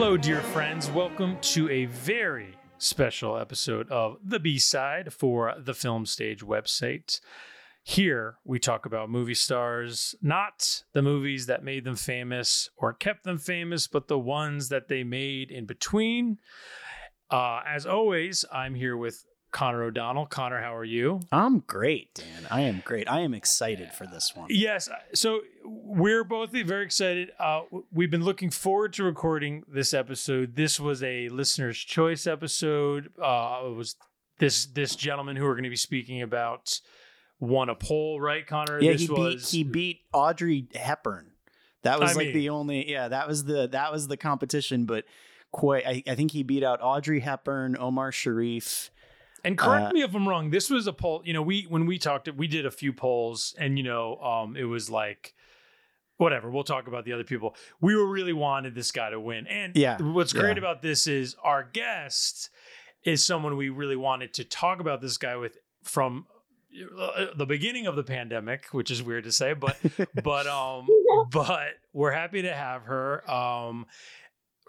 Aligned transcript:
Hello, 0.00 0.16
dear 0.16 0.40
friends. 0.40 0.88
Welcome 0.88 1.38
to 1.40 1.68
a 1.70 1.86
very 1.86 2.54
special 2.78 3.36
episode 3.36 3.90
of 3.90 4.18
The 4.24 4.38
B 4.38 4.56
Side 4.56 5.12
for 5.12 5.52
the 5.58 5.74
Film 5.74 6.06
Stage 6.06 6.40
website. 6.40 7.20
Here, 7.82 8.36
we 8.44 8.60
talk 8.60 8.86
about 8.86 9.10
movie 9.10 9.34
stars, 9.34 10.14
not 10.22 10.84
the 10.92 11.02
movies 11.02 11.46
that 11.46 11.64
made 11.64 11.82
them 11.82 11.96
famous 11.96 12.70
or 12.76 12.92
kept 12.92 13.24
them 13.24 13.38
famous, 13.38 13.88
but 13.88 14.06
the 14.06 14.20
ones 14.20 14.68
that 14.68 14.86
they 14.86 15.02
made 15.02 15.50
in 15.50 15.66
between. 15.66 16.38
Uh, 17.28 17.62
as 17.66 17.84
always, 17.84 18.44
I'm 18.52 18.76
here 18.76 18.96
with 18.96 19.24
Conor 19.50 19.84
O'Donnell. 19.84 20.26
Conor, 20.26 20.60
how 20.60 20.74
are 20.76 20.84
you? 20.84 21.20
I'm 21.32 21.60
great, 21.60 22.14
Dan. 22.14 22.46
I 22.50 22.62
am 22.62 22.82
great. 22.84 23.08
I 23.10 23.20
am 23.20 23.34
excited 23.34 23.92
for 23.92 24.06
this 24.06 24.32
one. 24.34 24.48
Yes. 24.50 24.88
So 25.14 25.40
we're 25.64 26.24
both 26.24 26.50
very 26.50 26.84
excited. 26.84 27.30
Uh, 27.38 27.62
we've 27.92 28.10
been 28.10 28.24
looking 28.24 28.50
forward 28.50 28.92
to 28.94 29.04
recording 29.04 29.64
this 29.66 29.94
episode. 29.94 30.54
This 30.56 30.78
was 30.78 31.02
a 31.02 31.28
listener's 31.30 31.78
choice 31.78 32.26
episode. 32.26 33.10
Uh, 33.20 33.60
it 33.64 33.74
was 33.74 33.96
this 34.38 34.66
this 34.66 34.94
gentleman 34.94 35.36
who 35.36 35.44
we're 35.44 35.54
going 35.54 35.64
to 35.64 35.70
be 35.70 35.76
speaking 35.76 36.22
about 36.22 36.80
won 37.40 37.68
a 37.68 37.74
poll, 37.74 38.20
right, 38.20 38.46
Conor? 38.46 38.80
Yeah, 38.80 38.92
this 38.92 39.02
he 39.02 39.08
beat 39.08 39.40
he 39.46 39.64
beat 39.64 40.00
Audrey 40.12 40.68
Hepburn. 40.74 41.32
That 41.82 42.00
was 42.00 42.10
I 42.10 42.14
like 42.14 42.26
mean- 42.28 42.34
the 42.34 42.48
only 42.50 42.90
yeah, 42.90 43.08
that 43.08 43.26
was 43.26 43.44
the 43.44 43.66
that 43.68 43.92
was 43.92 44.08
the 44.08 44.16
competition, 44.16 44.84
but 44.84 45.04
quite 45.52 45.86
I, 45.86 46.02
I 46.06 46.14
think 46.14 46.32
he 46.32 46.42
beat 46.42 46.62
out 46.62 46.80
Audrey 46.82 47.20
Hepburn, 47.20 47.76
Omar 47.78 48.12
Sharif. 48.12 48.90
And 49.44 49.56
correct 49.56 49.90
Uh, 49.90 49.92
me 49.92 50.02
if 50.02 50.14
I'm 50.14 50.28
wrong. 50.28 50.50
This 50.50 50.68
was 50.70 50.86
a 50.86 50.92
poll. 50.92 51.22
You 51.24 51.32
know, 51.32 51.42
we 51.42 51.62
when 51.68 51.86
we 51.86 51.98
talked, 51.98 52.28
we 52.34 52.46
did 52.48 52.66
a 52.66 52.70
few 52.70 52.92
polls, 52.92 53.54
and 53.58 53.78
you 53.78 53.84
know, 53.84 54.16
um, 54.16 54.56
it 54.56 54.64
was 54.64 54.90
like, 54.90 55.34
whatever. 56.16 56.50
We'll 56.50 56.64
talk 56.64 56.88
about 56.88 57.04
the 57.04 57.12
other 57.12 57.24
people. 57.24 57.54
We 57.80 57.94
were 57.96 58.06
really 58.06 58.32
wanted 58.32 58.74
this 58.74 58.90
guy 58.90 59.10
to 59.10 59.20
win, 59.20 59.46
and 59.46 59.76
Yeah, 59.76 59.96
what's 60.00 60.32
great 60.32 60.56
yeah. 60.56 60.62
about 60.64 60.82
this 60.82 61.06
is 61.06 61.36
our 61.42 61.62
guest 61.62 62.50
is 63.04 63.24
someone 63.24 63.56
we 63.56 63.68
really 63.68 63.96
wanted 63.96 64.34
to 64.34 64.44
talk 64.44 64.80
about 64.80 65.00
this 65.00 65.16
guy 65.16 65.36
with 65.36 65.56
from 65.84 66.26
uh, 66.98 67.26
the 67.36 67.46
beginning 67.46 67.86
of 67.86 67.94
the 67.96 68.02
pandemic, 68.02 68.66
which 68.72 68.90
is 68.90 69.02
weird 69.02 69.24
to 69.24 69.32
say, 69.32 69.54
but 69.54 69.76
but 70.24 70.46
um, 70.48 70.86
but 71.30 71.74
we're 71.92 72.10
happy 72.12 72.42
to 72.42 72.52
have 72.52 72.82
her. 72.82 73.28
Um, 73.30 73.86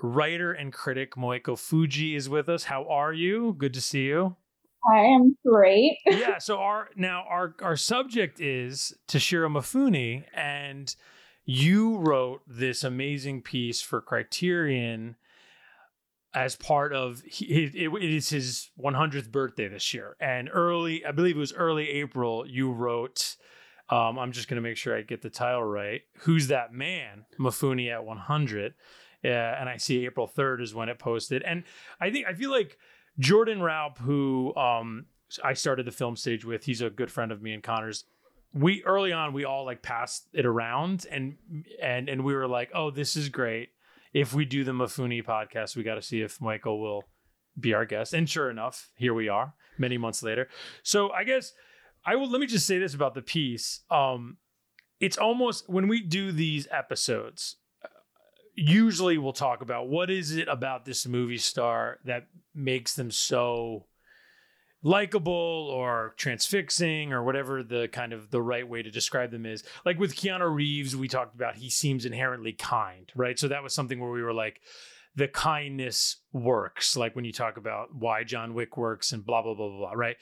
writer 0.01 0.53
and 0.53 0.71
critic 0.71 1.15
Moeko 1.15 1.55
Fujii 1.57 2.15
is 2.15 2.29
with 2.29 2.47
us. 2.47 2.63
How 2.63 2.85
are 2.87 3.11
you? 3.11 3.53
Good 3.57 3.73
to 3.73 3.81
see 3.81 4.05
you 4.05 4.37
I 4.87 4.99
am 4.99 5.37
great. 5.45 5.97
yeah 6.05 6.37
so 6.37 6.57
our 6.59 6.89
now 6.95 7.25
our 7.27 7.55
our 7.61 7.75
subject 7.75 8.39
is 8.39 8.93
Toshiro 9.07 9.51
Mifune 9.51 10.23
and 10.33 10.95
you 11.45 11.97
wrote 11.97 12.41
this 12.47 12.83
amazing 12.83 13.41
piece 13.41 13.81
for 13.81 14.01
Criterion 14.01 15.15
as 16.33 16.55
part 16.55 16.93
of 16.93 17.21
he- 17.25 17.45
it, 17.63 17.91
it 17.91 18.03
is 18.03 18.29
his 18.29 18.69
100th 18.79 19.31
birthday 19.31 19.67
this 19.67 19.93
year. 19.93 20.15
And 20.19 20.49
early 20.53 21.03
I 21.05 21.11
believe 21.11 21.35
it 21.35 21.39
was 21.39 21.53
early 21.53 21.89
April 21.89 22.45
you 22.47 22.71
wrote 22.71 23.35
um, 23.91 24.19
I'm 24.19 24.31
just 24.31 24.47
going 24.47 24.61
to 24.61 24.61
make 24.61 24.77
sure 24.77 24.95
I 24.95 25.01
get 25.01 25.23
the 25.23 25.31
title 25.31 25.63
right 25.63 26.01
Who's 26.19 26.47
That 26.47 26.71
Man? 26.71 27.25
Mifune 27.39 27.91
at 27.91 28.03
100 28.05 28.75
yeah, 29.23 29.59
and 29.59 29.67
I 29.67 29.77
see 29.77 30.05
April 30.05 30.31
3rd 30.33 30.61
is 30.61 30.73
when 30.73 30.87
it 30.87 30.97
posted. 30.97 31.43
And 31.43 31.63
I 31.99 32.09
think 32.09 32.25
I 32.27 32.33
feel 32.33 32.51
like 32.51 32.77
Jordan 33.19 33.59
Raup, 33.59 33.97
who 33.97 34.55
um, 34.55 35.05
I 35.43 35.53
started 35.53 35.85
the 35.85 35.91
film 35.91 36.15
stage 36.15 36.45
with, 36.45 36.63
he's 36.63 36.81
a 36.81 36.89
good 36.89 37.11
friend 37.11 37.31
of 37.31 37.41
me 37.41 37.53
and 37.53 37.61
Connor's. 37.61 38.05
We 38.53 38.83
early 38.83 39.11
on, 39.11 39.33
we 39.33 39.45
all 39.45 39.65
like 39.65 39.83
passed 39.83 40.27
it 40.33 40.45
around, 40.45 41.05
and 41.11 41.35
and 41.79 42.09
and 42.09 42.23
we 42.23 42.33
were 42.33 42.47
like, 42.47 42.71
"Oh, 42.73 42.89
this 42.89 43.15
is 43.15 43.29
great. 43.29 43.69
If 44.11 44.33
we 44.33 44.43
do 44.43 44.63
the 44.63 44.71
Mifune 44.71 45.23
podcast, 45.23 45.75
we 45.75 45.83
got 45.83 45.95
to 45.95 46.01
see 46.01 46.21
if 46.21 46.39
Moeko 46.39 46.79
will 46.79 47.03
be 47.59 47.75
our 47.75 47.85
guest." 47.85 48.15
And 48.15 48.27
sure 48.27 48.49
enough, 48.49 48.89
here 48.95 49.13
we 49.13 49.29
are, 49.29 49.53
many 49.77 49.99
months 49.99 50.23
later. 50.23 50.49
So 50.81 51.11
I 51.11 51.25
guess 51.25 51.53
I 52.03 52.15
will. 52.15 52.27
Let 52.27 52.41
me 52.41 52.47
just 52.47 52.65
say 52.65 52.79
this 52.79 52.95
about 52.95 53.13
the 53.13 53.21
piece. 53.21 53.81
Um, 53.91 54.37
it's 54.99 55.17
almost 55.17 55.69
when 55.69 55.87
we 55.87 56.01
do 56.01 56.31
these 56.31 56.67
episodes, 56.71 57.57
usually 58.59 59.17
we'll 59.17 59.33
talk 59.33 59.61
about 59.61 59.87
what 59.87 60.09
is 60.09 60.35
it 60.35 60.47
about 60.47 60.85
this 60.85 61.05
movie 61.07 61.37
star 61.37 61.99
that 62.05 62.27
makes 62.53 62.93
them 62.95 63.11
so 63.11 63.85
likable 64.81 65.69
or 65.71 66.13
transfixing 66.17 67.11
or 67.11 67.23
whatever 67.23 67.63
the 67.63 67.89
kind 67.91 68.13
of 68.13 68.31
the 68.31 68.41
right 68.41 68.67
way 68.67 68.81
to 68.81 68.91
describe 68.91 69.31
them 69.31 69.45
is. 69.45 69.63
Like 69.85 69.99
with 69.99 70.15
Keanu 70.15 70.53
Reeves, 70.53 70.95
we 70.95 71.07
talked 71.07 71.35
about 71.35 71.57
he 71.57 71.69
seems 71.69 72.05
inherently 72.05 72.53
kind, 72.53 73.11
right? 73.15 73.37
So 73.37 73.47
that 73.49 73.63
was 73.63 73.73
something 73.73 73.99
where 73.99 74.11
we 74.11 74.23
were 74.23 74.33
like, 74.33 74.61
the 75.15 75.27
kindness 75.27 76.17
works, 76.31 76.95
like 76.95 77.15
when 77.15 77.25
you 77.25 77.33
talk 77.33 77.57
about 77.57 77.93
why 77.93 78.23
John 78.23 78.53
Wick 78.53 78.77
works 78.77 79.11
and 79.11 79.25
blah 79.25 79.41
blah 79.41 79.53
blah 79.53 79.67
blah, 79.67 79.77
blah 79.77 79.91
right? 79.93 80.17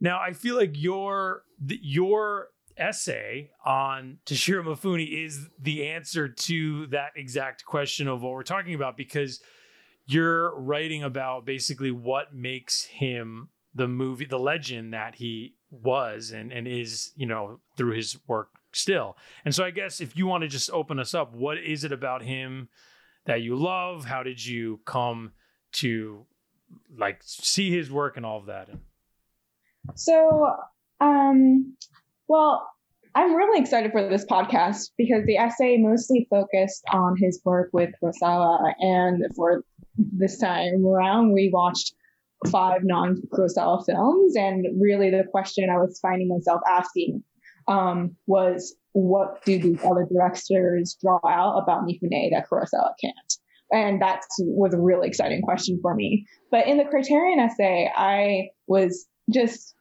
Now 0.00 0.20
I 0.20 0.32
feel 0.32 0.56
like 0.56 0.70
your 0.74 1.42
your 1.66 2.48
essay 2.76 3.50
on 3.64 4.18
Toshiro 4.26 4.64
Mifune 4.64 5.24
is 5.24 5.48
the 5.60 5.88
answer 5.88 6.28
to 6.28 6.86
that 6.88 7.12
exact 7.16 7.64
question 7.64 8.08
of 8.08 8.22
what 8.22 8.32
we're 8.32 8.42
talking 8.42 8.74
about 8.74 8.96
because 8.96 9.40
you're 10.06 10.54
writing 10.58 11.02
about 11.02 11.44
basically 11.44 11.90
what 11.90 12.34
makes 12.34 12.84
him 12.84 13.48
the 13.74 13.88
movie 13.88 14.24
the 14.24 14.38
legend 14.38 14.92
that 14.92 15.16
he 15.16 15.54
was 15.70 16.30
and 16.30 16.52
and 16.52 16.68
is 16.68 17.12
you 17.16 17.26
know 17.26 17.58
through 17.76 17.92
his 17.92 18.16
work 18.26 18.50
still. 18.72 19.16
And 19.44 19.54
so 19.54 19.64
i 19.64 19.70
guess 19.70 20.00
if 20.00 20.16
you 20.16 20.26
want 20.26 20.42
to 20.42 20.48
just 20.48 20.70
open 20.70 20.98
us 20.98 21.14
up 21.14 21.34
what 21.34 21.58
is 21.58 21.84
it 21.84 21.92
about 21.92 22.22
him 22.22 22.68
that 23.26 23.42
you 23.42 23.56
love? 23.56 24.04
How 24.04 24.22
did 24.22 24.44
you 24.44 24.80
come 24.84 25.32
to 25.72 26.26
like 26.96 27.20
see 27.22 27.70
his 27.70 27.90
work 27.90 28.16
and 28.16 28.26
all 28.26 28.38
of 28.38 28.46
that? 28.46 28.68
So, 29.94 30.56
um, 31.00 31.76
well, 32.28 32.68
I'm 33.14 33.34
really 33.34 33.60
excited 33.60 33.92
for 33.92 34.08
this 34.08 34.24
podcast 34.24 34.90
because 34.98 35.24
the 35.24 35.36
essay 35.36 35.76
mostly 35.78 36.26
focused 36.30 36.84
on 36.92 37.16
his 37.16 37.40
work 37.44 37.70
with 37.72 37.90
Kurosawa, 38.02 38.72
and 38.80 39.24
for 39.36 39.62
this 39.96 40.38
time 40.38 40.84
around, 40.84 41.32
we 41.32 41.50
watched 41.52 41.94
five 42.50 42.80
non-Kurosawa 42.82 43.86
films, 43.86 44.36
and 44.36 44.66
really 44.80 45.10
the 45.10 45.24
question 45.30 45.70
I 45.70 45.78
was 45.78 45.98
finding 46.00 46.28
myself 46.28 46.60
asking 46.68 47.22
um, 47.68 48.16
was, 48.26 48.74
what 48.92 49.44
do 49.44 49.58
these 49.58 49.82
other 49.84 50.06
directors 50.12 50.96
draw 51.00 51.20
out 51.26 51.58
about 51.58 51.84
Mifune 51.84 52.30
that 52.30 52.48
Kurosawa 52.50 52.92
can't? 53.00 53.34
And 53.70 54.02
that 54.02 54.22
was 54.38 54.74
a 54.74 54.80
really 54.80 55.08
exciting 55.08 55.42
question 55.42 55.78
for 55.80 55.94
me. 55.94 56.26
But 56.50 56.66
in 56.66 56.78
the 56.78 56.84
Criterion 56.84 57.40
essay, 57.40 57.90
I 57.96 58.48
was 58.66 59.06
just 59.32 59.74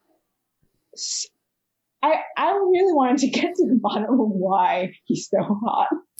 I 2.03 2.15
I 2.37 2.51
really 2.51 2.93
wanted 2.93 3.19
to 3.19 3.29
get 3.29 3.55
to 3.55 3.65
the 3.65 3.79
bottom 3.81 4.19
of 4.19 4.29
why 4.29 4.93
he's 5.05 5.29
so 5.29 5.41
hot. 5.41 5.87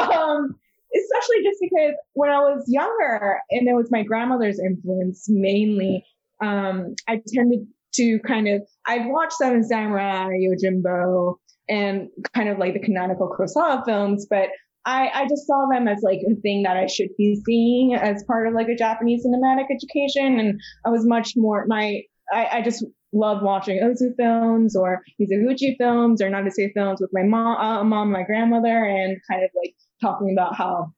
um, 0.00 0.54
especially 0.96 1.42
just 1.44 1.58
because 1.60 1.94
when 2.14 2.30
I 2.30 2.38
was 2.38 2.64
younger, 2.66 3.38
and 3.50 3.68
it 3.68 3.74
was 3.74 3.90
my 3.90 4.02
grandmother's 4.02 4.58
influence 4.58 5.26
mainly, 5.28 6.04
um, 6.42 6.94
I 7.06 7.20
tended 7.28 7.66
to 7.94 8.18
kind 8.26 8.48
of 8.48 8.62
I'd 8.86 9.06
watch 9.06 9.32
Seven 9.34 9.62
Samurai, 9.62 10.30
Yojimbo, 10.30 11.36
and 11.68 12.08
kind 12.34 12.48
of 12.48 12.58
like 12.58 12.72
the 12.72 12.80
canonical 12.80 13.28
Kurosawa 13.28 13.84
films, 13.84 14.26
but 14.28 14.48
I, 14.86 15.10
I 15.12 15.28
just 15.28 15.46
saw 15.46 15.68
them 15.70 15.86
as 15.88 16.00
like 16.02 16.20
a 16.30 16.34
thing 16.40 16.62
that 16.62 16.76
I 16.76 16.86
should 16.86 17.10
be 17.18 17.38
seeing 17.44 17.94
as 17.94 18.24
part 18.24 18.46
of 18.46 18.54
like 18.54 18.68
a 18.68 18.74
Japanese 18.74 19.26
cinematic 19.26 19.66
education. 19.70 20.40
And 20.40 20.58
I 20.86 20.88
was 20.88 21.06
much 21.06 21.34
more 21.36 21.66
my 21.68 22.00
I, 22.32 22.58
I 22.58 22.62
just 22.62 22.84
loved 23.12 23.42
watching 23.42 23.80
Ozu 23.80 24.14
films 24.16 24.76
or 24.76 25.02
Mizoguchi 25.20 25.76
films 25.76 26.22
or 26.22 26.30
Naruse 26.30 26.72
films 26.74 27.00
with 27.00 27.10
my 27.12 27.22
mom, 27.22 27.56
uh, 27.56 27.84
mom, 27.84 28.12
my 28.12 28.22
grandmother, 28.22 28.84
and 28.84 29.20
kind 29.28 29.42
of 29.42 29.50
like 29.56 29.74
talking 30.00 30.32
about 30.32 30.54
how 30.54 30.92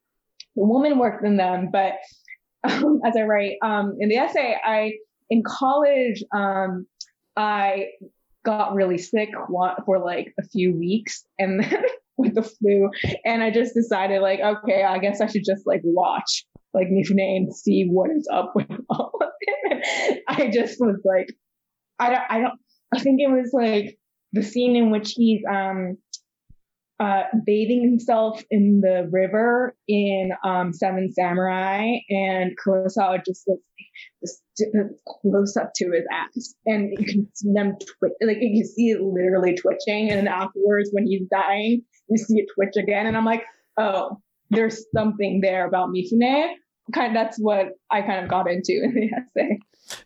the 0.57 0.65
woman 0.65 0.99
worked 0.99 1.25
in 1.25 1.37
them. 1.37 1.71
But 1.73 1.95
um, 2.65 3.01
as 3.05 3.17
I 3.17 3.23
write 3.23 3.57
um, 3.63 3.97
in 3.99 4.09
the 4.09 4.17
essay, 4.17 4.57
I 4.63 4.95
in 5.31 5.43
college 5.43 6.23
um, 6.35 6.87
I 7.37 7.89
got 8.45 8.75
really 8.75 8.99
sick 8.99 9.31
for 9.87 9.99
like 9.99 10.35
a 10.39 10.47
few 10.49 10.77
weeks, 10.77 11.25
and 11.39 11.63
then 11.63 11.83
with 12.17 12.35
the 12.35 12.43
flu, 12.43 12.91
and 13.25 13.43
I 13.43 13.51
just 13.51 13.75
decided 13.75 14.21
like, 14.21 14.41
okay, 14.41 14.85
I 14.85 14.99
guess 14.99 15.21
I 15.21 15.27
should 15.27 15.45
just 15.45 15.67
like 15.67 15.81
watch 15.85 16.45
like 16.75 16.89
Mifune 16.89 17.37
and 17.37 17.55
see 17.55 17.87
what 17.89 18.11
is 18.11 18.29
up 18.33 18.53
with 18.55 18.71
all 18.91 19.13
of 19.21 19.29
it. 19.41 20.23
I 20.29 20.49
just 20.49 20.81
was 20.81 21.01
like, 21.05 21.29
I 21.99 22.11
don't, 22.11 22.23
I 22.31 22.41
don't, 22.41 22.59
I 22.95 22.99
think 22.99 23.21
it 23.21 23.31
was 23.31 23.51
like 23.53 23.99
the 24.33 24.43
scene 24.43 24.77
in 24.77 24.91
which 24.91 25.13
he's 25.17 25.43
um 25.51 25.99
uh, 27.01 27.25
bathing 27.45 27.83
himself 27.83 28.45
in 28.51 28.81
the 28.81 29.09
river 29.11 29.75
in 29.89 30.31
um, 30.45 30.73
Seven 30.73 31.13
Samurai, 31.13 31.97
and 32.09 32.53
Kurosawa 32.57 33.25
just 33.27 33.49
looks 33.49 33.63
just 34.23 34.41
close 35.07 35.57
up 35.57 35.73
to 35.77 35.91
his 35.91 36.05
ass, 36.13 36.55
and 36.65 36.91
you 36.97 37.05
can 37.05 37.29
see 37.35 37.53
them 37.53 37.73
twitch, 37.73 38.13
like 38.23 38.39
you 38.41 38.63
can 38.63 38.69
see 38.69 38.91
it 38.91 39.01
literally 39.01 39.57
twitching, 39.57 40.11
and 40.11 40.19
then 40.19 40.29
afterwards 40.29 40.91
when 40.93 41.07
he's 41.07 41.27
dying, 41.29 41.83
you 42.09 42.19
see 42.19 42.39
it 42.39 42.47
twitch 42.55 42.75
again, 42.81 43.07
and 43.07 43.17
I'm 43.17 43.25
like, 43.25 43.43
oh, 43.79 44.21
there's 44.53 44.85
something 44.95 45.41
there 45.41 45.67
about 45.67 45.89
Mifune. 45.89 46.55
Kind 46.93 47.09
of, 47.09 47.15
that's 47.15 47.39
what 47.39 47.71
I 47.91 48.03
kind 48.03 48.23
of 48.23 48.29
got 48.29 48.51
into 48.51 48.73
in 48.73 48.95
the 48.95 49.11
essay. 49.41 49.59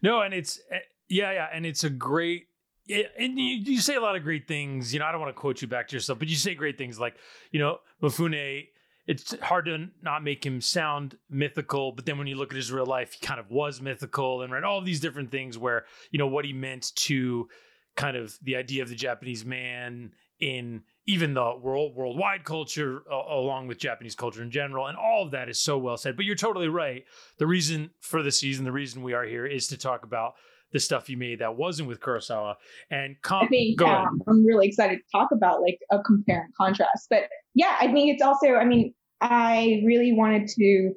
No, 0.03 0.21
and 0.21 0.33
it's 0.33 0.61
eh, 0.71 0.79
yeah, 1.09 1.33
yeah, 1.33 1.47
and 1.53 1.67
it's 1.67 1.85
a 1.85 1.91
great. 1.91 2.47
And 2.89 3.39
you, 3.39 3.57
you 3.57 3.81
say 3.81 3.97
a 3.97 4.01
lot 4.01 4.15
of 4.15 4.23
great 4.23 4.47
things. 4.47 4.95
You 4.95 5.01
know, 5.01 5.07
I 5.07 5.13
don't 5.13 5.21
want 5.21 5.35
to 5.35 5.41
quote 5.41 5.61
you 5.61 5.69
back 5.69 5.89
to 5.89 5.97
yourself, 5.97 6.21
but 6.21 6.29
you 6.29 6.37
say 6.37 6.55
great 6.55 6.79
things 6.79 7.01
like, 7.01 7.17
you 7.51 7.59
know, 7.59 7.79
Mifune. 8.03 8.69
It's 9.09 9.39
hard 9.41 9.67
to 9.67 9.89
not 10.03 10.25
make 10.25 10.45
him 10.45 10.61
sound 10.61 11.17
mythical, 11.31 11.93
but 11.93 12.07
then 12.07 12.19
when 12.19 12.27
you 12.27 12.35
look 12.35 12.53
at 12.53 12.57
his 12.57 12.73
real 12.73 12.87
life, 12.87 13.13
he 13.13 13.25
kind 13.25 13.39
of 13.39 13.51
was 13.51 13.81
mythical, 13.81 14.43
and 14.43 14.53
right, 14.53 14.65
all 14.65 14.81
these 14.81 15.01
different 15.01 15.31
things 15.31 15.57
where 15.57 15.85
you 16.11 16.19
know 16.19 16.27
what 16.27 16.45
he 16.45 16.53
meant 16.53 16.93
to 16.97 17.49
kind 17.97 18.17
of 18.17 18.37
the 18.43 18.57
idea 18.57 18.83
of 18.83 18.89
the 18.89 18.95
Japanese 18.95 19.45
man 19.45 20.13
in 20.41 20.83
even 21.06 21.35
the 21.35 21.55
world 21.61 21.94
worldwide 21.94 22.44
culture 22.44 23.03
uh, 23.11 23.14
along 23.14 23.69
with 23.69 23.79
Japanese 23.79 24.14
culture 24.14 24.43
in 24.43 24.50
general 24.50 24.87
and 24.87 24.97
all 24.97 25.25
of 25.25 25.31
that 25.31 25.49
is 25.49 25.58
so 25.58 25.79
well 25.79 25.97
said. 25.97 26.17
But 26.17 26.25
you're 26.25 26.35
totally 26.35 26.69
right. 26.69 27.05
The 27.38 27.47
reason 27.47 27.91
for 28.00 28.23
the 28.23 28.32
season 28.32 28.64
the 28.64 28.73
reason 28.73 29.03
we 29.03 29.14
are 29.14 29.25
here 29.25 29.47
is 29.47 29.69
to 29.69 29.79
talk 29.79 30.05
about 30.05 30.35
the 30.73 30.81
stuff 30.81 31.08
you 31.08 31.17
made 31.17 31.38
that 31.38 31.56
wasn't 31.56 31.88
with 31.88 32.00
Kurosawa. 32.00 32.56
And 32.91 33.17
com- 33.23 33.44
I 33.44 33.47
think 33.47 33.81
um, 33.82 34.20
I'm 34.29 34.44
really 34.44 34.67
excited 34.67 34.99
to 34.99 35.17
talk 35.17 35.29
about 35.32 35.62
like 35.62 35.79
a 35.93 36.03
compare 36.03 36.43
and 36.43 36.55
contrast. 36.55 37.06
But 37.09 37.25
yeah 37.55 37.76
I 37.81 37.93
think 37.93 38.12
it's 38.12 38.23
also 38.23 38.55
I 38.55 38.64
mean 38.64 38.93
I 39.20 39.82
really 39.85 40.12
wanted 40.12 40.49
to 40.49 40.93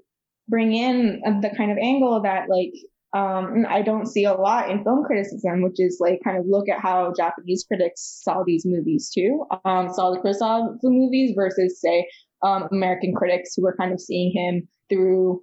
bring 0.47 0.73
in 0.73 1.21
the 1.41 1.51
kind 1.55 1.71
of 1.71 1.77
angle 1.77 2.19
that 2.23 2.49
like 2.49 2.73
um, 3.13 3.65
I 3.67 3.81
don't 3.81 4.05
see 4.05 4.25
a 4.25 4.33
lot 4.33 4.69
in 4.69 4.83
film 4.83 5.03
criticism, 5.03 5.63
which 5.63 5.79
is 5.79 5.97
like 5.99 6.19
kind 6.23 6.37
of 6.37 6.45
look 6.47 6.69
at 6.69 6.79
how 6.79 7.11
Japanese 7.17 7.65
critics 7.67 8.21
saw 8.23 8.43
these 8.45 8.65
movies 8.65 9.09
too, 9.13 9.45
um, 9.65 9.91
saw 9.91 10.11
the 10.11 10.19
Kurosawa 10.19 10.77
movies 10.83 11.33
versus 11.35 11.81
say 11.81 12.07
um, 12.43 12.67
American 12.71 13.15
critics 13.15 13.55
who 13.55 13.63
were 13.63 13.75
kind 13.75 13.93
of 13.93 13.99
seeing 13.99 14.31
him 14.31 14.67
through, 14.89 15.41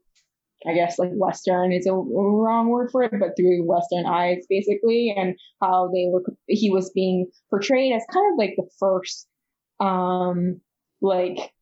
I 0.65 0.75
guess 0.75 0.97
like 0.97 1.11
Western 1.15 1.73
is 1.73 1.87
a 1.87 1.93
wrong 1.93 2.69
word 2.69 2.91
for 2.93 3.03
it, 3.03 3.11
but 3.19 3.31
through 3.37 3.67
Western 3.67 4.07
eyes 4.07 4.47
basically, 4.49 5.13
and 5.17 5.35
how 5.61 5.89
they 5.93 6.07
were 6.09 6.23
he 6.47 6.71
was 6.71 6.91
being 6.95 7.27
portrayed 7.51 7.93
as 7.93 8.05
kind 8.13 8.33
of 8.33 8.39
like 8.39 8.55
the 8.57 8.69
first, 8.79 9.27
um, 9.81 10.61
like 11.03 11.53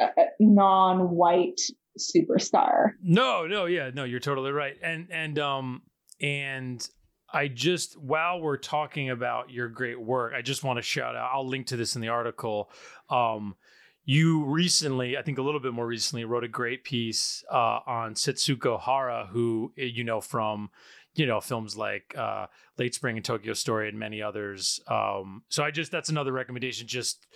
uh, 0.00 0.08
non-white 0.40 1.60
superstar. 1.98 2.92
No, 3.02 3.46
no, 3.46 3.66
yeah, 3.66 3.90
no, 3.92 4.04
you're 4.04 4.20
totally 4.20 4.52
right. 4.52 4.76
And 4.82 5.08
and 5.10 5.38
um 5.38 5.82
and 6.20 6.86
I 7.32 7.48
just 7.48 7.98
while 7.98 8.40
we're 8.40 8.56
talking 8.56 9.10
about 9.10 9.50
your 9.50 9.68
great 9.68 10.00
work, 10.00 10.32
I 10.36 10.42
just 10.42 10.64
want 10.64 10.78
to 10.78 10.82
shout 10.82 11.16
out. 11.16 11.30
I'll 11.32 11.46
link 11.46 11.68
to 11.68 11.76
this 11.76 11.94
in 11.94 12.02
the 12.02 12.08
article. 12.08 12.70
Um 13.08 13.56
you 14.04 14.44
recently, 14.44 15.16
I 15.16 15.22
think 15.22 15.38
a 15.38 15.42
little 15.42 15.60
bit 15.60 15.72
more 15.72 15.86
recently, 15.86 16.24
wrote 16.24 16.42
a 16.42 16.48
great 16.48 16.84
piece 16.84 17.44
uh, 17.48 17.80
on 17.86 18.14
Setsuko 18.14 18.80
Hara, 18.80 19.28
who 19.30 19.72
eh, 19.78 19.84
you 19.84 20.04
know 20.04 20.20
from 20.20 20.70
you 21.14 21.26
know 21.26 21.40
films 21.40 21.76
like 21.76 22.14
uh, 22.16 22.46
Late 22.78 22.94
Spring 22.94 23.16
and 23.16 23.24
Tokyo 23.24 23.52
Story 23.52 23.88
and 23.88 23.98
many 23.98 24.22
others. 24.22 24.80
Um, 24.88 25.42
so 25.48 25.62
I 25.62 25.70
just 25.70 25.92
that's 25.92 26.08
another 26.08 26.32
recommendation. 26.32 26.86
Just 26.86 27.26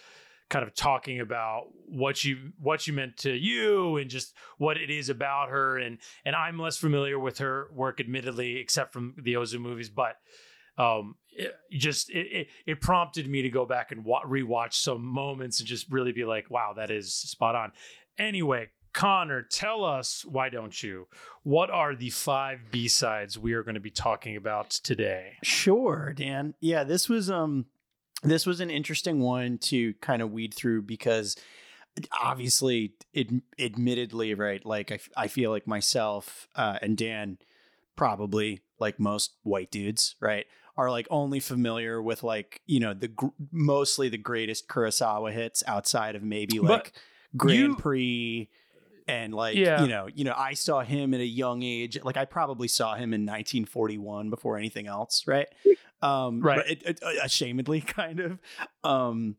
kind 0.50 0.62
of 0.62 0.74
talking 0.74 1.20
about 1.20 1.64
what 1.86 2.24
you 2.24 2.52
what 2.58 2.86
you 2.86 2.92
meant 2.92 3.16
to 3.16 3.32
you 3.32 3.96
and 3.96 4.10
just 4.10 4.34
what 4.58 4.76
it 4.76 4.90
is 4.90 5.08
about 5.08 5.48
her 5.48 5.78
and 5.78 5.98
and 6.24 6.36
I'm 6.36 6.58
less 6.58 6.76
familiar 6.76 7.18
with 7.18 7.38
her 7.38 7.68
work 7.72 8.00
admittedly 8.00 8.58
except 8.58 8.92
from 8.92 9.14
the 9.18 9.34
Ozu 9.34 9.58
movies 9.58 9.88
but 9.88 10.16
um 10.76 11.16
it 11.30 11.54
just 11.72 12.10
it, 12.10 12.26
it, 12.26 12.46
it 12.66 12.80
prompted 12.80 13.28
me 13.28 13.42
to 13.42 13.48
go 13.48 13.64
back 13.64 13.90
and 13.90 14.04
wa- 14.04 14.24
rewatch 14.24 14.74
some 14.74 15.04
moments 15.04 15.60
and 15.60 15.68
just 15.68 15.90
really 15.90 16.12
be 16.12 16.24
like 16.24 16.50
wow 16.50 16.72
that 16.76 16.90
is 16.90 17.12
spot 17.12 17.54
on 17.54 17.72
anyway 18.18 18.68
Conor, 18.94 19.42
tell 19.42 19.84
us, 19.84 20.24
why 20.24 20.48
don't 20.48 20.80
you? 20.80 21.08
What 21.42 21.68
are 21.68 21.96
the 21.96 22.10
five 22.10 22.70
B 22.70 22.86
sides 22.86 23.36
we 23.36 23.52
are 23.54 23.64
going 23.64 23.74
to 23.74 23.80
be 23.80 23.90
talking 23.90 24.36
about 24.36 24.70
today? 24.70 25.32
Sure, 25.42 26.14
Dan. 26.16 26.54
Yeah, 26.60 26.84
this 26.84 27.08
was 27.08 27.28
um 27.28 27.66
this 28.24 28.46
was 28.46 28.60
an 28.60 28.70
interesting 28.70 29.20
one 29.20 29.58
to 29.58 29.94
kind 29.94 30.22
of 30.22 30.32
weed 30.32 30.54
through 30.54 30.82
because 30.82 31.36
obviously 32.20 32.94
it 33.12 33.30
admittedly 33.58 34.34
right 34.34 34.64
like 34.66 34.90
I, 34.90 34.98
I 35.16 35.28
feel 35.28 35.50
like 35.50 35.66
myself 35.66 36.48
uh, 36.56 36.78
and 36.82 36.96
dan 36.96 37.38
probably 37.96 38.62
like 38.80 38.98
most 38.98 39.34
white 39.42 39.70
dudes 39.70 40.16
right 40.20 40.46
are 40.76 40.90
like 40.90 41.06
only 41.10 41.38
familiar 41.38 42.02
with 42.02 42.22
like 42.22 42.60
you 42.66 42.80
know 42.80 42.94
the 42.94 43.08
gr- 43.08 43.26
mostly 43.52 44.08
the 44.08 44.18
greatest 44.18 44.68
kurosawa 44.68 45.32
hits 45.32 45.62
outside 45.66 46.16
of 46.16 46.22
maybe 46.22 46.58
like 46.58 46.84
but 46.84 46.92
grand 47.36 47.60
you, 47.60 47.76
prix 47.76 48.50
and 49.06 49.34
like 49.34 49.54
yeah. 49.56 49.82
you 49.82 49.88
know 49.88 50.08
you 50.12 50.24
know 50.24 50.34
i 50.36 50.54
saw 50.54 50.80
him 50.80 51.14
at 51.14 51.20
a 51.20 51.26
young 51.26 51.62
age 51.62 51.98
like 52.02 52.16
i 52.16 52.24
probably 52.24 52.66
saw 52.66 52.94
him 52.94 53.14
in 53.14 53.22
1941 53.22 54.30
before 54.30 54.56
anything 54.56 54.88
else 54.88 55.26
right 55.28 55.48
um, 56.04 56.40
right. 56.40 56.60
It, 56.66 56.82
it, 56.84 57.00
ashamedly, 57.22 57.80
kind 57.86 58.20
of. 58.20 58.38
Um, 58.82 59.36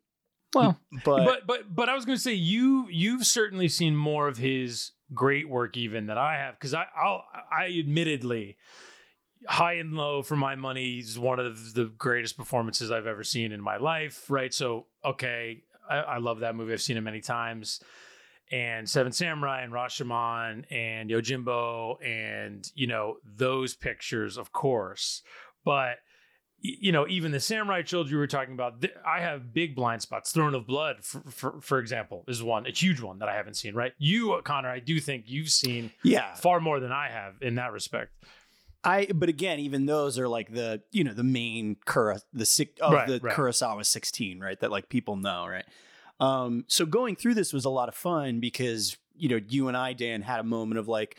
well, 0.53 0.79
but 1.03 1.25
but 1.25 1.47
but 1.47 1.75
but 1.75 1.89
I 1.89 1.95
was 1.95 2.05
going 2.05 2.17
to 2.17 2.21
say 2.21 2.33
you 2.33 2.87
you've 2.89 3.25
certainly 3.25 3.67
seen 3.67 3.95
more 3.95 4.27
of 4.27 4.37
his 4.37 4.91
great 5.13 5.47
work 5.49 5.77
even 5.77 6.07
than 6.07 6.17
I 6.17 6.35
have 6.37 6.55
because 6.55 6.73
I 6.73 6.85
I'll, 6.95 7.23
I 7.51 7.77
admittedly 7.77 8.57
high 9.47 9.73
and 9.73 9.93
low 9.93 10.23
for 10.23 10.35
my 10.35 10.55
money 10.55 10.97
is 10.97 11.19
one 11.19 11.39
of 11.39 11.73
the 11.73 11.85
greatest 11.97 12.37
performances 12.37 12.89
I've 12.89 13.05
ever 13.05 13.23
seen 13.23 13.51
in 13.51 13.61
my 13.61 13.77
life. 13.77 14.25
Right, 14.29 14.53
so 14.53 14.87
okay, 15.03 15.63
I, 15.89 15.97
I 15.97 16.17
love 16.17 16.39
that 16.39 16.55
movie. 16.55 16.73
I've 16.73 16.81
seen 16.81 16.97
it 16.97 17.01
many 17.01 17.21
times. 17.21 17.81
And 18.51 18.87
Seven 18.87 19.11
Samurai 19.11 19.63
and 19.63 19.73
Rashomon 19.73 20.65
and 20.71 21.09
Yojimbo 21.09 21.97
and 22.05 22.65
you 22.75 22.87
know 22.87 23.17
those 23.25 23.75
pictures, 23.75 24.37
of 24.37 24.51
course. 24.53 25.21
But 25.65 25.97
you 26.81 26.91
know, 26.91 27.07
even 27.07 27.31
the 27.31 27.39
samurai 27.39 27.81
children 27.81 28.11
you 28.11 28.17
were 28.17 28.27
talking 28.27 28.53
about, 28.53 28.81
th- 28.81 28.93
I 29.05 29.19
have 29.21 29.53
big 29.53 29.75
blind 29.75 30.01
spots. 30.01 30.31
Throne 30.31 30.55
of 30.55 30.65
Blood, 30.65 31.03
for, 31.03 31.19
for, 31.29 31.61
for 31.61 31.79
example, 31.79 32.23
is 32.27 32.41
one, 32.41 32.65
a 32.65 32.71
huge 32.71 33.01
one 33.01 33.19
that 33.19 33.29
I 33.29 33.35
haven't 33.35 33.55
seen, 33.55 33.75
right? 33.75 33.93
You, 33.97 34.41
Conor, 34.43 34.69
I 34.69 34.79
do 34.79 34.99
think 34.99 35.25
you've 35.27 35.49
seen 35.49 35.91
yeah. 36.03 36.33
far 36.35 36.59
more 36.59 36.79
than 36.79 36.91
I 36.91 37.09
have 37.09 37.35
in 37.41 37.55
that 37.55 37.71
respect. 37.71 38.11
I, 38.83 39.07
but 39.13 39.29
again, 39.29 39.59
even 39.59 39.85
those 39.85 40.19
are 40.19 40.27
like 40.27 40.53
the, 40.53 40.81
you 40.91 41.03
know, 41.03 41.13
the 41.13 41.23
main 41.23 41.77
Kura, 41.85 42.19
the, 42.33 42.45
six, 42.45 42.79
of 42.81 42.93
right, 42.93 43.07
the 43.07 43.19
right. 43.21 43.35
Kurosawa 43.35 43.85
16, 43.85 44.39
right? 44.39 44.59
That 44.59 44.71
like 44.71 44.89
people 44.89 45.15
know, 45.15 45.47
right? 45.47 45.65
Um, 46.19 46.65
so 46.67 46.85
going 46.85 47.15
through 47.15 47.33
this 47.33 47.51
was 47.51 47.65
a 47.65 47.69
lot 47.69 47.89
of 47.89 47.95
fun 47.95 48.39
because, 48.39 48.95
you 49.15 49.29
know, 49.29 49.39
you 49.47 49.67
and 49.67 49.75
I, 49.75 49.93
Dan, 49.93 50.21
had 50.21 50.39
a 50.39 50.43
moment 50.43 50.79
of 50.79 50.87
like, 50.87 51.17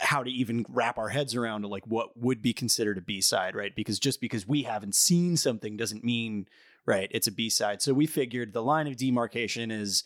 how 0.00 0.22
to 0.22 0.30
even 0.30 0.64
wrap 0.68 0.98
our 0.98 1.08
heads 1.08 1.36
around 1.36 1.64
like 1.64 1.86
what 1.86 2.16
would 2.16 2.42
be 2.42 2.52
considered 2.52 2.98
a 2.98 3.00
b-side 3.00 3.54
right? 3.54 3.74
Because 3.74 3.98
just 3.98 4.20
because 4.20 4.46
we 4.46 4.62
haven't 4.62 4.94
seen 4.94 5.36
something 5.36 5.76
doesn't 5.76 6.04
mean 6.04 6.46
right 6.86 7.08
it's 7.12 7.26
a 7.26 7.32
b-side. 7.32 7.82
So 7.82 7.94
we 7.94 8.06
figured 8.06 8.52
the 8.52 8.62
line 8.62 8.86
of 8.86 8.96
demarcation 8.96 9.70
is 9.70 10.04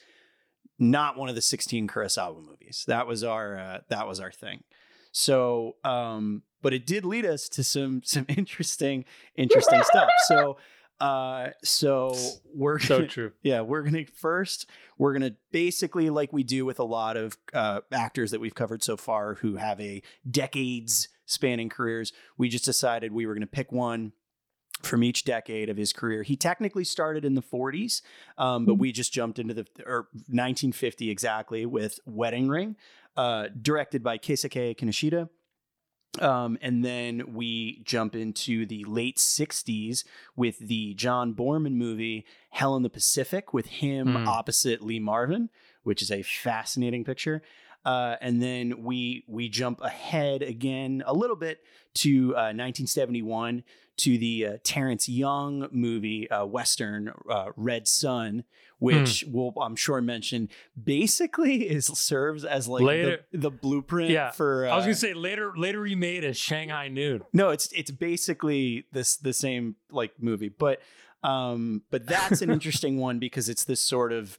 not 0.78 1.16
one 1.16 1.28
of 1.28 1.34
the 1.34 1.42
16 1.42 1.88
kurosawa 1.88 2.44
movies. 2.44 2.84
That 2.86 3.06
was 3.06 3.24
our 3.24 3.56
uh, 3.56 3.78
that 3.88 4.06
was 4.06 4.20
our 4.20 4.32
thing. 4.32 4.64
So 5.12 5.76
um 5.84 6.42
but 6.62 6.72
it 6.72 6.86
did 6.86 7.04
lead 7.04 7.24
us 7.24 7.48
to 7.50 7.64
some 7.64 8.02
some 8.04 8.26
interesting 8.36 9.04
interesting 9.36 9.82
stuff. 9.84 10.10
So 10.26 10.58
uh, 11.00 11.48
so 11.62 12.14
we're 12.54 12.78
so 12.78 12.98
gonna, 12.98 13.08
true. 13.08 13.32
Yeah, 13.42 13.62
we're 13.62 13.82
gonna 13.82 14.04
first 14.16 14.68
we're 14.98 15.12
gonna 15.12 15.34
basically 15.50 16.10
like 16.10 16.32
we 16.32 16.44
do 16.44 16.64
with 16.64 16.78
a 16.78 16.84
lot 16.84 17.16
of 17.16 17.36
uh, 17.52 17.80
actors 17.92 18.30
that 18.30 18.40
we've 18.40 18.54
covered 18.54 18.82
so 18.82 18.96
far 18.96 19.34
who 19.34 19.56
have 19.56 19.80
a 19.80 20.02
decades 20.30 21.08
spanning 21.26 21.68
careers. 21.68 22.12
We 22.38 22.48
just 22.48 22.64
decided 22.64 23.12
we 23.12 23.26
were 23.26 23.34
gonna 23.34 23.46
pick 23.46 23.72
one 23.72 24.12
from 24.82 25.02
each 25.02 25.24
decade 25.24 25.68
of 25.68 25.76
his 25.76 25.92
career. 25.92 26.22
He 26.22 26.36
technically 26.36 26.84
started 26.84 27.24
in 27.24 27.34
the 27.34 27.42
40s, 27.42 28.02
um, 28.36 28.66
but 28.66 28.72
mm-hmm. 28.72 28.80
we 28.80 28.92
just 28.92 29.12
jumped 29.12 29.38
into 29.38 29.54
the 29.54 29.66
or 29.86 30.08
1950 30.12 31.10
exactly 31.10 31.66
with 31.66 31.98
Wedding 32.06 32.48
Ring, 32.48 32.76
uh, 33.16 33.48
directed 33.60 34.02
by 34.02 34.18
Keisuke 34.18 34.76
Kinoshita. 34.76 35.28
Um, 36.20 36.58
and 36.62 36.84
then 36.84 37.34
we 37.34 37.82
jump 37.84 38.14
into 38.14 38.66
the 38.66 38.84
late 38.84 39.16
60s 39.16 40.04
with 40.36 40.58
the 40.58 40.94
John 40.94 41.34
Boorman 41.34 41.74
movie, 41.74 42.24
Hell 42.50 42.76
in 42.76 42.82
the 42.82 42.90
Pacific, 42.90 43.52
with 43.52 43.66
him 43.66 44.08
mm. 44.08 44.26
opposite 44.26 44.82
Lee 44.82 45.00
Marvin, 45.00 45.50
which 45.82 46.02
is 46.02 46.10
a 46.10 46.22
fascinating 46.22 47.04
picture. 47.04 47.42
Uh, 47.84 48.16
and 48.20 48.40
then 48.42 48.82
we 48.82 49.24
we 49.28 49.48
jump 49.48 49.80
ahead 49.82 50.40
again 50.40 51.02
a 51.06 51.12
little 51.12 51.36
bit 51.36 51.62
to 51.92 52.30
uh, 52.30 52.50
1971 52.54 53.62
to 53.96 54.18
the 54.18 54.46
uh, 54.46 54.56
Terrence 54.64 55.08
Young 55.08 55.68
movie, 55.70 56.30
uh, 56.30 56.44
Western 56.44 57.12
uh, 57.30 57.50
Red 57.56 57.86
Sun, 57.86 58.44
which 58.78 59.24
mm. 59.26 59.32
we'll 59.32 59.52
I'm 59.60 59.76
sure 59.76 60.00
mention 60.00 60.48
basically 60.82 61.68
is 61.68 61.86
serves 61.86 62.44
as 62.44 62.68
like 62.68 62.82
later, 62.82 63.20
the, 63.32 63.38
the 63.38 63.50
blueprint 63.50 64.10
yeah, 64.10 64.30
for. 64.30 64.66
I 64.66 64.76
was 64.76 64.84
gonna 64.84 64.92
uh, 64.92 64.96
say 64.96 65.14
later 65.14 65.52
later 65.56 65.80
remade 65.80 66.24
as 66.24 66.36
Shanghai 66.36 66.88
Noon. 66.88 67.22
No, 67.32 67.50
it's 67.50 67.70
it's 67.72 67.90
basically 67.90 68.86
this 68.92 69.16
the 69.16 69.32
same 69.32 69.76
like 69.90 70.12
movie, 70.20 70.48
but 70.48 70.80
um, 71.22 71.82
but 71.90 72.06
that's 72.06 72.42
an 72.42 72.50
interesting 72.52 72.98
one 72.98 73.18
because 73.18 73.48
it's 73.48 73.64
this 73.64 73.80
sort 73.80 74.12
of 74.12 74.38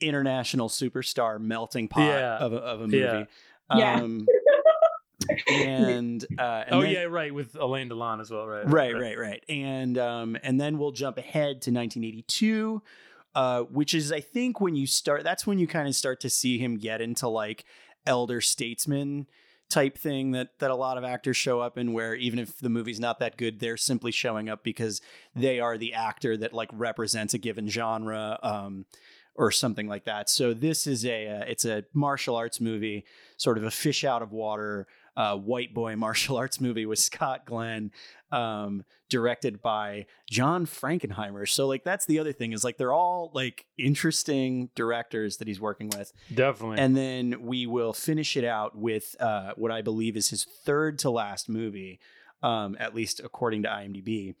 international 0.00 0.68
superstar 0.68 1.40
melting 1.40 1.88
pot 1.88 2.06
Yeah. 2.06 2.36
of, 2.38 2.52
a, 2.52 2.56
of 2.56 2.80
a 2.80 2.86
movie. 2.86 2.98
Yeah. 2.98 3.24
Yeah. 3.76 4.00
And, 5.48 6.24
uh, 6.38 6.64
and 6.66 6.74
oh 6.74 6.82
then- 6.82 6.90
yeah, 6.90 7.02
right. 7.04 7.32
With 7.34 7.56
Alain 7.56 7.88
Delon 7.88 8.20
as 8.20 8.30
well, 8.30 8.46
right? 8.46 8.68
right, 8.68 8.94
right, 8.94 9.18
right. 9.18 9.44
And 9.48 9.98
um, 9.98 10.36
and 10.42 10.60
then 10.60 10.78
we'll 10.78 10.92
jump 10.92 11.18
ahead 11.18 11.62
to 11.62 11.70
1982, 11.70 12.82
uh, 13.34 13.62
which 13.62 13.94
is 13.94 14.12
I 14.12 14.20
think 14.20 14.60
when 14.60 14.76
you 14.76 14.86
start. 14.86 15.24
That's 15.24 15.46
when 15.46 15.58
you 15.58 15.66
kind 15.66 15.88
of 15.88 15.94
start 15.94 16.20
to 16.20 16.30
see 16.30 16.58
him 16.58 16.78
get 16.78 17.00
into 17.00 17.28
like 17.28 17.64
elder 18.06 18.40
statesman 18.40 19.26
type 19.68 19.96
thing 19.96 20.32
that 20.32 20.58
that 20.58 20.70
a 20.70 20.74
lot 20.74 20.98
of 20.98 21.04
actors 21.04 21.36
show 21.36 21.60
up 21.60 21.78
in 21.78 21.92
where 21.92 22.14
even 22.16 22.38
if 22.38 22.58
the 22.58 22.68
movie's 22.68 22.98
not 22.98 23.20
that 23.20 23.36
good 23.36 23.60
they're 23.60 23.76
simply 23.76 24.10
showing 24.10 24.48
up 24.48 24.64
because 24.64 25.00
they 25.36 25.60
are 25.60 25.78
the 25.78 25.94
actor 25.94 26.36
that 26.36 26.52
like 26.52 26.68
represents 26.72 27.34
a 27.34 27.38
given 27.38 27.68
genre 27.68 28.36
um 28.42 28.84
or 29.36 29.52
something 29.52 29.86
like 29.86 30.04
that 30.06 30.28
so 30.28 30.52
this 30.52 30.88
is 30.88 31.06
a 31.06 31.28
uh, 31.28 31.44
it's 31.46 31.64
a 31.64 31.84
martial 31.94 32.34
arts 32.34 32.60
movie 32.60 33.04
sort 33.36 33.56
of 33.56 33.62
a 33.62 33.70
fish 33.70 34.02
out 34.02 34.22
of 34.22 34.32
water 34.32 34.88
uh, 35.20 35.36
white 35.36 35.74
boy 35.74 35.96
martial 36.06 36.38
arts 36.38 36.60
movie 36.60 36.86
with 36.86 36.98
Scott 36.98 37.44
Glenn, 37.44 37.90
um, 38.32 38.84
directed 39.10 39.60
by 39.60 40.06
John 40.30 40.64
Frankenheimer. 40.64 41.46
So 41.46 41.66
like 41.66 41.84
that's 41.84 42.06
the 42.06 42.18
other 42.18 42.32
thing 42.32 42.52
is 42.52 42.64
like 42.64 42.78
they're 42.78 42.92
all 42.92 43.30
like 43.34 43.66
interesting 43.76 44.70
directors 44.74 45.36
that 45.36 45.48
he's 45.48 45.60
working 45.60 45.90
with. 45.90 46.12
Definitely. 46.34 46.78
And 46.78 46.96
then 46.96 47.42
we 47.42 47.66
will 47.66 47.92
finish 47.92 48.36
it 48.36 48.44
out 48.44 48.78
with 48.78 49.14
uh, 49.20 49.52
what 49.56 49.70
I 49.70 49.82
believe 49.82 50.16
is 50.16 50.30
his 50.30 50.44
third 50.44 50.98
to 51.00 51.10
last 51.10 51.50
movie, 51.50 52.00
um, 52.42 52.74
at 52.80 52.94
least 52.94 53.20
according 53.22 53.64
to 53.64 53.68
IMDb, 53.68 54.36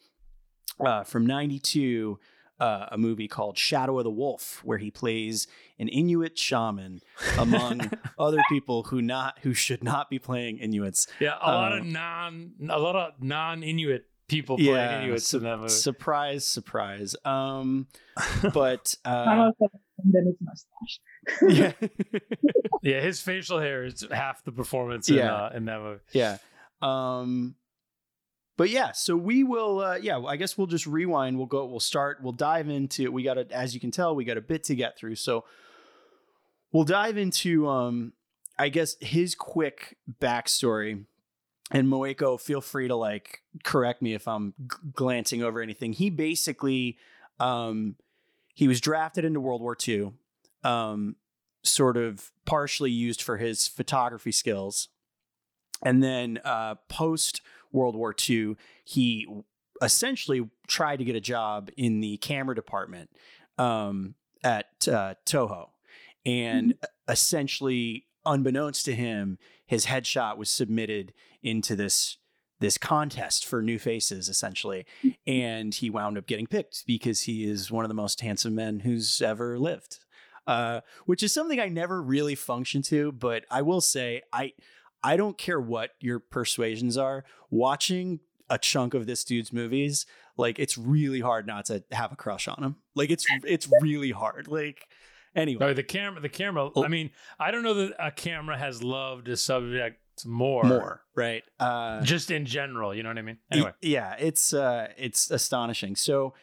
uh, 0.84 1.04
from 1.04 1.26
'92. 1.26 2.18
Uh, 2.60 2.86
a 2.92 2.98
movie 2.98 3.26
called 3.26 3.56
Shadow 3.56 3.96
of 3.98 4.04
the 4.04 4.10
Wolf, 4.10 4.60
where 4.64 4.76
he 4.78 4.90
plays 4.90 5.46
an 5.78 5.88
Inuit 5.88 6.38
shaman, 6.38 7.00
among 7.38 7.90
other 8.18 8.38
people 8.50 8.82
who 8.84 9.00
not 9.00 9.38
who 9.42 9.54
should 9.54 9.82
not 9.82 10.10
be 10.10 10.18
playing 10.18 10.58
Inuits. 10.58 11.06
yeah, 11.20 11.36
a 11.40 11.50
lot 11.50 11.72
of 11.72 11.80
um, 11.80 11.92
non, 11.92 12.52
a 12.68 12.78
lot 12.78 12.96
of 12.96 13.22
non-Inuit 13.22 14.04
people 14.28 14.56
playing 14.58 14.74
Yeah, 14.74 15.02
Inuits 15.02 15.26
su- 15.26 15.38
in 15.38 15.44
that 15.44 15.56
movie. 15.56 15.68
surprise, 15.70 16.44
surprise. 16.44 17.16
Um, 17.24 17.86
but 18.52 18.94
uh, 19.06 19.24
don't 19.24 19.36
know 19.38 19.52
if 19.62 19.70
then 20.12 20.26
his 20.26 20.36
mustache. 20.40 21.80
yeah, 21.82 22.20
yeah, 22.82 23.00
his 23.00 23.20
facial 23.22 23.58
hair 23.58 23.84
is 23.84 24.06
half 24.12 24.44
the 24.44 24.52
performance 24.52 25.08
in, 25.08 25.16
Yeah. 25.16 25.34
uh, 25.34 25.50
in 25.54 25.64
that 25.64 25.80
movie. 25.80 26.00
yeah. 26.12 26.36
Um, 26.82 27.54
but 28.60 28.68
yeah, 28.68 28.92
so 28.92 29.16
we 29.16 29.42
will. 29.42 29.80
Uh, 29.80 29.94
yeah, 29.94 30.18
I 30.18 30.36
guess 30.36 30.58
we'll 30.58 30.66
just 30.66 30.86
rewind. 30.86 31.38
We'll 31.38 31.46
go. 31.46 31.64
We'll 31.64 31.80
start. 31.80 32.18
We'll 32.20 32.34
dive 32.34 32.68
into. 32.68 33.10
We 33.10 33.22
got 33.22 33.34
to, 33.34 33.50
as 33.50 33.72
you 33.72 33.80
can 33.80 33.90
tell, 33.90 34.14
we 34.14 34.26
got 34.26 34.36
a 34.36 34.42
bit 34.42 34.64
to 34.64 34.74
get 34.74 34.98
through. 34.98 35.14
So 35.14 35.46
we'll 36.70 36.84
dive 36.84 37.16
into. 37.16 37.66
Um, 37.66 38.12
I 38.58 38.68
guess 38.68 38.96
his 39.00 39.34
quick 39.34 39.96
backstory. 40.20 41.06
And 41.70 41.88
Moeko, 41.88 42.38
feel 42.38 42.60
free 42.60 42.88
to 42.88 42.96
like 42.96 43.40
correct 43.64 44.02
me 44.02 44.12
if 44.12 44.28
I'm 44.28 44.52
g- 44.70 44.76
glancing 44.92 45.42
over 45.42 45.62
anything. 45.62 45.94
He 45.94 46.10
basically, 46.10 46.98
um, 47.38 47.96
he 48.52 48.68
was 48.68 48.78
drafted 48.82 49.24
into 49.24 49.40
World 49.40 49.62
War 49.62 49.74
II, 49.88 50.12
um, 50.64 51.16
sort 51.62 51.96
of 51.96 52.30
partially 52.44 52.90
used 52.90 53.22
for 53.22 53.38
his 53.38 53.66
photography 53.66 54.32
skills, 54.32 54.88
and 55.82 56.02
then 56.02 56.40
uh, 56.44 56.74
post 56.90 57.40
World 57.72 57.96
War 57.96 58.14
II, 58.28 58.56
he 58.84 59.26
essentially 59.82 60.48
tried 60.66 60.98
to 60.98 61.04
get 61.04 61.16
a 61.16 61.20
job 61.20 61.70
in 61.76 62.00
the 62.00 62.16
camera 62.18 62.54
department 62.54 63.10
um, 63.58 64.14
at 64.42 64.66
uh, 64.88 65.14
Toho, 65.26 65.70
and 66.24 66.74
essentially, 67.08 68.06
unbeknownst 68.24 68.84
to 68.86 68.94
him, 68.94 69.38
his 69.66 69.86
headshot 69.86 70.36
was 70.36 70.50
submitted 70.50 71.12
into 71.42 71.76
this 71.76 72.18
this 72.60 72.76
contest 72.76 73.46
for 73.46 73.62
new 73.62 73.78
faces 73.78 74.28
essentially. 74.28 74.84
And 75.26 75.74
he 75.74 75.88
wound 75.88 76.18
up 76.18 76.26
getting 76.26 76.46
picked 76.46 76.86
because 76.86 77.22
he 77.22 77.48
is 77.48 77.70
one 77.70 77.86
of 77.86 77.88
the 77.88 77.94
most 77.94 78.20
handsome 78.20 78.54
men 78.54 78.80
who's 78.80 79.22
ever 79.22 79.58
lived. 79.58 80.00
Uh, 80.46 80.80
which 81.04 81.22
is 81.22 81.32
something 81.32 81.60
i 81.60 81.68
never 81.68 82.02
really 82.02 82.34
function 82.34 82.80
to 82.80 83.12
but 83.12 83.44
i 83.50 83.60
will 83.60 83.82
say 83.82 84.22
i 84.32 84.50
i 85.02 85.16
don't 85.16 85.38
care 85.38 85.60
what 85.60 85.90
your 86.00 86.18
persuasions 86.18 86.96
are 86.96 87.24
watching 87.50 88.20
a 88.48 88.58
chunk 88.58 88.94
of 88.94 89.06
this 89.06 89.24
dude's 89.24 89.52
movies 89.52 90.06
like 90.36 90.58
it's 90.58 90.76
really 90.76 91.20
hard 91.20 91.46
not 91.46 91.64
to 91.66 91.84
have 91.92 92.12
a 92.12 92.16
crush 92.16 92.48
on 92.48 92.62
him 92.62 92.76
like 92.94 93.10
it's 93.10 93.26
it's 93.44 93.68
really 93.80 94.10
hard 94.10 94.48
like 94.48 94.88
anyway 95.34 95.72
the 95.74 95.82
camera, 95.82 96.20
the 96.20 96.28
camera. 96.28 96.70
I 96.76 96.88
mean, 96.88 97.10
I 97.38 97.50
don't 97.50 97.62
know 97.62 97.74
that 97.74 97.94
a 97.98 98.10
camera 98.10 98.58
has 98.58 98.82
loved 98.82 99.28
a 99.28 99.36
subject 99.36 100.00
more, 100.26 100.64
more 100.64 101.02
right 101.14 101.44
uh 101.58 102.02
just 102.02 102.30
in 102.30 102.44
general. 102.44 102.94
You 102.94 103.02
know 103.02 103.08
what 103.08 103.18
I 103.18 103.22
mean? 103.22 103.38
Anyway, 103.50 103.72
yeah 103.80 104.16
it's 104.18 104.52
uh 104.52 104.88
it's 104.98 105.30
astonishing 105.30 105.96
so 105.96 106.34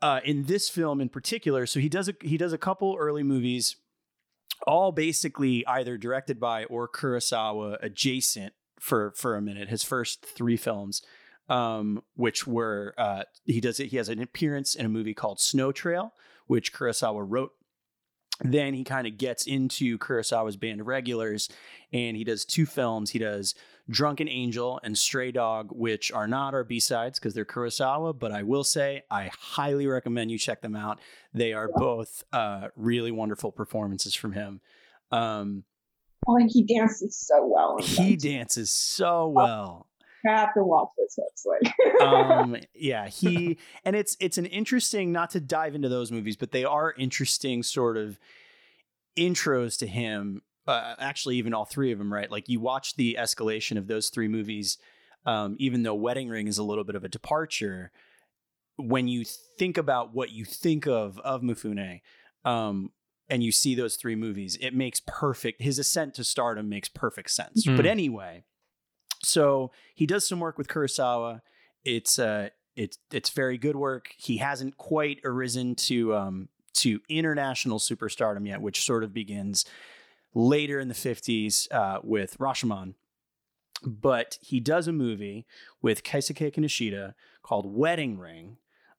uh 0.00 0.20
in 0.24 0.44
this 0.44 0.68
film 0.68 1.00
in 1.00 1.08
particular 1.08 1.66
so 1.66 1.78
he 1.78 1.88
does 1.88 2.08
a 2.08 2.14
he 2.22 2.38
does 2.38 2.52
a 2.52 2.58
couple 2.58 2.96
early 2.98 3.22
movies 3.22 3.76
all 4.66 4.92
basically 4.92 5.66
either 5.66 5.96
directed 5.96 6.38
by 6.38 6.64
or 6.64 6.88
kurosawa 6.88 7.76
adjacent 7.82 8.52
for 8.78 9.12
for 9.16 9.36
a 9.36 9.42
minute 9.42 9.68
his 9.68 9.82
first 9.82 10.24
three 10.24 10.56
films 10.56 11.02
um 11.48 12.02
which 12.14 12.46
were 12.46 12.94
uh 12.98 13.22
he 13.44 13.60
does 13.60 13.80
it 13.80 13.86
he 13.86 13.96
has 13.96 14.08
an 14.08 14.20
appearance 14.20 14.74
in 14.74 14.86
a 14.86 14.88
movie 14.88 15.14
called 15.14 15.40
snow 15.40 15.72
trail 15.72 16.12
which 16.46 16.72
kurosawa 16.72 17.24
wrote 17.26 17.52
then 18.40 18.74
he 18.74 18.84
kind 18.84 19.06
of 19.06 19.18
gets 19.18 19.46
into 19.46 19.98
Kurosawa's 19.98 20.56
band 20.56 20.80
of 20.80 20.86
regulars 20.86 21.48
and 21.92 22.16
he 22.16 22.24
does 22.24 22.44
two 22.44 22.66
films. 22.66 23.10
He 23.10 23.18
does 23.18 23.54
Drunken 23.90 24.28
Angel 24.28 24.80
and 24.82 24.96
Stray 24.96 25.32
Dog, 25.32 25.70
which 25.72 26.12
are 26.12 26.28
not 26.28 26.54
our 26.54 26.64
B-sides 26.64 27.18
because 27.18 27.34
they're 27.34 27.44
Kurosawa, 27.44 28.18
but 28.18 28.30
I 28.32 28.42
will 28.42 28.64
say 28.64 29.02
I 29.10 29.30
highly 29.38 29.86
recommend 29.86 30.30
you 30.30 30.38
check 30.38 30.60
them 30.62 30.76
out. 30.76 31.00
They 31.34 31.52
are 31.52 31.68
both 31.74 32.22
uh, 32.32 32.68
really 32.76 33.10
wonderful 33.10 33.52
performances 33.52 34.14
from 34.14 34.32
him. 34.32 34.60
Um, 35.10 35.64
Oh, 36.28 36.36
and 36.36 36.48
he 36.48 36.62
dances 36.62 37.16
so 37.16 37.44
well. 37.44 37.78
he 37.80 38.14
dances 38.16 38.70
so 38.70 39.26
well. 39.28 39.88
I 40.24 40.30
have 40.30 40.54
to 40.54 40.62
watch 40.62 40.90
this. 40.96 41.18
Like, 41.44 42.00
um 42.00 42.56
yeah 42.74 43.08
he 43.08 43.58
and 43.84 43.96
it's 43.96 44.16
it's 44.20 44.38
an 44.38 44.46
interesting 44.46 45.10
not 45.10 45.30
to 45.30 45.40
dive 45.40 45.74
into 45.74 45.88
those 45.88 46.12
movies 46.12 46.36
but 46.36 46.52
they 46.52 46.64
are 46.64 46.94
interesting 46.96 47.62
sort 47.64 47.96
of 47.96 48.18
intros 49.18 49.76
to 49.80 49.86
him 49.86 50.42
uh, 50.66 50.94
actually 50.98 51.36
even 51.36 51.52
all 51.54 51.64
three 51.64 51.92
of 51.92 51.98
them 51.98 52.12
right 52.12 52.30
like 52.30 52.48
you 52.48 52.60
watch 52.60 52.94
the 52.96 53.16
escalation 53.18 53.76
of 53.76 53.86
those 53.86 54.08
three 54.08 54.28
movies 54.28 54.78
um 55.26 55.56
even 55.58 55.82
though 55.82 55.94
wedding 55.94 56.28
ring 56.28 56.46
is 56.46 56.58
a 56.58 56.62
little 56.62 56.84
bit 56.84 56.94
of 56.94 57.04
a 57.04 57.08
departure 57.08 57.90
when 58.76 59.08
you 59.08 59.24
think 59.58 59.76
about 59.76 60.14
what 60.14 60.30
you 60.30 60.44
think 60.44 60.86
of 60.86 61.18
of 61.20 61.42
mifune 61.42 62.00
um 62.44 62.90
and 63.28 63.42
you 63.42 63.52
see 63.52 63.74
those 63.74 63.96
three 63.96 64.16
movies 64.16 64.56
it 64.60 64.74
makes 64.74 65.00
perfect 65.06 65.62
his 65.62 65.78
ascent 65.78 66.14
to 66.14 66.24
stardom 66.24 66.68
makes 66.68 66.88
perfect 66.88 67.30
sense 67.30 67.64
Hmm. 67.66 67.76
but 67.76 67.86
anyway 67.86 68.44
so 69.24 69.70
he 69.94 70.04
does 70.06 70.26
some 70.26 70.40
work 70.40 70.58
with 70.58 70.68
Kurosawa. 70.68 71.42
It's 71.84 72.18
uh 72.18 72.48
it's 72.74 72.98
it's 73.12 73.30
very 73.30 73.56
good 73.58 73.76
work. 73.76 74.14
He 74.16 74.38
hasn't 74.38 74.76
quite 74.76 75.20
arisen 75.24 75.74
to 75.76 76.14
um 76.16 76.48
to 76.74 77.00
international 77.08 77.78
superstardom 77.78 78.46
yet, 78.48 78.60
which 78.60 78.82
sort 78.82 79.04
of 79.04 79.12
begins 79.14 79.64
later 80.34 80.78
in 80.78 80.88
the 80.88 80.94
50s 80.94 81.72
uh, 81.72 82.00
with 82.02 82.38
Rashomon. 82.38 82.94
But 83.84 84.38
he 84.40 84.60
does 84.60 84.86
a 84.86 84.92
movie 84.92 85.46
with 85.80 86.04
Keisuke 86.04 86.54
Kinoshita 86.54 87.14
called 87.42 87.66
Wedding 87.66 88.18
Ring. 88.18 88.58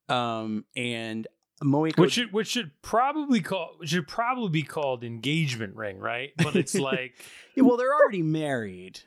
Um, 0.09 0.65
and 0.75 1.27
Moeko 1.63 1.97
which 1.97 2.13
should 2.13 2.33
which 2.33 2.47
should 2.49 2.71
probably 2.81 3.39
call 3.39 3.77
should 3.83 4.07
probably 4.07 4.49
be 4.49 4.63
called 4.63 5.03
engagement 5.03 5.75
ring, 5.75 5.99
right? 5.99 6.31
But 6.37 6.55
it's 6.55 6.75
like, 6.79 7.13
Yeah, 7.55 7.63
well, 7.63 7.77
they're 7.77 7.93
already 7.93 8.21
married. 8.21 9.01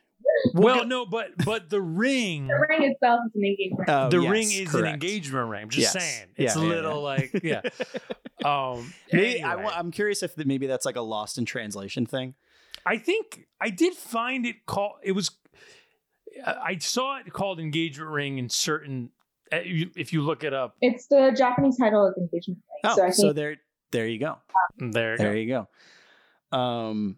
Well, 0.55 0.85
no, 0.87 1.07
but 1.07 1.31
but 1.45 1.69
the 1.71 1.81
ring. 1.81 2.47
the 2.49 2.67
ring 2.69 2.91
itself 2.93 3.21
is 3.27 3.33
an 3.35 3.45
engagement. 3.45 3.89
Oh, 3.89 4.11
the 4.11 4.21
yes, 4.21 4.31
ring 4.31 4.51
is 4.53 4.75
an 4.75 4.87
engagement 4.87 5.49
ring. 5.49 5.63
I'm 5.63 5.71
just 5.71 5.95
Yes. 5.95 6.05
saying. 6.05 6.29
It's 6.37 6.57
Yeah, 6.57 6.63
a 6.63 6.65
yeah, 6.65 6.71
little 6.75 7.03
like 7.03 7.31
yeah. 7.43 7.63
Um 8.45 8.93
Maybe 9.13 9.43
I, 9.43 9.53
anyway. 9.55 9.65
wa- 9.65 9.75
I'm 9.75 9.91
curious 9.91 10.23
if 10.23 10.35
that 10.37 10.47
maybe 10.47 10.67
that's 10.67 10.85
like 10.87 10.97
a 10.97 11.01
lost 11.01 11.39
in 11.39 11.45
translation 11.45 12.07
thing. 12.07 12.35
I 12.85 12.99
think 12.99 13.47
I 13.61 13.71
did 13.71 13.95
find 13.95 14.47
it 14.47 14.65
called. 14.67 14.97
It 15.03 15.13
was. 15.13 15.31
I 16.45 16.77
saw 16.79 17.19
it 17.19 17.33
called 17.33 17.59
engagement 17.61 18.11
ring 18.11 18.39
in 18.39 18.49
certain. 18.49 19.11
uh, 19.51 19.59
If 19.63 20.13
you 20.13 20.23
look 20.23 20.45
it 20.45 20.53
up, 20.53 20.77
It's 20.83 21.07
the 21.07 21.35
Japanese 21.37 21.79
title 21.79 22.07
of 22.07 22.15
engagement 22.17 22.59
ring. 22.85 22.93
Oh, 22.93 22.95
so 22.97 23.05
I 23.05 23.11
so 23.11 23.33
there, 23.33 23.57
there 23.91 24.07
you 24.07 24.19
go. 24.19 24.37
there. 24.79 25.13
you 25.13 25.19
There 25.19 25.33
go. 25.33 25.39
you 25.39 25.67
go. 26.53 26.57
Um, 26.57 27.17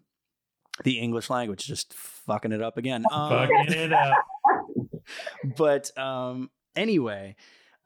the 0.83 0.99
English 0.99 1.29
language 1.29 1.65
just 1.65 1.93
fucking 1.93 2.51
it 2.51 2.61
up 2.61 2.77
again. 2.77 3.03
Um, 3.11 3.29
Fucking 3.29 3.73
it 3.73 3.93
up. 3.93 4.25
but 5.57 5.97
um, 5.97 6.49
anyway, 6.75 7.35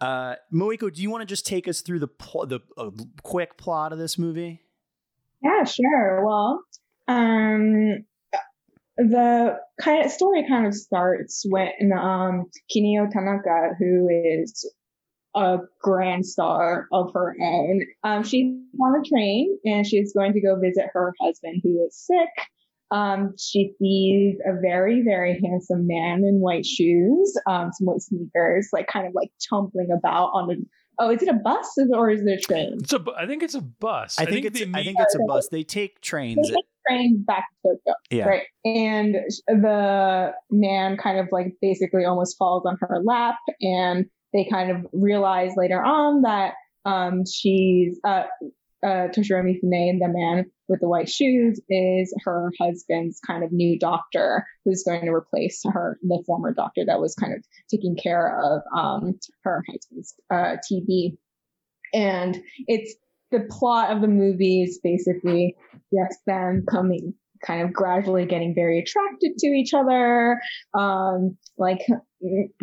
uh, 0.02 0.36
Moeko, 0.54 0.94
do 0.94 1.02
you 1.02 1.10
want 1.10 1.22
to 1.22 1.26
just 1.26 1.46
take 1.46 1.68
us 1.68 1.82
through 1.82 2.00
the 2.00 2.08
pl- 2.08 2.46
the 2.46 2.60
uh, 2.78 2.92
quick 3.24 3.58
plot 3.58 3.94
of 3.94 4.00
this 4.00 4.18
movie? 4.18 4.62
Yeah, 5.42 5.64
sure. 5.64 6.26
Well, 6.26 6.62
um, 7.08 8.06
the 8.98 9.60
kind 9.82 10.06
of 10.06 10.12
story 10.12 10.46
kind 10.48 10.68
of 10.68 10.74
starts 10.76 11.46
when 11.48 11.92
um, 11.94 12.50
Kinuyo 12.74 13.10
Tanaka, 13.12 13.76
who 13.80 14.10
is 14.10 14.70
a 15.36 15.60
grand 15.82 16.26
star 16.26 16.88
of 16.92 17.12
her 17.14 17.36
own, 17.42 17.82
um, 18.04 18.24
she's 18.24 18.54
on 18.80 19.00
a 19.00 19.08
train 19.08 19.58
and 19.66 19.86
she's 19.86 20.14
going 20.14 20.34
to 20.34 20.42
go 20.42 20.60
visit 20.60 20.86
her 20.94 21.14
husband 21.20 21.62
who 21.64 21.86
is 21.86 21.96
sick. 21.96 22.30
Um, 22.94 23.34
she 23.40 23.74
sees 23.80 24.38
a 24.46 24.54
very, 24.62 25.02
very 25.04 25.42
handsome 25.44 25.88
man 25.88 26.20
in 26.20 26.40
white 26.40 26.66
shoes, 26.66 27.36
um, 27.50 27.72
some 27.74 27.88
white 27.88 28.02
sneakers, 28.02 28.70
like 28.72 28.88
kind 28.88 29.08
of 29.08 29.14
like 29.16 29.32
tumbling 29.50 29.90
about 29.92 30.28
on 30.34 30.48
the. 30.48 30.64
Oh, 31.00 31.10
is 31.10 31.24
it 31.24 31.28
a 31.28 31.34
bus 31.34 31.76
or 31.92 32.12
is 32.12 32.22
it 32.22 32.40
a 32.40 32.40
train? 32.40 32.78
It's 32.82 32.94
a. 32.94 33.00
bu- 33.00 33.16
I 33.18 33.26
think 33.26 33.42
it's 33.42 33.56
a 33.56 33.62
bus. 33.62 34.20
I 34.20 34.26
think, 34.26 34.54
they 34.54 34.62
it's 34.62 34.76
I 34.76 34.84
think 34.84 34.98
it's 35.00 35.16
a 35.16 35.26
bus. 35.28 35.48
They 35.50 35.64
take 35.64 36.02
trains. 36.02 36.48
They 36.48 36.54
take 36.54 36.66
train 36.88 37.24
back 37.26 37.46
to 37.66 37.72
Tokyo. 37.72 37.94
Yeah. 38.12 38.26
Right. 38.28 38.44
And 38.64 39.16
the 39.48 40.34
man 40.52 40.98
kind 40.98 41.18
of 41.18 41.30
like 41.32 41.56
basically 41.62 42.06
almost 42.06 42.38
falls 42.38 42.64
on 42.68 42.78
her 42.80 43.02
lap 43.04 43.36
and 43.62 44.06
they 44.34 44.48
kind 44.52 44.72
of 44.72 44.86
realize 44.94 45.52
later 45.56 45.82
on 45.82 46.24
that 46.24 46.54
um 46.86 47.24
she's 47.26 48.00
uh 48.04 48.24
uh 48.84 49.08
Toshiro 49.08 49.44
Mifune, 49.44 50.00
the 50.00 50.08
man 50.08 50.46
with 50.68 50.80
the 50.80 50.88
white 50.88 51.10
shoes, 51.10 51.60
is 51.70 52.14
her 52.26 52.52
husband's 52.60 53.20
kind 53.20 53.44
of 53.44 53.52
new 53.52 53.78
doctor 53.80 54.46
who's 54.66 54.84
going 54.84 55.06
to 55.06 55.12
replace 55.12 55.62
her, 55.66 55.98
the 56.02 56.24
former 56.26 56.54
doctor 56.54 56.84
that 56.86 57.00
was 57.00 57.16
kind 57.16 57.34
of 57.34 57.44
taking 57.70 57.96
care 57.96 58.40
of 58.42 58.62
um 58.78 59.20
her 59.44 59.64
husband's 59.70 60.16
uh 60.32 60.58
TB. 60.72 61.18
And 61.94 62.42
it's 62.68 62.96
the 63.32 63.42
plot 63.50 63.92
of 63.92 64.02
the 64.02 64.08
movie 64.08 64.64
is 64.64 64.80
basically 64.84 65.56
yes, 65.92 66.18
them 66.26 66.66
coming 66.70 67.14
kind 67.46 67.62
of 67.62 67.74
gradually 67.74 68.26
getting 68.26 68.54
very 68.56 68.80
attracted 68.80 69.38
to 69.38 69.48
each 69.48 69.74
other, 69.74 70.40
um, 70.74 71.38
like 71.58 71.80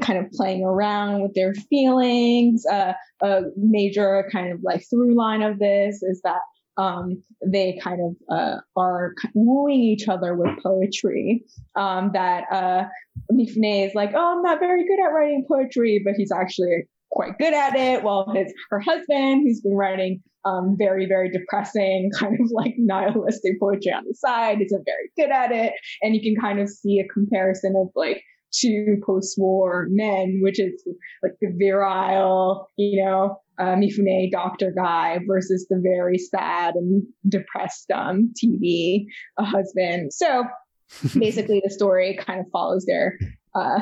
kind 0.00 0.18
of 0.18 0.30
playing 0.32 0.64
around 0.64 1.22
with 1.22 1.34
their 1.34 1.54
feelings. 1.54 2.64
Uh, 2.70 2.92
a 3.22 3.42
major 3.56 4.28
kind 4.32 4.52
of 4.52 4.60
like 4.62 4.82
through 4.88 5.14
line 5.14 5.42
of 5.42 5.58
this 5.58 6.02
is 6.02 6.20
that 6.24 6.40
um, 6.76 7.22
they 7.44 7.78
kind 7.82 8.00
of 8.00 8.36
uh, 8.36 8.56
are 8.76 9.14
wooing 9.34 9.80
each 9.80 10.08
other 10.08 10.34
with 10.34 10.62
poetry. 10.62 11.44
Um, 11.76 12.10
that 12.14 12.44
uh, 12.50 12.84
Mifune 13.32 13.86
is 13.86 13.94
like, 13.94 14.12
oh, 14.14 14.36
I'm 14.36 14.42
not 14.42 14.60
very 14.60 14.86
good 14.86 15.00
at 15.04 15.12
writing 15.12 15.44
poetry, 15.46 16.00
but 16.04 16.14
he's 16.16 16.32
actually 16.32 16.84
quite 17.10 17.36
good 17.38 17.52
at 17.52 17.76
it. 17.76 18.02
While 18.02 18.32
his 18.34 18.52
her 18.70 18.80
husband, 18.80 19.42
who's 19.46 19.60
been 19.60 19.74
writing 19.74 20.22
um, 20.44 20.76
very, 20.78 21.06
very 21.06 21.30
depressing, 21.30 22.10
kind 22.18 22.38
of 22.40 22.50
like 22.52 22.74
nihilistic 22.78 23.60
poetry 23.60 23.92
on 23.92 24.04
the 24.06 24.14
side, 24.14 24.60
isn't 24.60 24.84
very 24.84 25.10
good 25.16 25.34
at 25.34 25.52
it. 25.52 25.72
And 26.02 26.14
you 26.14 26.20
can 26.22 26.40
kind 26.40 26.60
of 26.60 26.68
see 26.68 27.00
a 27.00 27.08
comparison 27.12 27.74
of 27.76 27.88
like 27.94 28.22
two 28.52 28.96
post-war 29.06 29.86
men, 29.90 30.40
which 30.42 30.58
is 30.58 30.82
like 31.22 31.32
the 31.40 31.54
virile, 31.56 32.68
you 32.76 33.04
know, 33.04 33.36
uh, 33.58 33.76
Mifune 33.76 34.30
doctor 34.30 34.72
guy 34.74 35.18
versus 35.26 35.66
the 35.68 35.80
very 35.82 36.18
sad 36.18 36.74
and 36.74 37.02
depressed 37.28 37.90
um, 37.90 38.32
TB 38.42 39.04
uh, 39.38 39.44
husband. 39.44 40.12
So 40.12 40.44
basically, 41.18 41.60
the 41.62 41.70
story 41.70 42.18
kind 42.18 42.40
of 42.40 42.46
follows 42.50 42.86
their 42.86 43.18
uh, 43.54 43.80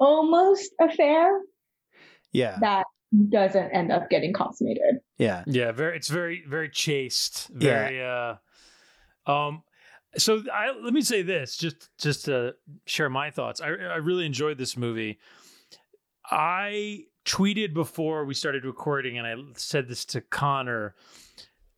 almost 0.00 0.72
affair 0.80 1.40
Yeah. 2.32 2.58
that 2.60 2.84
doesn't 3.30 3.70
end 3.70 3.92
up 3.92 4.10
getting 4.10 4.32
consummated. 4.32 5.00
Yeah. 5.18 5.44
Yeah, 5.46 5.72
very. 5.72 5.96
It's 5.96 6.08
very, 6.08 6.42
very 6.46 6.68
chaste. 6.68 7.48
Very. 7.52 8.02
uh 8.02 8.36
Um. 9.26 9.62
So 10.16 10.42
I 10.52 10.70
let 10.80 10.92
me 10.92 11.02
say 11.02 11.22
this, 11.22 11.56
just 11.56 11.88
just 11.98 12.24
to 12.26 12.54
share 12.86 13.10
my 13.10 13.30
thoughts. 13.30 13.60
I 13.60 13.68
I 13.68 13.96
really 13.96 14.26
enjoyed 14.26 14.58
this 14.58 14.76
movie. 14.76 15.18
I 16.30 17.04
tweeted 17.24 17.74
before 17.74 18.24
we 18.24 18.34
started 18.34 18.64
recording, 18.64 19.18
and 19.18 19.26
I 19.26 19.34
said 19.56 19.88
this 19.88 20.04
to 20.06 20.20
Connor. 20.20 20.94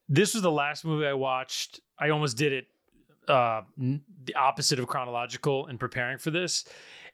This 0.08 0.34
was 0.34 0.42
the 0.42 0.50
last 0.52 0.84
movie 0.84 1.06
I 1.06 1.14
watched. 1.14 1.80
I 1.98 2.10
almost 2.10 2.36
did 2.36 2.52
it 2.52 2.66
uh, 3.28 3.62
n- 3.80 4.02
the 4.24 4.34
opposite 4.34 4.78
of 4.78 4.86
chronological 4.86 5.66
in 5.66 5.78
preparing 5.78 6.18
for 6.18 6.30
this. 6.30 6.64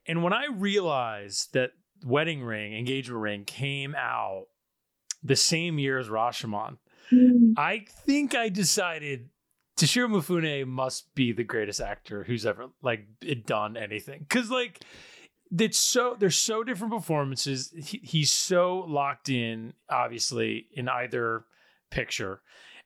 And 0.06 0.22
when 0.22 0.32
I 0.32 0.46
realized 0.46 1.52
that 1.54 1.70
Wedding 2.04 2.42
Ring, 2.42 2.74
Engagement 2.76 3.20
Ring 3.20 3.44
came 3.44 3.94
out 3.94 4.46
the 5.22 5.36
same 5.36 5.78
year 5.78 5.98
as 5.98 6.08
Rashomon, 6.08 6.78
hmm. 7.10 7.52
I 7.56 7.84
think 7.88 8.34
I 8.34 8.48
decided 8.48 9.28
Toshiro 9.76 10.08
Mifune 10.08 10.66
must 10.66 11.14
be 11.14 11.32
the 11.32 11.44
greatest 11.44 11.80
actor 11.80 12.24
who's 12.24 12.44
ever 12.44 12.68
like 12.82 13.06
done 13.46 13.76
anything. 13.76 14.26
Cause 14.28 14.50
like 14.50 14.80
it's 15.58 15.78
so 15.78 16.16
they're 16.18 16.30
so 16.30 16.64
different 16.64 16.92
performances. 16.92 17.72
He, 17.76 18.00
he's 18.02 18.32
so 18.32 18.84
locked 18.88 19.28
in, 19.28 19.74
obviously, 19.90 20.66
in 20.72 20.88
either 20.88 21.44
picture. 21.90 22.40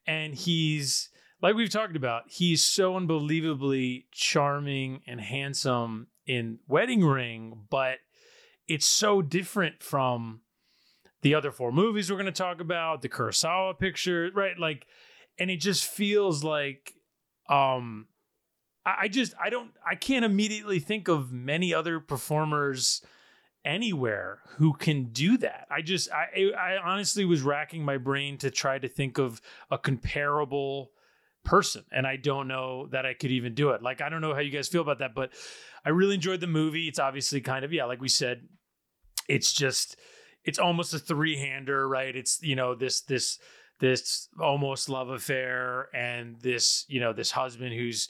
And 0.07 0.35
he's 0.35 1.11
like 1.42 1.55
we've 1.55 1.70
talked 1.70 1.96
about, 1.96 2.24
he's 2.29 2.64
so 2.64 2.96
unbelievably 2.96 4.07
charming 4.12 5.02
and 5.07 5.20
handsome 5.20 6.09
in 6.26 6.59
Wedding 6.66 7.05
Ring, 7.05 7.66
but 7.70 7.98
it's 8.68 8.87
so 8.87 9.22
different 9.22 9.83
from 9.83 10.40
the 11.22 11.35
other 11.35 11.50
four 11.50 11.72
movies 11.72 12.11
we're 12.11 12.16
going 12.16 12.26
to 12.26 12.33
talk 12.33 12.61
about, 12.61 13.02
the 13.02 13.09
Kurosawa 13.09 13.79
picture, 13.79 14.31
right? 14.35 14.59
Like, 14.59 14.87
and 15.38 15.50
it 15.50 15.61
just 15.61 15.85
feels 15.85 16.44
like, 16.44 16.94
um, 17.48 18.07
I, 18.85 18.94
I 19.02 19.09
just, 19.09 19.35
I 19.42 19.50
don't, 19.50 19.70
I 19.85 19.94
can't 19.94 20.24
immediately 20.24 20.79
think 20.79 21.09
of 21.09 21.33
many 21.33 21.74
other 21.74 22.00
performers 22.00 23.02
anywhere 23.64 24.40
who 24.59 24.72
can 24.72 25.07
do 25.07 25.37
that. 25.38 25.66
I 25.70 25.83
just, 25.83 26.11
I, 26.12 26.52
I 26.57 26.76
honestly 26.79 27.24
was 27.24 27.42
racking 27.42 27.85
my 27.85 27.98
brain 27.98 28.38
to 28.38 28.50
try 28.50 28.79
to 28.79 28.88
think 28.88 29.18
of 29.18 29.40
a 29.70 29.79
comparable 29.79 30.92
person 31.46 31.85
and 31.92 32.06
i 32.06 32.16
don't 32.16 32.48
know 32.48 32.87
that 32.90 33.06
i 33.06 33.14
could 33.14 33.30
even 33.30 33.54
do 33.54 33.70
it. 33.70 33.82
Like 33.82 34.00
i 34.00 34.09
don't 34.09 34.20
know 34.20 34.35
how 34.35 34.40
you 34.40 34.50
guys 34.50 34.68
feel 34.68 34.82
about 34.82 34.98
that 34.98 35.14
but 35.14 35.30
i 35.85 35.88
really 35.88 36.16
enjoyed 36.16 36.40
the 36.40 36.46
movie. 36.46 36.88
It's 36.88 36.98
obviously 36.98 37.40
kind 37.40 37.64
of 37.64 37.72
yeah 37.72 37.85
like 37.85 38.00
we 38.00 38.09
said 38.09 38.48
it's 39.28 39.52
just 39.52 39.96
it's 40.44 40.59
almost 40.59 40.94
a 40.94 40.98
three-hander 40.98 41.88
right? 41.88 42.14
It's 42.14 42.42
you 42.42 42.56
know 42.56 42.74
this 42.74 43.00
this 43.02 43.38
this 43.80 44.28
almost 44.40 44.88
love 44.88 45.09
affair 45.09 45.88
and 45.94 46.37
this 46.40 46.85
you 46.88 47.00
know 47.00 47.12
this 47.12 47.30
husband 47.30 47.72
who's 47.74 48.09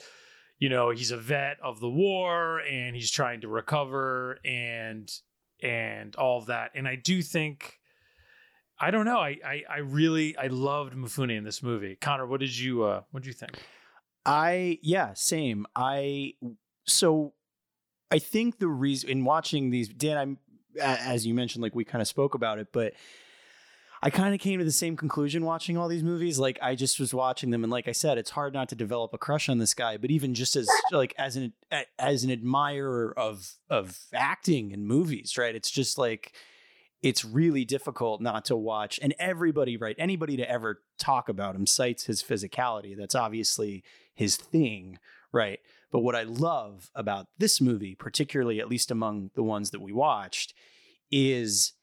you 0.58 0.68
know 0.68 0.90
he's 0.90 1.10
a 1.10 1.16
vet 1.16 1.58
of 1.62 1.80
the 1.80 1.88
war 1.88 2.60
and 2.60 2.96
he's 2.96 3.10
trying 3.10 3.40
to 3.42 3.48
recover 3.48 4.38
and 4.44 5.10
and 5.62 6.16
all 6.16 6.38
of 6.38 6.46
that. 6.46 6.72
And 6.74 6.86
i 6.86 6.96
do 6.96 7.22
think 7.22 7.78
i 8.80 8.90
don't 8.90 9.04
know 9.04 9.18
i 9.18 9.36
i, 9.44 9.62
I 9.68 9.78
really 9.78 10.36
i 10.36 10.46
loved 10.46 10.94
mifune 10.94 11.36
in 11.36 11.44
this 11.44 11.62
movie 11.62 11.96
conor 11.96 12.26
what 12.26 12.40
did 12.40 12.56
you 12.56 12.84
uh 12.84 13.02
what 13.10 13.22
did 13.22 13.28
you 13.28 13.34
think 13.34 13.58
I 14.26 14.80
yeah, 14.82 15.14
same. 15.14 15.66
I 15.74 16.34
so 16.84 17.32
I 18.10 18.18
think 18.18 18.58
the 18.58 18.68
reason 18.68 19.08
in 19.08 19.24
watching 19.24 19.70
these 19.70 19.88
Dan 19.88 20.18
I'm 20.18 20.38
as 20.78 21.24
you 21.24 21.32
mentioned 21.32 21.62
like 21.62 21.74
we 21.74 21.84
kind 21.84 22.02
of 22.02 22.08
spoke 22.08 22.34
about 22.34 22.58
it, 22.58 22.68
but 22.72 22.92
I 24.02 24.10
kind 24.10 24.34
of 24.34 24.40
came 24.40 24.58
to 24.58 24.64
the 24.64 24.72
same 24.72 24.96
conclusion 24.96 25.44
watching 25.44 25.78
all 25.78 25.88
these 25.88 26.02
movies. 26.02 26.38
Like 26.38 26.58
I 26.60 26.74
just 26.74 26.98
was 26.98 27.14
watching 27.14 27.50
them 27.50 27.62
and 27.62 27.70
like 27.70 27.86
I 27.86 27.92
said 27.92 28.18
it's 28.18 28.30
hard 28.30 28.52
not 28.52 28.68
to 28.70 28.74
develop 28.74 29.14
a 29.14 29.18
crush 29.18 29.48
on 29.48 29.58
this 29.58 29.74
guy, 29.74 29.96
but 29.96 30.10
even 30.10 30.34
just 30.34 30.56
as 30.56 30.68
like 30.90 31.14
as 31.16 31.36
an 31.36 31.52
as 31.96 32.24
an 32.24 32.32
admirer 32.32 33.14
of 33.16 33.54
of 33.70 33.96
acting 34.12 34.72
in 34.72 34.84
movies, 34.84 35.38
right? 35.38 35.54
It's 35.54 35.70
just 35.70 35.98
like 35.98 36.32
it's 37.06 37.24
really 37.24 37.64
difficult 37.64 38.20
not 38.20 38.44
to 38.46 38.56
watch 38.56 38.98
and 39.00 39.14
everybody 39.18 39.76
right 39.76 39.94
anybody 39.98 40.36
to 40.36 40.50
ever 40.50 40.82
talk 40.98 41.28
about 41.28 41.54
him 41.54 41.66
cites 41.66 42.04
his 42.04 42.22
physicality. 42.22 42.96
That's 42.96 43.14
obviously 43.14 43.84
his 44.14 44.36
thing 44.36 44.98
right? 45.32 45.60
But 45.92 46.00
what 46.00 46.16
i 46.16 46.24
love 46.24 46.90
about 46.94 47.26
this 47.38 47.60
movie 47.60 47.94
particularly 47.94 48.58
at 48.60 48.68
least 48.68 48.90
among 48.90 49.30
the 49.34 49.42
ones 49.42 49.70
that 49.70 49.80
we 49.80 49.92
watched 49.92 50.52
is 51.10 51.74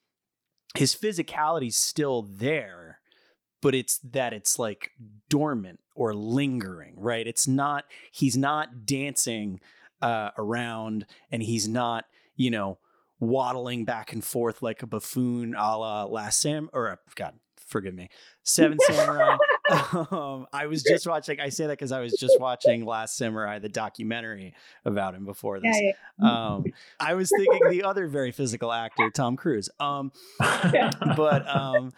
his 0.76 0.94
physicality's 0.94 1.78
still 1.78 2.24
there 2.24 3.00
but 3.62 3.74
it's 3.74 4.00
that 4.00 4.34
it's 4.34 4.60
like 4.60 4.92
dormant 5.30 5.80
or 5.96 6.14
lingering 6.14 6.96
right? 6.98 7.26
It's 7.26 7.48
not 7.48 7.86
he's 8.12 8.36
not 8.36 8.86
dancing 8.86 9.62
uh, 10.02 10.32
around 10.38 11.06
and 11.32 11.42
he's 11.42 11.68
not 11.68 12.06
you 12.36 12.52
know 12.52 12.78
waddling 13.24 13.86
back 13.86 14.14
and 14.14 14.24
forth 14.24 14.62
like 14.62 14.84
a 14.84 14.88
buffoon 14.88 15.56
a 15.56 15.78
la 15.78 16.06
Last 16.06 16.42
Sam 16.42 16.70
or 16.74 16.90
uh, 16.92 16.96
God, 17.16 17.34
forgive 17.66 17.94
me, 17.94 18.10
Seven 18.44 18.78
Samurai. 18.88 19.38
um, 20.12 20.46
I 20.52 20.66
was 20.68 20.84
just 20.84 21.08
watching. 21.08 21.40
I 21.40 21.50
say 21.50 21.64
that 21.68 21.74
because 21.74 21.92
I 21.92 22.02
was 22.02 22.14
just 22.14 22.38
watching 22.40 22.86
Last 22.86 23.16
Samurai, 23.18 23.60
the 23.60 23.70
documentary 23.70 24.54
about 24.86 25.16
him 25.16 25.26
before 25.26 25.60
this. 25.60 25.76
Um, 26.22 26.66
I 27.00 27.14
was 27.14 27.30
thinking 27.36 27.70
the 27.70 27.84
other 27.84 28.08
very 28.08 28.32
physical 28.32 28.72
actor, 28.72 29.10
Tom 29.10 29.38
Cruise. 29.38 29.70
Um, 29.80 30.12
but 30.40 31.48
um, 31.48 31.94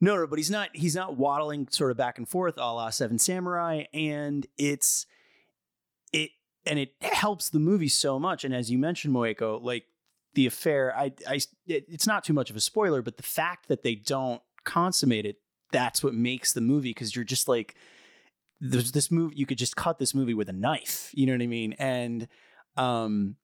No, 0.00 0.16
no, 0.16 0.26
but 0.26 0.38
he's 0.38 0.50
not. 0.50 0.70
He's 0.74 0.94
not 0.94 1.16
waddling 1.16 1.68
sort 1.70 1.90
of 1.90 1.96
back 1.96 2.18
and 2.18 2.28
forth, 2.28 2.54
a 2.56 2.60
la 2.72 2.90
Seven 2.90 3.18
Samurai, 3.18 3.84
and 3.92 4.46
it's 4.56 5.06
it 6.12 6.30
and 6.64 6.78
it 6.78 6.94
helps 7.00 7.48
the 7.50 7.58
movie 7.58 7.88
so 7.88 8.18
much. 8.18 8.44
And 8.44 8.54
as 8.54 8.70
you 8.70 8.78
mentioned, 8.78 9.14
Moeko, 9.14 9.60
like 9.62 9.84
the 10.36 10.46
affair, 10.46 10.94
I, 10.96 11.12
I, 11.26 11.40
it, 11.66 11.86
it's 11.88 12.06
not 12.06 12.22
too 12.22 12.34
much 12.34 12.50
of 12.50 12.56
a 12.56 12.60
spoiler, 12.60 13.02
but 13.02 13.16
the 13.16 13.22
fact 13.22 13.68
that 13.68 13.82
they 13.82 13.94
don't 13.94 14.42
consummate 14.64 15.24
it, 15.24 15.36
that's 15.72 16.04
what 16.04 16.14
makes 16.14 16.52
the 16.52 16.60
movie 16.60 16.90
because 16.90 17.16
you're 17.16 17.24
just 17.24 17.48
like, 17.48 17.74
there's 18.60 18.92
this 18.92 19.10
movie. 19.10 19.34
You 19.34 19.46
could 19.46 19.58
just 19.58 19.76
cut 19.76 19.98
this 19.98 20.14
movie 20.14 20.34
with 20.34 20.48
a 20.48 20.52
knife. 20.52 21.10
You 21.14 21.26
know 21.26 21.32
what 21.32 21.42
I 21.42 21.46
mean? 21.46 21.72
And 21.78 22.28
um, 22.76 23.36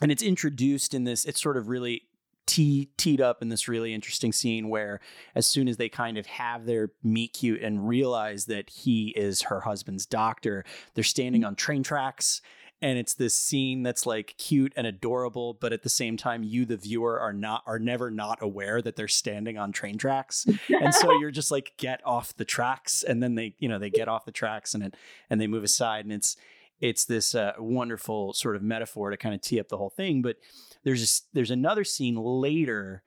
and 0.00 0.10
it's 0.10 0.22
introduced 0.22 0.94
in 0.94 1.04
this. 1.04 1.24
It's 1.24 1.42
sort 1.42 1.56
of 1.56 1.68
really 1.68 2.02
tee, 2.46 2.90
teed 2.96 3.20
up 3.20 3.42
in 3.42 3.48
this 3.48 3.68
really 3.68 3.92
interesting 3.92 4.32
scene 4.32 4.68
where 4.68 5.00
as 5.34 5.46
soon 5.46 5.68
as 5.68 5.76
they 5.76 5.88
kind 5.88 6.18
of 6.18 6.26
have 6.26 6.66
their 6.66 6.90
meet 7.02 7.34
cute 7.34 7.62
and 7.62 7.86
realize 7.88 8.46
that 8.46 8.70
he 8.70 9.08
is 9.16 9.42
her 9.42 9.60
husband's 9.60 10.06
doctor, 10.06 10.64
they're 10.94 11.04
standing 11.04 11.44
on 11.44 11.54
train 11.54 11.82
tracks 11.82 12.40
and 12.82 12.98
it's 12.98 13.14
this 13.14 13.34
scene 13.34 13.82
that's 13.82 14.04
like 14.04 14.34
cute 14.36 14.72
and 14.76 14.86
adorable 14.86 15.54
but 15.54 15.72
at 15.72 15.82
the 15.82 15.88
same 15.88 16.16
time 16.16 16.42
you 16.42 16.66
the 16.66 16.76
viewer 16.76 17.18
are 17.18 17.32
not 17.32 17.62
are 17.66 17.78
never 17.78 18.10
not 18.10 18.38
aware 18.42 18.82
that 18.82 18.96
they're 18.96 19.08
standing 19.08 19.56
on 19.56 19.72
train 19.72 19.96
tracks. 19.96 20.46
And 20.68 20.94
so 20.94 21.12
you're 21.18 21.30
just 21.30 21.50
like 21.50 21.72
get 21.78 22.00
off 22.04 22.36
the 22.36 22.44
tracks 22.44 23.02
and 23.02 23.22
then 23.22 23.36
they 23.36 23.54
you 23.58 23.68
know 23.68 23.78
they 23.78 23.90
get 23.90 24.08
off 24.08 24.24
the 24.24 24.32
tracks 24.32 24.74
and 24.74 24.82
it 24.82 24.94
and 25.30 25.40
they 25.40 25.46
move 25.46 25.64
aside 25.64 26.04
and 26.04 26.12
it's 26.12 26.36
it's 26.80 27.04
this 27.04 27.34
uh, 27.36 27.52
wonderful 27.58 28.32
sort 28.32 28.56
of 28.56 28.62
metaphor 28.62 29.10
to 29.10 29.16
kind 29.16 29.34
of 29.34 29.40
tee 29.40 29.60
up 29.60 29.68
the 29.68 29.76
whole 29.76 29.90
thing 29.90 30.20
but 30.20 30.36
there's 30.84 31.22
there's 31.32 31.50
another 31.50 31.84
scene 31.84 32.16
later, 32.16 33.02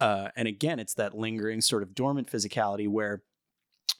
uh, 0.00 0.28
and 0.36 0.46
again, 0.46 0.78
it's 0.78 0.94
that 0.94 1.16
lingering 1.16 1.60
sort 1.60 1.82
of 1.82 1.94
dormant 1.94 2.30
physicality 2.30 2.88
where 2.88 3.22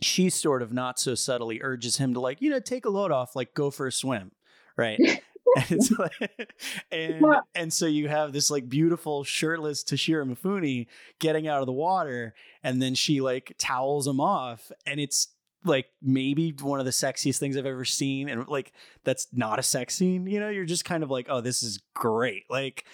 she 0.01 0.31
sort 0.31 0.63
of 0.63 0.73
not 0.73 0.99
so 0.99 1.15
subtly 1.15 1.61
urges 1.63 1.97
him 1.97 2.15
to 2.15 2.21
like 2.21 2.41
you 2.41 2.51
know 2.51 2.61
take 2.61 2.85
a 2.85 2.91
load 2.91 3.11
off, 3.11 3.35
like 3.35 3.55
go 3.55 3.71
for 3.71 3.87
a 3.87 3.93
swim, 3.93 4.33
right? 4.79 4.99
and, 5.71 5.81
like, 5.99 6.55
and, 6.93 7.25
and 7.55 7.73
so 7.73 7.87
you 7.87 8.09
have 8.09 8.33
this 8.33 8.51
like 8.51 8.69
beautiful 8.69 9.25
shirtless 9.25 9.85
Toshiro 9.85 10.25
Mifune 10.27 10.87
getting 11.19 11.47
out 11.47 11.61
of 11.61 11.67
the 11.67 11.73
water, 11.73 12.35
and 12.63 12.81
then 12.81 12.95
she 12.95 13.21
like 13.21 13.55
towels 13.59 14.07
him 14.07 14.21
off, 14.21 14.73
and 14.87 14.99
it's 15.01 15.29
like 15.65 15.87
maybe 16.01 16.55
one 16.61 16.79
of 16.79 16.87
the 16.87 16.93
sexiest 16.93 17.39
things 17.39 17.57
I've 17.57 17.67
ever 17.67 17.85
seen. 17.85 18.29
And 18.29 18.47
like 18.49 18.73
that's 19.05 19.27
not 19.33 19.59
a 19.59 19.63
sex 19.63 19.95
scene, 19.95 20.27
you 20.27 20.41
know, 20.41 20.49
you're 20.49 20.65
just 20.65 20.85
kind 20.85 21.03
of 21.03 21.11
like, 21.11 21.27
oh, 21.29 21.41
this 21.41 21.63
is 21.63 21.81
great. 21.95 22.45
Like 22.49 22.85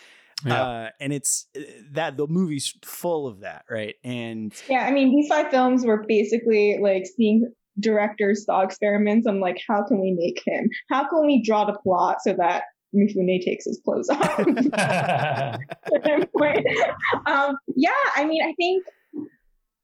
yeah. 0.44 0.62
Uh, 0.62 0.88
and 1.00 1.12
it's 1.12 1.46
uh, 1.56 1.60
that 1.92 2.16
the 2.16 2.26
movie's 2.26 2.74
full 2.82 3.26
of 3.26 3.40
that, 3.40 3.64
right? 3.70 3.94
And 4.02 4.52
yeah, 4.68 4.80
I 4.80 4.90
mean, 4.90 5.14
these 5.14 5.28
five 5.28 5.50
films 5.50 5.84
were 5.84 6.04
basically 6.06 6.78
like 6.82 7.04
seeing 7.16 7.52
directors' 7.80 8.44
thought 8.44 8.64
experiments 8.64 9.26
on 9.26 9.40
like 9.40 9.60
how 9.68 9.84
can 9.84 10.00
we 10.00 10.12
make 10.12 10.40
him, 10.46 10.68
how 10.90 11.08
can 11.08 11.26
we 11.26 11.42
draw 11.42 11.64
the 11.64 11.76
plot 11.82 12.18
so 12.22 12.34
that 12.34 12.64
Mifune 12.94 13.44
takes 13.44 13.64
his 13.64 13.80
clothes 13.84 14.08
off. 14.08 14.38
um, 17.26 17.56
yeah, 17.74 17.90
I 18.16 18.24
mean, 18.24 18.42
I 18.42 18.54
think 18.54 18.84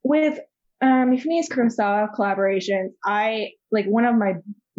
with 0.05 0.39
um, 0.81 1.11
Mifune's 1.11 1.49
Kurosawa 1.49 2.15
collaborations, 2.15 2.91
I 3.05 3.51
like 3.71 3.87
one 3.87 4.05
of 4.05 4.15
my 4.15 4.35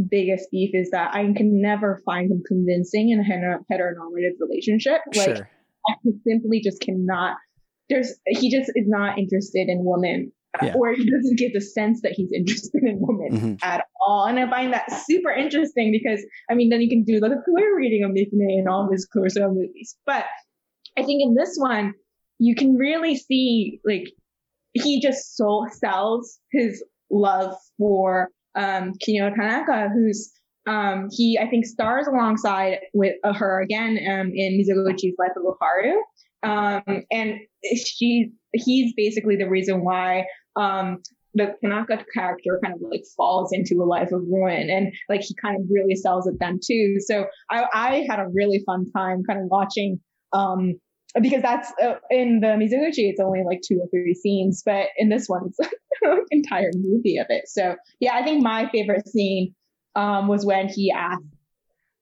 biggest 0.09 0.49
beef 0.51 0.71
is 0.73 0.89
that 0.91 1.13
I 1.13 1.23
can 1.33 1.61
never 1.61 2.01
find 2.05 2.31
him 2.31 2.41
convincing 2.47 3.09
in 3.09 3.19
a 3.19 3.23
heteronormative 3.23 4.39
relationship. 4.39 5.01
Like, 5.15 5.37
sure. 5.37 5.49
I 5.87 5.93
simply 6.25 6.61
just 6.61 6.81
cannot. 6.81 7.37
There's 7.89 8.13
he 8.25 8.49
just 8.49 8.71
is 8.75 8.87
not 8.87 9.17
interested 9.17 9.67
in 9.67 9.83
women, 9.83 10.31
yeah. 10.61 10.73
or 10.75 10.93
he 10.93 11.09
doesn't 11.09 11.37
get 11.37 11.51
the 11.53 11.61
sense 11.61 12.01
that 12.01 12.11
he's 12.11 12.31
interested 12.33 12.83
in 12.83 12.97
women 12.99 13.31
mm-hmm. 13.31 13.55
at 13.63 13.85
all. 14.05 14.25
And 14.25 14.39
I 14.39 14.49
find 14.49 14.73
that 14.73 14.91
super 15.05 15.31
interesting 15.31 15.91
because 15.91 16.23
I 16.49 16.55
mean, 16.55 16.69
then 16.69 16.81
you 16.81 16.89
can 16.89 17.03
do 17.03 17.19
the 17.19 17.41
queer 17.45 17.75
reading 17.75 18.03
of 18.03 18.11
Mifune 18.11 18.59
and 18.59 18.67
all 18.67 18.89
his 18.91 19.07
Kurosawa 19.15 19.53
movies, 19.53 19.95
but 20.05 20.25
I 20.97 21.03
think 21.03 21.21
in 21.21 21.35
this 21.35 21.55
one 21.57 21.93
you 22.39 22.55
can 22.55 22.75
really 22.75 23.15
see 23.15 23.79
like 23.85 24.11
he 24.73 25.01
just 25.01 25.35
so 25.35 25.67
sells 25.71 26.39
his 26.51 26.83
love 27.09 27.55
for 27.77 28.29
um, 28.55 28.93
Kinuyo 28.93 29.35
Tanaka, 29.35 29.89
who's 29.93 30.31
um, 30.67 31.07
he 31.11 31.37
I 31.39 31.47
think 31.47 31.65
stars 31.65 32.07
alongside 32.07 32.79
with 32.93 33.15
uh, 33.23 33.33
her 33.33 33.61
again 33.61 33.97
um, 34.09 34.31
in 34.33 34.59
Mizoguchi's 34.59 35.15
Life 35.17 35.31
of 35.35 35.43
Oharu, 35.43 35.97
um, 36.43 37.03
and 37.11 37.39
she 37.75 38.31
he's 38.53 38.93
basically 38.95 39.35
the 39.35 39.49
reason 39.49 39.83
why 39.83 40.25
um, 40.55 41.01
the 41.33 41.55
Tanaka 41.61 42.03
character 42.13 42.59
kind 42.63 42.75
of 42.75 42.81
like 42.89 43.03
falls 43.15 43.53
into 43.53 43.81
a 43.81 43.85
life 43.85 44.11
of 44.11 44.21
ruin 44.27 44.69
and 44.69 44.93
like 45.07 45.21
he 45.21 45.33
kind 45.41 45.55
of 45.55 45.67
really 45.69 45.95
sells 45.95 46.27
it 46.27 46.35
then 46.39 46.59
too. 46.63 46.97
So 46.99 47.25
I, 47.49 47.65
I 47.73 48.05
had 48.09 48.19
a 48.19 48.27
really 48.33 48.63
fun 48.65 48.91
time 48.91 49.23
kind 49.23 49.39
of 49.39 49.45
watching 49.49 49.99
um 50.33 50.75
because 51.19 51.41
that's 51.41 51.71
uh, 51.83 51.95
in 52.09 52.39
the 52.39 52.47
Mizoguchi, 52.47 53.09
it's 53.09 53.19
only 53.19 53.43
like 53.45 53.61
two 53.67 53.79
or 53.81 53.87
three 53.89 54.13
scenes, 54.13 54.63
but 54.65 54.87
in 54.97 55.09
this 55.09 55.27
one, 55.27 55.47
it's 55.47 55.59
like 55.59 55.71
an 56.03 56.25
entire 56.31 56.71
movie 56.73 57.17
of 57.17 57.25
it. 57.29 57.49
So 57.49 57.75
yeah, 57.99 58.13
I 58.13 58.23
think 58.23 58.41
my 58.41 58.69
favorite 58.69 59.07
scene 59.07 59.53
um, 59.95 60.27
was 60.27 60.45
when 60.45 60.69
he 60.69 60.91
asked 60.91 61.23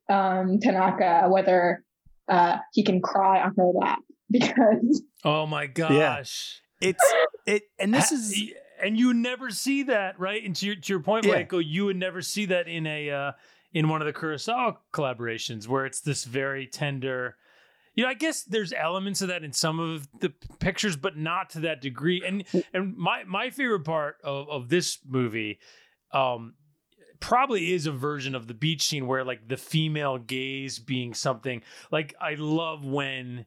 um, 0.10 0.60
Tanaka 0.62 1.28
whether 1.30 1.84
uh, 2.28 2.58
he 2.74 2.84
can 2.84 3.02
cry 3.02 3.42
on 3.42 3.54
her 3.58 3.72
lap 3.74 4.00
because. 4.32 5.02
Oh 5.24 5.46
my 5.46 5.66
gosh! 5.66 6.62
Yeah. 6.62 6.69
It's 6.82 7.13
it, 7.46 7.63
and 7.78 7.94
this 7.94 8.12
is. 8.12 8.54
And 8.82 8.98
you 8.98 9.13
never 9.13 9.50
see 9.50 9.84
that, 9.84 10.18
right? 10.22 10.42
And 10.42 10.56
to 10.56 10.65
your, 10.65 10.76
to 10.76 10.94
your 10.94 11.02
point, 11.02 11.26
yeah. 11.26 11.44
Moeko, 11.44 11.62
you 11.62 11.84
would 11.84 11.98
never 11.98 12.22
see 12.22 12.46
that 12.46 12.70
in 12.70 12.88
a 12.88 13.10
uh, 13.10 13.32
in 13.74 13.89
one 13.89 14.02
of 14.02 14.06
the 14.06 14.13
Kurosawa 14.13 14.78
collaborations, 14.94 15.68
where 15.68 15.86
it's 15.86 16.00
this 16.00 16.24
very 16.24 16.65
tender, 16.65 17.36
you 17.94 18.06
know, 18.06 18.10
I 18.10 18.13
guess 18.13 18.44
there's 18.44 18.72
elements 18.72 19.22
of 19.22 19.28
that 19.28 19.44
in 19.44 19.52
some 19.52 19.82
of 19.82 20.08
the 20.22 20.32
pictures, 20.60 20.96
but 20.96 21.18
not 21.18 21.50
to 21.50 21.60
that 21.62 21.82
degree. 21.82 22.24
And 22.26 22.46
and 22.74 22.96
my 22.96 23.26
my 23.26 23.50
favorite 23.50 23.84
part 23.84 24.15
of, 24.24 24.48
of 24.48 24.70
this 24.70 25.00
movie, 25.06 25.60
um, 26.13 26.54
probably 27.20 27.74
is 27.74 27.86
a 27.86 27.92
version 27.92 28.34
of 28.34 28.48
the 28.48 28.54
beach 28.54 28.84
scene 28.84 29.08
where 29.08 29.26
like 29.26 29.50
the 29.50 29.58
female 29.58 30.18
gaze 30.18 30.80
being 30.80 31.13
something 31.13 31.62
like 31.92 32.15
I 32.22 32.36
love 32.36 32.86
when 32.86 33.46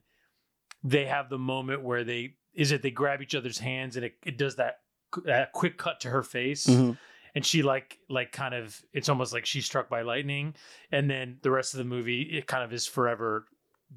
they 0.83 1.05
have 1.05 1.29
the 1.29 1.39
moment 1.39 1.81
where 1.81 2.03
they 2.03 2.35
is 2.53 2.71
it 2.71 2.81
they 2.81 2.91
grab 2.91 3.21
each 3.21 3.35
other's 3.35 3.59
hands 3.59 3.95
and 3.95 4.05
it, 4.05 4.15
it 4.25 4.37
does 4.37 4.55
that 4.57 4.79
that 5.25 5.51
quick 5.53 5.77
cut 5.77 5.99
to 6.01 6.09
her 6.09 6.23
face. 6.23 6.67
Mm-hmm 6.67 6.93
and 7.35 7.43
she 7.43 7.63
like 7.63 7.97
like 8.09 8.31
kind 8.31 8.53
of 8.53 8.79
it's 8.93 9.09
almost 9.09 9.33
like 9.33 9.43
she's 9.43 9.65
struck 9.65 9.89
by 9.89 10.03
lightning 10.03 10.53
and 10.91 11.09
then 11.09 11.39
the 11.41 11.49
rest 11.49 11.73
of 11.73 11.79
the 11.79 11.83
movie 11.83 12.21
it 12.21 12.45
kind 12.45 12.63
of 12.63 12.71
is 12.71 12.85
forever 12.85 13.47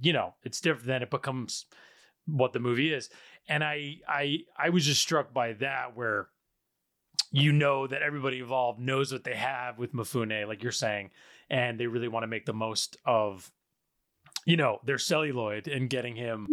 you 0.00 0.12
know, 0.12 0.34
it's 0.42 0.60
different. 0.60 0.86
Then 0.86 1.02
it 1.02 1.10
becomes 1.10 1.66
what 2.26 2.52
the 2.52 2.58
movie 2.58 2.92
is. 2.92 3.08
And 3.48 3.62
I 3.62 3.98
I 4.08 4.40
I 4.56 4.70
was 4.70 4.84
just 4.84 5.00
struck 5.00 5.32
by 5.32 5.54
that 5.54 5.96
where 5.96 6.28
you 7.30 7.52
know 7.52 7.86
that 7.86 8.02
everybody 8.02 8.40
involved 8.40 8.80
knows 8.80 9.12
what 9.12 9.24
they 9.24 9.34
have 9.34 9.78
with 9.78 9.92
Mifune, 9.92 10.46
like 10.46 10.62
you're 10.62 10.72
saying, 10.72 11.10
and 11.50 11.78
they 11.78 11.86
really 11.86 12.08
want 12.08 12.22
to 12.24 12.28
make 12.28 12.46
the 12.46 12.52
most 12.52 12.96
of 13.04 13.50
you 14.44 14.56
know 14.56 14.80
their 14.84 14.98
celluloid 14.98 15.68
and 15.68 15.90
getting 15.90 16.16
him 16.16 16.48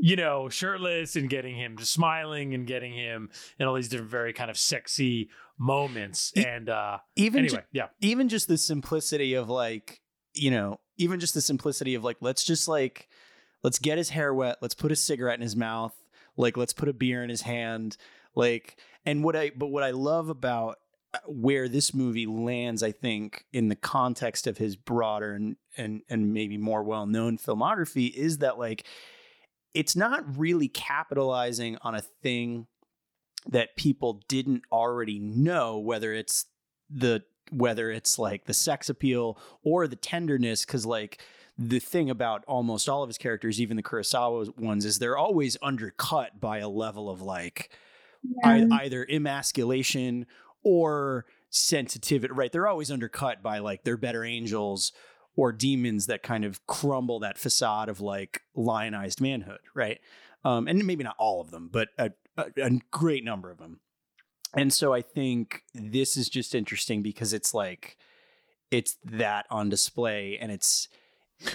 you 0.00 0.16
know 0.16 0.48
shirtless 0.48 1.16
and 1.16 1.28
getting 1.28 1.56
him 1.56 1.76
smiling 1.78 2.54
and 2.54 2.66
getting 2.66 2.92
him 2.92 3.30
in 3.58 3.66
all 3.66 3.74
these 3.74 3.88
different 3.88 4.10
very 4.10 4.32
kind 4.32 4.50
of 4.50 4.56
sexy 4.56 5.30
moments. 5.58 6.32
And 6.36 6.68
uh 6.68 6.98
even 7.16 7.44
anyway 7.44 7.60
ju- 7.60 7.66
yeah. 7.72 7.86
even 8.00 8.28
just 8.28 8.48
the 8.48 8.58
simplicity 8.58 9.34
of 9.34 9.48
like 9.48 10.00
you 10.34 10.50
know 10.50 10.80
even 10.96 11.20
just 11.20 11.34
the 11.34 11.40
simplicity 11.40 11.94
of 11.94 12.04
like 12.04 12.16
let's 12.20 12.44
just 12.44 12.68
like 12.68 13.08
let's 13.62 13.78
get 13.78 13.98
his 13.98 14.10
hair 14.10 14.32
wet 14.32 14.58
let's 14.60 14.74
put 14.74 14.92
a 14.92 14.96
cigarette 14.96 15.36
in 15.36 15.42
his 15.42 15.56
mouth 15.56 15.94
like 16.36 16.56
let's 16.56 16.72
put 16.72 16.88
a 16.88 16.92
beer 16.92 17.22
in 17.22 17.30
his 17.30 17.42
hand 17.42 17.96
like 18.34 18.78
and 19.04 19.24
what 19.24 19.34
i 19.34 19.50
but 19.56 19.68
what 19.68 19.82
i 19.82 19.90
love 19.90 20.28
about 20.28 20.78
uh, 21.12 21.18
where 21.26 21.68
this 21.68 21.92
movie 21.92 22.26
lands 22.26 22.82
i 22.82 22.92
think 22.92 23.44
in 23.52 23.68
the 23.68 23.76
context 23.76 24.46
of 24.46 24.58
his 24.58 24.76
broader 24.76 25.32
and 25.32 25.56
and 25.76 26.02
and 26.08 26.32
maybe 26.32 26.56
more 26.56 26.82
well-known 26.82 27.36
filmography 27.36 28.12
is 28.14 28.38
that 28.38 28.58
like 28.58 28.86
it's 29.74 29.94
not 29.94 30.38
really 30.38 30.68
capitalizing 30.68 31.78
on 31.82 31.94
a 31.94 32.00
thing 32.00 32.66
that 33.48 33.76
people 33.76 34.22
didn't 34.28 34.62
already 34.70 35.18
know 35.18 35.78
whether 35.78 36.12
it's 36.12 36.46
the 36.90 37.22
whether 37.50 37.90
it's 37.90 38.18
like 38.18 38.44
the 38.44 38.54
sex 38.54 38.88
appeal 38.88 39.38
or 39.64 39.86
the 39.86 39.96
tenderness 39.96 40.64
because 40.64 40.86
like 40.86 41.20
the 41.58 41.78
thing 41.78 42.08
about 42.08 42.44
almost 42.46 42.88
all 42.88 43.02
of 43.02 43.08
his 43.08 43.18
characters 43.18 43.60
even 43.60 43.76
the 43.76 43.82
kurosawa 43.82 44.56
ones 44.58 44.84
is 44.84 44.98
they're 44.98 45.18
always 45.18 45.56
undercut 45.62 46.40
by 46.40 46.58
a 46.58 46.68
level 46.68 47.08
of 47.10 47.22
like 47.22 47.70
yeah. 48.22 48.66
I, 48.70 48.82
either 48.84 49.06
emasculation 49.10 50.26
or 50.62 51.26
sensitivity 51.48 52.32
right 52.32 52.52
they're 52.52 52.68
always 52.68 52.90
undercut 52.90 53.42
by 53.42 53.58
like 53.58 53.82
they're 53.82 53.96
better 53.96 54.24
angels 54.24 54.92
or 55.36 55.52
demons 55.52 56.06
that 56.06 56.22
kind 56.22 56.44
of 56.44 56.66
crumble 56.66 57.20
that 57.20 57.38
facade 57.38 57.88
of 57.88 58.00
like 58.00 58.42
lionized 58.54 59.20
manhood 59.20 59.60
right? 59.74 60.00
Um, 60.44 60.68
and 60.68 60.86
maybe 60.86 61.04
not 61.04 61.16
all 61.18 61.40
of 61.40 61.50
them 61.50 61.68
but 61.72 61.88
a, 61.98 62.10
a, 62.36 62.46
a 62.62 62.70
great 62.90 63.24
number 63.24 63.50
of 63.50 63.58
them. 63.58 63.80
And 64.56 64.72
so 64.72 64.92
I 64.92 65.02
think 65.02 65.62
this 65.74 66.16
is 66.16 66.28
just 66.28 66.54
interesting 66.54 67.02
because 67.02 67.32
it's 67.32 67.54
like 67.54 67.96
it's 68.70 68.96
that 69.04 69.46
on 69.50 69.68
display 69.68 70.38
and 70.40 70.50
it's 70.50 70.88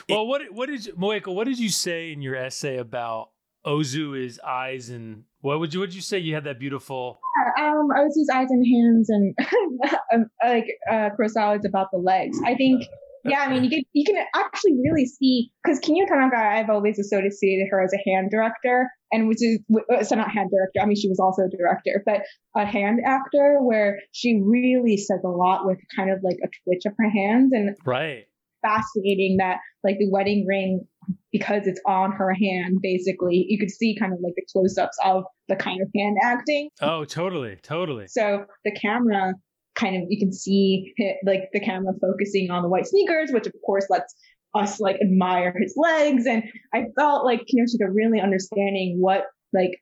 well, 0.09 0.25
what 0.25 0.41
what 0.51 0.67
did 0.67 0.85
you, 0.85 0.93
Moeko, 0.93 1.33
what 1.33 1.45
did 1.45 1.59
you 1.59 1.69
say 1.69 2.11
in 2.11 2.21
your 2.21 2.35
essay 2.35 2.77
about 2.77 3.29
Ozu's 3.65 4.39
eyes 4.39 4.89
and 4.89 5.23
what 5.41 5.59
would 5.59 5.73
you 5.73 5.79
would 5.79 5.93
you 5.93 6.01
say? 6.01 6.17
You 6.19 6.33
had 6.33 6.45
that 6.45 6.59
beautiful 6.59 7.19
um 7.59 7.89
Ozu's 7.95 8.29
eyes 8.33 8.49
and 8.49 8.65
hands 8.65 9.09
and 9.09 9.35
um, 10.13 10.25
like 10.43 10.65
uh 10.89 11.09
Kurosawa's 11.17 11.65
about 11.65 11.91
the 11.91 11.97
legs. 11.97 12.37
I 12.45 12.55
think 12.55 12.83
yeah, 13.25 13.39
I 13.39 13.49
mean 13.49 13.63
you 13.63 13.69
can 13.69 13.83
you 13.93 14.05
can 14.05 14.15
actually 14.35 14.77
really 14.83 15.05
see 15.05 15.51
because 15.63 15.79
Kinuyo 15.79 16.07
Tanaka 16.07 16.37
I've 16.37 16.69
always 16.69 16.99
associated 16.99 17.67
her 17.71 17.83
as 17.83 17.93
a 17.93 18.09
hand 18.09 18.29
director 18.31 18.89
and 19.11 19.27
which 19.27 19.41
is 19.41 19.59
uh, 19.91 20.03
so 20.03 20.15
not 20.15 20.31
hand 20.31 20.51
director. 20.51 20.79
I 20.81 20.85
mean 20.85 20.95
she 20.95 21.09
was 21.09 21.19
also 21.19 21.43
a 21.43 21.49
director, 21.49 22.03
but 22.05 22.21
a 22.55 22.65
hand 22.65 22.99
actor 23.05 23.57
where 23.61 23.99
she 24.11 24.41
really 24.43 24.97
says 24.97 25.19
a 25.25 25.29
lot 25.29 25.65
with 25.65 25.79
kind 25.95 26.11
of 26.11 26.19
like 26.23 26.37
a 26.43 26.47
twitch 26.63 26.85
of 26.85 26.93
her 26.97 27.09
hands 27.09 27.51
and 27.53 27.75
right 27.85 28.25
fascinating 28.61 29.37
that 29.37 29.59
like 29.83 29.97
the 29.99 30.09
wedding 30.09 30.45
ring 30.47 30.85
because 31.31 31.67
it's 31.67 31.79
on 31.85 32.11
her 32.11 32.33
hand 32.33 32.79
basically 32.81 33.45
you 33.47 33.59
could 33.59 33.69
see 33.69 33.95
kind 33.99 34.11
of 34.11 34.19
like 34.23 34.33
the 34.35 34.45
close-ups 34.51 34.97
of 35.03 35.23
the 35.47 35.55
kind 35.55 35.81
of 35.81 35.89
hand 35.95 36.17
acting 36.23 36.69
oh 36.81 37.05
totally 37.05 37.57
totally 37.61 38.07
so 38.07 38.45
the 38.63 38.71
camera 38.71 39.33
kind 39.75 39.95
of 39.95 40.03
you 40.09 40.19
can 40.19 40.31
see 40.31 40.93
like 41.25 41.49
the 41.53 41.59
camera 41.59 41.93
focusing 42.01 42.49
on 42.49 42.63
the 42.63 42.69
white 42.69 42.87
sneakers 42.87 43.31
which 43.31 43.47
of 43.47 43.53
course 43.65 43.85
lets 43.89 44.15
us 44.53 44.79
like 44.79 44.97
admire 45.01 45.53
his 45.59 45.73
legs 45.77 46.25
and 46.25 46.43
i 46.73 46.85
felt 46.97 47.25
like 47.25 47.41
Kinoshita 47.41 47.87
really 47.93 48.19
understanding 48.19 48.97
what 48.99 49.25
like 49.53 49.81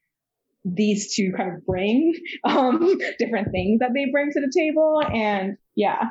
these 0.66 1.14
two 1.14 1.34
kind 1.36 1.54
of 1.54 1.66
bring 1.66 2.14
um 2.44 2.98
different 3.20 3.52
things 3.52 3.80
that 3.80 3.92
they 3.94 4.10
bring 4.12 4.32
to 4.32 4.42
the 4.42 4.52
table 4.56 5.02
and 5.14 5.58
yeah 5.76 6.10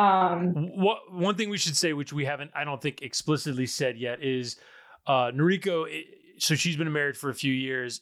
um, 0.00 0.54
what 0.76 1.12
one 1.12 1.34
thing 1.34 1.50
we 1.50 1.58
should 1.58 1.76
say, 1.76 1.92
which 1.92 2.10
we 2.10 2.24
haven't, 2.24 2.52
I 2.54 2.64
don't 2.64 2.80
think 2.80 3.02
explicitly 3.02 3.66
said 3.66 3.98
yet, 3.98 4.22
is 4.22 4.56
uh, 5.06 5.30
Noriko. 5.30 5.86
So 6.38 6.54
she's 6.54 6.76
been 6.76 6.90
married 6.90 7.18
for 7.18 7.28
a 7.28 7.34
few 7.34 7.52
years. 7.52 8.00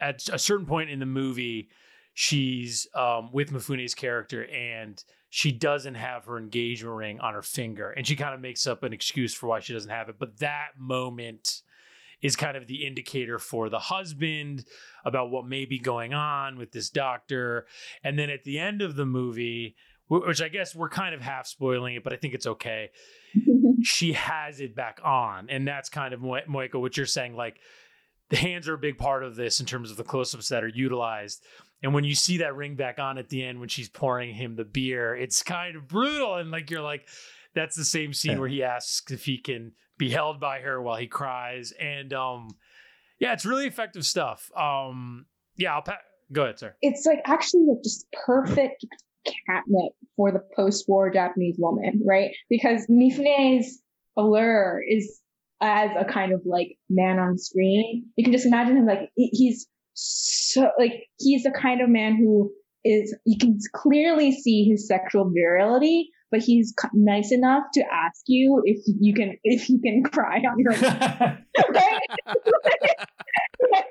At 0.00 0.28
a 0.28 0.38
certain 0.38 0.66
point 0.66 0.90
in 0.90 1.00
the 1.00 1.06
movie, 1.06 1.68
she's 2.14 2.86
um, 2.94 3.30
with 3.32 3.52
Mifune's 3.52 3.94
character, 3.94 4.46
and 4.46 5.02
she 5.30 5.52
doesn't 5.52 5.94
have 5.94 6.26
her 6.26 6.38
engagement 6.38 6.96
ring 6.96 7.20
on 7.20 7.34
her 7.34 7.42
finger, 7.42 7.90
and 7.90 8.06
she 8.06 8.16
kind 8.16 8.34
of 8.34 8.40
makes 8.40 8.66
up 8.66 8.82
an 8.82 8.92
excuse 8.92 9.34
for 9.34 9.46
why 9.46 9.60
she 9.60 9.72
doesn't 9.72 9.90
have 9.90 10.08
it. 10.08 10.16
But 10.18 10.38
that 10.38 10.70
moment 10.78 11.62
is 12.22 12.36
kind 12.36 12.56
of 12.56 12.66
the 12.66 12.86
indicator 12.86 13.38
for 13.38 13.68
the 13.68 13.78
husband 13.78 14.64
about 15.04 15.30
what 15.30 15.46
may 15.46 15.64
be 15.64 15.78
going 15.78 16.14
on 16.14 16.56
with 16.56 16.70
this 16.70 16.88
doctor. 16.88 17.66
And 18.04 18.18
then 18.18 18.30
at 18.30 18.44
the 18.44 18.58
end 18.58 18.80
of 18.80 18.94
the 18.94 19.04
movie, 19.04 19.74
which 20.08 20.40
I 20.40 20.48
guess 20.48 20.74
we're 20.74 20.88
kind 20.88 21.14
of 21.14 21.20
half 21.20 21.46
spoiling 21.46 21.96
it, 21.96 22.04
but 22.04 22.12
I 22.12 22.16
think 22.16 22.34
it's 22.34 22.46
okay. 22.46 22.90
she 23.82 24.12
has 24.12 24.60
it 24.60 24.76
back 24.76 25.00
on, 25.02 25.48
and 25.50 25.66
that's 25.66 25.88
kind 25.88 26.14
of 26.14 26.20
Moeko, 26.20 26.80
what 26.80 26.96
you're 26.96 27.06
saying. 27.06 27.34
Like 27.34 27.58
the 28.30 28.36
hands 28.36 28.68
are 28.68 28.74
a 28.74 28.78
big 28.78 28.98
part 28.98 29.24
of 29.24 29.34
this 29.34 29.60
in 29.60 29.66
terms 29.66 29.90
of 29.90 29.96
the 29.96 30.04
close-ups 30.04 30.48
that 30.48 30.62
are 30.62 30.68
utilized. 30.68 31.42
And 31.82 31.94
when 31.94 32.04
you 32.04 32.14
see 32.14 32.38
that 32.38 32.54
ring 32.54 32.76
back 32.76 32.98
on 32.98 33.18
at 33.18 33.28
the 33.28 33.44
end 33.44 33.60
when 33.60 33.68
she's 33.68 33.88
pouring 33.88 34.34
him 34.34 34.56
the 34.56 34.64
beer, 34.64 35.14
it's 35.14 35.42
kind 35.42 35.76
of 35.76 35.88
brutal. 35.88 36.36
And 36.36 36.50
like 36.50 36.70
you're 36.70 36.82
like, 36.82 37.08
that's 37.54 37.76
the 37.76 37.84
same 37.84 38.12
scene 38.12 38.32
yeah. 38.32 38.38
where 38.38 38.48
he 38.48 38.62
asks 38.62 39.10
if 39.10 39.24
he 39.24 39.38
can 39.38 39.72
be 39.98 40.10
held 40.10 40.40
by 40.40 40.60
her 40.60 40.80
while 40.80 40.96
he 40.96 41.06
cries. 41.06 41.72
And 41.72 42.12
um, 42.12 42.48
yeah, 43.18 43.32
it's 43.32 43.44
really 43.44 43.66
effective 43.66 44.04
stuff. 44.04 44.50
Um, 44.56 45.26
yeah, 45.56 45.74
I'll 45.74 45.82
pa- 45.82 45.98
go 46.32 46.44
ahead, 46.44 46.58
sir. 46.58 46.74
It's 46.82 47.04
like 47.04 47.20
actually 47.26 47.66
like 47.68 47.82
just 47.82 48.06
perfect 48.24 48.84
catnip 49.24 49.92
for 50.16 50.32
the 50.32 50.42
post-war 50.56 51.10
Japanese 51.10 51.56
woman, 51.58 52.02
right? 52.06 52.30
Because 52.48 52.86
Mifune's 52.88 53.80
allure 54.16 54.82
is 54.88 55.20
as 55.60 55.90
a 55.98 56.04
kind 56.04 56.32
of 56.32 56.42
like 56.44 56.76
man 56.90 57.18
on 57.18 57.38
screen. 57.38 58.06
You 58.16 58.24
can 58.24 58.32
just 58.32 58.46
imagine 58.46 58.76
him 58.76 58.86
like 58.86 59.10
he's 59.14 59.66
so 59.94 60.70
like 60.78 61.08
he's 61.18 61.42
the 61.42 61.50
kind 61.50 61.80
of 61.80 61.88
man 61.88 62.16
who 62.16 62.52
is 62.84 63.16
you 63.24 63.38
can 63.38 63.58
clearly 63.74 64.32
see 64.32 64.64
his 64.64 64.88
sexual 64.88 65.30
virility, 65.30 66.10
but 66.30 66.40
he's 66.40 66.74
nice 66.92 67.32
enough 67.32 67.64
to 67.74 67.82
ask 67.92 68.22
you 68.26 68.60
if 68.64 68.82
you 68.86 69.14
can 69.14 69.36
if 69.44 69.68
you 69.68 69.80
can 69.80 70.02
cry 70.02 70.38
on 70.38 70.58
your 70.58 70.72
right. 70.72 72.00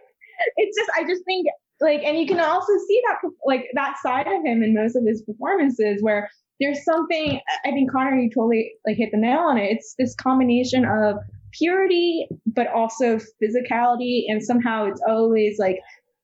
it's 0.57 0.77
just 0.77 0.91
I 0.97 1.03
just 1.03 1.23
think 1.25 1.47
like 1.79 2.01
and 2.03 2.17
you 2.17 2.27
can 2.27 2.39
also 2.39 2.73
see 2.87 3.01
that 3.07 3.17
like 3.45 3.65
that 3.73 3.95
side 4.01 4.27
of 4.27 4.45
him 4.45 4.63
in 4.63 4.73
most 4.73 4.95
of 4.95 5.03
his 5.05 5.21
performances 5.23 6.01
where 6.01 6.29
there's 6.59 6.85
something 6.85 7.39
i 7.65 7.71
think 7.71 7.91
conor 7.91 8.15
you 8.15 8.29
totally 8.29 8.71
like 8.85 8.95
hit 8.95 9.09
the 9.11 9.17
nail 9.17 9.39
on 9.39 9.57
it 9.57 9.71
it's 9.71 9.95
this 9.97 10.15
combination 10.15 10.85
of 10.85 11.15
purity 11.57 12.27
but 12.45 12.67
also 12.67 13.17
physicality 13.41 14.23
and 14.27 14.43
somehow 14.43 14.85
it's 14.85 15.01
always 15.07 15.57
like 15.59 15.77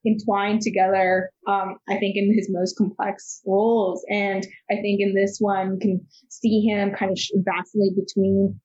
entwined 0.05 0.61
together 0.61 1.29
um, 1.47 1.75
i 1.89 1.97
think 1.97 2.15
in 2.15 2.33
his 2.35 2.47
most 2.51 2.77
complex 2.77 3.41
roles. 3.45 4.03
And 4.09 4.45
i 4.71 4.75
think 4.75 5.01
in 5.01 5.13
this 5.13 5.37
one 5.39 5.73
you 5.73 5.79
can 5.79 6.07
see 6.29 6.61
him 6.61 6.91
kind 6.97 7.11
of 7.11 7.17
vacillate 7.43 7.95
between 7.95 8.59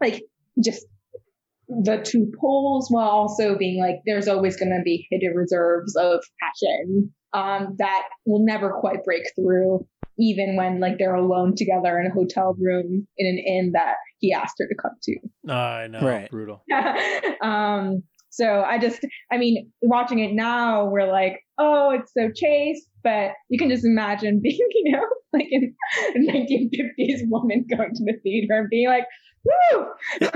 like 0.00 0.22
just 0.62 0.86
the 1.68 1.98
two 2.02 2.32
poles 2.40 2.88
while 2.90 3.08
also 3.08 3.56
being 3.58 3.78
like 3.78 3.96
there's 4.06 4.28
always 4.28 4.56
going 4.56 4.70
to 4.70 4.82
be 4.82 5.06
hidden 5.10 5.34
reserves 5.36 5.94
of 5.96 6.24
passion 6.40 7.12
um, 7.34 7.76
that 7.78 8.04
will 8.24 8.44
never 8.44 8.72
quite 8.80 9.04
break 9.04 9.22
through 9.36 9.86
even 10.18 10.56
when 10.56 10.80
like 10.80 10.98
they're 10.98 11.14
alone 11.14 11.54
together 11.54 12.00
in 12.00 12.06
a 12.06 12.14
hotel 12.14 12.56
room 12.58 13.06
in 13.18 13.26
an 13.26 13.38
inn 13.38 13.72
that 13.74 13.96
he 14.18 14.32
asked 14.32 14.54
her 14.58 14.66
to 14.66 14.74
come 14.80 14.92
to 15.02 15.52
i 15.52 15.86
know 15.86 16.00
right. 16.00 16.30
brutal 16.30 16.64
um 17.42 18.02
so 18.30 18.62
i 18.62 18.78
just 18.78 19.00
i 19.32 19.38
mean 19.38 19.70
watching 19.82 20.18
it 20.18 20.32
now 20.32 20.86
we're 20.86 21.10
like 21.10 21.40
oh 21.58 21.90
it's 21.90 22.12
so 22.12 22.30
chaste 22.34 22.88
but 23.02 23.32
you 23.48 23.58
can 23.58 23.68
just 23.68 23.84
imagine 23.84 24.40
being 24.42 24.58
you 24.70 24.92
know 24.92 25.04
like 25.32 25.46
in 25.50 25.74
1950s 26.16 27.20
woman 27.28 27.64
going 27.68 27.90
to 27.94 28.04
the 28.04 28.14
theater 28.22 28.60
and 28.60 28.68
being 28.70 28.88
like 28.88 29.04
woo 29.44 29.86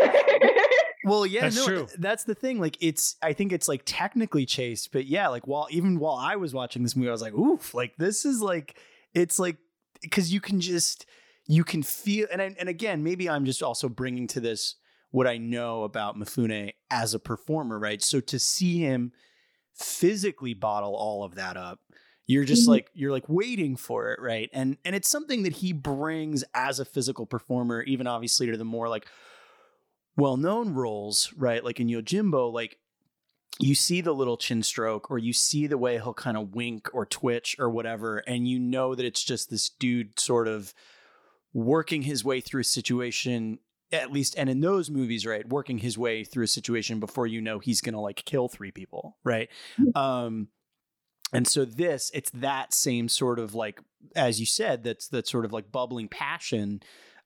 well, 1.05 1.27
yeah, 1.27 1.43
that's 1.43 1.57
no, 1.57 1.67
true. 1.67 1.89
that's 1.99 2.25
the 2.25 2.35
thing. 2.35 2.61
Like, 2.61 2.77
it's 2.81 3.17
I 3.23 3.33
think 3.33 3.53
it's 3.53 3.69
like 3.69 3.83
technically 3.85 4.47
chaste, 4.47 4.91
but 4.93 5.07
yeah, 5.07 5.29
like 5.29 5.47
while 5.47 5.67
even 5.71 5.99
while 5.99 6.17
I 6.17 6.37
was 6.37 6.55
watching 6.55 6.83
this 6.83 6.95
movie, 6.95 7.09
I 7.09 7.13
was 7.13 7.23
like, 7.23 7.35
oof, 7.35 7.75
like 7.75 7.97
this 7.97 8.25
is 8.25 8.41
like 8.41 8.79
it's 9.15 9.39
like 9.39 9.57
because 10.01 10.33
you 10.33 10.41
can 10.41 10.61
just 10.61 11.07
you 11.47 11.65
can 11.65 11.83
feel 11.83 12.27
and 12.31 12.41
and 12.41 12.69
again, 12.69 13.03
maybe 13.03 13.29
I'm 13.29 13.45
just 13.45 13.63
also 13.63 13.89
bringing 13.89 14.27
to 14.29 14.41
this 14.41 14.77
what 15.11 15.27
I 15.27 15.37
know 15.37 15.85
about 15.85 16.17
Mifune 16.17 16.73
as 16.91 17.15
a 17.15 17.19
performer, 17.19 17.79
right? 17.79 18.03
So 18.03 18.21
to 18.21 18.39
see 18.39 18.79
him 18.81 19.13
physically 19.75 20.55
bottle 20.55 20.95
all 20.95 21.25
of 21.25 21.35
that 21.35 21.57
up 21.57 21.81
you're 22.27 22.45
just 22.45 22.63
mm-hmm. 22.63 22.73
like 22.73 22.91
you're 22.93 23.11
like 23.11 23.27
waiting 23.27 23.75
for 23.75 24.13
it 24.13 24.21
right 24.21 24.51
and 24.53 24.77
and 24.85 24.95
it's 24.95 25.09
something 25.09 25.45
that 25.45 25.55
he 25.55 25.73
brings 25.73 26.45
as 26.55 26.79
a 26.79 26.85
physical 26.85 27.25
performer 27.25 27.81
even 27.83 28.07
obviously 28.07 28.51
to 28.51 28.57
the 28.59 28.67
more 28.67 28.87
like 28.87 29.07
well-known 30.17 30.75
roles, 30.75 31.33
right? 31.37 31.65
Like 31.65 31.81
in 31.81 31.89
Yojimbo, 31.89 32.53
like 32.53 32.79
you 33.61 33.75
see 33.75 34.01
the 34.01 34.13
little 34.13 34.37
chin 34.37 34.63
stroke 34.63 35.11
or 35.11 35.19
you 35.19 35.33
see 35.33 35.67
the 35.67 35.79
way 35.79 35.95
he'll 35.95 36.15
kind 36.15 36.37
of 36.37 36.55
wink 36.55 36.89
or 36.93 37.05
twitch 37.05 37.57
or 37.59 37.69
whatever 37.69 38.19
and 38.19 38.49
you 38.49 38.59
know 38.59 38.95
that 38.95 39.05
it's 39.05 39.23
just 39.23 39.51
this 39.51 39.69
dude 39.69 40.19
sort 40.19 40.49
of 40.49 40.73
working 41.53 42.03
his 42.03 42.25
way 42.25 42.41
through 42.41 42.61
a 42.61 42.65
situation 42.65 43.59
at 43.93 44.11
least 44.11 44.35
and 44.39 44.49
in 44.49 44.61
those 44.61 44.91
movies 44.91 45.27
right 45.27 45.49
working 45.49 45.79
his 45.79 45.99
way 45.99 46.25
through 46.25 46.45
a 46.45 46.49
situation 46.49 46.99
before 46.99 47.27
you 47.27 47.41
know 47.41 47.59
he's 47.59 47.81
to 47.83 48.01
like 48.01 48.25
kill 48.25 48.49
three 48.49 48.71
people 48.71 49.19
right 49.23 49.51
mm-hmm. 49.79 49.97
um 49.99 50.49
and 51.35 51.47
so 51.47 51.65
this 51.65 52.11
it's 52.15 52.31
that 52.31 52.73
same 52.73 53.07
sort 53.09 53.39
of 53.39 53.55
like 53.55 53.81
as 54.17 54.41
you 54.41 54.47
said 54.47 54.83
that's 54.83 55.09
that 55.09 55.29
sort 55.29 55.45
of 55.45 55.53
like 55.53 55.71
bubbling 55.71 56.09
passion 56.09 56.81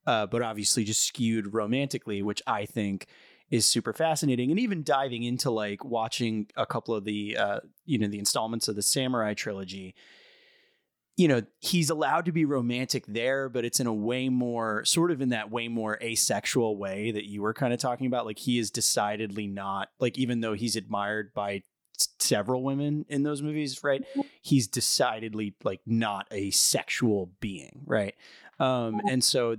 uh, 0.06 0.26
but 0.26 0.42
obviously 0.42 0.84
just 0.84 1.04
skewed 1.04 1.52
romantically, 1.52 2.22
which 2.22 2.42
I 2.46 2.64
think 2.64 3.06
is 3.50 3.66
super 3.66 3.92
fascinating. 3.92 4.50
And 4.50 4.60
even 4.60 4.82
diving 4.82 5.24
into 5.24 5.50
like 5.50 5.84
watching 5.84 6.46
a 6.56 6.66
couple 6.66 6.94
of 6.94 7.04
the 7.04 7.36
uh, 7.36 7.60
you 7.84 7.98
know 7.98 8.08
the 8.08 8.18
installments 8.18 8.68
of 8.68 8.76
the 8.76 8.82
Samurai 8.82 9.34
trilogy, 9.34 9.94
you 11.16 11.28
know 11.28 11.42
he's 11.60 11.90
allowed 11.90 12.26
to 12.26 12.32
be 12.32 12.44
romantic 12.44 13.04
there, 13.06 13.48
but 13.48 13.64
it's 13.64 13.80
in 13.80 13.86
a 13.86 13.94
way 13.94 14.28
more 14.28 14.84
sort 14.84 15.10
of 15.10 15.20
in 15.20 15.30
that 15.30 15.50
way 15.50 15.68
more 15.68 15.98
asexual 16.02 16.76
way 16.76 17.10
that 17.10 17.24
you 17.24 17.42
were 17.42 17.54
kind 17.54 17.72
of 17.72 17.80
talking 17.80 18.06
about. 18.06 18.26
Like 18.26 18.38
he 18.38 18.58
is 18.58 18.70
decidedly 18.70 19.46
not 19.46 19.88
like 19.98 20.18
even 20.18 20.40
though 20.40 20.52
he's 20.52 20.76
admired 20.76 21.32
by 21.34 21.62
several 22.18 22.62
women 22.62 23.06
in 23.08 23.22
those 23.22 23.40
movies, 23.40 23.82
right? 23.82 24.04
He's 24.42 24.68
decidedly 24.68 25.54
like 25.64 25.80
not 25.86 26.26
a 26.30 26.50
sexual 26.50 27.30
being, 27.40 27.82
right? 27.86 28.14
Um, 28.58 29.00
and 29.08 29.24
so 29.24 29.56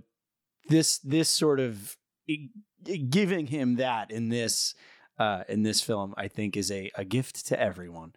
this 0.70 1.00
this 1.00 1.30
sort 1.30 1.60
of 1.60 1.98
giving 3.10 3.48
him 3.48 3.78
that 3.78 4.12
in 4.12 4.30
this 4.30 4.76
uh, 5.18 5.44
in 5.50 5.64
this 5.64 5.82
film, 5.82 6.14
I 6.18 6.28
think, 6.28 6.56
is 6.56 6.72
a, 6.72 6.92
a 6.96 7.04
gift 7.04 7.48
to 7.48 7.60
everyone. 7.60 8.14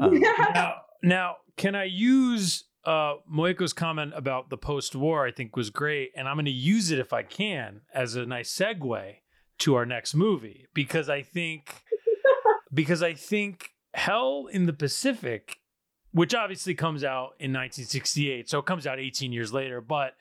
Um, 0.00 0.18
now, 0.18 0.74
Now, 1.02 1.36
can 1.56 1.74
I 1.74 1.84
use 1.84 2.64
uh, 2.88 3.14
Moeko's 3.30 3.72
comment 3.72 4.12
about 4.16 4.48
the 4.50 4.56
post-war? 4.56 5.26
I 5.26 5.30
think 5.30 5.56
was 5.56 5.70
great, 5.70 6.10
and 6.16 6.26
I'm 6.28 6.36
going 6.36 6.46
to 6.46 6.50
use 6.50 6.90
it 6.90 6.98
if 6.98 7.12
I 7.12 7.22
can 7.22 7.82
as 7.92 8.16
a 8.16 8.24
nice 8.26 8.50
segue 8.54 9.16
to 9.58 9.74
our 9.74 9.84
next 9.86 10.14
movie 10.14 10.66
because 10.72 11.08
I 11.08 11.22
think 11.22 11.82
because 12.72 13.02
I 13.02 13.14
think 13.14 13.70
Hell 13.94 14.48
in 14.50 14.66
the 14.66 14.72
Pacific, 14.72 15.58
which 16.12 16.34
obviously 16.34 16.74
comes 16.74 17.02
out 17.04 17.34
in 17.40 17.52
1968, 17.52 18.48
so 18.48 18.58
it 18.60 18.66
comes 18.66 18.86
out 18.86 18.98
18 18.98 19.32
years 19.32 19.52
later, 19.52 19.80
but 19.80 20.14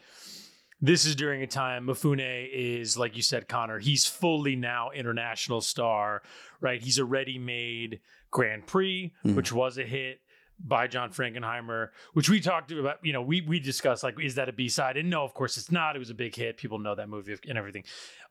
this 0.82 1.06
is 1.06 1.16
during 1.16 1.42
a 1.42 1.48
time 1.48 1.88
Mifune 1.88 2.48
is 2.54 2.98
like 2.98 3.16
you 3.16 3.24
said 3.24 3.48
Conor 3.48 3.80
he's 3.80 4.06
fully 4.06 4.56
now 4.56 4.92
international 4.92 5.60
star 5.60 6.22
right 6.62 6.80
he's 6.84 7.00
a 7.00 7.04
ready-made 7.06 8.00
Grand 8.30 8.68
Prix 8.68 9.12
Mhm. 9.26 9.36
which 9.36 9.52
was 9.52 9.80
a 9.80 9.84
hit 9.84 10.20
by 10.60 10.88
John 10.88 11.12
Frankenheimer 11.12 11.90
which 12.14 12.30
we 12.30 12.40
talked 12.40 12.72
about 12.72 12.98
you 13.04 13.14
know 13.14 13.22
we 13.22 13.42
we 13.42 13.60
discussed 13.60 14.04
like 14.04 14.20
is 14.20 14.36
that 14.36 14.50
a 14.50 14.54
B-side? 14.54 14.98
And 14.98 15.10
no 15.10 15.24
of 15.24 15.34
course 15.34 15.58
it's 15.58 15.72
not. 15.72 15.96
It 15.96 16.00
was 16.00 16.10
a 16.10 16.16
big 16.16 16.36
hit. 16.36 16.58
People 16.58 16.80
know 16.80 16.96
that 16.96 17.10
movie 17.10 17.36
and 17.48 17.58
everything. 17.58 17.84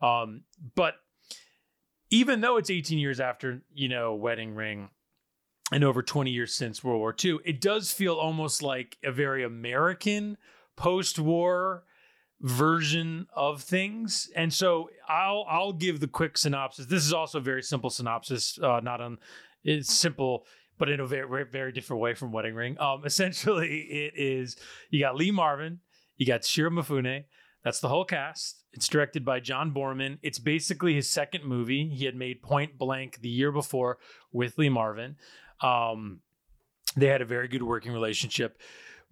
Um 0.03 0.43
but 0.75 0.95
even 2.11 2.41
though 2.41 2.57
it's 2.57 2.71
18 2.71 2.99
years 2.99 3.21
after 3.21 3.63
you 3.73 3.89
know 3.89 4.15
Wedding 4.15 4.55
Ring 4.55 4.91
and 5.73 5.83
over 5.85 6.03
20 6.03 6.31
years 6.31 6.55
since 6.55 6.83
World 6.83 7.01
War 7.01 7.15
II 7.23 7.39
it 7.45 7.61
does 7.61 7.93
feel 7.93 8.15
almost 8.15 8.63
like 8.63 8.97
a 9.05 9.13
very 9.13 9.45
American 9.45 10.37
post-war 10.77 11.85
version 12.41 13.27
of 13.35 13.63
things. 13.63 14.31
And 14.37 14.53
so 14.53 14.91
i'll 15.09 15.47
i'll 15.49 15.73
give 15.73 16.01
the 16.01 16.09
quick 16.09 16.37
synopsis. 16.37 16.87
This 16.87 17.05
is 17.05 17.13
also 17.13 17.39
a 17.39 17.43
very 17.43 17.63
simple 17.63 17.91
synopsis 17.91 18.59
uh 18.61 18.81
not 18.81 19.01
on 19.01 19.19
it's 19.65 19.93
simple 19.93 20.47
but 20.79 20.89
in 20.89 21.01
a 21.01 21.07
very 21.07 21.45
very, 21.45 21.73
different 21.73 22.03
way 22.03 22.15
from 22.15 22.33
wedding 22.33 22.55
ring. 22.55 22.79
Um 22.81 23.03
essentially 23.05 23.81
it 23.81 24.15
is 24.17 24.57
you 24.91 25.01
got 25.01 25.17
lee 25.17 25.31
marvin 25.31 25.81
you 26.17 26.27
got 26.27 26.45
shiro 26.45 26.71
mifune 26.71 27.25
that's 27.65 27.81
the 27.81 27.89
whole 27.89 28.05
cast. 28.05 28.63
It's 28.73 28.89
directed 28.89 29.25
by 29.25 29.41
john 29.41 29.73
boorman. 29.73 30.19
It's 30.23 30.39
basically 30.39 30.95
his 30.95 31.09
second 31.09 31.45
movie. 31.45 31.89
He 31.89 32.05
had 32.05 32.15
made 32.15 32.43
point 32.43 32.79
blank 32.79 33.21
the 33.21 33.29
year 33.29 33.53
before 33.53 33.99
with 34.33 34.59
lee 34.59 34.69
marvin. 34.69 35.17
Um 35.61 36.21
they 36.97 37.09
had 37.09 37.23
a 37.23 37.27
very 37.27 37.49
good 37.49 37.63
working 37.63 37.93
relationship. 37.93 38.61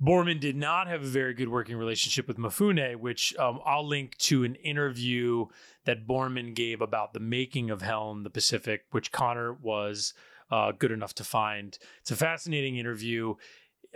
Boorman 0.03 0.41
did 0.41 0.57
not 0.57 0.89
have 0.89 1.03
a 1.03 1.07
very 1.07 1.35
good 1.35 1.49
working 1.49 1.77
relationship 1.77 2.27
with 2.27 2.37
Mifune, 2.37 2.97
which 2.97 3.35
um, 3.37 3.61
I'll 3.65 3.87
link 3.87 4.17
to 4.19 4.43
an 4.43 4.57
interview 4.57 5.47
that 5.85 6.07
Boorman 6.07 6.55
gave 6.55 6.81
about 6.81 7.13
the 7.13 7.21
making 7.21 7.71
of 7.71 7.83
Hell 7.83 8.11
in 8.11 8.25
the 8.25 8.31
Pacific, 8.31 8.87
which 8.91 9.13
Conor 9.13 9.53
was 9.53 10.13
uh, 10.51 10.73
good 10.73 10.91
enough 10.91 11.15
to 11.15 11.25
find. 11.25 11.79
It's 12.01 12.11
a 12.11 12.17
fascinating 12.17 12.77
interview. 12.77 13.35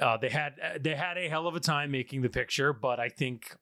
Uh, 0.00 0.16
they 0.16 0.28
had 0.28 0.54
they 0.80 0.94
had 0.94 1.18
a 1.18 1.28
hell 1.28 1.46
of 1.46 1.56
a 1.56 1.60
time 1.60 1.90
making 1.90 2.22
the 2.22 2.28
picture, 2.28 2.72
but 2.72 3.00
I 3.00 3.08
think 3.08 3.56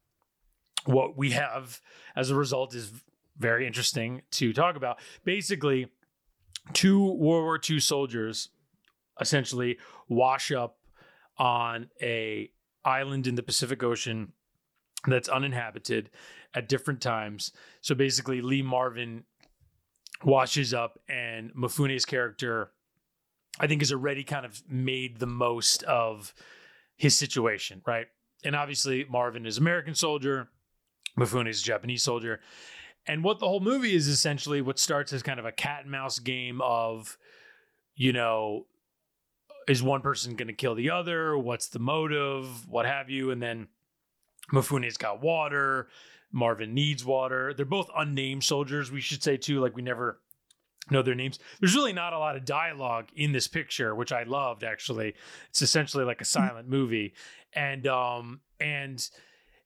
what 0.85 1.17
we 1.17 1.31
have 1.33 1.81
as 2.15 2.31
a 2.31 2.35
result 2.35 2.75
is 2.75 2.91
very 3.39 3.67
interesting 3.67 4.23
to 4.33 4.53
talk 4.53 4.77
about. 4.77 4.99
Basically, 5.25 5.89
two 6.73 7.05
World 7.05 7.45
War 7.45 7.61
II 7.69 7.81
soldiers 7.81 8.51
essentially 9.21 9.79
wash 10.09 10.53
up 10.53 10.79
on 11.39 11.89
a 12.01 12.51
island 12.85 13.27
in 13.27 13.35
the 13.35 13.43
Pacific 13.43 13.83
Ocean 13.83 14.33
that's 15.07 15.29
uninhabited 15.29 16.11
at 16.55 16.69
different 16.69 17.01
times. 17.01 17.53
So 17.81 17.95
basically, 17.95 18.41
Lee 18.41 18.63
Marvin 18.63 19.25
washes 20.25 20.73
up, 20.73 20.99
and 21.09 21.53
Mifune's 21.55 22.05
character, 22.05 22.73
I 23.59 23.67
think, 23.67 23.81
has 23.81 23.93
already 23.93 24.25
kind 24.25 24.45
of 24.45 24.63
made 24.69 25.19
the 25.19 25.27
most 25.27 25.83
of 25.85 26.35
his 26.97 27.17
situation, 27.17 27.83
right? 27.87 28.07
And 28.45 28.55
obviously, 28.55 29.05
Marvin 29.09 29.47
is 29.47 29.59
American 29.59 29.95
soldier, 29.95 30.49
Mifune 31.19 31.49
is 31.49 31.61
a 31.63 31.65
Japanese 31.65 32.03
soldier. 32.03 32.41
And 33.07 33.23
what 33.23 33.39
the 33.39 33.47
whole 33.47 33.61
movie 33.61 33.95
is 33.95 34.09
essentially 34.09 34.61
what 34.61 34.79
starts 34.79 35.13
as 35.13 35.23
kind 35.23 35.39
of 35.39 35.47
a 35.47 35.53
cat 35.53 35.83
and 35.83 35.91
mouse 35.91 36.19
game 36.19 36.61
of, 36.61 37.17
you 37.95 38.13
know, 38.13 38.67
is 39.69 39.83
one 39.83 40.01
person 40.01 40.37
going 40.37 40.49
to 40.49 40.55
kill 40.55 40.75
the 40.75 40.91
other? 40.91 41.39
What's 41.39 41.69
the 41.69 41.79
motive? 41.79 42.69
What 42.69 42.85
have 42.87 43.09
you? 43.09 43.31
And 43.31 43.43
then 43.43 43.69
Mifune's 44.53 44.97
got 44.97 45.23
water. 45.23 45.89
Marvin 46.33 46.75
needs 46.75 47.05
water. 47.05 47.55
They're 47.55 47.65
both 47.65 47.89
unnamed 47.97 48.45
soldiers, 48.45 48.91
we 48.91 49.01
should 49.01 49.23
say 49.23 49.37
too. 49.37 49.61
Like 49.61 49.75
we 49.75 49.83
never 49.83 50.21
know 50.91 51.03
their 51.03 51.15
names. 51.15 51.39
There's 51.61 51.75
really 51.75 51.93
not 51.93 52.13
a 52.13 52.19
lot 52.19 52.37
of 52.37 52.45
dialogue 52.45 53.09
in 53.15 53.33
this 53.33 53.49
picture, 53.49 53.95
which 53.95 54.13
I 54.13 54.23
loved 54.23 54.65
actually. 54.65 55.15
It's 55.51 55.63
essentially 55.63 56.05
like 56.05 56.21
a 56.21 56.25
silent 56.25 56.69
movie. 56.69 57.15
And 57.53 57.87
um 57.87 58.41
and 58.61 59.09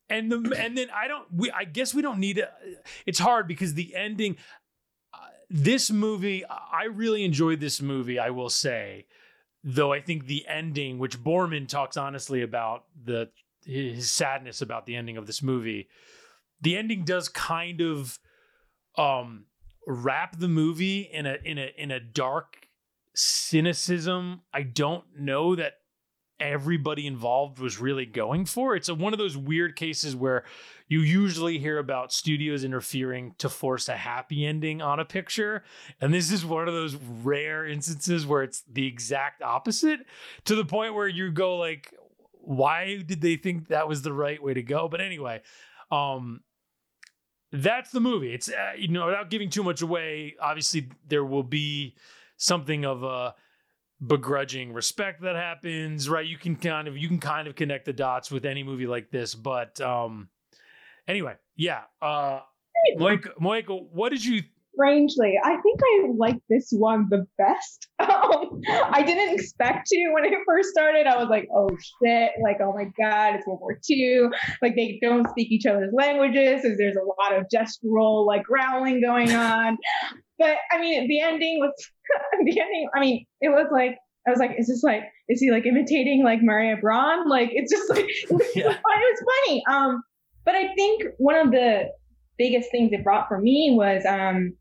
and 0.09 0.31
the 0.31 0.55
and 0.59 0.77
then 0.77 0.89
I 0.95 1.09
don't 1.09 1.27
we 1.33 1.51
I 1.51 1.65
guess 1.65 1.95
we 1.95 2.03
don't 2.03 2.19
need 2.19 2.39
it. 2.39 2.51
It's 3.07 3.19
hard 3.19 3.47
because 3.47 3.75
the 3.75 3.95
ending 3.95 4.37
uh, 5.13 5.19
this 5.49 5.91
movie 5.91 6.45
I 6.45 6.85
really 6.85 7.25
enjoyed 7.25 7.61
this 7.61 7.81
movie, 7.81 8.19
I 8.19 8.31
will 8.31 8.51
say. 8.51 9.07
Though 9.63 9.93
I 9.93 10.01
think 10.01 10.27
the 10.27 10.47
ending, 10.49 10.99
which 10.99 11.23
Boorman 11.23 11.69
talks 11.69 11.99
honestly 11.99 12.41
about 12.41 12.85
the 13.05 13.29
his 13.67 14.11
sadness 14.11 14.63
about 14.63 14.87
the 14.87 14.97
ending 14.97 15.19
of 15.19 15.27
this 15.27 15.43
movie, 15.43 15.89
the 16.63 16.79
ending 16.79 17.05
does 17.05 17.29
kind 17.29 17.83
of 17.83 18.19
um 18.97 19.45
wrap 19.91 20.39
the 20.39 20.49
movie 20.49 21.01
in 21.01 21.27
a 21.27 21.39
in 21.45 21.59
a 21.59 21.71
in 21.77 21.91
a 21.91 22.01
dark 22.01 22.69
cynicism 23.15 24.43
I 24.53 24.63
don't 24.63 25.05
know 25.19 25.57
that 25.57 25.75
everybody 26.41 27.07
involved 27.07 27.59
was 27.59 27.79
really 27.79 28.07
going 28.07 28.47
for. 28.47 28.75
It's 28.75 28.89
a, 28.89 28.95
one 28.95 29.13
of 29.13 29.19
those 29.19 29.37
weird 29.37 29.77
cases 29.77 30.17
where 30.17 30.45
you 30.89 31.01
usually 31.01 31.59
hear 31.59 31.79
about 31.79 32.13
studios 32.13 32.65
interfering 32.65 33.35
to 33.39 33.49
force 33.49 33.89
a 33.89 33.97
happy 33.97 34.47
ending 34.47 34.81
on 34.81 34.99
a 34.99 35.05
picture. 35.05 35.63
And 36.01 36.13
this 36.13 36.33
is 36.33 36.45
one 36.45 36.67
of 36.67 36.75
those 36.75 36.97
rare 36.97 37.67
instances 37.67 38.27
where 38.27 38.43
it's 38.43 38.63
the 38.63 38.87
exact 38.87 39.43
opposite 39.43 40.01
to 40.47 40.57
the 40.57 40.65
point 40.65 40.95
where 40.95 41.09
you 41.09 41.31
go 41.31 41.59
like, 41.59 41.95
why 42.33 43.03
did 43.07 43.21
they 43.21 43.37
think 43.37 43.69
that 43.69 43.87
was 43.87 44.03
the 44.03 44.13
right 44.13 44.43
way 44.43 44.55
to 44.55 44.63
go? 44.63 44.89
But 44.89 45.03
anyway, 45.03 45.43
um, 45.93 46.41
that's 47.53 47.91
the 47.91 48.01
movie. 48.01 48.33
It's, 48.33 48.49
uh, 48.49 48.73
you 48.77 48.89
know, 48.89 49.07
without 49.07 49.31
giving 49.31 49.51
too 49.51 49.63
much 49.63 49.83
away, 49.83 50.37
obviously 50.41 50.91
there 51.09 51.25
will 51.25 51.43
be 51.43 51.95
something 52.37 52.85
of 52.85 53.03
a, 53.03 53.35
begrudging 54.07 54.73
respect 54.73 55.21
that 55.21 55.37
happens 55.37 56.09
right 56.09 56.27
you 56.27 56.39
can 56.39 56.57
kind 56.57 56.89
of 56.89 56.97
you 56.97 57.07
can 57.07 57.19
kind 57.19 57.47
of 57.47 57.55
connect 57.55 57.85
the 57.85 57.93
dots 57.93 58.31
with 58.31 58.47
any 58.47 58.63
movie 58.63 58.87
like 58.87 59.11
this 59.11 59.35
but 59.35 59.79
um 59.83 60.29
anyway 61.07 61.35
yeah 61.55 61.83
uh 62.01 62.41
Moeko, 62.97 63.29
Moeko 63.39 63.87
what 63.93 64.09
did 64.09 64.25
you 64.25 64.43
strangely, 64.81 65.35
I 65.43 65.57
think 65.63 65.81
I 65.83 66.09
like 66.17 66.37
this 66.49 66.69
one 66.71 67.07
the 67.11 67.27
best. 67.39 67.89
Um, 68.01 68.61
I 68.93 69.03
didn't 69.03 69.35
expect 69.39 69.87
to 69.89 70.11
when 70.13 70.25
it 70.25 70.33
first 70.47 70.71
started. 70.71 71.07
I 71.07 71.17
was 71.19 71.29
like, 71.29 71.49
oh 71.55 71.69
shit, 72.03 72.31
like, 72.43 72.57
oh 72.63 72.73
my 72.73 72.85
God, 72.99 73.35
it's 73.35 73.47
World 73.47 73.61
War 73.61 73.79
II. 73.89 74.29
Like, 74.63 74.75
they 74.75 74.99
don't 75.03 75.29
speak 75.31 75.51
each 75.53 75.67
other's 75.67 75.93
languages. 75.93 76.63
So 76.63 76.75
there's 76.77 76.97
a 76.97 77.05
lot 77.05 77.39
of 77.39 77.47
gestural, 77.55 78.27
like, 78.27 78.43
growling 78.45 79.01
going 79.03 79.33
on. 79.33 79.77
But 80.39 80.57
I 80.73 80.81
mean, 80.81 81.09
the 81.09 81.21
ending 81.21 81.59
was, 81.61 81.73
the 82.45 82.61
ending, 82.61 82.89
I 82.95 83.01
mean, 83.01 83.27
it 83.41 83.51
was 83.51 83.67
like, 83.71 83.97
I 84.27 84.31
was 84.31 84.39
like, 84.39 84.53
is 84.59 84.69
this 84.69 84.83
like, 84.83 85.03
is 85.29 85.41
he 85.41 85.51
like 85.51 85.67
imitating 85.67 86.25
like 86.25 86.41
Maria 86.43 86.77
Braun? 86.81 87.29
Like, 87.29 87.51
it's 87.53 87.71
just 87.73 87.89
like, 87.91 88.07
it 88.09 88.31
was, 88.31 88.47
Yeah. 88.55 88.71
it 88.71 88.79
was 88.83 89.25
funny. 89.47 89.63
Um, 89.71 90.03
but 90.45 90.55
I 90.55 90.75
think 90.75 91.05
one 91.19 91.37
of 91.37 91.51
the 91.51 91.85
biggest 92.39 92.71
things 92.71 92.91
it 92.93 93.05
brought 93.05 93.29
for 93.29 93.39
me 93.41 93.73
was, 93.77 94.05
um, 94.07 94.55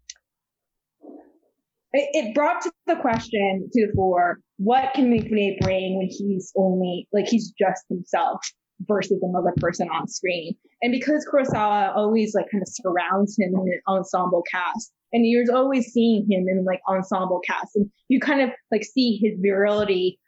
it, 1.94 2.36
brought 2.36 2.62
to 2.62 2.72
the 2.88 2.96
question 2.98 3.70
to 3.72 3.88
the 3.88 3.94
fore, 3.96 4.40
what 4.58 4.94
can 4.94 5.12
Mifune 5.12 5.60
bring 5.62 5.98
when 5.98 6.08
he's 6.10 6.52
only, 6.56 7.08
like 7.12 7.28
he's 7.28 7.52
just 7.58 7.84
himself 7.90 8.40
versus 8.88 9.20
another 9.22 9.54
person 9.58 9.90
on 9.90 10.08
screen? 10.08 10.56
And 10.82 10.92
because 10.92 11.28
Kurosawa 11.32 11.96
always 11.96 12.34
like 12.36 12.46
kind 12.52 12.62
of 12.62 12.68
surrounds 12.68 13.38
him 13.38 13.54
in 13.56 13.62
an 13.62 13.82
ensemble 13.88 14.44
cast, 14.52 14.92
and 15.12 15.26
you're 15.26 15.46
always 15.56 15.88
seeing 15.92 16.28
him 16.30 16.48
in 16.48 16.64
like 16.66 16.82
ensemble 16.88 17.42
cast, 17.46 17.76
and 17.76 17.90
you 18.08 18.20
kind 18.20 18.42
of 18.42 18.50
like 18.72 18.84
see 18.84 19.20
his 19.22 19.40
virility 19.42 20.20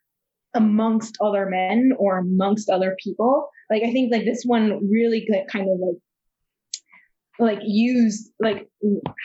amongst 0.54 1.18
other 1.22 1.46
men 1.46 1.92
or 1.98 2.18
amongst 2.18 2.70
other 2.70 2.98
people. 3.02 3.48
Like 3.70 3.84
I 3.84 3.92
think 3.92 4.12
like 4.12 4.26
this 4.26 4.44
one 4.44 4.90
really 4.90 5.26
good 5.30 5.46
kind 5.48 5.70
of 5.70 5.80
like 5.80 5.98
like 7.42 7.60
use 7.64 8.32
like 8.40 8.70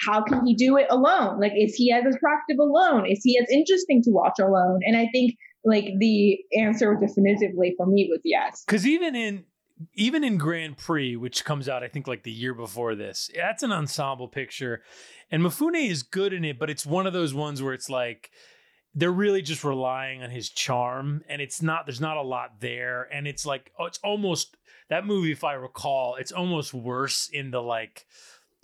how 0.06 0.22
can 0.22 0.44
he 0.46 0.54
do 0.54 0.76
it 0.76 0.86
alone? 0.90 1.40
Like 1.40 1.52
is 1.56 1.74
he 1.74 1.92
as 1.92 2.02
attractive 2.02 2.58
alone? 2.58 3.06
Is 3.10 3.20
he 3.22 3.38
as 3.38 3.48
interesting 3.50 4.02
to 4.04 4.10
watch 4.10 4.38
alone? 4.40 4.80
And 4.84 4.96
i 4.96 5.08
think 5.12 5.34
like 5.64 5.86
the 5.98 6.38
answer 6.58 6.96
definitively 7.00 7.74
for 7.76 7.86
me 7.86 8.08
was 8.10 8.20
yes. 8.24 8.64
Because 8.66 8.86
even 8.86 9.14
in 9.14 9.44
even 9.94 10.24
in 10.24 10.38
grand 10.38 10.78
prix 10.78 11.16
which 11.16 11.44
comes 11.44 11.68
out 11.68 11.82
i 11.82 11.88
think 11.88 12.06
like 12.06 12.22
the 12.22 12.32
year 12.32 12.54
before 12.54 12.94
this 12.94 13.30
that's 13.34 13.62
an 13.62 13.72
ensemble 13.72 14.28
picture. 14.28 14.82
And 15.30 15.42
mifune 15.42 15.88
is 15.90 16.02
good 16.02 16.32
in 16.32 16.44
it 16.44 16.58
but 16.58 16.70
it's 16.70 16.86
one 16.86 17.06
of 17.06 17.12
those 17.12 17.34
ones 17.34 17.62
where 17.62 17.74
it's 17.74 17.90
like 17.90 18.30
they're 18.97 19.12
really 19.12 19.42
just 19.42 19.62
relying 19.62 20.22
on 20.22 20.30
his 20.30 20.49
charm 20.49 21.22
and 21.28 21.42
it's 21.42 21.62
not 21.62 21.86
there's 21.86 22.01
not 22.01 22.16
a 22.16 22.22
lot 22.22 22.61
there 22.61 23.07
and 23.12 23.28
it's 23.28 23.47
like 23.47 23.70
oh, 23.78 23.84
it's 23.84 23.99
almost 23.99 24.57
that 24.88 25.07
movie 25.07 25.30
if 25.30 25.44
i 25.44 25.53
recall 25.53 26.16
it's 26.16 26.32
almost 26.32 26.74
worse 26.74 27.28
in 27.32 27.51
the 27.51 27.62
like 27.62 28.07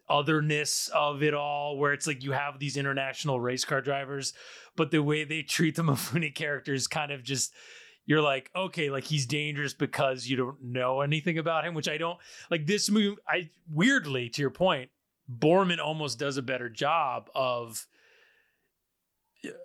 otherness 0.09 0.91
of 0.95 1.23
it 1.23 1.35
all 1.35 1.77
where 1.79 1.93
it's 1.93 2.07
like 2.07 2.25
you 2.25 2.33
have 2.33 2.59
these 2.59 2.77
international 2.77 3.39
race 3.39 3.65
car 3.65 3.81
drivers 3.81 4.33
but 4.75 4.91
the 4.91 5.03
way 5.03 5.23
they 5.23 5.43
treat 5.43 5.77
the 5.77 5.83
Mifune 5.83 6.35
characters 6.35 6.87
kind 6.87 7.13
of 7.13 7.23
just 7.23 7.53
you're 8.05 8.23
like 8.23 8.51
okay 8.57 8.91
like 8.91 9.05
he's 9.05 9.27
dangerous 9.27 9.75
because 9.75 10.27
you 10.27 10.37
don't 10.37 10.63
know 10.63 11.03
anything 11.03 11.39
about 11.39 11.65
him 11.65 11.75
which 11.75 11.89
i 11.89 11.97
don't 11.97 12.19
like 12.51 12.67
this 12.67 12.91
movie 12.91 13.17
i 13.29 13.49
weirdly 13.71 14.29
to 14.29 14.41
your 14.41 14.51
point 14.51 14.91
boorman 15.39 15.79
almost 15.79 16.19
does 16.19 16.37
a 16.37 16.43
better 16.43 16.69
job 16.69 17.31
of 17.35 17.87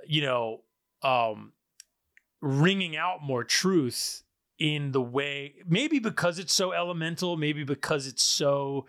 you 0.06 0.22
know, 0.22 0.62
um, 1.04 1.54
ringing 2.42 2.96
out 2.96 3.22
more 3.22 3.44
truth 3.44 4.24
in 4.60 4.92
the 4.92 5.02
way, 5.02 5.56
maybe 5.68 6.00
because 6.00 6.40
it's 6.40 6.54
so 6.54 6.72
elemental, 6.72 7.38
maybe 7.38 7.64
because 7.64 8.08
it's 8.08 8.24
so 8.24 8.86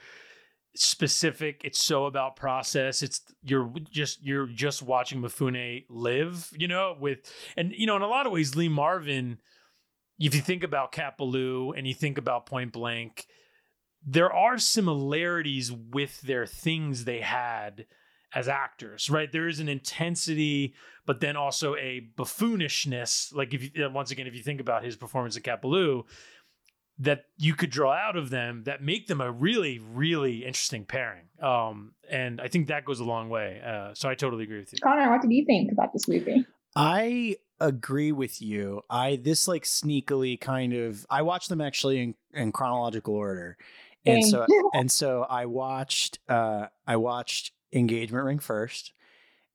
specific 0.81 1.63
it's 1.65 1.83
so 1.83 2.07
about 2.07 2.37
process 2.37 3.03
it's 3.03 3.23
you're 3.43 3.73
just 3.91 4.23
you're 4.23 4.47
just 4.47 4.81
watching 4.81 5.21
mifune 5.21 5.85
live 5.89 6.53
you 6.57 6.69
know 6.69 6.97
with 7.01 7.19
and 7.57 7.73
you 7.73 7.87
know 7.87 7.97
in 7.97 8.03
a 8.03 8.07
lot 8.07 8.27
of 8.27 8.33
ways 8.33 8.55
Lee 8.55 8.69
Marvin 8.69 9.39
if 10.21 10.35
you 10.35 10.41
think 10.41 10.63
about 10.63 10.93
Cat 10.93 11.15
and 11.19 11.87
you 11.87 11.95
think 11.95 12.17
about 12.17 12.47
Point 12.47 12.73
Blank 12.73 13.27
there 14.07 14.33
are 14.33 14.59
similarities 14.59 15.73
with 15.73 16.21
their 16.21 16.47
things 16.47 17.05
they 17.05 17.21
had 17.21 17.87
as 18.35 18.49
actors, 18.49 19.09
right? 19.09 19.31
There 19.31 19.49
is 19.49 19.61
an 19.61 19.69
intensity, 19.69 20.75
but 21.07 21.21
then 21.21 21.37
also 21.37 21.75
a 21.77 22.09
buffoonishness. 22.17 23.35
Like 23.35 23.55
if 23.55 23.75
you, 23.75 23.91
once 23.91 24.11
again, 24.11 24.27
if 24.27 24.35
you 24.35 24.43
think 24.43 24.61
about 24.61 24.85
his 24.85 24.97
performance 24.97 25.37
at 25.37 25.43
Cat 25.45 25.63
Ballou, 25.63 26.05
that 27.01 27.27
you 27.37 27.55
could 27.55 27.71
draw 27.71 27.93
out 27.93 28.17
of 28.17 28.31
them 28.31 28.65
that 28.65 28.83
make 28.83 29.07
them 29.07 29.21
a 29.21 29.31
really, 29.31 29.79
really 29.79 30.45
interesting 30.45 30.85
pairing. 30.85 31.27
Um, 31.41 31.93
and 32.11 32.41
I 32.41 32.49
think 32.49 32.69
that 32.69 32.85
goes 32.85 33.01
a 33.01 33.05
long 33.05 33.29
way. 33.29 33.63
Uh, 33.65 33.95
so 33.95 34.09
I 34.09 34.15
totally 34.15 34.45
agree 34.45 34.59
with 34.59 34.73
you. 34.73 34.79
Conor, 34.83 35.11
what 35.11 35.23
did 35.23 35.31
you 35.31 35.45
think 35.45 35.71
about 35.71 35.93
this 35.93 36.09
movie? 36.09 36.45
I 36.75 37.37
agree 37.61 38.13
with 38.13 38.43
you. 38.43 38.83
I 38.91 39.17
this 39.17 39.49
like 39.49 39.65
sneakily 39.65 40.41
kind 40.41 40.73
of 40.73 41.07
I 41.09 41.23
watched 41.23 41.49
them 41.49 41.61
actually 41.61 42.01
in, 42.01 42.15
in 42.33 42.53
chronological 42.53 43.15
order. 43.15 43.57
And 44.05 44.25
so 44.25 44.47
and 44.75 44.91
so 44.91 45.25
I 45.29 45.47
watched 45.47 46.19
uh 46.29 46.67
I 46.87 46.97
watched 46.97 47.53
engagement 47.73 48.25
ring 48.25 48.39
first 48.39 48.93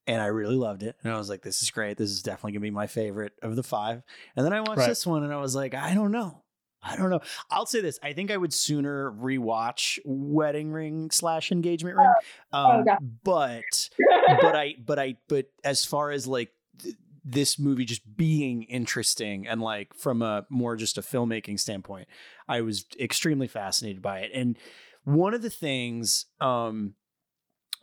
and 0.06 0.22
I 0.22 0.28
really 0.28 0.56
loved 0.56 0.84
it. 0.84 0.96
And 1.04 1.14
I 1.14 1.18
was 1.18 1.30
like, 1.30 1.42
this 1.42 1.62
is 1.62 1.72
great. 1.72 1.98
This 1.98 2.10
is 2.10 2.22
definitely 2.22 2.54
gonna 2.54 2.62
be 2.62 2.72
my 2.72 2.88
favorite 2.88 3.34
of 3.42 3.56
the 3.56 3.64
five. 3.64 4.04
And 4.36 4.46
then 4.46 4.54
I 4.54 4.62
watched 4.62 4.80
right. 4.80 4.90
this 4.90 5.06
one 5.06 5.24
and 5.24 5.34
I 5.34 5.38
was 5.38 5.56
like, 5.56 5.74
I 5.74 5.94
don't 5.94 6.12
know. 6.12 6.44
I 6.86 6.98
don't 6.98 7.10
know. 7.10 7.22
I'll 7.50 7.66
say 7.66 7.80
this. 7.80 7.98
I 8.04 8.12
think 8.12 8.30
I 8.30 8.36
would 8.36 8.54
sooner 8.54 9.10
rewatch 9.12 10.00
Wedding 10.04 10.72
Ring 10.72 11.12
slash 11.12 11.52
Engagement 11.52 11.96
Ring. 11.98 12.08
Oh, 12.52 12.80
um, 12.80 12.86
oh, 12.88 12.98
but 13.24 13.90
but 14.42 14.56
I 14.56 14.76
but 14.86 15.00
I 15.00 15.16
but 15.28 15.48
as 15.64 15.86
far 15.86 16.12
as 16.12 16.28
like 16.28 16.52
th- 16.80 16.96
this 17.24 17.58
movie 17.58 17.86
just 17.86 18.16
being 18.16 18.64
interesting 18.64 19.48
and 19.48 19.62
like 19.62 19.94
from 19.96 20.22
a 20.22 20.46
more 20.50 20.76
just 20.76 20.98
a 20.98 21.02
filmmaking 21.02 21.60
standpoint, 21.60 22.08
I 22.48 22.62
was 22.62 22.86
extremely 23.00 23.48
fascinated 23.48 24.02
by 24.02 24.20
it. 24.20 24.32
And 24.34 24.58
one 25.04 25.34
of 25.34 25.42
the 25.42 25.50
things 25.50 26.26
um 26.42 26.94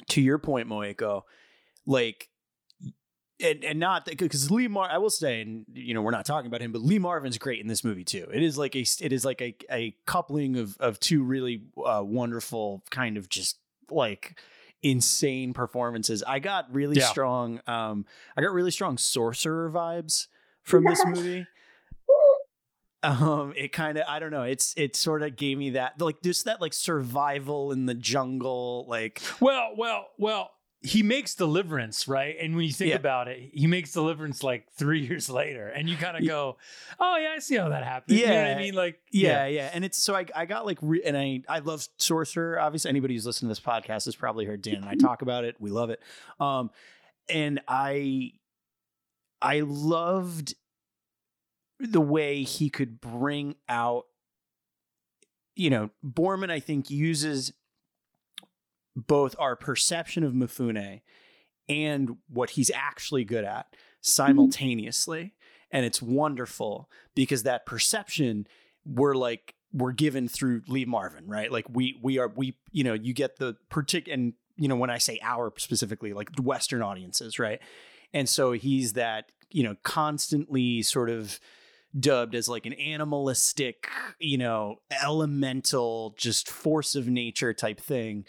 to 0.09 0.21
your 0.21 0.39
point, 0.39 0.69
Moeko, 0.69 1.23
like 1.87 2.29
and 3.43 3.65
and 3.65 3.79
not 3.79 4.05
because 4.05 4.51
Lee 4.51 4.69
Mar 4.69 4.89
I 4.91 4.99
will 4.99 5.11
say, 5.11 5.41
and 5.41 5.65
you 5.73 5.95
know, 5.95 6.03
we're 6.03 6.11
not 6.11 6.27
talking 6.27 6.47
about 6.47 6.61
him, 6.61 6.73
but 6.73 6.83
Lee 6.83 6.99
Marvin's 6.99 7.39
great 7.39 7.61
in 7.61 7.67
this 7.67 7.85
movie 7.85 8.05
too. 8.05 8.29
It 8.33 8.43
is 8.43 8.59
like 8.59 8.77
a 8.77 8.85
it 9.01 9.13
is 9.13 9.25
like 9.25 9.41
a 9.41 9.55
a 9.71 9.97
coupling 10.07 10.57
of 10.57 10.77
of 10.79 11.01
two 11.01 11.23
really 11.23 11.63
uh, 11.85 12.03
wonderful 12.05 12.83
kind 12.91 13.17
of 13.17 13.29
just 13.29 13.59
like 13.91 14.39
insane 14.83 15.53
performances. 15.53 16.23
I 16.27 16.39
got 16.39 16.73
really 16.73 16.99
yeah. 16.99 17.07
strong 17.07 17.61
um 17.67 18.07
I 18.37 18.43
got 18.43 18.53
really 18.53 18.71
strong 18.71 18.99
sorcerer 18.99 19.71
vibes 19.71 20.27
from 20.63 20.85
this 20.85 21.03
movie. 21.05 21.47
Um 23.03 23.53
it 23.57 23.73
kind 23.73 23.97
of 23.97 24.05
i 24.09 24.19
don't 24.19 24.31
know 24.31 24.43
it's 24.43 24.75
it 24.77 24.95
sort 24.95 25.23
of 25.23 25.37
gave 25.37 25.57
me 25.57 25.71
that 25.71 25.99
like 26.01 26.21
just 26.23 26.45
that 26.45 26.61
like 26.61 26.73
survival 26.73 27.73
in 27.73 27.87
the 27.87 27.95
jungle 27.95 28.85
like 28.89 29.23
well 29.41 29.73
well 29.77 30.09
well 30.19 30.51
he 30.83 31.03
makes 31.03 31.35
deliverance 31.35 32.09
right? 32.09 32.37
And 32.41 32.57
when 32.57 32.65
you 32.65 32.73
think 32.73 32.91
yeah. 32.91 32.97
about 32.97 33.29
it 33.29 33.51
he 33.53 33.67
makes 33.67 33.93
deliverance 33.93 34.43
like 34.43 34.67
three 34.73 35.01
years 35.07 35.29
later 35.29 35.69
and 35.69 35.89
you 35.89 35.97
kind 35.97 36.17
of 36.17 36.27
go 36.27 36.57
oh 36.99 37.17
yeah 37.17 37.35
i 37.37 37.39
see 37.39 37.57
how 37.57 37.69
that 37.69 37.85
happened. 37.85 38.19
Yeah 38.19 38.27
you 38.27 38.35
know 38.35 38.61
i 38.61 38.63
mean? 38.63 38.75
Like 38.75 39.01
yeah, 39.11 39.45
yeah, 39.45 39.47
yeah 39.47 39.71
and 39.75 39.85
it's 39.85 40.03
so 40.03 40.15
i, 40.15 40.25
I 40.35 40.47
got 40.47 40.67
like 40.67 40.79
re- 40.81 41.03
and 41.05 41.17
i 41.17 41.43
i 41.49 41.59
love 41.59 41.87
sorcerer 41.99 42.59
obviously 42.59 42.89
anybody 42.89 43.15
who's 43.15 43.27
listening 43.27 43.49
to 43.49 43.61
this 43.61 43.61
podcast 43.61 44.07
has 44.07 44.17
probably 44.17 44.47
heard 44.47 44.63
dan 44.63 44.77
and 44.77 44.87
i 44.87 44.95
talk 44.99 45.23
about 45.23 45.45
it 45.45 45.57
we 45.59 45.71
love 45.71 45.91
it. 45.91 46.01
Um 46.39 46.71
and 47.29 47.61
i 47.69 48.33
i 49.43 49.61
loved 49.61 50.55
the 51.81 52.01
way 52.01 52.43
he 52.43 52.69
could 52.69 53.01
bring 53.01 53.57
out 53.69 54.05
you 55.57 55.71
know 55.71 55.91
boorman 56.05 56.51
i 56.51 56.61
think 56.61 56.91
uses 56.91 57.53
both 58.95 59.35
our 59.39 59.57
perception 59.57 60.23
of 60.23 60.33
mifune 60.33 61.01
and 61.69 62.17
what 62.29 62.51
he's 62.51 62.71
actually 62.75 63.25
good 63.25 63.45
at 63.45 63.67
simultaneously 64.03 65.21
mm-hmm. 65.21 65.77
and 65.77 65.87
it's 65.87 66.03
wonderful 66.03 66.91
because 67.15 67.45
that 67.45 67.65
perception 67.67 68.47
we're 68.85 69.15
like 69.15 69.55
we're 69.73 69.93
given 69.93 70.29
through 70.29 70.63
lee 70.69 70.85
marvin 70.85 71.27
right 71.27 71.51
like 71.51 71.67
we 71.71 71.99
we 72.03 72.19
are 72.19 72.29
we 72.35 72.57
you 72.73 72.85
know 72.85 72.95
you 72.95 73.15
get 73.15 73.37
the 73.37 73.57
particular 73.71 74.15
and 74.15 74.35
you 74.57 74.69
know 74.69 74.77
when 74.77 74.91
i 74.91 74.99
say 74.99 75.19
our 75.23 75.53
specifically 75.57 76.13
like 76.13 76.29
western 76.43 76.83
audiences 76.83 77.39
right 77.39 77.61
and 78.13 78.29
so 78.29 78.53
he's 78.53 78.95
that 78.95 79.31
you 79.51 79.63
know 79.63 79.77
constantly 79.83 80.83
sort 80.83 81.09
of 81.09 81.41
dubbed 81.99 82.35
as 82.35 82.49
like 82.49 82.67
an 82.67 82.75
animalistic, 82.75 83.89
you 84.19 84.39
know, 84.39 84.77
elemental, 85.03 86.15
just 86.17 86.49
force 86.49 86.95
of 86.95 87.09
nature 87.09 87.53
type 87.53 87.81
thing. 87.81 88.25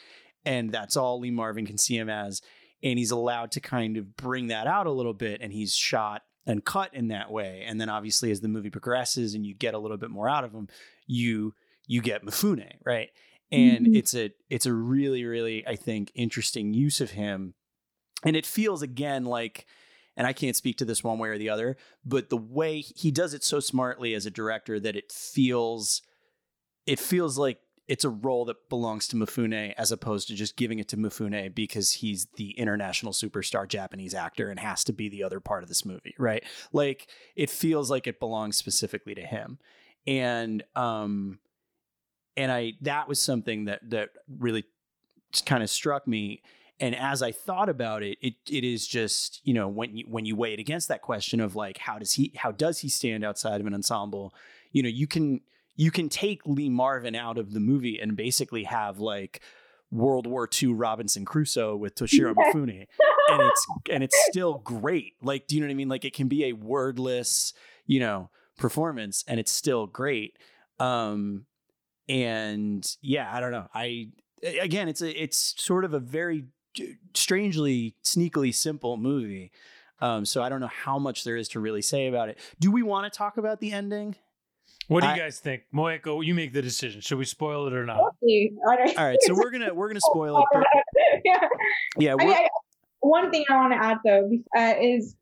And 0.45 0.71
that's 0.71 0.97
all 0.97 1.19
Lee 1.19 1.31
Marvin 1.31 1.65
can 1.65 1.77
see 1.77 1.97
him 1.97 2.09
as. 2.09 2.41
And 2.83 2.97
he's 2.97 3.11
allowed 3.11 3.51
to 3.51 3.59
kind 3.59 3.97
of 3.97 4.15
bring 4.15 4.47
that 4.47 4.65
out 4.65 4.87
a 4.87 4.91
little 4.91 5.13
bit. 5.13 5.41
And 5.41 5.53
he's 5.53 5.75
shot 5.75 6.23
and 6.47 6.65
cut 6.65 6.93
in 6.93 7.09
that 7.09 7.31
way. 7.31 7.63
And 7.67 7.79
then 7.79 7.89
obviously 7.89 8.31
as 8.31 8.41
the 8.41 8.47
movie 8.47 8.71
progresses 8.71 9.35
and 9.35 9.45
you 9.45 9.53
get 9.53 9.75
a 9.75 9.79
little 9.79 9.97
bit 9.97 10.09
more 10.09 10.27
out 10.27 10.43
of 10.43 10.51
him, 10.51 10.67
you 11.05 11.53
you 11.87 12.01
get 12.01 12.25
Mifune, 12.25 12.71
right? 12.85 13.09
And 13.51 13.85
mm-hmm. 13.85 13.95
it's 13.95 14.15
a 14.15 14.31
it's 14.49 14.65
a 14.65 14.73
really, 14.73 15.25
really, 15.25 15.67
I 15.67 15.75
think, 15.75 16.11
interesting 16.15 16.73
use 16.73 17.01
of 17.01 17.11
him. 17.11 17.53
And 18.23 18.35
it 18.35 18.45
feels 18.45 18.81
again 18.81 19.25
like 19.25 19.65
and 20.21 20.27
I 20.27 20.33
can't 20.33 20.55
speak 20.55 20.77
to 20.77 20.85
this 20.85 21.03
one 21.03 21.17
way 21.17 21.29
or 21.29 21.39
the 21.39 21.49
other, 21.49 21.75
but 22.05 22.29
the 22.29 22.37
way 22.37 22.81
he 22.81 23.09
does 23.09 23.33
it 23.33 23.43
so 23.43 23.59
smartly 23.59 24.13
as 24.13 24.27
a 24.27 24.29
director 24.29 24.79
that 24.79 24.95
it 24.95 25.11
feels 25.11 26.03
it 26.85 26.99
feels 26.99 27.39
like 27.39 27.57
it's 27.87 28.05
a 28.05 28.09
role 28.09 28.45
that 28.45 28.69
belongs 28.69 29.07
to 29.07 29.15
Mifune 29.15 29.73
as 29.79 29.91
opposed 29.91 30.27
to 30.27 30.35
just 30.35 30.57
giving 30.57 30.77
it 30.77 30.87
to 30.89 30.95
Mifune 30.95 31.55
because 31.55 31.93
he's 31.93 32.27
the 32.35 32.51
international 32.51 33.13
superstar 33.13 33.67
Japanese 33.67 34.13
actor 34.13 34.51
and 34.51 34.59
has 34.59 34.83
to 34.83 34.93
be 34.93 35.09
the 35.09 35.23
other 35.23 35.39
part 35.39 35.63
of 35.63 35.69
this 35.69 35.85
movie, 35.85 36.13
right? 36.19 36.43
Like 36.71 37.07
it 37.35 37.49
feels 37.49 37.89
like 37.89 38.05
it 38.05 38.19
belongs 38.19 38.57
specifically 38.57 39.15
to 39.15 39.23
him. 39.23 39.57
And 40.05 40.63
um 40.75 41.39
and 42.37 42.51
I 42.51 42.73
that 42.81 43.07
was 43.07 43.19
something 43.19 43.65
that 43.65 43.89
that 43.89 44.09
really 44.29 44.65
kind 45.47 45.63
of 45.63 45.69
struck 45.71 46.07
me 46.07 46.43
and 46.81 46.95
as 46.95 47.21
I 47.21 47.31
thought 47.31 47.69
about 47.69 48.01
it, 48.01 48.17
it 48.21 48.33
it 48.49 48.63
is 48.63 48.87
just 48.87 49.39
you 49.43 49.53
know 49.53 49.67
when 49.67 49.95
you 49.95 50.05
when 50.09 50.25
you 50.25 50.35
weigh 50.35 50.53
it 50.53 50.59
against 50.59 50.87
that 50.87 51.03
question 51.03 51.39
of 51.39 51.55
like 51.55 51.77
how 51.77 51.99
does 51.99 52.13
he 52.13 52.33
how 52.35 52.51
does 52.51 52.79
he 52.79 52.89
stand 52.89 53.23
outside 53.23 53.61
of 53.61 53.67
an 53.67 53.73
ensemble? 53.73 54.33
You 54.71 54.83
know, 54.83 54.89
you 54.89 55.07
can 55.07 55.41
you 55.75 55.91
can 55.91 56.09
take 56.09 56.41
Lee 56.45 56.69
Marvin 56.69 57.15
out 57.15 57.37
of 57.37 57.53
the 57.53 57.59
movie 57.59 57.99
and 57.99 58.17
basically 58.17 58.63
have 58.63 58.99
like 58.99 59.41
World 59.91 60.25
War 60.25 60.49
II 60.61 60.73
Robinson 60.73 61.23
Crusoe 61.23 61.75
with 61.75 61.95
Toshiro 61.95 62.33
Mifune, 62.33 62.87
and 63.29 63.41
it's 63.41 63.67
and 63.91 64.03
it's 64.03 64.25
still 64.29 64.55
great. 64.55 65.13
Like, 65.21 65.47
do 65.47 65.55
you 65.55 65.61
know 65.61 65.67
what 65.67 65.71
I 65.71 65.75
mean? 65.75 65.89
Like, 65.89 66.05
it 66.05 66.13
can 66.13 66.27
be 66.27 66.45
a 66.45 66.53
wordless, 66.53 67.53
you 67.85 67.99
know, 67.99 68.31
performance, 68.57 69.23
and 69.27 69.39
it's 69.39 69.51
still 69.51 69.85
great. 69.85 70.37
Um, 70.79 71.45
and 72.09 72.89
yeah, 73.01 73.29
I 73.31 73.39
don't 73.39 73.51
know. 73.51 73.67
I 73.73 74.07
again, 74.43 74.87
it's 74.87 75.01
a 75.01 75.23
it's 75.23 75.53
sort 75.61 75.85
of 75.85 75.93
a 75.93 75.99
very 75.99 76.45
strangely, 77.13 77.95
sneakily 78.03 78.53
simple 78.53 78.97
movie. 78.97 79.51
Um, 79.99 80.25
so 80.25 80.41
I 80.41 80.49
don't 80.49 80.61
know 80.61 80.67
how 80.67 80.97
much 80.97 81.23
there 81.23 81.37
is 81.37 81.47
to 81.49 81.59
really 81.59 81.81
say 81.81 82.07
about 82.07 82.29
it. 82.29 82.39
Do 82.59 82.71
we 82.71 82.81
want 82.81 83.11
to 83.11 83.15
talk 83.15 83.37
about 83.37 83.59
the 83.59 83.71
ending? 83.71 84.15
What 84.87 85.01
do 85.01 85.07
you 85.07 85.13
I, 85.13 85.17
guys 85.17 85.39
think, 85.39 85.63
Moeko? 85.73 86.25
You 86.25 86.33
make 86.33 86.53
the 86.53 86.61
decision. 86.61 87.01
Should 87.01 87.17
we 87.17 87.25
spoil 87.25 87.67
it 87.67 87.73
or 87.73 87.85
not? 87.85 87.99
All 87.99 88.15
right, 88.97 89.17
so 89.21 89.33
we're 89.33 89.51
gonna 89.51 89.73
we're 89.73 89.87
gonna 89.87 89.99
spoil 90.11 90.39
it. 90.39 90.45
But, 90.51 90.65
yeah, 91.23 91.37
yeah. 91.97 92.13
I 92.13 92.15
mean, 92.15 92.31
I, 92.31 92.47
one 92.99 93.31
thing 93.31 93.45
I 93.49 93.55
want 93.55 93.73
to 93.73 93.79
add 93.79 93.97
though 94.03 94.29
uh, 94.57 94.73
is 94.81 95.15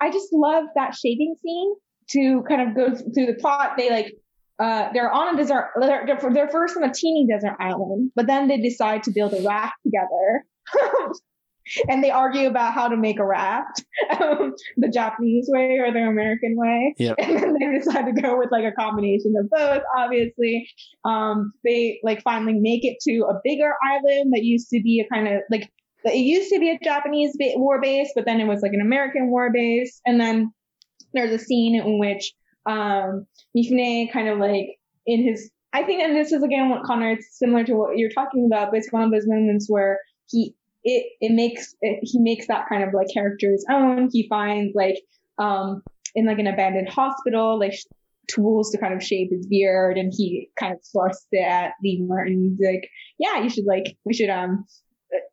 I 0.00 0.10
just 0.10 0.32
love 0.32 0.64
that 0.74 0.94
shaving 0.94 1.34
scene 1.42 1.74
to 2.10 2.44
kind 2.48 2.68
of 2.68 2.76
go 2.76 2.94
through 2.94 3.26
the 3.26 3.36
plot. 3.40 3.72
They 3.76 3.90
like 3.90 4.14
uh, 4.58 4.90
they're 4.92 5.10
on 5.10 5.34
a 5.34 5.36
desert. 5.36 5.70
They're, 5.80 6.18
they're 6.32 6.48
first 6.48 6.76
on 6.76 6.84
a 6.84 6.92
teeny 6.92 7.26
desert 7.26 7.56
island, 7.58 8.12
but 8.14 8.26
then 8.26 8.48
they 8.48 8.58
decide 8.58 9.02
to 9.04 9.10
build 9.10 9.32
a 9.32 9.42
raft 9.42 9.74
together. 9.82 10.44
and 11.88 12.02
they 12.02 12.10
argue 12.10 12.48
about 12.48 12.74
how 12.74 12.88
to 12.88 12.96
make 12.96 13.18
a 13.18 13.24
raft, 13.24 13.84
um, 14.20 14.54
the 14.76 14.88
Japanese 14.88 15.46
way 15.48 15.78
or 15.78 15.92
the 15.92 16.00
American 16.00 16.56
way. 16.56 16.94
Yep. 16.98 17.16
And 17.18 17.38
then 17.38 17.54
they 17.54 17.78
decide 17.78 18.06
to 18.06 18.20
go 18.20 18.38
with 18.38 18.50
like 18.50 18.64
a 18.64 18.72
combination 18.72 19.34
of 19.38 19.48
both. 19.50 19.82
Obviously, 19.96 20.68
um, 21.04 21.52
they 21.64 22.00
like 22.02 22.22
finally 22.22 22.54
make 22.54 22.84
it 22.84 22.98
to 23.02 23.26
a 23.28 23.40
bigger 23.44 23.74
island 23.84 24.32
that 24.34 24.44
used 24.44 24.68
to 24.70 24.80
be 24.82 25.00
a 25.00 25.14
kind 25.14 25.28
of 25.28 25.42
like 25.50 25.70
it 26.04 26.16
used 26.16 26.50
to 26.52 26.58
be 26.58 26.70
a 26.70 26.78
Japanese 26.82 27.36
ba- 27.38 27.52
war 27.56 27.80
base, 27.80 28.10
but 28.14 28.24
then 28.24 28.40
it 28.40 28.46
was 28.46 28.60
like 28.60 28.72
an 28.72 28.80
American 28.80 29.30
war 29.30 29.50
base. 29.52 30.00
And 30.04 30.20
then 30.20 30.52
there's 31.14 31.30
a 31.30 31.38
scene 31.38 31.76
in 31.76 31.98
which 31.98 32.32
um, 32.66 33.26
Mifune 33.56 34.10
kind 34.12 34.28
of 34.28 34.38
like 34.38 34.78
in 35.06 35.22
his 35.22 35.50
I 35.74 35.84
think, 35.84 36.02
and 36.02 36.14
this 36.14 36.32
is 36.32 36.42
again 36.42 36.68
what 36.68 36.82
Conor, 36.82 37.12
it's 37.12 37.38
similar 37.38 37.64
to 37.64 37.74
what 37.74 37.96
you're 37.96 38.10
talking 38.10 38.46
about, 38.46 38.70
but 38.70 38.78
it's 38.78 38.92
one 38.92 39.02
of 39.02 39.10
those 39.10 39.26
moments 39.26 39.70
where 39.70 40.00
he 40.28 40.54
it 40.84 41.12
it 41.20 41.32
makes 41.32 41.74
it, 41.80 42.00
he 42.02 42.20
makes 42.20 42.46
that 42.48 42.68
kind 42.68 42.82
of 42.82 42.94
like 42.94 43.08
character 43.12 43.50
his 43.50 43.66
own. 43.70 44.08
He 44.12 44.26
finds 44.28 44.74
like 44.74 44.96
um 45.38 45.82
in 46.14 46.26
like 46.26 46.38
an 46.38 46.46
abandoned 46.46 46.88
hospital 46.88 47.58
like 47.58 47.72
sh- 47.72 47.84
tools 48.30 48.70
to 48.70 48.78
kind 48.78 48.94
of 48.94 49.02
shape 49.02 49.30
his 49.30 49.46
beard, 49.46 49.96
and 49.96 50.12
he 50.16 50.48
kind 50.58 50.74
of 50.74 50.80
thrusts 50.92 51.26
it 51.32 51.46
at 51.46 51.72
Lee 51.82 52.04
Marvin. 52.06 52.56
He's 52.58 52.66
like, 52.66 52.88
yeah, 53.18 53.42
you 53.42 53.50
should 53.50 53.66
like 53.66 53.96
we 54.04 54.14
should 54.14 54.30
um 54.30 54.64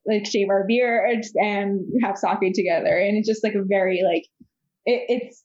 like 0.05 0.25
shave 0.25 0.49
our 0.49 0.65
beards 0.67 1.31
and 1.35 1.81
have 2.03 2.17
sake 2.17 2.53
together, 2.53 2.97
and 2.97 3.17
it's 3.17 3.27
just 3.27 3.43
like 3.43 3.55
a 3.55 3.63
very 3.63 4.01
like 4.03 4.25
it, 4.85 5.05
it's 5.09 5.43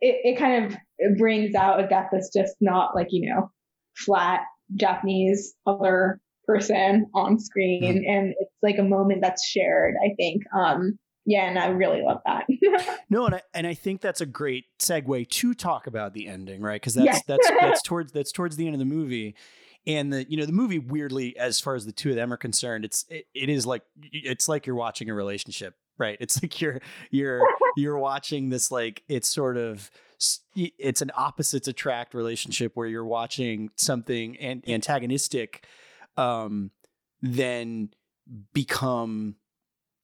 it, 0.00 0.34
it 0.34 0.38
kind 0.38 0.64
of 0.66 1.16
brings 1.16 1.54
out 1.54 1.82
a 1.82 1.88
death 1.88 2.08
that's 2.12 2.32
just 2.34 2.56
not 2.60 2.94
like 2.94 3.08
you 3.10 3.32
know 3.32 3.50
flat 3.96 4.42
Japanese 4.74 5.54
other 5.66 6.20
person 6.46 7.06
on 7.14 7.38
screen 7.38 7.82
mm-hmm. 7.82 8.10
and 8.10 8.34
it's 8.62 8.62
like 8.62 8.78
a 8.78 8.88
moment 8.88 9.20
that's 9.22 9.46
shared 9.46 9.94
i 10.04 10.14
think. 10.16 10.42
Um 10.54 10.98
yeah 11.26 11.48
and 11.48 11.58
i 11.58 11.68
really 11.68 12.02
love 12.02 12.20
that. 12.26 12.46
No 13.10 13.26
and 13.26 13.36
I, 13.36 13.42
and 13.54 13.66
I 13.66 13.74
think 13.74 14.00
that's 14.00 14.20
a 14.20 14.26
great 14.26 14.66
segue 14.78 15.28
to 15.28 15.54
talk 15.54 15.86
about 15.86 16.12
the 16.12 16.28
ending 16.28 16.60
right? 16.60 16.80
Because 16.80 16.94
that's 16.94 17.06
yes. 17.06 17.22
that's 17.26 17.50
that's 17.60 17.82
towards 17.82 18.12
that's 18.12 18.32
towards 18.32 18.56
the 18.56 18.66
end 18.66 18.74
of 18.74 18.78
the 18.78 18.84
movie. 18.84 19.34
And 19.86 20.12
the 20.12 20.28
you 20.28 20.36
know 20.36 20.44
the 20.44 20.52
movie 20.52 20.78
weirdly 20.78 21.36
as 21.38 21.60
far 21.60 21.74
as 21.74 21.86
the 21.86 21.92
two 21.92 22.10
of 22.10 22.16
them 22.16 22.32
are 22.32 22.36
concerned 22.36 22.84
it's 22.84 23.06
it, 23.08 23.26
it 23.34 23.48
is 23.48 23.64
like 23.64 23.82
it's 24.12 24.48
like 24.48 24.66
you're 24.66 24.76
watching 24.76 25.08
a 25.08 25.14
relationship 25.14 25.74
right? 25.98 26.16
It's 26.20 26.40
like 26.42 26.60
you're 26.60 26.80
you're 27.10 27.42
you're 27.76 27.98
watching 27.98 28.48
this 28.48 28.70
like 28.70 29.02
it's 29.08 29.28
sort 29.28 29.56
of 29.56 29.90
it's 30.56 31.00
an 31.00 31.12
opposites 31.16 31.68
attract 31.68 32.12
relationship 32.14 32.72
where 32.74 32.88
you're 32.88 33.04
watching 33.04 33.70
something 33.76 34.36
and 34.38 34.68
antagonistic 34.68 35.64
um, 36.16 36.72
then 37.22 37.90
become, 38.52 39.36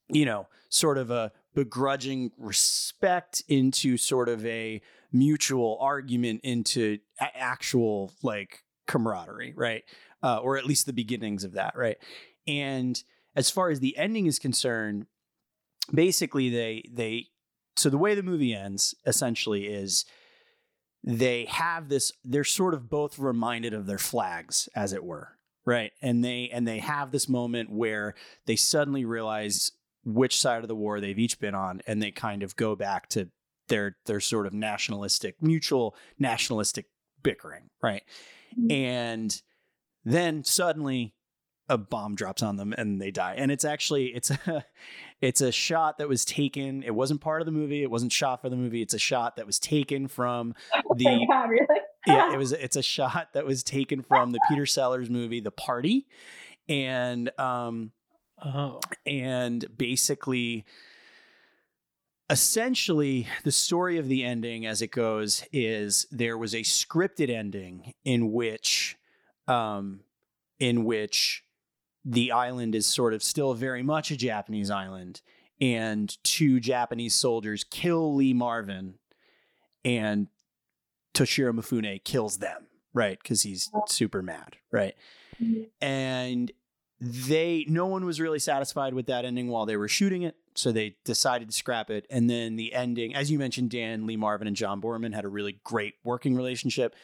you 0.09 0.25
know, 0.25 0.49
sort 0.68 0.99
of 0.99 1.11
a 1.11 1.33
begrudging 1.55 2.33
respect 2.37 3.43
into 3.49 3.97
sort 3.97 4.29
of 4.29 4.45
a 4.45 4.81
mutual 5.12 5.79
argument 5.81 6.41
into 6.43 6.99
a- 7.20 7.37
actual 7.37 8.12
like 8.22 8.64
camaraderie, 8.87 9.55
right? 9.57 9.85
Uh, 10.22 10.39
or 10.39 10.57
at 10.57 10.66
least 10.66 10.87
the 10.87 10.93
beginnings 10.93 11.45
of 11.45 11.53
that, 11.53 11.77
right? 11.77 11.99
And 12.47 13.03
as 13.37 13.51
far 13.51 13.70
as 13.70 13.81
the 13.81 13.97
ending 13.97 14.27
is 14.27 14.39
concerned, 14.39 15.07
basically 15.93 16.49
they 16.51 16.85
they 16.91 17.27
so 17.77 17.91
the 17.91 17.99
way 17.99 18.14
the 18.14 18.22
movie 18.22 18.55
ends 18.55 18.95
essentially 19.07 19.66
is 19.66 20.05
they 21.03 21.45
have 21.47 21.89
this 21.89 22.12
they're 22.25 22.45
sort 22.45 22.75
of 22.75 22.89
both 22.89 23.18
reminded 23.18 23.75
of 23.75 23.87
their 23.87 23.99
flags 23.99 24.68
as 24.75 24.93
it 24.93 25.05
were 25.05 25.34
right 25.65 25.93
and 26.03 26.25
they 26.25 26.51
and 26.53 26.67
they 26.67 26.79
have 26.79 27.11
this 27.11 27.29
moment 27.29 27.71
where 27.71 28.15
they 28.47 28.57
suddenly 28.57 29.05
realize 29.05 29.73
which 30.05 30.39
side 30.39 30.62
of 30.62 30.69
the 30.69 30.77
war 30.77 31.01
they've 31.01 31.19
each 31.19 31.39
been 31.39 31.55
on 31.55 31.81
and 31.87 32.03
they 32.03 32.11
kind 32.11 32.43
of 32.43 32.57
go 32.57 32.77
back 32.77 33.09
to 33.09 33.29
their 33.69 33.97
their 34.07 34.21
sort 34.21 34.47
of 34.47 34.53
nationalistic 34.53 35.37
mutual 35.41 35.97
nationalistic 36.19 36.87
bickering 37.23 37.71
right 37.83 38.03
mm-hmm. 38.59 38.71
and 38.71 39.43
then 40.05 40.45
suddenly 40.45 41.15
a 41.69 41.79
bomb 41.79 42.15
drops 42.15 42.43
on 42.43 42.57
them 42.57 42.75
and 42.77 43.01
they 43.01 43.11
die 43.11 43.35
and 43.39 43.51
it's 43.51 43.65
actually 43.65 44.09
it's 44.09 44.31
a 44.31 44.65
it's 45.23 45.41
a 45.41 45.51
shot 45.51 45.97
that 45.97 46.09
was 46.09 46.25
taken 46.25 46.83
it 46.83 46.95
wasn't 46.95 47.21
part 47.21 47.41
of 47.41 47.47
the 47.47 47.53
movie 47.53 47.83
it 47.83 47.91
wasn't 47.91 48.12
shot 48.12 48.43
for 48.43 48.51
the 48.51 48.57
movie 48.57 48.83
it's 48.83 48.93
a 48.93 48.99
shot 48.99 49.37
that 49.37 49.47
was 49.47 49.59
taken 49.59 50.07
from 50.07 50.55
oh 50.75 50.95
the 50.95 51.09
oh 51.09 51.27
God, 51.27 51.49
really? 51.49 51.81
Yeah 52.07 52.33
it 52.33 52.39
was 52.39 52.53
it's 52.53 52.77
a 52.77 52.83
shot 52.83 53.33
that 53.33 53.45
was 53.45 53.63
taken 53.63 54.03
from 54.03 54.31
the 54.33 54.41
peter 54.49 54.67
sellers 54.67 55.11
movie 55.11 55.41
the 55.41 55.51
party 55.51 56.07
and 56.69 57.31
um 57.39 57.93
oh. 58.45 58.81
and 59.07 59.65
basically 59.77 60.65
essentially 62.31 63.29
the 63.45 63.53
story 63.53 63.99
of 63.99 64.09
the 64.09 64.25
ending 64.25 64.65
as 64.65 64.81
it 64.81 64.91
goes 64.91 65.45
is 65.53 66.07
there 66.11 66.39
was 66.39 66.55
a 66.55 66.61
scripted 66.61 67.29
ending 67.29 67.93
in 68.05 68.33
which 68.33 68.97
um 69.47 70.01
in 70.59 70.85
which 70.85 71.45
the 72.05 72.33
island 72.33 72.75
is 72.75 72.87
sort 72.87 73.15
of 73.15 73.23
still 73.23 73.55
very 73.55 73.83
much 73.83 74.11
a 74.11 74.17
Japanese 74.17 74.71
island, 74.71 75.23
and 75.61 76.17
two 76.23 76.61
Japanese 76.61 77.15
soldiers 77.15 77.65
kill 77.65 78.15
Lee 78.15 78.35
Marvin, 78.35 78.95
and 79.85 80.29
Toshiro 81.15 81.53
Mifune 81.53 82.03
kills 82.05 82.39
them, 82.39 82.67
right? 82.93 83.19
Because 83.21 83.43
he's 83.43 83.71
super 83.89 84.23
mad, 84.23 84.57
right? 84.71 84.95
Mm-hmm. 85.43 85.62
And 85.81 86.53
they, 87.01 87.65
no 87.69 87.87
one 87.87 88.05
was 88.05 88.21
really 88.21 88.39
satisfied 88.39 88.95
with 88.95 89.07
that 89.07 89.25
ending 89.25 89.49
while 89.49 89.67
they 89.67 89.77
were 89.77 89.89
shooting 89.89 90.23
it, 90.23 90.37
so 90.55 90.73
they 90.73 90.97
decided 91.05 91.49
to 91.49 91.55
scrap 91.55 91.91
it. 91.91 92.07
And 92.11 92.29
then 92.29 92.57
the 92.57 92.75
ending, 92.75 93.15
as 93.15 93.31
you 93.31 93.39
mentioned, 93.39 93.71
Dan, 93.71 94.07
Lee 94.07 94.17
Marvin, 94.17 94.47
and 94.47 94.57
John 94.57 94.81
Boorman 94.81 95.15
had 95.15 95.25
a 95.25 95.29
really 95.29 95.61
great 95.65 95.95
working 96.05 96.35
relationship 96.35 96.95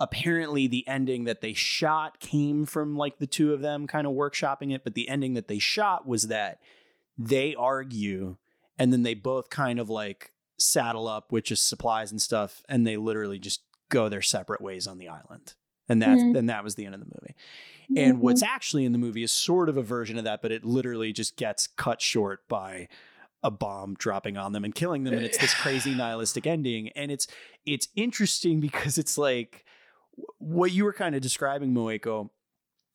apparently 0.00 0.66
the 0.66 0.86
ending 0.88 1.24
that 1.24 1.40
they 1.40 1.52
shot 1.52 2.18
came 2.20 2.66
from 2.66 2.96
like 2.96 3.18
the 3.18 3.26
two 3.26 3.52
of 3.52 3.60
them 3.60 3.86
kind 3.86 4.06
of 4.06 4.12
workshopping 4.12 4.74
it 4.74 4.82
but 4.82 4.94
the 4.94 5.08
ending 5.08 5.34
that 5.34 5.48
they 5.48 5.58
shot 5.58 6.06
was 6.06 6.28
that 6.28 6.58
they 7.16 7.54
argue 7.54 8.36
and 8.78 8.92
then 8.92 9.02
they 9.02 9.14
both 9.14 9.50
kind 9.50 9.78
of 9.78 9.88
like 9.88 10.32
saddle 10.58 11.08
up 11.08 11.32
with 11.32 11.44
just 11.44 11.68
supplies 11.68 12.10
and 12.10 12.20
stuff 12.20 12.62
and 12.68 12.86
they 12.86 12.96
literally 12.96 13.38
just 13.38 13.62
go 13.88 14.08
their 14.08 14.22
separate 14.22 14.60
ways 14.60 14.86
on 14.86 14.98
the 14.98 15.08
island 15.08 15.54
and 15.88 16.00
that 16.00 16.16
mm-hmm. 16.16 16.36
and 16.36 16.48
that 16.48 16.64
was 16.64 16.74
the 16.74 16.86
end 16.86 16.94
of 16.94 17.00
the 17.00 17.06
movie 17.06 17.34
mm-hmm. 17.84 17.98
and 17.98 18.20
what's 18.20 18.42
actually 18.42 18.84
in 18.84 18.92
the 18.92 18.98
movie 18.98 19.22
is 19.22 19.32
sort 19.32 19.68
of 19.68 19.76
a 19.76 19.82
version 19.82 20.16
of 20.16 20.24
that 20.24 20.40
but 20.40 20.52
it 20.52 20.64
literally 20.64 21.12
just 21.12 21.36
gets 21.36 21.66
cut 21.66 22.00
short 22.00 22.46
by 22.48 22.88
a 23.42 23.50
bomb 23.50 23.94
dropping 23.98 24.36
on 24.36 24.52
them 24.52 24.64
and 24.64 24.74
killing 24.74 25.04
them 25.04 25.14
and 25.14 25.24
it's 25.24 25.38
this 25.38 25.54
crazy 25.54 25.94
nihilistic 25.96 26.46
ending 26.46 26.88
and 26.90 27.10
it's 27.10 27.26
it's 27.66 27.88
interesting 27.94 28.60
because 28.60 28.96
it's 28.96 29.18
like 29.18 29.64
what 30.38 30.72
you 30.72 30.84
were 30.84 30.92
kind 30.92 31.14
of 31.14 31.22
describing, 31.22 31.72
Moeko, 31.72 32.30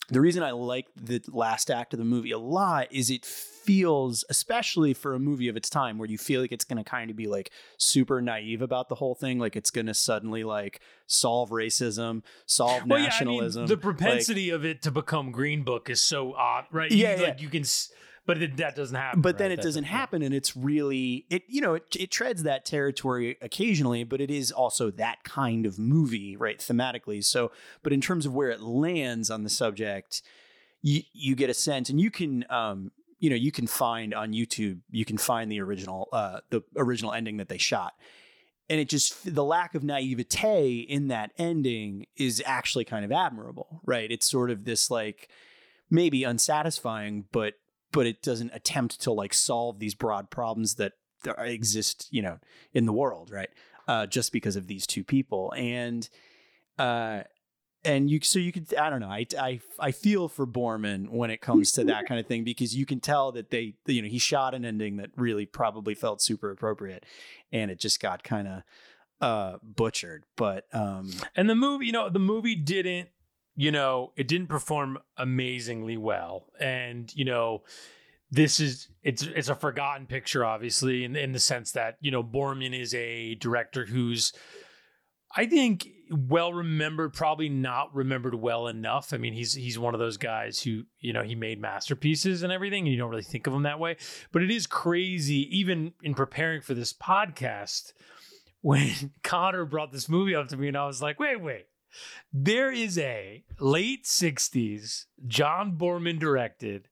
the 0.10 0.22
reason 0.22 0.44
I 0.44 0.52
like 0.52 0.88
the 0.96 1.22
last 1.28 1.70
act 1.70 1.94
of 1.94 2.00
the 2.00 2.06
movie 2.06 2.32
a 2.32 2.38
lot 2.38 2.88
is 2.92 3.10
it 3.10 3.26
feels, 3.26 4.26
especially 4.30 4.94
for 4.94 5.14
a 5.14 5.20
movie 5.20 5.48
of 5.48 5.56
its 5.56 5.70
time, 5.70 5.98
where 5.98 6.10
you 6.10 6.18
feel 6.18 6.42
like 6.42 6.52
it's 6.52 6.66
going 6.66 6.84
to 6.84 6.90
kind 6.90 7.12
of 7.12 7.16
be 7.16 7.28
like 7.28 7.52
super 7.78 8.22
naive 8.22 8.62
about 8.62 8.90
the 8.90 8.96
whole 8.96 9.16
thing, 9.16 9.40
like 9.40 9.56
it's 9.56 9.72
going 9.72 9.86
to 9.86 9.94
suddenly 9.94 10.44
like 10.44 10.80
solve 11.08 11.52
racism, 11.52 12.24
solve 12.46 12.84
well, 12.88 13.02
nationalism. 13.02 13.62
Yeah, 13.62 13.66
I 13.66 13.70
mean, 13.70 13.80
the 13.80 13.82
propensity 13.82 14.52
like, 14.52 14.56
of 14.56 14.66
it 14.66 14.82
to 14.84 14.92
become 14.92 15.32
Green 15.32 15.64
Book 15.64 15.90
is 15.90 16.02
so 16.02 16.34
odd, 16.34 16.66
right? 16.72 16.92
Yeah, 16.92 17.16
you, 17.16 17.22
yeah. 17.22 17.28
Like 17.30 17.42
you 17.42 17.50
can 17.50 17.64
but 18.30 18.44
it, 18.44 18.58
that 18.58 18.76
doesn't 18.76 18.96
happen. 18.96 19.22
But 19.22 19.30
right? 19.30 19.38
then 19.40 19.52
it 19.52 19.56
that 19.56 19.64
doesn't 19.64 19.86
happen, 19.86 20.22
and 20.22 20.36
it's 20.36 20.56
really 20.56 21.26
it. 21.32 21.42
You 21.48 21.62
know, 21.62 21.74
it, 21.74 21.96
it 22.00 22.12
treads 22.12 22.44
that 22.44 22.64
territory 22.64 23.40
occasionally, 23.42 24.04
but 24.04 24.22
it 24.22 24.30
is 24.30 24.52
also 24.52 24.92
that 24.92 25.24
kind 25.24 25.66
of 25.66 25.80
movie, 25.80 26.38
right? 26.38 26.60
Thematically. 26.60 27.24
So, 27.24 27.52
but 27.82 27.92
in 27.92 28.02
terms 28.02 28.28
of 28.28 28.36
where 28.36 28.52
it 28.52 28.62
lands 28.62 29.32
on 29.32 29.44
the 29.44 29.50
subject, 29.50 30.22
you 30.84 31.02
you 31.12 31.36
get 31.36 31.50
a 31.50 31.56
sense, 31.56 31.90
and 31.90 32.00
you 32.00 32.12
can 32.12 32.46
um 32.52 32.92
you 33.18 33.32
know 33.32 33.36
you 33.36 33.52
can 33.52 33.66
find 33.66 34.14
on 34.14 34.32
YouTube 34.32 34.82
you 34.92 35.06
can 35.06 35.18
find 35.18 35.52
the 35.52 35.60
original 35.60 36.08
uh 36.14 36.42
the 36.52 36.62
original 36.78 37.12
ending 37.12 37.38
that 37.38 37.50
they 37.50 37.58
shot 37.58 37.94
and 38.70 38.80
it 38.80 38.88
just 38.88 39.34
the 39.36 39.44
lack 39.44 39.74
of 39.76 39.84
naivete 39.84 40.80
in 40.88 41.08
that 41.08 41.32
ending 41.38 42.06
is 42.16 42.42
actually 42.46 42.86
kind 42.86 43.04
of 43.04 43.12
admirable 43.12 43.82
right 43.86 44.10
it's 44.10 44.30
sort 44.30 44.50
of 44.50 44.64
this 44.64 44.90
like 44.90 45.28
maybe 45.90 46.24
unsatisfying 46.24 47.26
but 47.34 47.56
but 47.92 48.06
it 48.06 48.22
doesn't 48.22 48.52
attempt 48.54 49.02
to 49.02 49.12
like 49.12 49.34
solve 49.34 49.80
these 49.80 49.96
broad 49.96 50.30
problems 50.30 50.76
that 50.76 50.94
exist, 51.38 52.08
you 52.12 52.22
know, 52.22 52.40
in 52.74 52.86
the 52.86 52.94
world, 52.94 53.30
right? 53.32 53.50
Uh, 53.88 54.06
just 54.06 54.32
because 54.32 54.56
of 54.56 54.68
these 54.68 54.86
two 54.86 55.04
people, 55.04 55.52
and 55.58 56.08
uh, 56.78 57.24
and 57.84 58.10
you 58.10 58.20
so 58.22 58.40
you 58.40 58.52
could 58.52 58.74
I 58.76 58.90
don't 58.90 59.00
know 59.00 59.10
I, 59.10 59.26
I 59.40 59.62
I 59.80 59.92
feel 59.92 60.28
for 60.28 60.46
Boorman 60.46 61.10
when 61.10 61.32
it 61.32 61.42
comes 61.42 61.72
to 61.74 61.84
that 61.86 62.06
kind 62.08 62.20
of 62.20 62.28
thing 62.28 62.44
because 62.44 62.76
you 62.76 62.86
can 62.86 63.00
tell 63.00 63.32
that 63.32 63.50
they 63.52 63.76
you 63.86 64.02
know 64.02 64.08
he 64.08 64.20
shot 64.20 64.54
an 64.54 64.66
ending 64.66 64.98
that 64.98 65.12
really 65.16 65.46
probably 65.46 65.96
felt 65.96 66.22
super 66.22 66.52
appropriate 66.52 67.06
and 67.52 67.72
it 67.72 67.80
just 67.80 68.02
got 68.02 68.22
kind 68.24 68.48
of 68.48 68.64
uh 69.22 69.58
butchered 69.64 70.26
but 70.36 70.66
um 70.74 71.10
And 71.36 71.50
the 71.50 71.56
movie, 71.56 71.86
you 71.86 71.92
know, 71.94 72.10
the 72.10 72.20
movie 72.20 72.56
didn't, 72.56 73.10
you 73.60 73.74
know, 73.74 74.14
it 74.16 74.30
didn't 74.30 74.48
perform 74.48 75.00
amazingly 75.18 75.98
well. 75.98 76.46
And, 76.62 77.14
you 77.14 77.26
know, 77.26 77.64
this 78.32 78.62
is 78.62 78.88
it's 79.04 79.24
it's 79.24 79.50
a 79.50 79.56
forgotten 79.56 80.06
picture, 80.06 80.46
obviously, 80.46 81.04
in 81.04 81.18
in 81.18 81.34
the 81.34 81.40
sense 81.40 81.74
that, 81.74 81.98
you 82.00 82.10
know, 82.10 82.24
Boorman 82.24 82.74
is 82.74 82.94
a 82.94 83.36
director 83.36 83.86
who's 83.86 84.32
I 85.36 85.46
think 85.46 85.90
well 86.10 86.54
remembered, 86.54 87.14
probably 87.14 87.50
not 87.50 87.94
remembered 87.94 88.34
well 88.34 88.68
enough. 88.68 89.12
I 89.12 89.18
mean, 89.18 89.34
he's 89.34 89.56
he's 89.56 89.78
one 89.78 89.94
of 89.94 90.00
those 90.00 90.16
guys 90.16 90.62
who, 90.62 90.84
you 91.02 91.12
know, 91.12 91.24
he 91.24 91.36
made 91.36 91.60
masterpieces 91.60 92.44
and 92.44 92.54
everything, 92.54 92.86
and 92.86 92.94
you 92.94 92.98
don't 92.98 93.10
really 93.10 93.24
think 93.24 93.46
of 93.46 93.54
him 93.54 93.64
that 93.64 93.78
way. 93.78 93.98
But 94.32 94.42
it 94.42 94.52
is 94.52 94.68
crazy, 94.68 95.50
even 95.60 95.92
in 96.02 96.14
preparing 96.14 96.62
for 96.62 96.76
this 96.76 96.94
podcast, 96.94 97.92
when 98.62 99.12
Conor 99.22 99.66
brought 99.66 99.92
this 99.92 100.08
movie 100.08 100.34
up 100.34 100.48
to 100.48 100.56
me, 100.56 100.70
and 100.70 100.78
I 100.78 100.88
was 100.88 101.02
like, 101.02 101.20
wait, 101.20 101.42
wait. 101.42 101.66
There 102.32 102.72
is 102.72 102.98
a 102.98 103.44
late 103.60 104.06
60s 104.06 105.06
John 105.28 105.78
Boorman 105.78 106.20
directed 106.20 106.88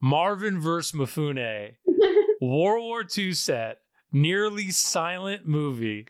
Marvin 0.00 0.60
vs. 0.60 0.92
Mifune 0.92 1.74
World 2.40 2.84
War 2.84 3.04
II 3.16 3.32
set, 3.34 3.78
nearly 4.12 4.70
silent 4.70 5.46
movie 5.46 6.06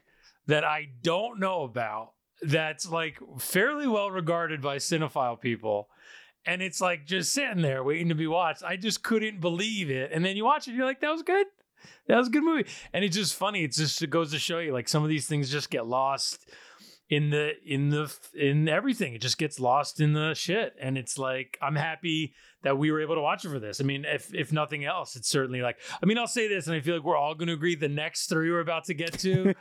that 0.46 0.64
I 0.64 0.88
don't 1.02 1.40
know 1.40 1.62
about 1.62 2.12
that's 2.42 2.88
like 2.90 3.18
fairly 3.38 3.86
well 3.86 4.10
regarded 4.10 4.62
by 4.62 4.76
cinephile 4.76 5.40
people. 5.40 5.88
And 6.46 6.62
it's 6.62 6.80
like 6.80 7.06
just 7.06 7.32
sitting 7.32 7.60
there 7.60 7.84
waiting 7.84 8.08
to 8.08 8.14
be 8.14 8.26
watched. 8.26 8.62
I 8.62 8.76
just 8.76 9.02
couldn't 9.02 9.40
believe 9.40 9.90
it. 9.90 10.10
And 10.12 10.24
then 10.24 10.36
you 10.36 10.44
watch 10.44 10.66
it, 10.68 10.74
you're 10.74 10.86
like, 10.86 11.00
that 11.00 11.12
was 11.12 11.22
good. 11.22 11.46
That 12.06 12.16
was 12.16 12.28
a 12.28 12.30
good 12.30 12.42
movie. 12.42 12.66
And 12.92 13.04
it's 13.04 13.16
just 13.16 13.34
funny. 13.34 13.62
It's 13.62 13.76
just 13.76 14.02
it 14.02 14.10
goes 14.10 14.32
to 14.32 14.38
show 14.38 14.58
you 14.58 14.72
like 14.72 14.88
some 14.88 15.02
of 15.02 15.08
these 15.08 15.26
things 15.26 15.50
just 15.50 15.70
get 15.70 15.86
lost 15.86 16.48
in 17.10 17.30
the 17.30 17.52
in 17.66 17.90
the 17.90 18.16
in 18.34 18.68
everything. 18.68 19.14
It 19.14 19.20
just 19.20 19.36
gets 19.36 19.60
lost 19.60 20.00
in 20.00 20.12
the 20.12 20.32
shit. 20.34 20.74
And 20.80 20.96
it's 20.96 21.18
like 21.18 21.58
I'm 21.60 21.74
happy 21.74 22.34
that 22.62 22.78
we 22.78 22.92
were 22.92 23.00
able 23.00 23.16
to 23.16 23.20
watch 23.20 23.44
it 23.44 23.50
for 23.50 23.58
this. 23.58 23.80
I 23.80 23.84
mean, 23.84 24.04
if 24.06 24.32
if 24.32 24.52
nothing 24.52 24.84
else, 24.84 25.16
it's 25.16 25.28
certainly 25.28 25.60
like 25.60 25.78
I 26.02 26.06
mean, 26.06 26.16
I'll 26.16 26.28
say 26.28 26.48
this, 26.48 26.68
and 26.68 26.76
I 26.76 26.80
feel 26.80 26.94
like 26.94 27.04
we're 27.04 27.16
all 27.16 27.34
going 27.34 27.48
to 27.48 27.54
agree. 27.54 27.74
The 27.74 27.88
next 27.88 28.28
three 28.28 28.50
we're 28.50 28.60
about 28.60 28.84
to 28.84 28.94
get 28.94 29.18
to, 29.20 29.54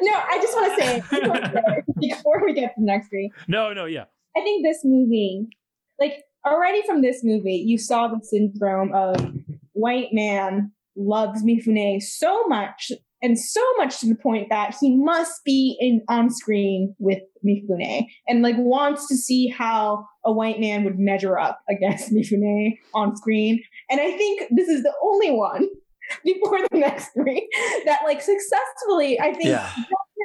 No, 0.00 0.12
I 0.12 0.38
just 0.42 0.54
want 0.54 0.78
to 0.78 0.84
say 0.84 1.02
I 1.10 1.20
just 1.20 1.28
wanna 1.28 1.52
say, 1.52 1.82
before 2.00 2.44
we 2.44 2.52
get 2.52 2.74
to 2.74 2.80
the 2.80 2.86
next 2.86 3.08
three, 3.08 3.30
no, 3.46 3.72
no, 3.72 3.84
yeah, 3.84 4.04
I 4.36 4.40
think 4.40 4.64
this 4.64 4.80
movie, 4.84 5.46
like 6.00 6.24
already 6.44 6.82
from 6.86 7.02
this 7.02 7.20
movie, 7.22 7.62
you 7.66 7.78
saw 7.78 8.08
the 8.08 8.20
syndrome 8.22 8.92
of 8.92 9.16
white 9.72 10.08
man 10.12 10.72
loves 10.96 11.44
Mifune 11.44 12.02
so 12.02 12.44
much 12.48 12.90
and 13.22 13.38
so 13.38 13.60
much 13.76 14.00
to 14.00 14.08
the 14.08 14.14
point 14.14 14.48
that 14.50 14.74
he 14.80 14.96
must 14.96 15.44
be 15.44 15.76
in 15.80 16.02
on 16.08 16.30
screen 16.30 16.94
with 16.98 17.20
Mifune 17.46 18.06
and 18.26 18.42
like 18.42 18.56
wants 18.58 19.08
to 19.08 19.16
see 19.16 19.48
how 19.48 20.06
a 20.24 20.32
white 20.32 20.60
man 20.60 20.84
would 20.84 20.98
measure 20.98 21.38
up 21.38 21.60
against 21.68 22.12
Mifune 22.12 22.78
on 22.94 23.16
screen. 23.16 23.62
And 23.90 24.00
I 24.00 24.16
think 24.16 24.42
this 24.50 24.68
is 24.68 24.82
the 24.82 24.94
only 25.02 25.30
one 25.30 25.68
before 26.24 26.58
the 26.70 26.78
next 26.78 27.10
three 27.14 27.48
that 27.86 28.00
like 28.04 28.20
successfully, 28.20 29.20
I 29.20 29.32
think 29.32 29.46
yeah 29.46 29.72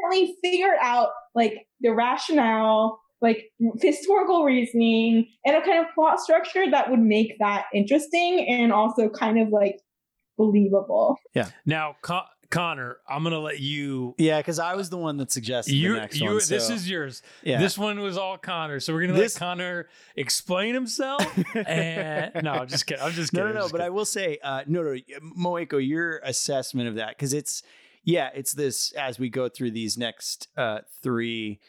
definitely 0.04 0.36
figured 0.42 0.78
out 0.82 1.10
like 1.36 1.68
the 1.82 1.94
rationale, 1.94 3.00
like 3.22 3.52
historical 3.82 4.44
reasoning, 4.44 5.28
and 5.46 5.56
a 5.56 5.62
kind 5.62 5.80
of 5.80 5.94
plot 5.94 6.20
structure 6.20 6.70
that 6.70 6.90
would 6.90 7.00
make 7.00 7.38
that 7.40 7.66
interesting 7.74 8.46
and 8.50 8.72
also 8.72 9.10
kind 9.10 9.40
of 9.40 9.50
like 9.50 9.80
believable. 10.38 11.18
Yeah. 11.34 11.50
Now, 11.66 11.96
Con- 12.02 12.26
Conor, 12.50 12.98
I'm 13.10 13.24
gonna 13.24 13.40
let 13.40 13.60
you. 13.60 14.14
yeah 14.18 14.40
because 14.40 14.60
I 14.60 14.76
was 14.76 14.90
the 14.90 14.98
one 14.98 15.18
that 15.18 15.32
suggested 15.32 15.74
You, 15.74 15.94
the 15.94 16.00
next 16.02 16.20
you. 16.20 16.28
one 16.28 16.36
This 16.36 16.70
is 16.70 16.90
yours. 16.90 17.22
yeah 17.44 17.60
This 17.60 17.78
one 17.78 18.00
was 18.00 18.18
all 18.18 18.38
Conor, 18.38 18.80
so 18.80 18.94
we're 18.94 19.02
gonna 19.08 19.14
This- 19.20 19.36
let 19.36 19.40
Conor 19.40 19.88
explain 20.16 20.74
himself. 20.74 21.24
and 21.68 22.32
no, 22.44 22.52
I'm 22.54 22.68
just 22.68 22.86
kidding. 22.86 23.04
I'm 23.04 23.12
just 23.14 23.32
kidding. 23.32 23.48
no, 23.54 23.54
no. 23.62 23.70
But 23.70 23.82
I 23.82 23.90
will 23.90 24.06
say, 24.06 24.38
uh, 24.44 24.64
no, 24.68 24.84
no, 24.84 24.96
Moeko, 25.38 25.86
your 25.86 26.18
assessment 26.24 26.88
of 26.90 26.96
that 26.96 27.10
because 27.18 27.34
it's, 27.34 27.64
yeah, 28.04 28.30
it's 28.36 28.52
this 28.54 28.92
as 28.94 29.18
we 29.18 29.30
go 29.30 29.50
through 29.50 29.72
these 29.72 29.98
next 29.98 30.48
uh, 30.58 30.80
three, 31.02 31.60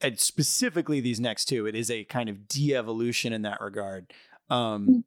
and 0.00 0.18
specifically 0.18 1.00
these 1.00 1.20
next 1.20 1.44
two. 1.44 1.66
It 1.66 1.74
is 1.74 1.90
a 1.90 2.04
kind 2.04 2.28
of 2.28 2.48
de-evolution 2.48 3.32
in 3.32 3.42
that 3.42 3.60
regard. 3.60 4.12
Um, 4.48 5.04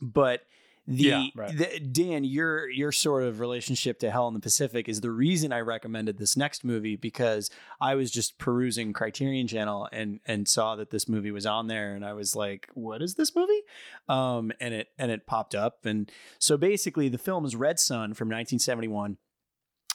but 0.00 0.42
the, 0.86 1.02
Yeah, 1.02 1.26
right. 1.36 1.56
the 1.56 1.80
Dan, 1.80 2.24
your 2.24 2.68
your 2.68 2.92
sort 2.92 3.22
of 3.22 3.40
relationship 3.40 3.98
to 4.00 4.10
Hell 4.10 4.28
in 4.28 4.34
the 4.34 4.40
Pacific 4.40 4.88
is 4.88 5.00
the 5.00 5.10
reason 5.10 5.52
I 5.52 5.60
recommended 5.60 6.18
this 6.18 6.36
next 6.36 6.64
movie 6.64 6.96
because 6.96 7.50
I 7.80 7.94
was 7.94 8.10
just 8.10 8.38
perusing 8.38 8.92
Criterion 8.92 9.46
Channel 9.46 9.88
and 9.92 10.20
and 10.26 10.48
saw 10.48 10.76
that 10.76 10.90
this 10.90 11.08
movie 11.08 11.30
was 11.30 11.46
on 11.46 11.66
there 11.66 11.94
and 11.94 12.04
I 12.04 12.12
was 12.12 12.34
like, 12.34 12.68
what 12.74 13.02
is 13.02 13.14
this 13.14 13.36
movie? 13.36 13.62
Um, 14.08 14.52
and 14.60 14.74
it 14.74 14.88
and 14.98 15.10
it 15.10 15.26
popped 15.26 15.54
up 15.54 15.84
and 15.84 16.10
so 16.38 16.56
basically 16.56 17.08
the 17.08 17.18
film 17.18 17.44
is 17.44 17.54
Red 17.54 17.78
Sun 17.78 18.14
from 18.14 18.28
1971. 18.28 19.18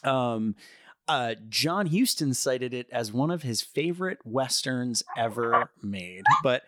Um, 0.04 0.56
uh, 1.08 1.36
John 1.50 1.88
Huston 1.88 2.34
cited 2.34 2.74
it 2.74 2.88
as 2.92 3.14
one 3.14 3.30
of 3.30 3.44
his 3.44 3.62
favorite 3.62 4.20
westerns 4.24 5.04
ever 5.16 5.70
made, 5.84 6.24
but 6.42 6.64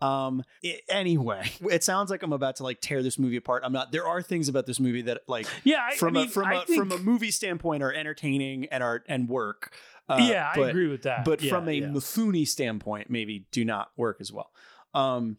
um 0.00 0.42
i- 0.64 0.80
anyway 0.88 1.42
it 1.62 1.82
sounds 1.82 2.10
like 2.10 2.22
i'm 2.22 2.32
about 2.32 2.56
to 2.56 2.62
like 2.62 2.80
tear 2.80 3.02
this 3.02 3.18
movie 3.18 3.36
apart 3.36 3.62
i'm 3.64 3.72
not 3.72 3.90
there 3.92 4.06
are 4.06 4.22
things 4.22 4.48
about 4.48 4.64
this 4.66 4.78
movie 4.78 5.02
that 5.02 5.22
like 5.26 5.46
yeah, 5.64 5.88
I, 5.90 5.96
from 5.96 6.16
I 6.16 6.20
mean, 6.20 6.28
a 6.28 6.30
from 6.30 6.46
I 6.46 6.54
a 6.54 6.60
think- 6.64 6.78
from 6.78 6.92
a 6.92 6.98
movie 6.98 7.30
standpoint 7.30 7.82
are 7.82 7.92
entertaining 7.92 8.66
and 8.66 8.82
are 8.82 9.02
and 9.08 9.28
work 9.28 9.74
uh, 10.10 10.16
yeah, 10.26 10.50
I 10.56 10.58
agree 10.68 10.86
with 10.86 11.02
that. 11.02 11.26
but 11.26 11.42
Yeah, 11.42 11.50
from 11.50 11.68
a 11.68 11.72
yeah. 11.72 11.86
Mifune 11.86 12.48
standpoint 12.48 13.10
maybe 13.10 13.44
do 13.50 13.64
not 13.64 13.90
work 13.96 14.18
as 14.20 14.32
well 14.32 14.50
um 14.94 15.36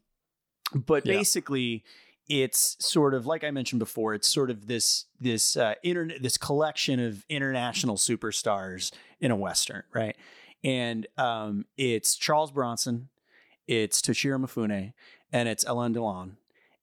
but 0.75 1.05
Yeah. 1.05 1.13
basically 1.13 1.83
it's 2.27 2.75
sort 2.79 3.15
of 3.15 3.25
like 3.25 3.43
i 3.43 3.49
mentioned 3.49 3.79
before 3.79 4.13
it's 4.13 4.27
sort 4.27 4.51
of 4.51 4.67
this 4.67 5.05
this 5.19 5.57
uh 5.57 5.73
internet 5.81 6.21
this 6.21 6.37
collection 6.37 6.99
of 6.99 7.25
international 7.29 7.95
superstars 7.95 8.91
in 9.19 9.31
a 9.31 9.35
western 9.35 9.81
right 9.93 10.15
and 10.63 11.07
um 11.17 11.65
it's 11.77 12.15
charles 12.15 12.51
bronson 12.51 13.09
it's 13.69 14.01
toshiro 14.01 14.43
mifune 14.43 14.93
and 15.31 15.47
it's 15.47 15.63
alain 15.67 15.93
delon 15.93 16.31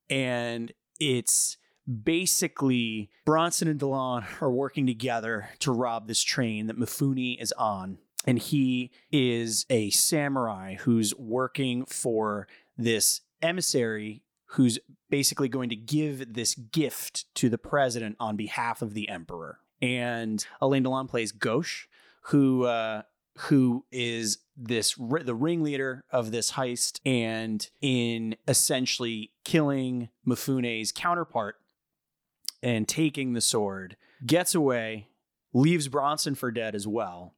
and 0.09 0.71
it's 0.99 1.57
basically 2.03 3.09
bronson 3.25 3.67
and 3.67 3.79
delon 3.79 4.25
are 4.41 4.51
working 4.51 4.87
together 4.87 5.49
to 5.59 5.71
rob 5.71 6.07
this 6.07 6.23
train 6.23 6.67
that 6.67 6.77
mifune 6.77 7.39
is 7.41 7.51
on 7.53 7.97
and 8.25 8.39
he 8.39 8.91
is 9.11 9.65
a 9.69 9.89
samurai 9.89 10.75
who's 10.75 11.13
working 11.15 11.85
for 11.85 12.47
this 12.77 13.21
emissary 13.41 14.23
who's 14.51 14.79
basically 15.09 15.49
going 15.49 15.69
to 15.69 15.75
give 15.75 16.33
this 16.33 16.55
gift 16.55 17.25
to 17.35 17.49
the 17.49 17.57
president 17.57 18.15
on 18.19 18.35
behalf 18.35 18.81
of 18.81 18.93
the 18.93 19.09
emperor. 19.09 19.59
And 19.81 20.45
Alain 20.61 20.83
Delon 20.83 21.07
plays 21.07 21.31
Gauche, 21.31 21.87
who 22.23 22.63
uh, 22.63 23.03
who 23.37 23.85
is 23.91 24.39
this 24.55 24.95
the 24.95 25.35
ringleader 25.35 26.03
of 26.11 26.31
this 26.31 26.53
heist, 26.53 26.99
and 27.05 27.69
in 27.81 28.35
essentially 28.47 29.31
killing 29.45 30.09
Mifune's 30.27 30.91
counterpart 30.91 31.55
and 32.63 32.87
taking 32.87 33.33
the 33.33 33.41
sword, 33.41 33.95
gets 34.25 34.55
away, 34.55 35.09
leaves 35.53 35.87
Bronson 35.87 36.33
for 36.33 36.51
dead 36.51 36.73
as 36.73 36.87
well, 36.87 37.35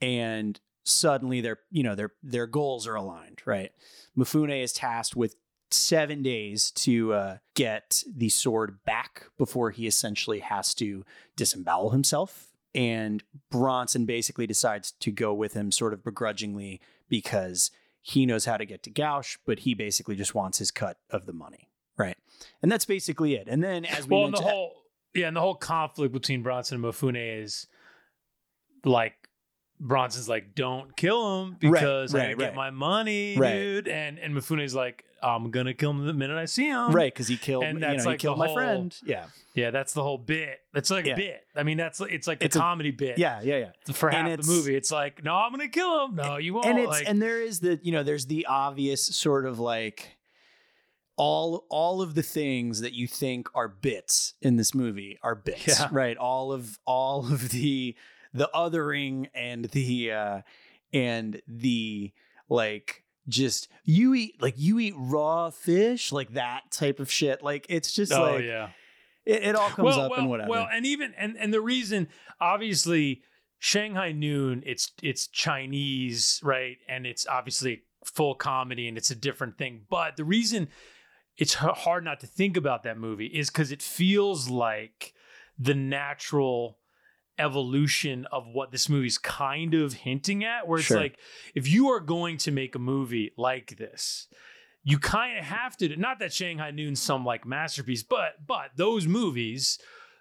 and 0.00 0.58
suddenly 0.84 1.40
their 1.42 1.58
you 1.70 1.82
know 1.82 1.94
their 1.94 2.12
their 2.22 2.46
goals 2.46 2.86
are 2.86 2.94
aligned. 2.94 3.42
Right, 3.44 3.72
Mifune 4.16 4.62
is 4.62 4.72
tasked 4.72 5.14
with 5.14 5.36
seven 5.70 6.22
days 6.22 6.70
to 6.70 7.12
uh, 7.12 7.36
get 7.54 8.02
the 8.10 8.30
sword 8.30 8.78
back 8.86 9.26
before 9.36 9.70
he 9.70 9.86
essentially 9.86 10.40
has 10.40 10.72
to 10.74 11.04
disembowel 11.36 11.90
himself. 11.90 12.47
And 12.78 13.24
Bronson 13.50 14.06
basically 14.06 14.46
decides 14.46 14.92
to 15.00 15.10
go 15.10 15.34
with 15.34 15.54
him 15.54 15.72
sort 15.72 15.92
of 15.92 16.04
begrudgingly 16.04 16.80
because 17.08 17.72
he 18.00 18.24
knows 18.24 18.44
how 18.44 18.56
to 18.56 18.64
get 18.64 18.84
to 18.84 18.90
Gauche, 18.90 19.36
but 19.44 19.60
he 19.60 19.74
basically 19.74 20.14
just 20.14 20.34
wants 20.34 20.58
his 20.58 20.70
cut 20.70 20.98
of 21.10 21.26
the 21.26 21.32
money. 21.32 21.68
Right. 21.96 22.16
And 22.62 22.70
that's 22.70 22.84
basically 22.84 23.34
it. 23.34 23.48
And 23.48 23.64
then 23.64 23.84
as 23.84 24.06
we 24.06 24.16
well, 24.16 24.30
the 24.30 24.40
whole 24.40 24.74
yeah, 25.12 25.26
and 25.26 25.36
the 25.36 25.40
whole 25.40 25.56
conflict 25.56 26.12
between 26.12 26.42
Bronson 26.44 26.76
and 26.76 26.84
Mifune 26.84 27.16
is 27.42 27.66
like 28.84 29.14
Bronson's 29.80 30.28
like, 30.28 30.54
"Don't 30.54 30.96
kill 30.96 31.42
him 31.42 31.50
Right, 31.50 31.60
because 31.60 32.14
I 32.14 32.18
right, 32.18 32.38
get 32.38 32.44
right. 32.48 32.54
my 32.54 32.70
money, 32.70 33.36
Right. 33.36 33.52
dude," 33.54 33.88
and 33.88 34.18
and 34.18 34.34
Mifune's 34.34 34.74
like, 34.74 35.04
I'm 35.22 35.50
gonna 35.50 35.74
kill 35.74 35.90
him 35.90 36.06
the 36.06 36.12
minute 36.12 36.36
I 36.36 36.44
see 36.44 36.68
him. 36.68 36.92
right 36.92 37.12
because 37.12 37.28
he 37.28 37.36
killed 37.36 37.64
And 37.64 37.74
you 37.78 37.80
that's 37.80 38.04
know, 38.04 38.10
like 38.10 38.20
he 38.20 38.26
killed 38.26 38.38
the 38.40 38.46
my 38.46 38.54
friend 38.54 38.96
yeah 39.04 39.26
Yeah, 39.54 39.70
that's 39.70 39.92
the 39.92 40.02
whole 40.02 40.18
bit. 40.18 40.60
That's 40.72 40.90
like 40.90 41.06
Yeah. 41.06 41.14
a 41.14 41.16
bit. 41.16 41.44
I 41.56 41.62
mean, 41.64 41.76
that's 41.76 42.00
it's 42.00 42.26
like 42.26 42.38
the 42.38 42.44
It's 42.46 42.56
a- 42.56 42.60
comedy 42.60 42.90
bit. 42.92 43.18
yeah 43.18 43.40
yeah 43.42 43.56
yeah 43.86 43.92
For 43.94 44.10
half 44.10 44.40
the 44.40 44.46
movie, 44.46 44.76
it's 44.76 44.90
like, 44.92 45.24
no, 45.24 45.34
I'm 45.34 45.50
gonna 45.50 45.68
kill 45.68 46.04
him. 46.06 46.14
No, 46.16 46.36
you 46.36 46.54
won't. 46.54 46.66
and 46.66 46.78
it's 46.78 46.88
like, 46.88 47.08
and 47.08 47.20
there 47.20 47.40
is 47.42 47.60
the 47.60 47.80
you 47.82 47.92
know 47.92 48.02
there's 48.02 48.26
the 48.26 48.46
obvious 48.46 49.04
sort 49.04 49.46
of 49.46 49.58
like 49.58 50.16
all 51.16 51.64
all 51.68 52.00
of 52.00 52.14
the 52.14 52.22
things 52.22 52.80
that 52.80 52.92
you 52.92 53.06
think 53.08 53.48
are 53.54 53.68
bits 53.68 54.34
in 54.40 54.56
this 54.56 54.72
movie 54.74 55.18
are 55.22 55.34
bits 55.34 55.66
Yeah. 55.80 55.88
right 55.90 56.16
all 56.16 56.52
of 56.52 56.78
all 56.86 57.26
of 57.32 57.48
the 57.50 57.96
the 58.32 58.48
othering 58.54 59.28
and 59.34 59.64
the 59.66 60.12
uh 60.12 60.40
and 60.92 61.42
the 61.48 62.12
like 62.48 63.02
just 63.28 63.68
you 63.84 64.14
eat 64.14 64.40
like 64.40 64.54
you 64.56 64.78
eat 64.78 64.94
raw 64.96 65.50
fish 65.50 66.12
like 66.12 66.32
that 66.32 66.62
type 66.70 66.98
of 66.98 67.10
shit 67.10 67.42
like 67.42 67.66
it's 67.68 67.92
just 67.92 68.12
oh 68.12 68.22
like 68.22 68.44
yeah. 68.44 68.70
it, 69.24 69.42
it 69.42 69.56
all 69.56 69.68
comes 69.68 69.96
up 69.96 70.12
and 70.16 70.28
whatever 70.28 70.50
Well, 70.50 70.68
and 70.72 70.86
even 70.86 71.14
and 71.16 71.36
and 71.38 71.52
the 71.52 71.60
reason, 71.60 72.08
obviously, 72.40 73.22
Shanghai 73.58 74.12
Noon, 74.12 74.62
it's 74.66 74.92
it's 75.02 75.26
Chinese, 75.26 76.40
right? 76.42 76.78
And 76.88 77.06
it's 77.06 77.26
obviously 77.26 77.82
full 78.04 78.34
comedy, 78.34 78.88
and 78.88 78.96
it's 78.96 79.10
a 79.10 79.16
different 79.16 79.58
thing. 79.58 79.82
But 79.90 80.16
the 80.16 80.24
reason 80.24 80.68
it's 81.36 81.54
hard 81.54 82.04
not 82.04 82.20
to 82.20 82.26
think 82.26 82.56
about 82.56 82.82
that 82.82 82.98
movie 82.98 83.26
is 83.26 83.48
because 83.48 83.70
it 83.70 83.80
feels 83.80 84.48
like 84.48 85.14
the 85.58 85.74
natural 85.74 86.78
evolution 87.38 88.26
of 88.32 88.46
what 88.46 88.70
this 88.72 88.88
movie's 88.88 89.18
kind 89.18 89.74
of 89.74 89.92
hinting 89.92 90.44
at 90.44 90.66
where 90.66 90.78
it's 90.78 90.88
Sure. 90.88 90.98
like 91.00 91.18
if 91.54 91.68
you 91.68 91.88
are 91.88 92.00
going 92.00 92.36
to 92.38 92.50
make 92.50 92.74
a 92.74 92.78
movie 92.78 93.32
like 93.36 93.76
this 93.76 94.28
you 94.84 94.98
kind 94.98 95.38
of 95.38 95.44
have 95.44 95.76
to 95.76 95.96
not 95.96 96.18
that 96.18 96.32
shanghai 96.32 96.70
noon's 96.70 97.00
some 97.02 97.24
like 97.24 97.46
masterpiece 97.46 98.02
but 98.02 98.44
but 98.46 98.70
those 98.76 99.06
movies 99.06 99.78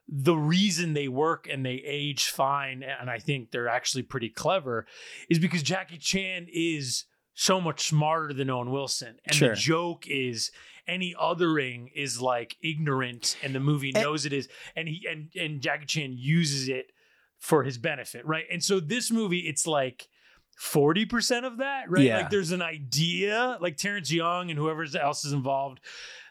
the 0.10 0.36
reason 0.36 0.94
they 0.94 1.08
work 1.08 1.48
and 1.52 1.66
they 1.66 1.82
age 1.86 2.30
fine 2.30 2.84
and 2.84 3.10
i 3.10 3.20
think 3.20 3.52
they're 3.52 3.68
actually 3.68 4.04
pretty 4.04 4.30
clever 4.30 4.86
is 5.30 5.40
because 5.40 5.62
jackie 5.64 5.98
chan 5.98 6.48
is 6.52 7.06
so 7.34 7.60
much 7.62 7.88
smarter 7.88 8.34
than 8.34 8.50
owen 8.50 8.72
wilson 8.72 9.16
and 9.26 9.36
Sure. 9.36 9.50
the 9.50 9.56
joke 9.56 10.06
is 10.08 10.52
any 10.88 11.14
othering 11.22 11.90
is 11.94 12.22
like 12.22 12.56
ignorant 12.64 13.36
and 13.44 13.54
the 13.54 13.60
movie 13.60 13.92
And- 13.94 14.04
knows 14.04 14.26
it 14.26 14.34
is 14.34 14.48
and 14.76 14.88
he 14.88 15.06
and 15.10 15.30
and 15.36 15.62
jackie 15.62 15.86
chan 15.86 16.16
uses 16.18 16.68
it 16.70 16.92
for 17.40 17.64
his 17.64 17.78
benefit 17.78 18.26
right 18.26 18.46
and 18.52 18.64
so 18.64 18.80
this 18.80 19.12
movie 19.12 19.40
it's 19.40 19.68
like 19.68 20.08
40% 20.60 21.46
of 21.46 21.58
that, 21.58 21.90
right? 21.90 22.04
Yeah. 22.04 22.18
Like 22.18 22.30
there's 22.30 22.52
an 22.52 22.62
idea, 22.62 23.58
like 23.62 23.78
Terrence 23.78 24.12
Young 24.12 24.50
and 24.50 24.58
whoever 24.58 24.86
else 25.00 25.24
is 25.24 25.32
involved, 25.32 25.80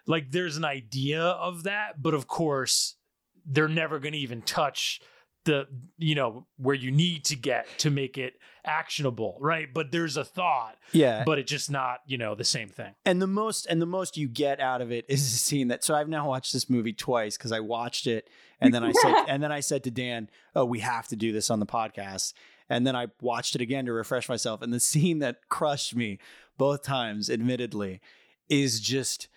like 0.07 0.31
there's 0.31 0.57
an 0.57 0.65
idea 0.65 1.23
of 1.23 1.65
that, 1.65 2.03
but 2.03 2.15
of 2.15 2.27
course, 2.27 2.97
they're 3.45 3.69
never 3.69 3.99
going 3.99 4.13
to 4.13 4.19
even 4.19 4.43
touch 4.43 5.01
the, 5.45 5.67
you 5.97 6.17
know, 6.17 6.47
where 6.57 6.75
you 6.75 6.91
need 6.91 7.25
to 7.27 7.37
get 7.37 7.67
to 7.79 7.91
make 7.91 8.19
it 8.19 8.35
actionable, 8.67 9.37
right? 9.41 9.69
But 9.73 9.91
there's 9.93 10.17
a 10.17 10.25
thought, 10.25 10.77
yeah 10.93 11.23
but 11.25 11.39
it's 11.39 11.51
just 11.51 11.71
not, 11.71 12.01
you 12.07 12.19
know, 12.19 12.35
the 12.35 12.45
same 12.45 12.69
thing. 12.69 12.95
and 13.05 13.23
the 13.23 13.27
most 13.27 13.67
and 13.67 13.81
the 13.81 13.87
most 13.87 14.17
you 14.17 14.29
get 14.29 14.61
out 14.61 14.81
of 14.81 14.93
it 14.93 15.05
is 15.09 15.21
a 15.23 15.37
scene 15.37 15.69
that 15.69 15.85
so 15.85 15.95
I've 15.95 16.09
now 16.09 16.29
watched 16.29 16.53
this 16.53 16.69
movie 16.69 16.93
twice 16.93 17.37
because 17.37 17.53
I 17.53 17.61
watched 17.61 18.07
it 18.07 18.29
and 18.61 18.75
then 18.75 18.85
I 18.85 18.93
said 18.93 19.15
and 19.29 19.43
then 19.43 19.53
I 19.53 19.61
said 19.61 19.85
to 19.85 19.91
Dan, 19.91 20.29
"Oh, 20.55 20.65
we 20.65 20.81
have 20.81 21.09
to 21.09 21.17
do 21.17 21.33
this 21.33 21.51
on 21.51 21.61
the 21.61 21.67
podcast." 21.67 22.33
And 22.69 22.85
then 22.85 22.97
I 22.97 23.07
watched 23.21 23.55
it 23.55 23.61
again 23.61 23.87
to 23.87 23.93
refresh 23.93 24.29
myself 24.29 24.61
and 24.63 24.73
the 24.73 24.81
scene 24.81 25.21
that 25.21 25.49
crushed 25.49 25.95
me 25.95 26.19
both 26.59 26.83
times 26.83 27.31
admittedly 27.31 28.01
is 28.49 28.81
just 28.81 29.29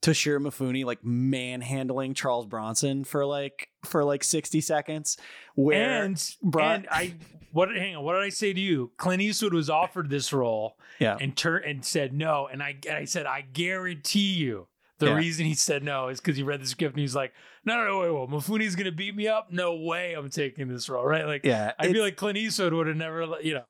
Toshiro 0.00 0.40
Mifune 0.40 0.84
like 0.84 1.04
manhandling 1.04 2.14
Charles 2.14 2.46
Bronson 2.46 3.04
for 3.04 3.24
like 3.24 3.68
for 3.84 4.04
like 4.04 4.24
60 4.24 4.60
seconds 4.60 5.16
where 5.54 6.02
and, 6.04 6.34
Bron- 6.42 6.74
and 6.74 6.88
I, 6.90 7.14
what, 7.52 7.68
hang 7.74 7.96
on, 7.96 8.02
what 8.04 8.14
did 8.14 8.22
I 8.22 8.28
say 8.30 8.52
to 8.52 8.60
you? 8.60 8.90
Clint 8.96 9.22
Eastwood 9.22 9.54
was 9.54 9.70
offered 9.70 10.10
this 10.10 10.32
role 10.32 10.76
yeah 10.98 11.16
and 11.20 11.36
turn 11.36 11.62
and 11.64 11.84
said 11.84 12.12
no. 12.12 12.48
And 12.50 12.62
I 12.62 12.76
and 12.88 12.96
I 12.96 13.04
said, 13.04 13.26
I 13.26 13.42
guarantee 13.42 14.32
you 14.34 14.68
the 14.98 15.06
Yeah. 15.06 15.14
reason 15.16 15.46
he 15.46 15.54
said 15.54 15.82
no 15.82 16.08
is 16.08 16.20
because 16.20 16.36
he 16.36 16.42
read 16.42 16.60
the 16.62 16.66
script 16.66 16.94
and 16.94 17.00
he's 17.00 17.14
like, 17.16 17.32
no, 17.64 17.76
no, 17.76 17.84
no, 17.84 17.98
wait, 18.00 18.10
wait, 18.10 18.28
Mifune's 18.42 18.74
gonna 18.76 18.92
beat 18.92 19.14
me 19.16 19.28
up? 19.28 19.52
No 19.52 19.74
way 19.76 20.14
I'm 20.14 20.30
taking 20.30 20.68
this 20.68 20.88
role, 20.88 21.04
right? 21.04 21.26
Like 21.26 21.44
yeah 21.44 21.72
I 21.78 21.84
feel 21.84 21.90
it's- 21.92 22.04
like 22.04 22.16
Clint 22.16 22.38
Eastwood 22.38 22.72
would 22.72 22.86
have 22.86 22.96
never 22.96 23.26
let- 23.26 23.44
you 23.44 23.54
know. 23.54 23.64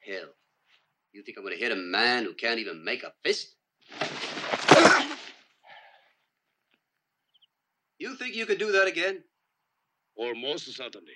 Hell, 0.00 0.28
you 1.12 1.22
think 1.22 1.36
I'm 1.38 1.44
gonna 1.44 1.56
hit 1.56 1.72
a 1.72 1.76
man 1.76 2.24
who 2.24 2.34
can't 2.34 2.60
even 2.60 2.84
make 2.84 3.02
a 3.02 3.12
fist? 3.24 3.54
You 7.98 8.14
think 8.16 8.34
you 8.34 8.46
could 8.46 8.58
do 8.58 8.72
that 8.72 8.86
again? 8.86 9.24
Almost 10.16 10.74
certainly. 10.74 11.14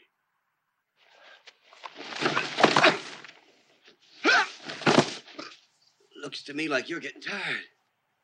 Looks 6.22 6.42
to 6.44 6.54
me 6.54 6.68
like 6.68 6.88
you're 6.88 7.00
getting 7.00 7.22
tired. 7.22 7.60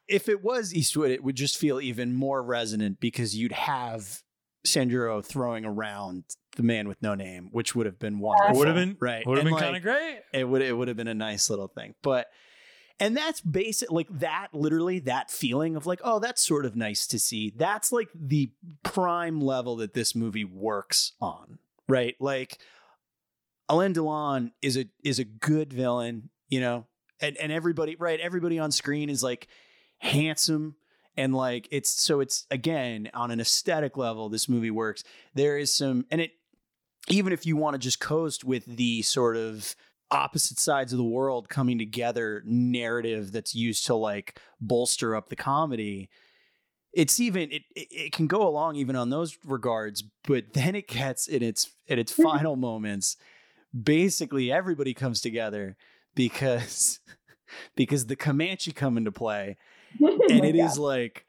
if 0.07 0.29
it 0.29 0.43
was 0.43 0.75
Eastwood, 0.75 1.11
it 1.11 1.25
would 1.25 1.35
just 1.37 1.57
feel 1.57 1.81
even 1.81 2.15
more 2.15 2.43
resonant 2.43 3.01
because 3.01 3.35
you'd 3.35 3.53
have 3.53 4.23
Sanjuro 4.67 5.25
throwing 5.25 5.65
around 5.65 6.25
the 6.57 6.63
man 6.63 6.89
with 6.89 7.01
no 7.03 7.15
name, 7.15 7.49
which 7.53 7.75
would 7.75 7.87
have 7.87 7.99
been 7.99 8.19
wonderful. 8.19 8.59
Would 8.59 8.69
have 8.69 8.77
been 8.77 8.97
right. 9.01 9.27
Would 9.27 9.39
have 9.39 9.47
And, 9.47 9.55
been 9.57 9.63
kind 9.63 9.77
of 9.77 9.83
great. 9.83 10.21
It 10.33 10.45
would 10.45 10.63
it 10.63 10.77
would 10.77 10.89
have 10.89 10.97
been 10.97 11.09
a 11.09 11.15
nice 11.15 11.49
little 11.51 11.69
thing, 11.69 11.95
but 12.03 12.27
and 13.01 13.17
that's 13.17 13.41
basic 13.41 13.91
like 13.91 14.09
that 14.11 14.49
literally 14.53 15.01
that 15.01 15.31
feeling 15.31 15.77
of 15.77 15.87
like 15.87 16.01
oh 16.05 16.19
that's 16.19 16.41
sort 16.47 16.65
of 16.65 16.77
nice 16.77 17.07
to 17.09 17.19
see 17.19 17.53
that's 17.57 17.93
like 17.93 18.09
the 18.15 18.51
prime 18.85 19.41
level 19.41 19.77
that 19.77 19.93
this 19.93 20.15
movie 20.15 20.47
works 20.47 21.13
on 21.21 21.59
right 21.91 22.15
like 22.21 22.57
Alain 23.69 23.95
Delon 23.95 24.53
is 24.63 24.77
a 24.77 24.87
is 25.03 25.19
a 25.19 25.25
good 25.25 25.73
villain 25.73 26.31
you 26.49 26.61
know 26.61 26.87
and 27.21 27.37
and 27.37 27.51
everybody 27.51 27.97
right 27.99 28.21
everybody 28.21 28.59
on 28.59 28.71
screen 28.71 29.11
is 29.11 29.23
like 29.23 29.49
handsome 29.99 30.77
and 31.17 31.35
like 31.35 31.69
it's 31.71 31.91
so 31.91 32.21
it's 32.21 32.47
again 32.51 33.11
on 33.15 33.31
an 33.31 33.41
aesthetic 33.41 33.97
level 33.97 34.29
this 34.29 34.49
movie 34.49 34.71
works. 34.71 35.03
There 35.35 35.59
is 35.59 35.73
some 35.73 36.05
and 36.11 36.21
it 36.21 36.33
even 37.09 37.33
if 37.33 37.47
you 37.47 37.57
want 37.57 37.75
to 37.75 37.79
just 37.79 38.01
coast 38.01 38.45
with 38.45 38.65
the 38.65 39.03
sort 39.03 39.37
of 39.37 39.75
opposite 40.11 40.59
sides 40.59 40.93
of 40.93 40.99
the 40.99 41.05
world 41.05 41.49
coming 41.49 41.79
together 41.79 42.43
narrative 42.45 43.33
that's 43.33 43.55
used 43.55 43.87
to 43.87 43.95
like 43.95 44.39
bolster 44.61 45.17
up 45.17 45.29
the 45.29 45.37
comedy 45.37 46.09
it's 46.93 47.19
even 47.19 47.51
it, 47.51 47.63
it 47.75 47.89
it 47.91 48.13
can 48.13 48.29
go 48.29 48.47
along 48.47 48.77
even 48.77 48.95
on 48.95 49.11
those 49.11 49.37
regards 49.45 50.05
but 50.23 50.53
then 50.53 50.77
it 50.77 50.87
gets 50.87 51.27
in 51.27 51.43
its 51.43 51.73
in 51.89 51.99
its 51.99 52.13
final 52.23 52.55
moments 52.55 53.17
basically 53.79 54.51
everybody 54.51 54.95
comes 54.95 55.21
together 55.21 55.77
because 56.15 57.01
because 57.77 58.07
the 58.07 58.17
comanche 58.17 58.73
come 58.73 58.97
into 58.97 59.13
play 59.13 59.57
and 60.01 60.21
oh 60.21 60.45
it 60.45 60.57
is 60.57 60.79
like 60.79 61.25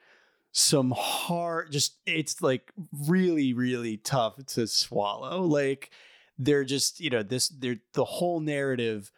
some 0.51 0.93
hard 0.97 1.71
just 1.71 1.97
it's 2.05 2.41
like 2.41 2.71
really 3.07 3.53
really 3.53 3.97
tough 3.97 4.43
to 4.45 4.67
swallow. 4.67 5.41
Like 5.41 5.91
they're 6.39 6.63
just 6.63 6.99
you 6.99 7.09
know 7.09 7.23
this 7.23 7.49
they're 7.49 7.77
the 7.93 8.05
whole 8.05 8.39
narrative 8.39 9.11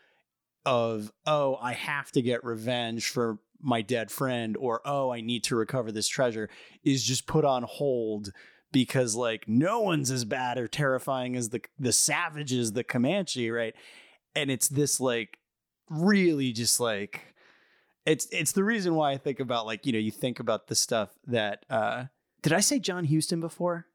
of 0.66 1.12
oh 1.26 1.58
i 1.62 1.74
have 1.74 2.12
to 2.12 2.22
get 2.22 2.44
revenge 2.44 3.10
for 3.10 3.40
my 3.62 3.82
dead 3.82 4.10
friend 4.12 4.56
or 4.58 4.82
oh 4.86 5.12
i 5.12 5.22
need 5.22 5.44
to 5.44 5.56
recover 5.56 5.92
this 5.92 6.08
treasure 6.08 6.50
is 6.84 7.04
just 7.04 7.28
put 7.28 7.44
on 7.44 7.64
hold 7.64 8.32
because 8.72 9.16
like 9.16 9.48
no 9.48 9.80
one's 9.82 10.12
as 10.12 10.26
bad 10.26 10.58
or 10.58 10.68
terrifying 10.68 11.36
as 11.36 11.50
the 11.50 11.62
the 11.80 11.92
savages 11.92 12.74
the 12.74 12.84
comanche 12.84 13.50
right 13.50 13.74
and 14.36 14.52
it's 14.52 14.68
this 14.68 15.00
like 15.00 15.38
really 15.90 16.52
just 16.52 16.80
like 16.80 17.34
it's 18.06 18.28
it's 18.32 18.52
the 18.52 18.64
reason 18.64 18.96
why 18.96 19.12
I 19.12 19.18
think 19.18 19.40
about 19.40 19.66
like 19.66 19.86
you 19.86 19.92
know 19.94 20.00
you 20.00 20.12
think 20.12 20.40
about 20.40 20.68
the 20.68 20.76
stuff 20.76 21.10
that 21.28 21.66
uh 21.70 22.06
did 22.42 22.54
I 22.54 22.60
say 22.62 22.80
John 22.80 23.06
Huston 23.06 23.40
before? 23.42 23.86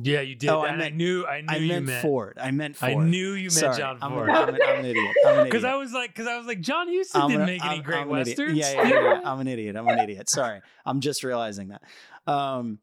Yeah, 0.00 0.20
you 0.22 0.34
did. 0.34 0.48
Oh, 0.50 0.62
I 0.62 0.70
meant- 0.70 0.82
I 0.82 0.88
knew 0.96 1.26
I 1.26 1.40
knew 1.42 1.46
I 1.50 1.56
you 1.56 1.68
meant, 1.68 1.86
meant 1.86 2.02
Ford. 2.02 2.38
I 2.40 2.50
meant 2.50 2.76
Ford. 2.76 2.92
I 2.92 2.94
knew 2.94 3.32
you 3.32 3.44
meant 3.44 3.52
Sorry, 3.52 3.76
John 3.76 3.98
Ford. 4.00 4.30
I'm, 4.30 4.48
an, 4.48 4.58
I'm 4.62 4.78
an 4.80 4.84
idiot. 4.86 5.14
I'm 5.26 5.30
an 5.32 5.34
idiot. 5.40 5.44
Because 5.44 5.64
I 5.64 5.74
was 5.76 5.92
like, 5.92 6.10
because 6.10 6.26
I 6.26 6.38
was 6.38 6.46
like, 6.46 6.60
John 6.60 6.88
Huston 6.88 7.20
I'm 7.20 7.28
didn't 7.28 7.42
an- 7.42 7.46
make 7.46 7.64
any 7.64 7.80
great 7.80 7.98
I'm 7.98 8.10
an 8.10 8.20
idiot. 8.20 8.38
westerns. 8.38 8.58
Yeah, 8.58 8.72
yeah, 8.72 8.88
yeah, 8.88 9.20
I'm 9.24 9.38
an 9.40 9.48
idiot. 9.48 9.76
I'm 9.76 9.86
an 9.88 9.98
idiot. 9.98 10.30
Sorry. 10.30 10.60
I'm 10.86 11.00
just 11.00 11.22
realizing 11.24 11.68
that. 11.68 11.82
Um, 12.26 12.78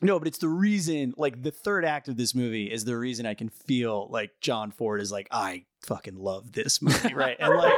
no, 0.00 0.18
but 0.18 0.28
it's 0.28 0.38
the 0.38 0.48
reason, 0.48 1.14
like, 1.16 1.42
the 1.42 1.50
third 1.50 1.84
act 1.84 2.08
of 2.08 2.16
this 2.16 2.34
movie 2.34 2.70
is 2.70 2.84
the 2.84 2.96
reason 2.96 3.26
I 3.26 3.34
can 3.34 3.48
feel 3.48 4.08
like 4.10 4.30
John 4.40 4.70
Ford 4.70 5.00
is 5.00 5.10
like, 5.10 5.28
I 5.30 5.64
fucking 5.82 6.16
love 6.16 6.52
this 6.52 6.80
movie, 6.82 7.14
right? 7.14 7.36
And 7.38 7.56
like, 7.56 7.74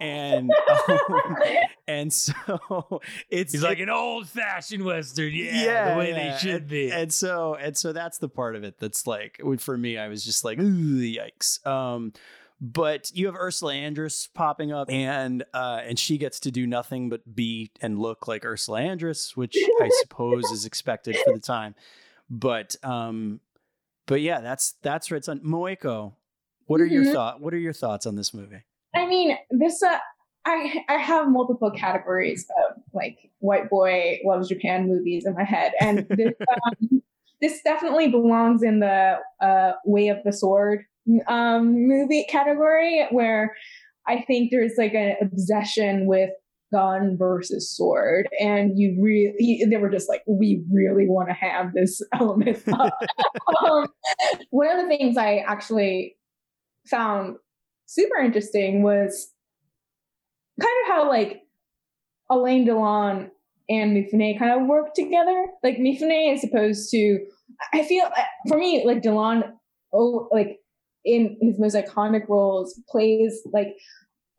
and 0.00 0.50
um, 0.88 1.36
and 1.86 2.12
so 2.12 3.00
it's 3.30 3.52
He's 3.52 3.62
like 3.62 3.78
an 3.80 3.90
old 3.90 4.28
fashioned 4.28 4.84
western, 4.84 5.32
yeah, 5.32 5.92
the 5.92 5.98
way 5.98 6.10
yeah. 6.10 6.32
they 6.32 6.38
should 6.38 6.66
be. 6.66 6.90
And 6.90 7.12
so 7.12 7.54
and 7.54 7.76
so 7.76 7.92
that's 7.92 8.18
the 8.18 8.28
part 8.28 8.56
of 8.56 8.64
it 8.64 8.78
that's 8.78 9.06
like 9.06 9.40
for 9.58 9.76
me, 9.76 9.98
I 9.98 10.08
was 10.08 10.24
just 10.24 10.44
like, 10.44 10.58
ooh, 10.58 11.00
yikes. 11.00 11.64
Um, 11.66 12.12
But 12.60 13.10
you 13.14 13.24
have 13.26 13.36
Ursula 13.36 13.72
Andress 13.72 14.28
popping 14.34 14.70
up, 14.70 14.90
and 14.90 15.44
uh, 15.54 15.80
and 15.82 15.98
she 15.98 16.18
gets 16.18 16.40
to 16.40 16.50
do 16.50 16.66
nothing 16.66 17.08
but 17.08 17.34
be 17.34 17.70
and 17.80 17.98
look 17.98 18.28
like 18.28 18.44
Ursula 18.44 18.80
Andress, 18.80 19.34
which 19.34 19.56
I 19.80 19.88
suppose 20.02 20.44
is 20.50 20.66
expected 20.66 21.16
for 21.24 21.32
the 21.32 21.40
time. 21.40 21.74
But 22.28 22.76
um, 22.82 23.40
but 24.06 24.20
yeah, 24.20 24.40
that's 24.40 24.74
that's 24.82 25.10
Red 25.10 25.24
Sun. 25.24 25.40
Moeko, 25.40 26.12
what 26.66 26.82
are 26.82 26.86
your 26.86 27.04
Mhm. 27.04 27.12
thought? 27.12 27.40
What 27.40 27.54
are 27.54 27.58
your 27.58 27.72
thoughts 27.72 28.04
on 28.04 28.16
this 28.16 28.34
movie? 28.34 28.62
I 28.94 29.06
mean, 29.06 29.38
this 29.50 29.82
uh, 29.82 29.96
I 30.44 30.84
I 30.88 30.98
have 30.98 31.30
multiple 31.30 31.70
categories 31.70 32.46
of 32.66 32.82
like 32.92 33.30
white 33.38 33.70
boy 33.70 34.18
loves 34.22 34.48
Japan 34.48 34.86
movies 34.86 35.24
in 35.24 35.32
my 35.32 35.44
head, 35.44 35.72
and 35.80 36.06
this 36.10 36.34
um, 36.66 37.02
this 37.40 37.62
definitely 37.62 38.08
belongs 38.08 38.62
in 38.62 38.80
the 38.80 39.18
uh, 39.40 39.72
Way 39.86 40.08
of 40.08 40.18
the 40.24 40.32
Sword 40.32 40.84
um, 41.28 41.88
movie 41.88 42.26
category, 42.28 43.06
where 43.10 43.56
I 44.06 44.22
think 44.22 44.50
there's 44.50 44.74
like 44.78 44.94
an 44.94 45.16
obsession 45.20 46.06
with 46.06 46.30
gun 46.72 47.16
versus 47.18 47.74
sword, 47.74 48.28
and 48.38 48.78
you 48.78 48.96
really 49.00 49.64
they 49.68 49.76
were 49.76 49.90
just 49.90 50.08
like, 50.08 50.22
we 50.26 50.62
really 50.72 51.06
want 51.06 51.28
to 51.28 51.34
have 51.34 51.72
this 51.74 52.00
element. 52.14 52.62
um, 52.68 53.86
one 54.50 54.70
of 54.70 54.82
the 54.82 54.88
things 54.88 55.16
I 55.16 55.44
actually 55.46 56.16
found 56.88 57.36
super 57.86 58.16
interesting 58.16 58.82
was 58.82 59.32
kind 60.60 60.76
of 60.84 60.88
how 60.88 61.08
like 61.08 61.42
alain 62.30 62.66
Delon 62.66 63.30
and 63.68 63.96
Mifune 63.96 64.38
kind 64.38 64.60
of 64.60 64.68
work 64.68 64.94
together. 64.94 65.46
Like 65.62 65.76
Mifune 65.78 66.32
is 66.32 66.40
supposed 66.40 66.90
to, 66.90 67.18
I 67.74 67.84
feel 67.84 68.08
for 68.48 68.56
me 68.56 68.84
like 68.86 69.02
Delon, 69.02 69.50
oh, 69.92 70.28
like 70.32 70.59
in 71.04 71.36
his 71.40 71.58
most 71.58 71.74
iconic 71.74 72.28
roles, 72.28 72.80
plays 72.88 73.40
like 73.52 73.74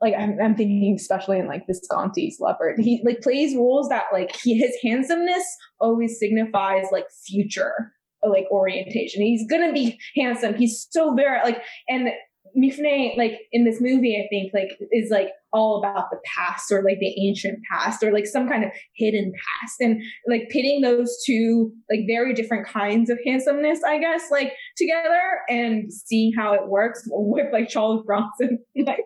like 0.01 0.15
I'm, 0.17 0.37
I'm 0.41 0.55
thinking 0.55 0.95
especially 0.99 1.39
in 1.39 1.47
like 1.47 1.67
Visconti's 1.67 2.39
Leopard. 2.39 2.79
He 2.79 3.01
like 3.05 3.21
plays 3.21 3.55
roles 3.55 3.89
that 3.89 4.05
like 4.11 4.35
he 4.35 4.57
his 4.57 4.75
handsomeness 4.83 5.45
always 5.79 6.17
signifies 6.19 6.85
like 6.91 7.05
future 7.25 7.93
like 8.23 8.45
orientation. 8.51 9.21
He's 9.21 9.47
gonna 9.47 9.73
be 9.73 9.99
handsome. 10.15 10.55
He's 10.55 10.87
so 10.89 11.13
very 11.15 11.39
like 11.43 11.61
and 11.87 12.09
Mifune, 12.57 13.17
like 13.17 13.39
in 13.51 13.65
this 13.65 13.79
movie, 13.81 14.15
I 14.17 14.27
think 14.29 14.51
like 14.53 14.77
is 14.91 15.09
like 15.09 15.29
all 15.53 15.79
about 15.83 16.09
the 16.11 16.19
past 16.25 16.71
or 16.71 16.81
like 16.83 16.99
the 16.99 17.13
ancient 17.27 17.59
past 17.69 18.01
or 18.03 18.11
like 18.11 18.25
some 18.25 18.47
kind 18.47 18.63
of 18.63 18.71
hidden 18.95 19.31
past 19.33 19.75
and 19.81 20.01
like 20.27 20.47
pitting 20.49 20.81
those 20.81 21.17
two 21.25 21.73
like 21.89 22.01
very 22.07 22.33
different 22.33 22.67
kinds 22.67 23.09
of 23.09 23.19
handsomeness, 23.25 23.79
I 23.85 23.97
guess, 23.99 24.23
like 24.31 24.53
together 24.77 25.21
and 25.49 25.91
seeing 25.91 26.31
how 26.37 26.53
it 26.53 26.67
works 26.67 27.03
with 27.07 27.47
like 27.51 27.69
Charles 27.69 28.03
Bronson 28.05 28.59
like 28.85 28.99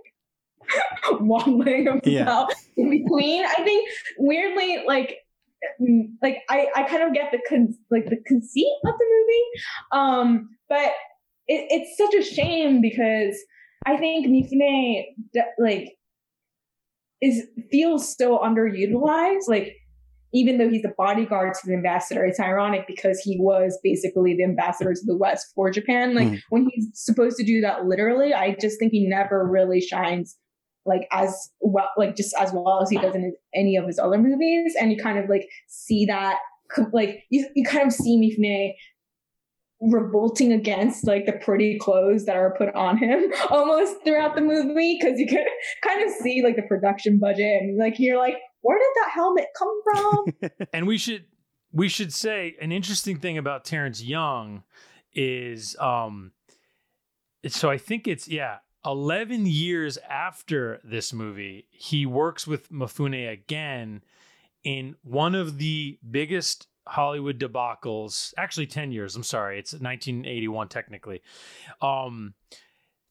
wobbling 1.20 1.88
about 1.88 2.06
Yeah. 2.06 2.46
in 2.78 2.90
between. 2.90 3.46
I 3.46 3.64
think 3.64 3.90
weirdly 4.18 4.84
like 4.88 5.18
mm, 5.82 6.10
like 6.22 6.40
I, 6.50 6.68
I 6.76 6.84
kind 6.84 7.04
of 7.04 7.14
get 7.14 7.32
the 7.32 7.40
con- 7.48 7.76
like 7.92 8.06
the 8.06 8.18
conceit 8.26 8.68
of 8.86 8.94
the 8.98 9.06
movie 9.06 9.62
um 9.92 10.50
but 10.70 10.92
it, 11.48 11.68
it's 11.70 11.98
such 11.98 12.14
a 12.16 12.24
shame 12.24 12.82
because 12.82 13.38
I 13.86 13.98
think 13.98 14.28
Mifune 14.28 15.04
like 15.60 15.94
is 17.22 17.44
feels 17.72 18.16
so 18.16 18.40
underutilized. 18.40 19.48
Like 19.48 19.74
even 20.34 20.58
though 20.58 20.70
he's 20.70 20.82
the 20.82 20.94
bodyguard 20.98 21.54
to 21.54 21.68
the 21.68 21.74
ambassador, 21.74 22.26
it's 22.26 22.40
ironic 22.40 22.86
because 22.88 23.20
he 23.22 23.38
was 23.40 23.80
basically 23.84 24.36
the 24.36 24.44
ambassador 24.44 24.94
to 24.94 25.02
the 25.06 25.16
West 25.18 25.48
for 25.56 25.70
Japan. 25.72 26.14
Like 26.14 26.28
Mhm. 26.28 26.42
when 26.50 26.68
he's 26.70 26.90
supposed 26.94 27.38
to 27.38 27.44
do 27.46 27.62
that 27.62 27.86
literally, 27.86 28.34
I 28.34 28.56
just 28.60 28.78
think 28.80 28.92
he 28.92 29.08
never 29.08 29.48
really 29.48 29.80
shines 29.82 30.38
like 30.86 31.08
as 31.12 31.50
well, 31.62 31.90
like 31.98 32.16
just 32.16 32.36
as 32.38 32.52
well 32.54 32.80
as 32.82 32.90
he 32.90 32.98
does 32.98 33.16
in 33.16 33.34
any 33.56 33.76
of 33.76 33.88
his 33.88 33.98
other 33.98 34.18
movies. 34.20 34.76
And 34.80 34.92
you 34.92 34.98
kind 35.02 35.18
of 35.18 35.30
like 35.30 35.48
see 35.68 36.06
that, 36.06 36.38
like 36.92 37.24
you, 37.30 37.48
you 37.56 37.64
kind 37.64 37.88
of 37.88 37.94
see 37.94 38.18
Mifune 38.20 38.74
revolting 39.82 40.54
against 40.54 41.06
like 41.06 41.26
the 41.26 41.34
pretty 41.34 41.78
clothes 41.78 42.26
that 42.26 42.38
are 42.38 42.56
put 42.58 42.74
on 42.76 42.98
him 42.98 43.32
almost 43.50 43.96
throughout 44.04 44.36
the 44.36 44.42
movie 44.42 44.98
because 45.00 45.20
you 45.20 45.28
can 45.28 45.46
kind 45.84 46.04
of 46.04 46.10
see 46.22 46.42
like 46.44 46.56
the 46.56 46.64
production 46.64 47.20
budget 47.20 47.62
and 47.62 47.78
like 47.78 47.96
you're 48.00 48.18
like 48.18 48.38
where 48.62 48.80
did 48.80 48.88
that 48.96 49.12
helmet 49.14 49.46
come 49.56 49.82
from? 49.84 50.50
And 50.74 50.88
we 50.88 50.98
should 50.98 51.26
we 51.72 51.88
should 51.88 52.14
say 52.14 52.56
an 52.62 52.72
interesting 52.72 53.18
thing 53.18 53.38
about 53.38 53.66
Terrence 53.66 54.02
Young 54.02 54.64
is 55.14 55.76
um 55.80 56.32
so 57.48 57.70
I 57.70 57.78
think 57.78 58.08
it's 58.08 58.28
yeah 58.28 58.58
11 58.86 59.46
years 59.46 59.98
after 60.10 60.80
this 60.84 61.14
movie 61.14 61.68
he 61.70 62.06
works 62.06 62.48
with 62.48 62.72
Mifune 62.72 63.32
again 63.32 64.02
in 64.64 64.96
one 65.04 65.36
of 65.36 65.58
the 65.58 66.00
biggest 66.10 66.68
Hollywood 66.88 67.40
debacles 67.40 68.34
actually 68.38 68.68
10 68.68 68.92
years 68.92 69.16
I'm 69.16 69.24
sorry 69.24 69.60
it's 69.60 69.74
1981 69.74 70.68
technically 70.70 71.22
um 71.82 72.34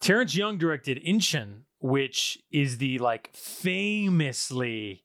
Terrence 0.00 0.34
Young 0.34 0.58
directed 0.58 0.98
Inchon 1.04 1.62
which 1.80 2.38
is 2.50 2.78
the 2.78 2.98
like 2.98 3.30
famously 3.34 5.02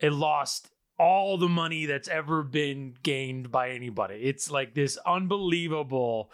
it 0.00 0.12
lost 0.12 0.70
all 0.98 1.38
the 1.38 1.48
money 1.48 1.86
that's 1.86 2.08
ever 2.08 2.42
been 2.42 2.94
gained 3.02 3.50
by 3.50 3.70
anybody. 3.70 4.16
It's 4.16 4.50
like 4.50 4.74
this 4.74 4.98
unbelievable 5.06 6.32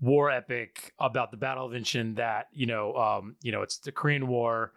war 0.00 0.30
epic 0.30 0.92
about 0.98 1.30
the 1.30 1.36
Battle 1.36 1.66
of 1.66 1.72
Incheon 1.72 2.16
that, 2.16 2.48
you 2.52 2.66
know, 2.66 2.94
um, 2.94 3.36
you 3.42 3.50
know, 3.50 3.62
it's 3.62 3.78
the 3.78 3.92
Korean 3.92 4.28
War. 4.28 4.72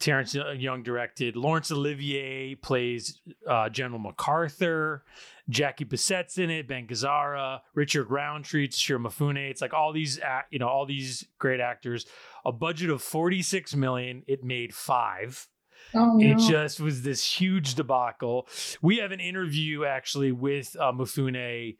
Terrence 0.00 0.34
Young 0.34 0.82
directed. 0.82 1.36
Laurence 1.36 1.70
Olivier 1.70 2.56
plays 2.56 3.20
uh, 3.48 3.68
General 3.68 4.00
MacArthur. 4.00 5.04
Jackie 5.48 5.84
Bisset's 5.84 6.38
in 6.38 6.50
it. 6.50 6.66
Ben 6.66 6.86
Gazzara, 6.86 7.60
Richard 7.74 8.10
Roundtree, 8.10 8.68
Toshiro 8.68 9.06
Mifune. 9.06 9.50
It's 9.50 9.60
like 9.60 9.74
all 9.74 9.92
these, 9.92 10.18
you 10.50 10.58
know, 10.58 10.68
all 10.68 10.86
these 10.86 11.26
great 11.38 11.60
actors. 11.60 12.06
A 12.44 12.52
budget 12.52 12.90
of 12.90 13.02
forty 13.02 13.42
six 13.42 13.74
million. 13.74 14.22
It 14.26 14.42
made 14.42 14.74
five. 14.74 15.46
oh 15.94 16.18
It 16.18 16.38
just 16.38 16.80
was 16.80 17.02
this 17.02 17.24
huge 17.24 17.74
debacle. 17.74 18.48
We 18.80 18.98
have 18.98 19.12
an 19.12 19.20
interview 19.20 19.84
actually 19.84 20.32
with 20.32 20.76
uh, 20.80 20.92
Mifune. 20.92 21.76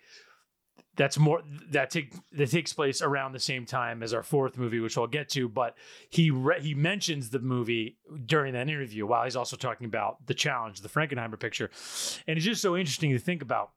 That's 0.96 1.18
more 1.18 1.42
that 1.70 1.90
take 1.90 2.14
that 2.32 2.50
takes 2.50 2.72
place 2.72 3.02
around 3.02 3.32
the 3.32 3.40
same 3.40 3.66
time 3.66 4.02
as 4.02 4.14
our 4.14 4.22
fourth 4.22 4.56
movie, 4.56 4.80
which 4.80 4.96
I'll 4.96 5.06
get 5.06 5.28
to. 5.30 5.48
But 5.48 5.76
he 6.08 6.30
re- 6.30 6.60
he 6.60 6.74
mentions 6.74 7.30
the 7.30 7.40
movie 7.40 7.98
during 8.26 8.52
that 8.54 8.68
interview 8.68 9.06
while 9.06 9.24
he's 9.24 9.36
also 9.36 9.56
talking 9.56 9.86
about 9.86 10.24
the 10.26 10.34
challenge, 10.34 10.80
the 10.80 10.88
Frankenheimer 10.88 11.38
picture, 11.38 11.70
and 12.26 12.36
it's 12.36 12.46
just 12.46 12.62
so 12.62 12.76
interesting 12.76 13.10
to 13.10 13.18
think 13.18 13.42
about. 13.42 13.70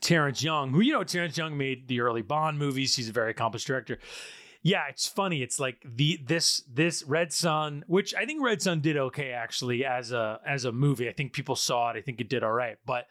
Terrence 0.00 0.42
Young, 0.42 0.70
who 0.70 0.80
you 0.80 0.94
know, 0.94 1.04
Terrence 1.04 1.36
Young 1.36 1.58
made 1.58 1.86
the 1.86 2.00
early 2.00 2.22
Bond 2.22 2.58
movies. 2.58 2.96
He's 2.96 3.10
a 3.10 3.12
very 3.12 3.30
accomplished 3.30 3.66
director 3.66 3.98
yeah, 4.62 4.82
it's 4.88 5.08
funny. 5.08 5.42
It's 5.42 5.58
like 5.58 5.84
the 5.84 6.20
this 6.24 6.62
this 6.72 7.02
Red 7.02 7.32
Sun, 7.32 7.84
which 7.88 8.14
I 8.14 8.24
think 8.24 8.42
Red 8.42 8.62
Sun 8.62 8.80
did 8.80 8.96
okay 8.96 9.32
actually 9.32 9.84
as 9.84 10.12
a 10.12 10.40
as 10.46 10.64
a 10.64 10.72
movie. 10.72 11.08
I 11.08 11.12
think 11.12 11.32
people 11.32 11.56
saw 11.56 11.90
it. 11.90 11.96
I 11.96 12.00
think 12.00 12.20
it 12.20 12.28
did 12.28 12.44
all 12.44 12.52
right, 12.52 12.76
but 12.86 13.08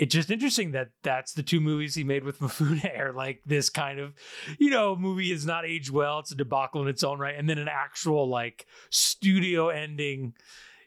it's 0.00 0.14
just 0.14 0.30
interesting 0.30 0.70
that 0.70 0.88
that's 1.02 1.34
the 1.34 1.42
two 1.42 1.60
movies 1.60 1.94
he 1.94 2.04
made 2.04 2.24
with 2.24 2.38
Mifune 2.40 2.98
are 2.98 3.12
like 3.12 3.42
this 3.44 3.68
kind 3.68 4.00
of, 4.00 4.14
you 4.58 4.70
know, 4.70 4.96
movie 4.96 5.30
is 5.30 5.44
not 5.44 5.66
aged 5.66 5.90
well. 5.90 6.20
It's 6.20 6.32
a 6.32 6.36
debacle 6.36 6.80
in 6.80 6.88
its 6.88 7.04
own 7.04 7.18
right, 7.18 7.34
and 7.36 7.48
then 7.48 7.58
an 7.58 7.68
actual 7.68 8.26
like 8.26 8.66
studio 8.88 9.68
ending. 9.68 10.32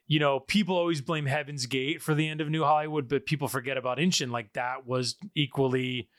You 0.08 0.20
know, 0.20 0.40
people 0.40 0.76
always 0.76 1.00
blame 1.00 1.28
Heaven's 1.28 1.68
Gate 1.68 2.02
for 2.02 2.16
the 2.16 2.28
end 2.28 2.42
of 2.42 2.50
New 2.50 2.64
Hollywood, 2.64 3.08
but 3.08 3.28
people 3.28 3.48
forget 3.48 3.78
about 3.78 4.00
Inchon. 4.00 4.32
Like 4.32 4.52
that 4.54 4.88
was 4.88 5.16
equally 5.36 6.10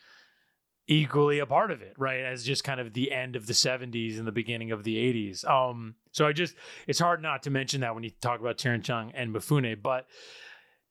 equally 0.86 1.40
a 1.40 1.46
part 1.46 1.72
of 1.72 1.82
it, 1.82 1.94
right? 1.98 2.20
As 2.20 2.44
just 2.44 2.62
kind 2.62 2.78
of 2.78 2.92
the 2.92 3.10
end 3.10 3.34
of 3.34 3.46
the 3.46 3.54
70s 3.54 4.18
and 4.18 4.26
the 4.26 4.32
beginning 4.32 4.70
of 4.70 4.84
the 4.84 4.96
80s. 4.96 5.44
Um, 5.48 5.96
so 6.12 6.28
I 6.28 6.32
just 6.32 6.54
it's 6.86 7.00
hard 7.00 7.20
not 7.22 7.42
to 7.42 7.50
mention 7.50 7.80
that 7.80 7.94
when 7.96 8.04
you 8.04 8.10
talk 8.20 8.38
about 8.38 8.56
Terrence 8.56 8.86
Young 8.86 9.10
and 9.14 9.34
Mifune. 9.34 9.82
But 9.82 10.06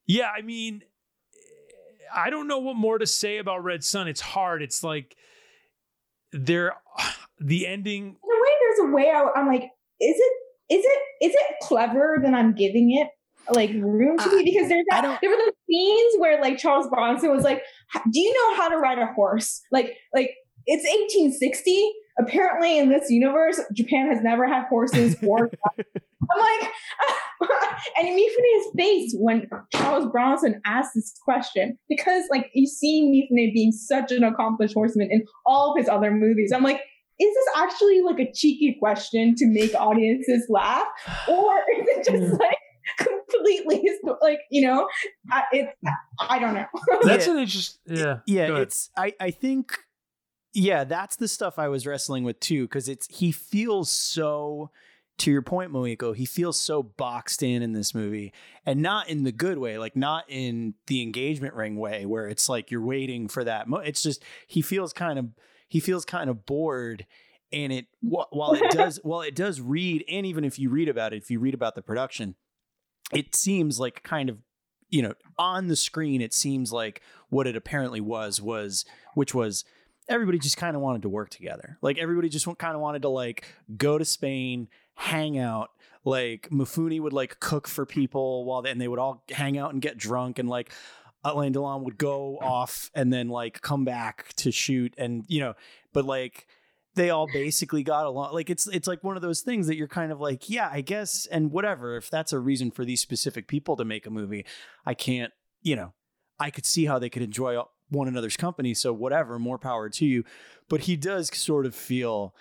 yeah, 0.05 0.29
I 0.37 0.41
mean, 0.41 0.83
I 2.15 2.29
don't 2.29 2.47
know 2.47 2.59
what 2.59 2.75
more 2.75 2.97
to 2.97 3.07
say 3.07 3.37
about 3.37 3.63
Red 3.63 3.83
Sun. 3.83 4.07
It's 4.07 4.21
hard. 4.21 4.61
It's 4.61 4.83
like 4.83 5.15
there 6.31 6.73
the 7.39 7.67
ending 7.67 8.03
in 8.03 8.09
a 8.09 8.41
way 8.41 8.49
there's 8.61 8.89
a 8.89 8.93
way 8.93 9.11
I, 9.11 9.27
i'm 9.35 9.47
like 9.47 9.63
is 9.63 10.15
it 10.17 10.33
is 10.73 10.85
it 10.85 11.25
is 11.25 11.33
it 11.33 11.55
clever 11.61 12.17
that 12.23 12.33
i'm 12.33 12.53
giving 12.53 12.91
it 12.91 13.09
like 13.49 13.71
room 13.71 14.17
to 14.17 14.29
be 14.29 14.43
because 14.43 14.69
there's 14.69 14.85
that, 14.89 15.19
there 15.21 15.29
were 15.29 15.37
those 15.37 15.53
scenes 15.69 16.13
where 16.17 16.39
like 16.41 16.57
Charles 16.57 16.87
Bronson 16.87 17.31
was 17.31 17.43
like, 17.43 17.61
"Do 17.93 18.19
you 18.19 18.33
know 18.33 18.55
how 18.55 18.69
to 18.69 18.77
ride 18.77 18.99
a 18.99 19.07
horse?" 19.07 19.61
Like 19.71 19.97
like 20.13 20.31
it's 20.65 20.83
1860. 20.83 21.91
Apparently, 22.19 22.77
in 22.77 22.89
this 22.89 23.09
universe, 23.09 23.59
Japan 23.73 24.09
has 24.13 24.21
never 24.23 24.47
had 24.47 24.65
horses 24.67 25.15
or. 25.27 25.49
I'm 26.31 26.39
like, 26.39 26.71
and 27.97 28.07
Mifune's 28.07 28.67
face 28.77 29.13
when 29.17 29.49
Charles 29.73 30.09
Bronson 30.11 30.61
asked 30.65 30.91
this 30.95 31.13
question 31.25 31.77
because 31.89 32.23
like 32.31 32.49
you 32.53 32.65
see 32.65 33.03
Mifune 33.03 33.53
being 33.53 33.71
such 33.73 34.11
an 34.11 34.23
accomplished 34.23 34.73
horseman 34.73 35.09
in 35.11 35.25
all 35.45 35.71
of 35.73 35.77
his 35.77 35.89
other 35.89 36.11
movies. 36.11 36.53
I'm 36.55 36.63
like, 36.63 36.77
is 37.19 37.33
this 37.33 37.45
actually 37.57 38.01
like 38.01 38.19
a 38.19 38.31
cheeky 38.31 38.77
question 38.79 39.35
to 39.37 39.45
make 39.47 39.73
audiences 39.75 40.45
laugh, 40.49 40.87
or 41.27 41.55
is 41.77 41.87
it 41.89 42.05
just 42.09 42.39
like 42.39 42.57
completely 42.97 43.81
like 44.21 44.39
you 44.49 44.65
know, 44.65 44.87
I, 45.29 45.43
it's 45.51 45.71
I 46.21 46.39
don't 46.39 46.53
know. 46.53 46.65
That's 47.03 47.27
Yeah. 47.27 47.33
an 47.33 47.39
interesting. 47.39 47.97
Yeah. 47.97 48.19
yeah 48.25 48.57
it's 48.59 48.89
i 48.97 49.13
i 49.19 49.29
think 49.31 49.77
yeah 50.53 50.83
that's 50.83 51.15
the 51.15 51.27
stuff 51.27 51.57
i 51.57 51.67
was 51.67 51.85
wrestling 51.87 52.23
with 52.23 52.39
too 52.39 52.63
because 52.63 52.87
it's 52.87 53.07
he 53.09 53.31
feels 53.31 53.89
so 53.89 54.69
to 55.17 55.31
your 55.31 55.41
point 55.41 55.71
moeko 55.71 56.15
he 56.15 56.25
feels 56.25 56.59
so 56.59 56.81
boxed 56.83 57.43
in 57.43 57.61
in 57.61 57.73
this 57.73 57.93
movie 57.93 58.33
and 58.65 58.81
not 58.81 59.09
in 59.09 59.23
the 59.23 59.31
good 59.31 59.57
way 59.57 59.77
like 59.77 59.95
not 59.95 60.25
in 60.27 60.73
the 60.87 61.01
engagement 61.01 61.53
ring 61.53 61.75
way 61.75 62.05
where 62.05 62.27
it's 62.27 62.49
like 62.49 62.71
you're 62.71 62.85
waiting 62.85 63.27
for 63.27 63.43
that 63.43 63.67
mo- 63.67 63.77
it's 63.77 64.01
just 64.01 64.23
he 64.47 64.61
feels 64.61 64.93
kind 64.93 65.19
of 65.19 65.27
he 65.67 65.79
feels 65.79 66.05
kind 66.05 66.29
of 66.29 66.45
bored 66.45 67.05
and 67.51 67.71
it 67.71 67.85
wh- 68.01 68.31
while 68.31 68.53
it 68.53 68.71
does 68.71 68.99
while 69.03 69.21
it 69.21 69.35
does 69.35 69.61
read 69.61 70.03
and 70.09 70.25
even 70.25 70.43
if 70.43 70.57
you 70.57 70.69
read 70.69 70.89
about 70.89 71.13
it 71.13 71.17
if 71.17 71.29
you 71.29 71.39
read 71.39 71.53
about 71.53 71.75
the 71.75 71.81
production 71.81 72.35
it 73.13 73.35
seems 73.35 73.79
like 73.79 74.01
kind 74.03 74.29
of 74.29 74.37
you 74.89 75.01
know 75.01 75.13
on 75.37 75.67
the 75.67 75.75
screen 75.75 76.21
it 76.21 76.33
seems 76.33 76.71
like 76.71 77.01
what 77.29 77.47
it 77.47 77.55
apparently 77.55 78.01
was 78.01 78.41
was 78.41 78.85
which 79.13 79.33
was 79.33 79.63
everybody 80.09 80.39
just 80.39 80.57
kind 80.57 80.75
of 80.75 80.81
wanted 80.81 81.03
to 81.03 81.09
work 81.09 81.29
together. 81.29 81.77
Like 81.81 81.97
everybody 81.97 82.29
just 82.29 82.45
kind 82.57 82.75
of 82.75 82.81
wanted 82.81 83.03
to 83.03 83.09
like 83.09 83.45
go 83.77 83.97
to 83.97 84.05
spain 84.05 84.67
hang 84.95 85.37
out. 85.37 85.69
Like 86.05 86.49
Mifune 86.51 86.99
would 86.99 87.13
like 87.13 87.39
cook 87.39 87.67
for 87.67 87.85
people 87.85 88.45
while 88.45 88.61
they, 88.61 88.71
and 88.71 88.79
they 88.79 88.87
would 88.87 88.99
all 88.99 89.23
hang 89.29 89.57
out 89.57 89.71
and 89.73 89.81
get 89.81 89.97
drunk 89.97 90.39
and 90.39 90.49
like 90.49 90.71
Alain 91.23 91.53
Delon 91.53 91.83
would 91.83 91.97
go 91.97 92.37
off 92.39 92.91
and 92.93 93.11
then 93.11 93.29
like 93.29 93.61
come 93.61 93.85
back 93.85 94.33
to 94.35 94.51
shoot 94.51 94.93
and 94.97 95.23
you 95.27 95.39
know 95.39 95.53
but 95.93 96.05
like 96.05 96.47
they 96.95 97.09
all 97.09 97.27
basically 97.27 97.83
got 97.83 98.05
along. 98.05 98.33
Like 98.33 98.49
it's 98.49 98.67
it's 98.67 98.87
like 98.87 99.03
one 99.03 99.15
of 99.15 99.21
those 99.21 99.41
things 99.41 99.67
that 99.67 99.75
you're 99.75 99.87
kind 99.87 100.11
of 100.11 100.19
like 100.19 100.49
yeah 100.49 100.69
i 100.71 100.81
guess 100.81 101.25
and 101.31 101.51
whatever 101.51 101.97
if 101.97 102.09
that's 102.09 102.33
a 102.33 102.39
reason 102.39 102.71
for 102.71 102.85
these 102.85 103.01
specific 103.01 103.47
people 103.47 103.75
to 103.77 103.85
make 103.85 104.05
a 104.05 104.09
movie 104.09 104.45
i 104.85 104.93
can't 104.93 105.33
you 105.61 105.75
know 105.75 105.93
i 106.39 106.49
could 106.49 106.65
see 106.65 106.85
how 106.85 106.99
they 106.99 107.09
could 107.09 107.21
enjoy 107.21 107.57
one 107.93 108.07
another's 108.07 108.37
company 108.37 108.73
so 108.73 108.91
whatever 108.91 109.39
more 109.39 109.57
power 109.57 109.89
to 109.89 110.05
you. 110.05 110.23
But 110.69 110.81
he 110.81 110.95
does 110.95 111.35
sort 111.35 111.65
of 111.65 111.75
feel 111.75 112.35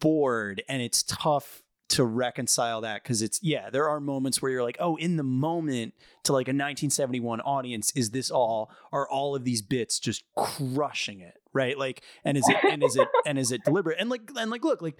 bored 0.00 0.62
and 0.68 0.82
it's 0.82 1.02
tough 1.02 1.62
to 1.88 2.04
reconcile 2.04 2.80
that 2.80 3.02
because 3.02 3.22
it's 3.22 3.38
yeah 3.42 3.70
there 3.70 3.88
are 3.88 4.00
moments 4.00 4.40
where 4.40 4.50
you're 4.50 4.62
like 4.62 4.76
oh 4.80 4.96
in 4.96 5.16
the 5.16 5.22
moment 5.22 5.94
to 6.22 6.32
like 6.32 6.48
a 6.48 6.50
1971 6.50 7.40
audience 7.42 7.92
is 7.94 8.10
this 8.10 8.30
all 8.30 8.70
are 8.90 9.08
all 9.08 9.36
of 9.36 9.44
these 9.44 9.62
bits 9.62 9.98
just 9.98 10.24
crushing 10.36 11.20
it? 11.20 11.38
Right? 11.52 11.78
Like 11.78 12.02
and 12.24 12.36
is 12.36 12.44
it 12.48 12.56
and 12.70 12.82
is 12.82 12.96
it 12.96 13.08
and 13.26 13.38
is 13.38 13.52
it 13.52 13.64
deliberate? 13.64 13.98
And 14.00 14.10
like 14.10 14.30
and 14.36 14.50
like 14.50 14.64
look 14.64 14.82
like 14.82 14.98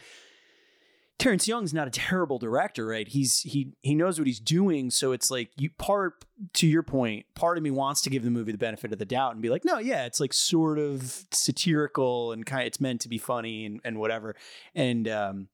Terence 1.19 1.47
Young's 1.47 1.73
not 1.73 1.87
a 1.87 1.91
terrible 1.91 2.39
director, 2.39 2.87
right? 2.87 3.07
He's 3.07 3.41
he 3.41 3.73
he 3.83 3.95
knows 3.95 4.19
what 4.19 4.27
he's 4.27 4.41
doing, 4.41 4.91
so 4.91 5.13
it's 5.13 5.31
like 5.31 5.51
you 5.57 5.71
part 5.79 6.25
to 6.55 6.67
your 6.67 6.83
point. 6.83 7.27
Part 7.35 7.57
of 7.57 7.63
me 7.63 7.71
wants 7.71 8.01
to 8.03 8.11
give 8.11 8.25
the 8.25 8.31
movie 8.31 8.53
the 8.53 8.59
benefit 8.59 8.93
of 8.93 8.99
the 8.99 9.05
doubt 9.05 9.33
and 9.33 9.41
be 9.41 9.49
like, 9.49 9.65
no, 9.65 9.79
yeah, 9.79 10.07
it's 10.07 10.19
like 10.19 10.33
sort 10.33 10.79
of 10.79 11.25
satirical 11.31 12.33
and 12.33 12.45
kind. 12.45 12.67
It's 12.67 12.81
meant 12.81 13.01
to 13.03 13.09
be 13.09 13.19
funny 13.19 13.65
and 13.65 13.81
and 13.85 13.99
whatever, 13.99 14.35
and 14.75 15.07
um, 15.07 15.49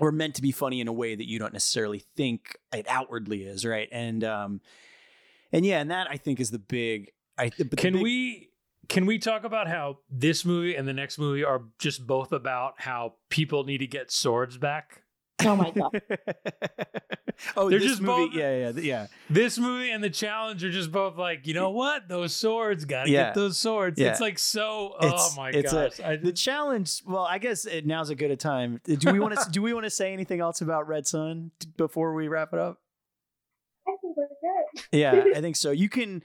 or 0.00 0.12
meant 0.12 0.36
to 0.36 0.42
be 0.42 0.52
funny 0.52 0.80
in 0.80 0.86
a 0.86 0.92
way 0.92 1.16
that 1.16 1.28
you 1.28 1.40
don't 1.40 1.52
necessarily 1.52 2.04
think 2.16 2.56
it 2.72 2.86
outwardly 2.88 3.42
is, 3.42 3.64
right? 3.64 3.88
And 3.90 4.22
um, 4.22 4.60
and 5.52 5.66
yeah, 5.66 5.80
and 5.80 5.90
that 5.90 6.06
I 6.10 6.16
think 6.16 6.38
is 6.38 6.52
the 6.52 6.60
big. 6.60 7.10
I 7.36 7.50
Can 7.50 7.94
big- 7.94 8.02
we 8.02 8.51
can 8.88 9.06
we 9.06 9.18
talk 9.18 9.44
about 9.44 9.68
how 9.68 9.98
this 10.10 10.44
movie 10.44 10.74
and 10.74 10.86
the 10.86 10.92
next 10.92 11.18
movie 11.18 11.44
are 11.44 11.62
just 11.78 12.06
both 12.06 12.32
about 12.32 12.74
how 12.80 13.14
people 13.30 13.64
need 13.64 13.78
to 13.78 13.86
get 13.86 14.10
swords 14.10 14.58
back? 14.58 15.02
Oh 15.44 15.56
my 15.56 15.70
god. 15.70 16.00
oh, 17.56 17.68
They're 17.68 17.78
this 17.80 17.88
just 17.90 18.02
movie, 18.02 18.26
both- 18.28 18.34
yeah, 18.36 18.70
yeah, 18.70 18.80
yeah. 18.80 19.06
This 19.28 19.58
movie 19.58 19.90
and 19.90 20.02
the 20.04 20.10
challenge 20.10 20.62
are 20.62 20.70
just 20.70 20.92
both 20.92 21.16
like, 21.16 21.46
you 21.46 21.54
know 21.54 21.70
what? 21.70 22.06
Those 22.08 22.34
swords, 22.36 22.84
gotta 22.84 23.10
Yeah. 23.10 23.24
get 23.26 23.34
those 23.34 23.58
swords. 23.58 23.98
Yeah. 24.00 24.10
It's 24.10 24.20
like 24.20 24.38
so. 24.38 24.94
Oh 25.00 25.06
it's- 25.06 25.30
oh 25.32 25.40
my 25.40 25.50
it's 25.50 25.72
a- 25.72 25.88
gosh! 25.90 26.00
I 26.00 26.16
The 26.16 26.32
challenge. 26.32 27.02
Well, 27.06 27.24
I 27.24 27.38
guess 27.38 27.64
it, 27.64 27.86
now's 27.86 28.10
a 28.10 28.14
good 28.14 28.30
a 28.30 28.36
time. 28.36 28.80
Do 28.84 29.12
we 29.12 29.18
want 29.18 29.36
to? 29.38 29.50
do 29.50 29.62
we 29.62 29.72
want 29.74 29.84
to 29.84 29.90
say 29.90 30.12
anything 30.12 30.40
else 30.40 30.60
about 30.60 30.86
Red 30.86 31.06
Sun 31.06 31.50
before 31.76 32.14
we 32.14 32.28
wrap 32.28 32.52
it 32.52 32.58
up? 32.60 32.78
I 33.88 33.96
think 34.00 34.16
we're 34.16 34.26
good. 34.28 34.82
Yeah, 34.92 35.24
I 35.36 35.40
think 35.40 35.56
so. 35.56 35.70
You 35.72 35.88
can. 35.88 36.22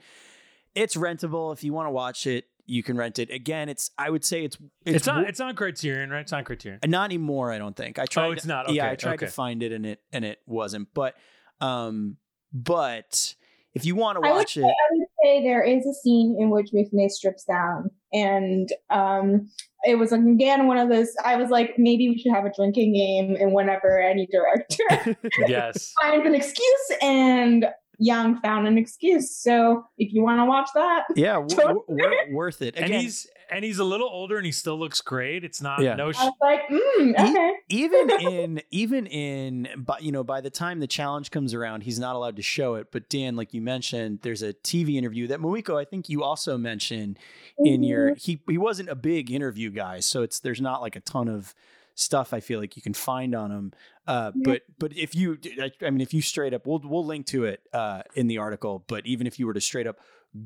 It's 0.78 0.94
rentable 0.96 1.52
if 1.52 1.64
you 1.64 1.72
want 1.72 1.86
to 1.86 1.90
watch 1.90 2.26
it. 2.26 2.44
You 2.66 2.82
can 2.82 2.96
rent 2.96 3.18
it. 3.18 3.30
Again, 3.30 3.68
it's. 3.68 3.90
I 3.98 4.10
would 4.10 4.24
say 4.24 4.44
it's. 4.44 4.58
it's, 4.84 5.08
on 5.08 5.22
wo- 5.22 5.28
it's 5.28 5.40
on 5.40 5.54
Criterion, 5.56 6.10
right? 6.10 6.20
It's 6.20 6.32
on 6.32 6.44
Criterion. 6.44 6.80
not 6.86 7.06
anymore. 7.06 7.50
I 7.50 7.58
don't 7.58 7.74
think. 7.74 7.98
I 7.98 8.04
tried. 8.04 8.26
Oh, 8.26 8.32
it's 8.32 8.42
to- 8.42 8.48
not? 8.48 8.70
Yeah, 8.72 8.90
I 8.90 8.94
tried 8.94 9.20
to 9.20 9.26
find 9.26 9.62
it 9.62 9.72
and 9.72 9.86
it 9.86 10.00
and 10.12 10.24
it 10.24 10.38
wasn't. 10.46 10.88
But, 10.92 11.14
um, 11.60 12.18
but 12.52 13.34
if 13.74 13.84
you 13.86 13.96
want 13.96 14.22
to 14.22 14.28
I 14.28 14.32
watch 14.32 14.54
say, 14.54 14.60
it, 14.60 14.64
I 14.64 14.92
would 14.92 15.06
say 15.24 15.42
there 15.42 15.62
is 15.62 15.86
a 15.86 15.94
scene 15.94 16.36
in 16.38 16.50
which 16.50 16.70
Mifune 16.74 17.08
strips 17.10 17.44
down, 17.44 17.90
and 18.12 18.68
um, 18.90 19.48
it 19.84 19.94
was 19.96 20.12
again 20.12 20.66
one 20.66 20.76
of 20.76 20.90
those. 20.90 21.08
I 21.24 21.36
was 21.36 21.48
like, 21.50 21.78
maybe 21.78 22.08
we 22.08 22.18
should 22.18 22.32
have 22.32 22.44
a 22.44 22.52
drinking 22.54 22.92
game, 22.92 23.34
and 23.40 23.52
whenever 23.54 24.00
any 24.00 24.26
director 24.30 25.16
yes. 25.46 25.94
finds 26.02 26.26
an 26.26 26.34
excuse, 26.34 26.92
and 27.00 27.66
Young 27.98 28.40
found 28.40 28.66
an 28.68 28.78
excuse. 28.78 29.34
So 29.34 29.84
if 29.98 30.12
you 30.12 30.22
want 30.22 30.40
to 30.40 30.44
watch 30.44 30.68
that, 30.74 31.04
yeah, 31.16 31.34
w- 31.34 31.82
w- 31.88 32.14
worth 32.34 32.62
it. 32.62 32.76
And 32.76 32.92
he's 32.92 33.26
and 33.50 33.64
he's 33.64 33.78
a 33.78 33.84
little 33.84 34.08
older 34.08 34.36
and 34.36 34.44
he 34.46 34.52
still 34.52 34.78
looks 34.78 35.00
great. 35.00 35.42
It's 35.42 35.60
not 35.62 35.80
Yeah. 35.82 35.94
no. 35.94 36.12
Sh- 36.12 36.18
I 36.20 36.24
was 36.26 36.34
like, 36.40 36.68
mm, 36.68 37.26
He- 37.26 37.30
okay. 37.30 37.52
even 37.70 38.10
in 38.20 38.62
even 38.70 39.06
in 39.06 39.68
but 39.76 40.02
you 40.02 40.12
know 40.12 40.22
by 40.22 40.40
the 40.40 40.50
time 40.50 40.80
the 40.80 40.86
challenge 40.86 41.30
comes 41.30 41.54
around 41.54 41.82
he's 41.82 41.98
not 41.98 42.14
allowed 42.14 42.36
to 42.36 42.42
show 42.42 42.74
it 42.76 42.88
but 42.92 43.08
dan 43.08 43.36
like 43.36 43.52
you 43.54 43.60
mentioned 43.60 44.20
there's 44.22 44.42
a 44.42 44.52
tv 44.52 44.94
interview 44.96 45.26
that 45.26 45.40
Moeko 45.40 45.80
i 45.80 45.84
think 45.84 46.08
you 46.08 46.22
also 46.22 46.56
mentioned 46.58 47.18
in 47.58 47.82
your 47.82 48.14
he 48.14 48.40
he 48.48 48.58
wasn't 48.58 48.88
a 48.88 48.94
big 48.94 49.30
interview 49.30 49.70
guy 49.70 50.00
so 50.00 50.22
it's 50.22 50.40
there's 50.40 50.60
not 50.60 50.80
like 50.80 50.96
a 50.96 51.00
ton 51.00 51.28
of 51.28 51.54
stuff 51.98 52.32
i 52.32 52.40
feel 52.40 52.60
like 52.60 52.76
you 52.76 52.82
can 52.82 52.94
find 52.94 53.34
on 53.34 53.50
them. 53.50 53.72
uh 54.06 54.30
Yeah. 54.34 54.42
but 54.44 54.62
but 54.78 54.96
if 54.96 55.14
you 55.14 55.38
I, 55.60 55.70
I 55.84 55.90
mean 55.90 56.00
if 56.00 56.14
you 56.14 56.22
straight 56.22 56.54
up 56.54 56.66
we'll 56.66 56.80
we'll 56.84 57.04
link 57.04 57.26
to 57.26 57.44
it 57.44 57.60
uh 57.72 58.02
in 58.14 58.26
the 58.28 58.38
article 58.38 58.84
but 58.86 59.06
even 59.06 59.26
if 59.26 59.38
you 59.38 59.46
were 59.46 59.54
to 59.54 59.60
straight 59.60 59.86
up 59.86 59.98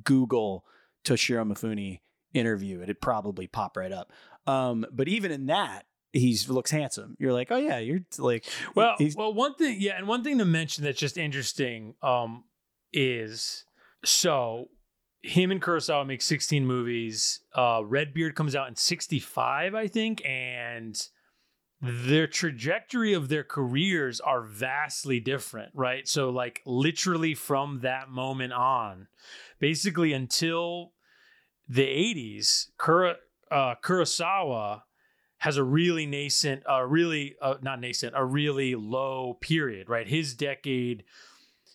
google 0.03 0.65
toshiro 1.05 1.47
mifune 1.47 2.01
interview 2.33 2.81
it'd 2.83 3.01
probably 3.01 3.47
pop 3.47 3.77
right 3.77 3.93
up 3.93 4.11
um 4.47 4.87
but 4.93 5.09
even 5.09 5.31
in 5.31 5.47
that 5.47 5.85
he's 6.13 6.49
looks 6.49 6.71
handsome 6.71 7.17
you're 7.19 7.33
like 7.33 7.51
oh 7.51 7.57
yeah 7.59 7.79
you're 7.79 8.01
like 8.19 8.45
Well, 8.75 8.95
he's, 8.99 9.15
well, 9.17 9.33
one 9.35 9.55
thing, 9.55 9.77
yeah, 9.81 9.97
and 9.99 10.07
one 10.07 10.23
thing 10.25 10.39
to 10.39 10.45
mention 10.45 10.85
that's 10.85 10.99
just 10.99 11.17
interesting 11.19 11.95
um, 12.03 12.45
is 12.93 13.65
so 14.05 14.69
him 15.23 15.51
and 15.51 15.63
Kurosawa 15.63 16.07
make 16.07 16.21
16 16.21 16.67
movies. 16.67 17.41
Uh, 17.55 17.83
Redbeard 17.85 18.35
comes 18.35 18.57
out 18.57 18.69
in 18.69 18.75
65, 18.77 19.75
I 19.75 19.87
think, 19.87 20.21
and 20.27 21.01
their 21.83 22.29
trajectory 22.29 23.13
of 23.13 23.29
their 23.29 23.43
careers 23.43 24.21
are 24.21 24.43
vastly 24.43 25.19
different, 25.19 25.73
right? 25.75 26.07
So, 26.07 26.31
like, 26.31 26.63
literally 26.65 27.35
from 27.35 27.81
that 27.81 28.09
moment 28.09 28.53
on, 28.53 29.09
basically 29.59 30.13
until 30.13 30.93
the 31.69 31.83
80s, 31.83 32.69
Kura, 32.79 33.17
uh, 33.51 33.75
Kurosawa 33.83 34.83
has 35.39 35.57
a 35.57 35.65
really 35.65 36.07
nascent, 36.07 36.63
uh, 36.71 36.83
really 36.83 37.35
uh, 37.43 37.55
not 37.63 37.81
nascent, 37.81 38.15
a 38.17 38.25
really 38.25 38.77
low 38.77 39.37
period, 39.41 39.89
right? 39.89 40.07
His 40.07 40.35
decade, 40.35 41.03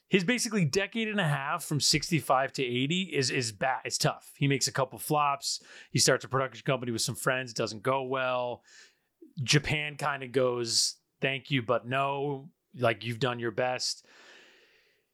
his 0.08 0.24
basically 0.24 0.64
decade 0.64 1.10
and 1.10 1.20
a 1.20 1.28
half 1.28 1.66
from 1.66 1.82
65 1.82 2.54
to 2.54 2.64
80 2.64 3.02
is 3.14 3.30
is 3.30 3.52
bad. 3.52 3.82
It's 3.84 3.98
tough. 3.98 4.32
He 4.38 4.48
makes 4.48 4.70
a 4.70 4.72
couple 4.72 4.98
flops. 5.00 5.60
He 5.92 6.00
starts 6.00 6.24
a 6.24 6.30
production 6.30 6.64
company 6.66 6.94
with 6.94 7.02
some 7.02 7.16
friends. 7.16 7.52
Doesn't 7.52 7.84
go 7.84 8.04
well. 8.04 8.64
Japan 9.44 9.96
kind 9.96 10.24
of 10.24 10.32
goes, 10.32 10.96
thank 11.22 11.52
you, 11.52 11.62
but 11.62 11.88
no. 11.88 12.50
Like 12.78 13.04
you've 13.04 13.20
done 13.20 13.40
your 13.40 13.52
best. 13.52 14.06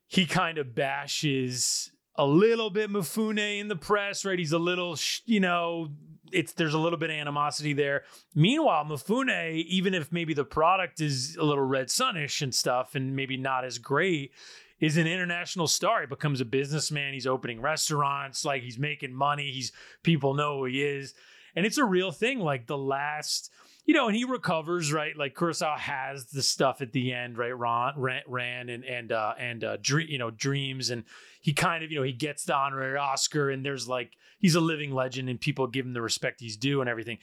He 0.07 0.25
kind 0.25 0.57
of 0.57 0.75
bashes 0.75 1.91
a 2.15 2.25
little 2.25 2.69
bit 2.69 2.91
Mifune 2.91 3.59
in 3.59 3.67
the 3.69 3.75
press, 3.75 4.25
right? 4.25 4.37
He's 4.37 4.51
a 4.51 4.59
little, 4.59 4.97
you 5.25 5.39
know, 5.39 5.89
it's 6.31 6.53
there's 6.53 6.73
a 6.73 6.79
little 6.79 6.99
bit 6.99 7.09
of 7.09 7.15
animosity 7.15 7.73
there. 7.73 8.03
Meanwhile, 8.35 8.85
Mifune, 8.85 9.63
even 9.63 9.93
if 9.93 10.11
maybe 10.11 10.33
the 10.33 10.43
product 10.43 10.99
is 11.01 11.35
a 11.37 11.43
little 11.43 11.63
red 11.63 11.87
sunish 11.87 12.41
and 12.41 12.53
stuff, 12.53 12.95
and 12.95 13.15
maybe 13.15 13.37
not 13.37 13.65
as 13.65 13.77
great, 13.77 14.31
is 14.79 14.97
an 14.97 15.07
international 15.07 15.67
star. 15.67 16.01
He 16.01 16.07
becomes 16.07 16.41
a 16.41 16.45
businessman. 16.45 17.13
He's 17.13 17.27
opening 17.27 17.61
restaurants, 17.61 18.43
like 18.43 18.61
he's 18.61 18.77
making 18.77 19.13
money. 19.13 19.51
He's 19.51 19.71
people 20.03 20.33
know 20.33 20.59
who 20.59 20.65
he 20.65 20.83
is. 20.83 21.13
and 21.55 21.65
it's 21.65 21.77
a 21.77 21.85
real 21.85 22.11
thing. 22.11 22.39
Like 22.39 22.67
the 22.67 22.77
last, 22.77 23.51
you 23.85 23.93
know, 23.93 24.07
and 24.07 24.15
he 24.15 24.23
recovers, 24.23 24.93
right? 24.93 25.15
Like 25.15 25.35
Kurosawa 25.35 25.77
has 25.77 26.27
the 26.27 26.41
stuff 26.41 26.81
at 26.81 26.93
the 26.93 27.11
end, 27.11 27.37
right? 27.37 27.57
Ron, 27.57 27.93
Ran, 27.97 28.21
Ran 28.27 28.69
and 28.69 28.85
and 28.85 29.11
uh, 29.11 29.33
and 29.37 29.63
uh, 29.63 29.77
dream, 29.81 30.07
you 30.09 30.17
know, 30.17 30.31
dreams, 30.31 30.89
and 30.89 31.03
he 31.41 31.53
kind 31.53 31.83
of, 31.83 31.91
you 31.91 31.97
know, 31.97 32.03
he 32.03 32.13
gets 32.13 32.45
the 32.45 32.55
honorary 32.55 32.97
Oscar, 32.97 33.49
and 33.49 33.65
there's 33.65 33.87
like 33.87 34.13
he's 34.39 34.55
a 34.55 34.61
living 34.61 34.93
legend, 34.93 35.29
and 35.29 35.39
people 35.39 35.67
give 35.67 35.85
him 35.85 35.93
the 35.93 36.01
respect 36.01 36.39
he's 36.39 36.55
due 36.55 36.79
and 36.79 36.89
everything. 36.89 37.17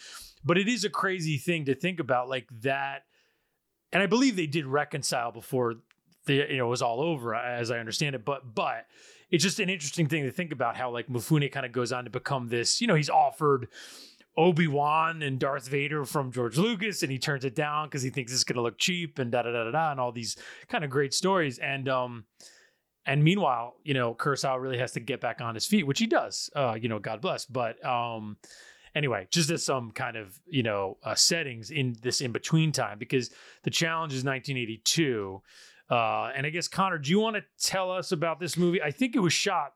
But 0.44 0.58
it 0.58 0.68
is 0.68 0.84
a 0.84 0.90
crazy 0.90 1.38
thing 1.38 1.64
to 1.64 1.74
think 1.74 1.98
about, 1.98 2.28
like 2.28 2.48
that. 2.62 3.04
And 3.92 4.02
I 4.02 4.06
believe 4.06 4.36
they 4.36 4.46
did 4.46 4.66
reconcile 4.66 5.32
before 5.32 5.76
the 6.26 6.34
you 6.34 6.58
know 6.58 6.66
it 6.66 6.70
was 6.70 6.82
all 6.82 7.00
over, 7.00 7.34
as 7.34 7.70
I 7.70 7.78
understand 7.78 8.14
it. 8.14 8.24
But 8.24 8.54
but 8.54 8.84
it's 9.30 9.42
just 9.42 9.61
an 9.61 9.70
interesting 9.70 10.08
thing 10.08 10.24
to 10.24 10.30
think 10.30 10.52
about 10.52 10.76
how 10.76 10.90
like 10.90 11.08
Mifune 11.08 11.50
kind 11.50 11.64
of 11.64 11.72
goes 11.72 11.90
on 11.90 12.04
to 12.04 12.11
become 12.11 12.48
this. 12.48 12.82
You 12.82 12.86
know, 12.86 12.94
he's 12.94 13.11
offered 13.11 13.68
Obi 14.41 14.66
Wan 14.66 15.20
and 15.20 15.38
Darth 15.38 15.68
Vader 15.68 16.07
from 16.07 16.32
George 16.32 16.57
Lucas, 16.57 17.03
and 17.03 17.12
he 17.12 17.18
turns 17.18 17.45
it 17.45 17.55
down 17.55 17.88
because 17.88 18.01
he 18.01 18.09
thinks 18.09 18.32
it's 18.32 18.43
going 18.43 18.57
to 18.57 18.62
look 18.62 18.78
cheap 18.78 19.18
and 19.18 19.30
da 19.30 19.43
da 19.43 19.53
da 19.53 19.70
da 19.70 19.91
and 19.91 20.01
all 20.01 20.12
these 20.12 20.34
kind 20.66 20.82
of 20.82 20.88
great 20.88 21.12
stories. 21.12 21.59
And 21.59 21.91
um, 21.91 22.24
and 23.05 23.22
meanwhile, 23.22 23.74
you 23.84 23.93
know, 23.93 24.14
Kurosawa 24.14 24.59
really 24.59 24.78
has 24.78 24.93
to 24.93 25.01
get 25.01 25.20
back 25.20 25.43
on 25.43 25.55
his 25.55 25.66
feet, 25.66 25.86
which 25.86 25.99
he 25.99 26.07
does. 26.07 26.49
Uh, 26.57 26.74
you 26.80 26.88
know, 26.88 26.99
God 26.99 27.20
bless. 27.20 27.45
But 27.45 27.84
um, 27.84 28.38
anyway, 28.95 29.28
just 29.30 29.51
as 29.51 29.62
some 29.62 29.91
kind 29.91 30.16
of 30.16 30.41
you 30.47 30.62
know 30.62 30.97
uh, 31.05 31.14
settings 31.14 31.70
in 31.70 31.95
this 32.01 32.22
in 32.22 32.32
between 32.32 32.72
time, 32.72 32.99
because 32.99 33.28
the 33.62 33.70
challenge 33.70 34.14
is 34.14 34.24
1982. 34.24 35.43
Uh, 35.91 36.30
and 36.34 36.47
I 36.47 36.51
guess 36.51 36.66
Conor, 36.66 36.97
do 36.97 37.11
you 37.11 37.20
want 37.20 37.36
to 37.36 37.43
tell 37.62 37.91
us 37.91 38.11
about 38.11 38.41
this 38.41 38.57
movie? 38.57 38.80
I 38.80 38.91
think 38.91 39.16
it 39.16 39.20
was 39.20 39.34
shot 39.34 39.72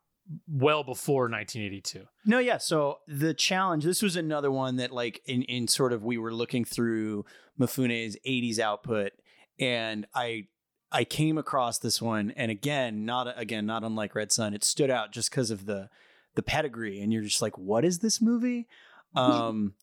well 0.48 0.82
before 0.84 1.24
1982. 1.24 2.06
No, 2.24 2.38
yeah. 2.38 2.58
So 2.58 3.00
the 3.06 3.34
challenge, 3.34 3.84
this 3.84 4.02
was 4.02 4.16
another 4.16 4.50
one 4.50 4.76
that, 4.76 4.90
like, 4.92 5.20
in 5.26 5.42
in 5.42 5.68
sort 5.68 5.92
of 5.92 6.04
we 6.04 6.18
were 6.18 6.32
looking 6.32 6.64
through 6.64 7.24
Mifune's 7.58 8.16
80s 8.26 8.58
output, 8.58 9.12
and 9.58 10.06
I 10.14 10.46
I 10.90 11.04
came 11.04 11.38
across 11.38 11.78
this 11.78 12.00
one, 12.00 12.32
and 12.36 12.50
again, 12.50 13.04
not 13.04 13.28
again, 13.38 13.66
not 13.66 13.84
unlike 13.84 14.14
Red 14.14 14.32
Sun, 14.32 14.54
it 14.54 14.64
stood 14.64 14.90
out 14.90 15.12
just 15.12 15.30
because 15.30 15.50
of 15.50 15.66
the 15.66 15.90
the 16.34 16.42
pedigree, 16.42 17.00
and 17.00 17.12
you're 17.12 17.22
just 17.22 17.42
like, 17.42 17.58
what 17.58 17.84
is 17.84 17.98
this 18.00 18.20
movie? 18.20 18.66
Um, 19.16 19.74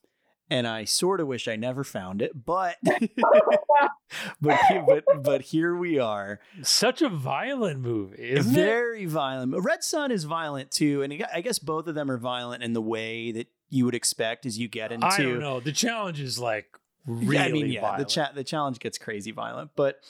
and 0.52 0.68
I 0.68 0.84
sort 0.84 1.22
of 1.22 1.28
wish 1.28 1.48
I 1.48 1.56
never 1.56 1.84
found 1.86 2.22
it, 2.22 2.32
but 2.46 2.76
but 4.42 4.60
but 4.86 5.04
but 5.24 5.42
here 5.42 5.74
we 5.76 5.98
are. 5.98 6.42
Such 6.62 7.02
a 7.02 7.08
violent 7.08 7.80
movie, 7.80 8.32
isn't 8.32 8.54
Very 8.54 9.06
violent. 9.06 9.56
Red 9.64 9.82
Sun 9.82 10.12
is 10.12 10.26
violent 10.26 10.70
too, 10.70 11.02
and 11.02 11.26
I 11.34 11.40
guess 11.40 11.58
both 11.58 11.88
of 11.88 11.96
them 11.96 12.12
are 12.12 12.18
violent 12.18 12.64
in 12.64 12.74
the 12.74 12.82
way 12.82 13.32
that 13.32 13.48
you 13.70 13.86
would 13.86 13.96
expect 13.96 14.46
as 14.46 14.60
you 14.60 14.68
get 14.68 14.92
into. 14.92 15.08
I 15.08 15.18
don't 15.18 15.40
know. 15.40 15.62
The 15.62 15.72
challenge 15.72 16.20
is 16.20 16.38
like 16.38 16.68
really 17.08 17.40
I 17.40 17.52
mean, 17.52 17.68
yeah, 17.68 17.82
violent. 17.82 18.00
the 18.00 18.14
cha- 18.14 18.32
the 18.36 18.44
challenge 18.44 18.80
gets 18.80 18.98
crazy 18.98 19.32
violent, 19.32 19.72
but 19.78 20.02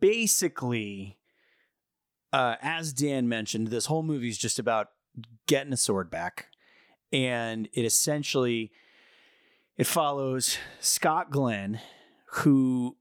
basically, 0.00 1.18
uh, 2.32 2.56
as 2.60 2.92
Dan 2.92 3.28
mentioned, 3.28 3.68
this 3.68 3.86
whole 3.86 4.02
movie 4.02 4.28
is 4.28 4.38
just 4.38 4.58
about 4.58 4.88
getting 5.46 5.72
a 5.72 5.76
sword 5.76 6.10
back, 6.10 6.46
and 7.12 7.68
it 7.72 7.84
essentially 7.84 8.72
it 9.76 9.86
follows 9.86 10.58
Scott 10.80 11.30
Glenn, 11.30 11.80
who 12.32 12.96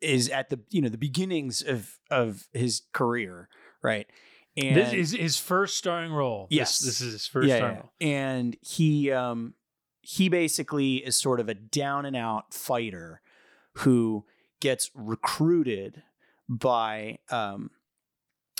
is 0.00 0.28
at 0.28 0.48
the 0.50 0.60
you 0.70 0.80
know 0.82 0.88
the 0.88 0.98
beginnings 0.98 1.62
of 1.62 1.98
of 2.10 2.46
his 2.52 2.82
career, 2.92 3.48
right? 3.82 4.06
And 4.56 4.76
this 4.76 4.92
is 4.92 5.12
his 5.12 5.36
first 5.38 5.76
starring 5.76 6.12
role. 6.12 6.46
This- 6.50 6.56
Yes. 6.56 6.78
this, 6.80 7.00
is 7.00 7.12
his 7.12 7.26
first 7.26 7.48
yeah, 7.48 7.56
starring 7.56 7.76
yeah. 7.76 7.80
role. 7.82 7.92
and 8.00 8.56
he 8.62 9.10
um 9.12 9.54
he 10.02 10.28
basically 10.28 10.96
is 10.96 11.16
sort 11.16 11.40
of 11.40 11.48
a 11.48 11.54
down 11.54 12.04
and 12.06 12.16
out 12.16 12.52
fighter 12.54 13.20
who 13.78 14.24
gets 14.60 14.90
recruited 14.94 16.02
by 16.48 17.18
um 17.30 17.70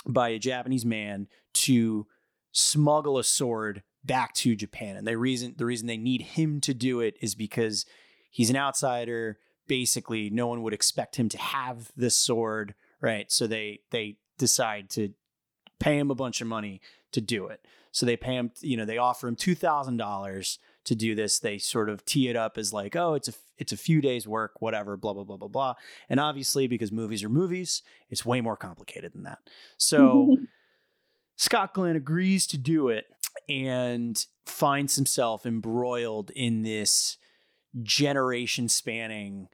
by 0.07 0.29
a 0.29 0.39
Japanese 0.39 0.85
man 0.85 1.27
to 1.53 2.07
smuggle 2.53 3.17
a 3.17 3.23
sword 3.23 3.83
back 4.03 4.33
to 4.33 4.55
Japan. 4.55 4.95
And 4.95 5.07
the 5.07 5.17
reason 5.17 5.55
the 5.57 5.65
reason 5.65 5.87
they 5.87 5.97
need 5.97 6.21
him 6.21 6.61
to 6.61 6.73
do 6.73 6.99
it 6.99 7.15
is 7.21 7.35
because 7.35 7.85
he's 8.29 8.49
an 8.49 8.55
outsider. 8.55 9.37
Basically, 9.67 10.29
no 10.29 10.47
one 10.47 10.63
would 10.63 10.73
expect 10.73 11.15
him 11.15 11.29
to 11.29 11.37
have 11.37 11.91
this 11.95 12.15
sword, 12.15 12.75
right? 12.99 13.31
So 13.31 13.47
they 13.47 13.81
they 13.91 14.17
decide 14.37 14.89
to 14.91 15.13
pay 15.79 15.97
him 15.97 16.11
a 16.11 16.15
bunch 16.15 16.41
of 16.41 16.47
money 16.47 16.81
to 17.11 17.21
do 17.21 17.47
it. 17.47 17.65
So 17.91 18.05
they 18.05 18.17
pay 18.17 18.35
him, 18.35 18.51
you 18.61 18.77
know, 18.77 18.85
they 18.85 18.97
offer 18.97 19.27
him 19.27 19.35
two 19.35 19.55
thousand 19.55 19.97
dollars 19.97 20.59
to 20.85 20.95
do 20.95 21.13
this. 21.13 21.39
They 21.39 21.57
sort 21.57 21.89
of 21.89 22.05
tee 22.05 22.29
it 22.29 22.35
up 22.35 22.57
as 22.57 22.73
like, 22.73 22.95
oh, 22.95 23.13
it's 23.13 23.27
a 23.27 23.33
it's 23.57 23.71
a 23.71 23.77
few 23.77 24.01
days 24.01 24.27
work, 24.27 24.61
whatever, 24.61 24.97
blah 24.97 25.13
blah 25.13 25.23
blah 25.23 25.37
blah 25.37 25.47
blah. 25.47 25.75
And 26.09 26.19
obviously, 26.19 26.67
because 26.67 26.91
movies 26.91 27.23
are 27.23 27.29
movies, 27.29 27.83
it's 28.09 28.25
way 28.25 28.41
more 28.41 28.57
complicated 28.57 29.13
than 29.13 29.23
that. 29.23 29.39
So 29.77 30.37
Scott 31.41 31.73
Glenn 31.73 31.95
agrees 31.95 32.45
to 32.45 32.57
do 32.59 32.89
it 32.89 33.07
and 33.49 34.23
finds 34.45 34.95
himself 34.95 35.43
embroiled 35.43 36.29
in 36.35 36.61
this 36.61 37.17
generation 37.81 38.69
spanning 38.69 39.47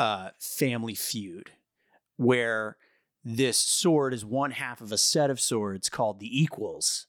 uh, 0.00 0.30
family 0.40 0.96
feud 0.96 1.52
where 2.16 2.76
this 3.22 3.56
sword 3.56 4.12
is 4.12 4.24
one 4.24 4.50
half 4.50 4.80
of 4.80 4.90
a 4.90 4.98
set 4.98 5.30
of 5.30 5.38
swords 5.38 5.88
called 5.88 6.18
the 6.18 6.42
Equals. 6.42 7.06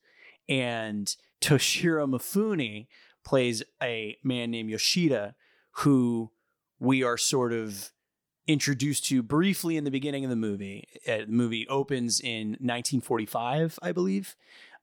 And 0.48 1.12
Toshiro 1.42 2.08
Mifune 2.08 2.86
plays 3.26 3.64
a 3.82 4.16
man 4.24 4.52
named 4.52 4.70
Yoshida 4.70 5.34
who 5.72 6.30
we 6.80 7.02
are 7.02 7.18
sort 7.18 7.52
of 7.52 7.90
introduced 8.50 9.06
to 9.06 9.22
briefly 9.22 9.78
in 9.78 9.84
the 9.84 9.92
beginning 9.92 10.24
of 10.24 10.32
the 10.32 10.36
movie. 10.36 10.88
Uh, 11.08 11.18
the 11.20 11.28
movie 11.28 11.68
opens 11.68 12.20
in 12.20 12.50
1945, 12.54 13.78
I 13.84 13.92
believe. 13.92 14.36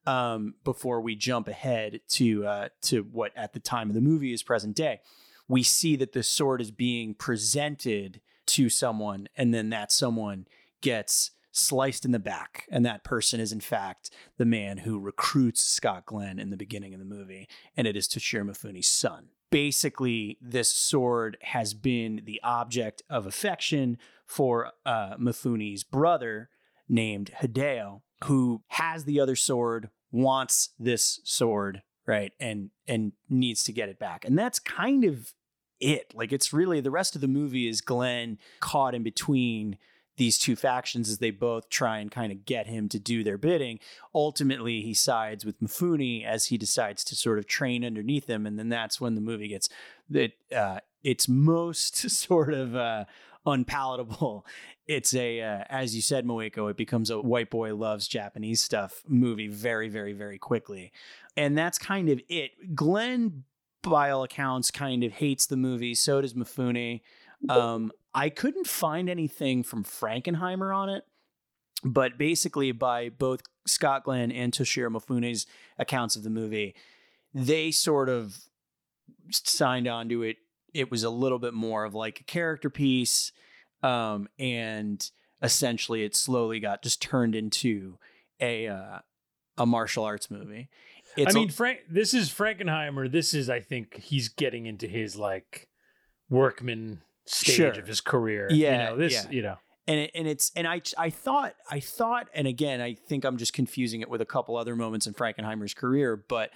Um, 0.07 0.55
before 0.62 1.01
we 1.01 1.17
jump 1.17 1.49
ahead 1.49 2.01
to 2.11 2.47
uh, 2.47 2.69
to 2.83 3.03
what 3.03 3.33
at 3.37 3.55
the 3.55 3.59
time 3.59 3.89
of 3.89 3.95
the 3.95 4.01
movie 4.01 4.33
is 4.33 4.45
present 4.45 4.77
day, 4.77 5.01
we 5.49 5.64
see 5.64 5.97
that 5.97 6.12
the 6.12 6.23
sword 6.23 6.61
is 6.61 6.71
being 6.71 7.12
presented 7.12 8.21
to 8.47 8.69
someone, 8.69 9.29
and 9.37 9.53
then 9.53 9.71
that 9.71 9.91
someone 9.91 10.47
gets 10.81 11.33
sliced 11.51 12.05
in 12.05 12.12
the 12.12 12.21
back, 12.21 12.69
and 12.71 12.87
that 12.87 13.03
person 13.03 13.41
is 13.41 13.51
in 13.51 13.61
fact 13.61 14.11
the 14.37 14.45
man 14.45 14.79
who 14.79 15.01
recruits 15.01 15.61
Scott 15.61 16.07
Glenn 16.07 16.39
in 16.39 16.51
the 16.51 16.57
beginning 16.57 16.95
of 16.95 17.01
the 17.01 17.05
movie, 17.05 17.49
and 17.77 17.89
it 17.89 17.97
is 17.97 18.07
Toshiro 18.07 18.47
Mifune's 18.47 18.87
son. 18.87 19.31
Basically, 19.57 20.37
this 20.43 20.69
sword 20.69 21.39
has 21.41 21.73
been 21.73 22.21
the 22.27 22.39
object 22.45 23.03
of 23.09 23.25
affection 23.25 23.97
for 24.27 24.73
uh, 24.85 25.17
Mifune's 25.19 25.83
brother 25.83 26.51
named 26.91 27.31
Hideo, 27.41 28.03
who 28.25 28.61
has 28.69 29.05
the 29.05 29.19
other 29.19 29.35
sword, 29.35 29.89
wants 30.13 30.75
this 30.79 31.21
sword, 31.25 31.81
right, 32.07 32.33
and 32.39 32.69
and 32.87 33.13
needs 33.31 33.65
to 33.65 33.73
get 33.73 33.89
it 33.89 33.99
back, 33.99 34.27
and 34.27 34.39
that's 34.39 34.59
kind 34.59 35.05
of 35.05 35.33
it. 35.81 36.13
Like 36.15 36.35
it's 36.35 36.53
really 36.53 36.83
the 36.83 36.91
rest 36.91 37.15
of 37.15 37.23
the 37.23 37.27
movie 37.27 37.67
is 37.67 37.80
Glenn 37.80 38.37
caught 38.61 38.95
in 38.95 39.03
between 39.03 39.79
these 40.17 40.38
two 40.38 40.57
factions 40.57 41.09
as 41.09 41.18
they 41.18 41.30
both 41.30 41.68
try 41.68 41.99
and 41.99 42.11
kind 42.11 42.33
of 42.33 42.45
get 42.45 42.67
him 42.67 42.88
to 42.88 42.99
do 42.99 43.22
their 43.22 43.38
bidding. 43.38 43.79
Ultimately, 44.14 44.80
he 44.80 44.95
sides 44.95 45.45
with 45.45 45.61
Mifune 45.61 46.25
as 46.25 46.47
he 46.47 46.59
decides 46.59 47.05
to 47.05 47.17
sort 47.17 47.38
of 47.38 47.47
train 47.47 47.84
underneath 47.84 48.26
him, 48.26 48.47
and 48.47 48.59
then 48.59 48.68
that's 48.68 49.01
when 49.01 49.14
the 49.14 49.21
movie 49.21 49.49
gets 49.49 49.68
that 50.09 50.33
uh, 50.55 50.80
its 51.03 51.29
most 51.29 51.97
sort 52.11 52.53
of 52.53 52.75
uh, 52.75 53.05
unpalatable. 53.45 54.47
It's 54.87 55.14
a, 55.14 55.41
uh, 55.41 55.64
as 55.68 55.97
you 55.97 56.03
said, 56.03 56.25
Moeko. 56.25 56.71
It 56.71 56.76
becomes 56.76 57.11
a 57.11 57.21
white 57.21 57.51
boy 57.51 57.75
loves 57.75 58.09
Japanese 58.09 58.61
stuff 58.61 59.03
movie 59.07 59.49
very, 59.49 59.88
very, 59.88 60.13
very 60.13 60.38
quickly, 60.38 60.93
and 61.37 61.57
that's 61.59 61.79
kind 61.79 62.09
of 62.09 62.21
it. 62.29 62.75
Glenn, 62.75 63.45
by 63.83 64.11
all 64.11 64.22
accounts, 64.22 64.71
kind 64.71 65.05
of 65.05 65.13
hates 65.13 65.47
the 65.47 65.57
movie. 65.57 65.95
So 65.95 66.21
does 66.21 66.34
Mifune. 66.34 67.03
Um, 67.51 67.93
I 68.17 68.30
couldn't 68.30 68.67
find 68.67 69.11
anything 69.11 69.63
from 69.63 69.84
Frankenheimer 69.84 70.75
on 70.75 70.88
it, 70.88 71.05
but 71.84 72.17
basically, 72.17 72.72
by 72.72 73.11
both 73.11 73.43
Scott 73.67 74.05
Glenn 74.05 74.33
and 74.33 74.55
Toshiro 74.55 74.91
Mifune's 74.91 75.47
accounts 75.79 76.17
of 76.17 76.22
the 76.22 76.30
movie, 76.30 76.75
they 77.34 77.71
sort 77.71 78.09
of 78.09 78.38
signed 79.30 79.87
on 79.87 80.09
to 80.09 80.22
it. 80.22 80.38
It 80.72 80.91
was 80.91 81.03
a 81.03 81.11
little 81.11 81.38
bit 81.38 81.53
more 81.53 81.84
of 81.84 81.95
like 81.95 82.21
a 82.21 82.25
character 82.25 82.71
piece, 82.71 83.33
um, 83.83 84.29
and 84.38 85.09
essentially, 85.43 86.03
it 86.03 86.17
slowly 86.17 86.59
got 86.59 86.83
just 86.83 87.03
turned 87.03 87.34
into 87.34 87.99
a 88.41 88.67
uh, 88.67 89.01
a 89.59 89.67
martial 89.67 90.05
arts 90.05 90.30
movie. 90.30 90.71
It's 91.18 91.37
I 91.37 91.38
mean, 91.38 91.51
Frank. 91.51 91.80
This 91.91 92.14
is 92.14 92.30
Frankenheimer. 92.30 93.13
This 93.13 93.34
is, 93.34 93.51
I 93.51 93.61
think, 93.61 94.01
he's 94.01 94.30
getting 94.30 94.64
into 94.64 94.87
his 94.87 95.17
like 95.17 95.68
workman 96.30 97.03
stage 97.27 97.57
Sure. 97.57 97.71
of 97.73 97.87
his 97.87 98.01
career. 98.01 98.49
Yeah, 98.51 98.85
you 98.85 98.91
know, 98.91 98.97
this. 98.97 99.13
yeah. 99.13 99.31
You 99.31 99.43
know, 99.43 99.57
and 99.89 100.01
it, 100.01 100.11
and 100.15 100.27
it's 100.27 100.51
and 100.57 100.67
I 100.67 100.81
I 100.99 101.11
thought 101.11 101.55
I 101.71 101.81
thought 101.81 102.29
and 102.35 102.47
again 102.47 102.81
I 102.81 102.95
think 102.95 103.25
I'm 103.25 103.37
just 103.37 103.53
confusing 103.53 104.01
it 104.01 104.09
with 104.11 104.21
a 104.21 104.27
couple 104.27 104.57
other 104.57 104.75
moments 104.77 105.07
in 105.07 105.15
Frankenheimer's 105.15 105.75
career, 105.75 106.17
but 106.29 106.51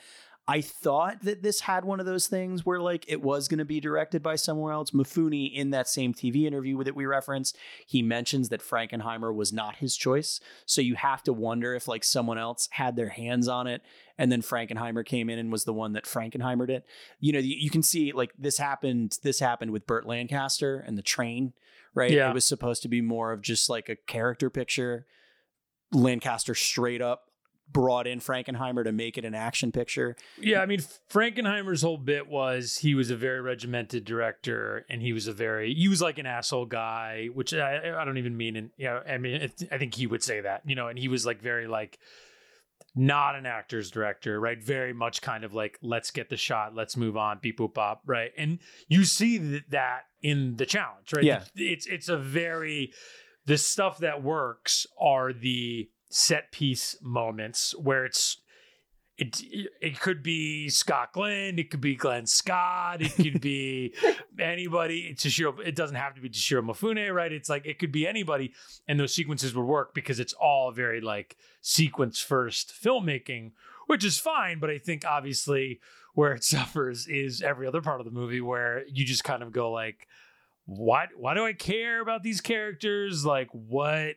I 0.48 0.62
thought 0.62 1.22
that 1.22 1.42
this 1.44 1.60
had 1.60 1.84
one 1.84 2.00
of 2.00 2.06
those 2.06 2.26
things 2.26 2.66
where 2.66 2.80
like 2.80 3.04
it 3.06 3.22
was 3.22 3.46
going 3.46 3.58
to 3.58 3.64
be 3.64 3.78
directed 3.78 4.20
by 4.20 4.34
somewhere 4.34 4.72
else. 4.72 4.90
Mifune 4.90 5.52
in 5.54 5.70
that 5.70 5.86
same 5.88 6.12
TV 6.12 6.44
interview 6.44 6.82
that 6.82 6.96
we 6.96 7.06
referenced, 7.06 7.56
he 7.86 8.02
mentions 8.02 8.48
that 8.48 8.60
Frankenheimer 8.60 9.32
was 9.32 9.52
not 9.52 9.76
his 9.76 9.96
choice. 9.96 10.40
So 10.66 10.80
you 10.80 10.96
have 10.96 11.22
to 11.24 11.32
wonder 11.32 11.74
if 11.74 11.86
like 11.86 12.02
someone 12.02 12.38
else 12.38 12.68
had 12.72 12.96
their 12.96 13.10
hands 13.10 13.46
on 13.46 13.68
it 13.68 13.82
and 14.20 14.30
then 14.30 14.42
Frankenheimer 14.42 15.02
came 15.02 15.30
in 15.30 15.38
and 15.38 15.50
was 15.50 15.64
the 15.64 15.72
one 15.72 15.94
that 15.94 16.04
Frankenheimer 16.04 16.66
did. 16.66 16.82
You 17.20 17.32
know, 17.32 17.38
you, 17.38 17.56
you 17.58 17.70
can 17.70 17.82
see 17.82 18.12
like 18.12 18.32
this 18.38 18.58
happened 18.58 19.18
this 19.22 19.40
happened 19.40 19.70
with 19.70 19.86
Burt 19.86 20.06
Lancaster 20.06 20.76
and 20.86 20.98
the 20.98 21.02
train, 21.02 21.54
right? 21.94 22.10
Yeah. 22.10 22.28
It 22.28 22.34
was 22.34 22.44
supposed 22.44 22.82
to 22.82 22.88
be 22.88 23.00
more 23.00 23.32
of 23.32 23.40
just 23.40 23.70
like 23.70 23.88
a 23.88 23.96
character 23.96 24.50
picture. 24.50 25.06
Lancaster 25.90 26.54
straight 26.54 27.00
up 27.00 27.22
brought 27.72 28.06
in 28.06 28.20
Frankenheimer 28.20 28.84
to 28.84 28.92
make 28.92 29.16
it 29.16 29.24
an 29.24 29.34
action 29.34 29.72
picture. 29.72 30.16
Yeah, 30.38 30.60
I 30.60 30.66
mean 30.66 30.80
Frankenheimer's 31.10 31.80
whole 31.80 31.96
bit 31.96 32.28
was 32.28 32.76
he 32.78 32.94
was 32.94 33.10
a 33.10 33.16
very 33.16 33.40
regimented 33.40 34.04
director, 34.04 34.84
and 34.90 35.00
he 35.00 35.14
was 35.14 35.28
a 35.28 35.32
very 35.32 35.72
he 35.72 35.88
was 35.88 36.02
like 36.02 36.18
an 36.18 36.26
asshole 36.26 36.66
guy, 36.66 37.30
which 37.32 37.54
I, 37.54 37.98
I 37.98 38.04
don't 38.04 38.18
even 38.18 38.36
mean. 38.36 38.56
And 38.56 38.70
you 38.76 38.84
know, 38.84 39.02
I 39.08 39.16
mean, 39.16 39.40
it, 39.40 39.62
I 39.72 39.78
think 39.78 39.94
he 39.94 40.06
would 40.06 40.22
say 40.22 40.42
that, 40.42 40.60
you 40.66 40.74
know, 40.74 40.88
and 40.88 40.98
he 40.98 41.08
was 41.08 41.24
like 41.24 41.40
very 41.40 41.66
like 41.66 41.98
not 42.94 43.36
an 43.36 43.46
actor's 43.46 43.90
director, 43.90 44.40
right? 44.40 44.62
Very 44.62 44.92
much 44.92 45.22
kind 45.22 45.44
of 45.44 45.54
like 45.54 45.78
let's 45.82 46.10
get 46.10 46.28
the 46.28 46.36
shot, 46.36 46.74
let's 46.74 46.96
move 46.96 47.16
on, 47.16 47.38
beep 47.40 47.58
boop 47.58 47.74
pop, 47.74 48.02
right? 48.06 48.32
And 48.36 48.58
you 48.88 49.04
see 49.04 49.38
th- 49.38 49.64
that 49.70 50.02
in 50.22 50.56
the 50.56 50.66
challenge, 50.66 51.12
right? 51.14 51.24
Yeah. 51.24 51.44
it's 51.54 51.86
it's 51.86 52.08
a 52.08 52.16
very 52.16 52.92
the 53.46 53.58
stuff 53.58 53.98
that 53.98 54.22
works 54.22 54.86
are 55.00 55.32
the 55.32 55.88
set 56.10 56.52
piece 56.52 56.96
moments 57.02 57.74
where 57.78 58.04
it's 58.04 58.40
it 59.20 59.42
it 59.82 60.00
could 60.00 60.22
be 60.22 60.70
Scott 60.70 61.12
Glenn, 61.12 61.58
it 61.58 61.70
could 61.70 61.82
be 61.82 61.94
Glenn 61.94 62.26
Scott, 62.26 63.02
it 63.02 63.14
could 63.14 63.40
be 63.40 63.94
anybody. 64.38 65.08
It's 65.10 65.24
Toshiro. 65.24 65.60
It 65.64 65.76
doesn't 65.76 65.96
have 65.96 66.14
to 66.14 66.22
be 66.22 66.30
Toshiro 66.30 66.64
Mifune, 66.64 67.14
right? 67.14 67.30
It's 67.30 67.50
like 67.50 67.66
it 67.66 67.78
could 67.78 67.92
be 67.92 68.08
anybody, 68.08 68.54
and 68.88 68.98
those 68.98 69.14
sequences 69.14 69.54
would 69.54 69.66
work 69.66 69.92
because 69.94 70.20
it's 70.20 70.32
all 70.32 70.72
very 70.72 71.02
like 71.02 71.36
sequence 71.60 72.18
first 72.18 72.72
filmmaking, 72.72 73.52
which 73.88 74.06
is 74.06 74.18
fine. 74.18 74.58
But 74.58 74.70
I 74.70 74.78
think 74.78 75.04
obviously 75.04 75.80
where 76.14 76.32
it 76.32 76.42
suffers 76.44 77.06
is 77.06 77.42
every 77.42 77.66
other 77.66 77.82
part 77.82 78.00
of 78.00 78.06
the 78.06 78.12
movie 78.12 78.40
where 78.40 78.84
you 78.88 79.04
just 79.04 79.22
kind 79.22 79.42
of 79.42 79.52
go 79.52 79.70
like, 79.70 80.08
why 80.64 81.08
why 81.14 81.34
do 81.34 81.44
I 81.44 81.52
care 81.52 82.00
about 82.00 82.22
these 82.22 82.40
characters? 82.40 83.26
Like 83.26 83.48
what 83.52 84.16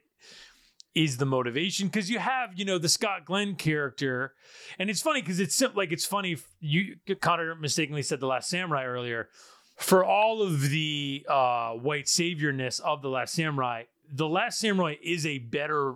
is 0.95 1.17
the 1.17 1.25
motivation 1.25 1.87
because 1.87 2.09
you 2.09 2.19
have 2.19 2.51
you 2.55 2.65
know 2.65 2.77
the 2.77 2.89
Scott 2.89 3.25
Glenn 3.25 3.55
character, 3.55 4.33
and 4.77 4.89
it's 4.89 5.01
funny 5.01 5.21
because 5.21 5.39
it's 5.39 5.61
like 5.75 5.91
it's 5.91 6.05
funny. 6.05 6.37
You 6.59 6.95
Conor 7.21 7.55
mistakenly 7.55 8.03
said 8.03 8.19
the 8.19 8.27
Last 8.27 8.49
Samurai 8.49 8.85
earlier. 8.85 9.29
For 9.77 10.05
all 10.05 10.43
of 10.43 10.69
the 10.69 11.25
uh, 11.27 11.71
white 11.71 12.05
saviorness 12.05 12.79
of 12.79 13.01
the 13.01 13.09
Last 13.09 13.33
Samurai, 13.33 13.83
the 14.11 14.27
Last 14.27 14.59
Samurai 14.59 14.95
is 15.01 15.25
a 15.25 15.39
better, 15.39 15.95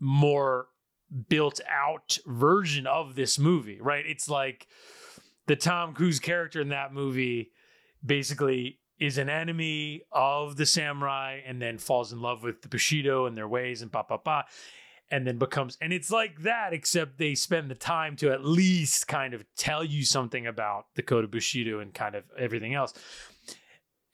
more 0.00 0.66
built 1.28 1.60
out 1.70 2.18
version 2.26 2.86
of 2.86 3.14
this 3.14 3.38
movie. 3.38 3.80
Right? 3.80 4.04
It's 4.06 4.28
like 4.28 4.66
the 5.46 5.56
Tom 5.56 5.94
Cruise 5.94 6.18
character 6.18 6.60
in 6.60 6.70
that 6.70 6.92
movie 6.92 7.52
basically 8.04 8.80
is 9.02 9.18
an 9.18 9.28
enemy 9.28 10.02
of 10.12 10.56
the 10.56 10.64
samurai 10.64 11.40
and 11.44 11.60
then 11.60 11.76
falls 11.76 12.12
in 12.12 12.22
love 12.22 12.44
with 12.44 12.62
the 12.62 12.68
Bushido 12.68 13.26
and 13.26 13.36
their 13.36 13.48
ways 13.48 13.82
and 13.82 13.90
pa 13.90 14.04
pa 14.04 14.16
pa 14.16 14.44
and 15.10 15.26
then 15.26 15.38
becomes 15.38 15.76
and 15.80 15.92
it's 15.92 16.10
like 16.12 16.40
that 16.42 16.72
except 16.72 17.18
they 17.18 17.34
spend 17.34 17.68
the 17.68 17.74
time 17.74 18.14
to 18.14 18.30
at 18.30 18.44
least 18.44 19.08
kind 19.08 19.34
of 19.34 19.44
tell 19.56 19.82
you 19.82 20.04
something 20.04 20.46
about 20.46 20.86
the 20.94 21.02
code 21.02 21.24
of 21.24 21.32
Bushido 21.32 21.80
and 21.80 21.92
kind 21.92 22.14
of 22.14 22.22
everything 22.38 22.74
else. 22.74 22.94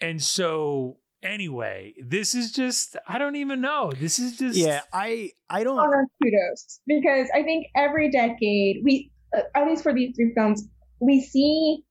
And 0.01 0.23
so 0.23 0.97
anyway, 1.23 1.93
this 2.03 2.35
is 2.35 2.53
just 2.53 2.97
I 3.07 3.19
don't 3.19 3.37
even 3.37 3.61
know. 3.61 3.93
This 3.95 4.19
is 4.19 4.39
just 4.39 4.57
Yeah, 4.57 4.81
I 4.91 5.33
I 5.51 5.65
don't 5.65 5.79
honor 5.79 6.07
kudos 6.23 6.81
because 6.87 7.29
I 7.35 7.43
think 7.43 7.67
every 7.77 8.11
decade 8.11 8.79
we, 8.85 9.11
uh, 9.37 9.43
at 9.55 9.67
least 9.67 9.83
for 9.83 9.93
these 9.93 10.17
three 10.17 10.33
films, 10.35 10.67
we 10.99 11.21
see 11.21 11.85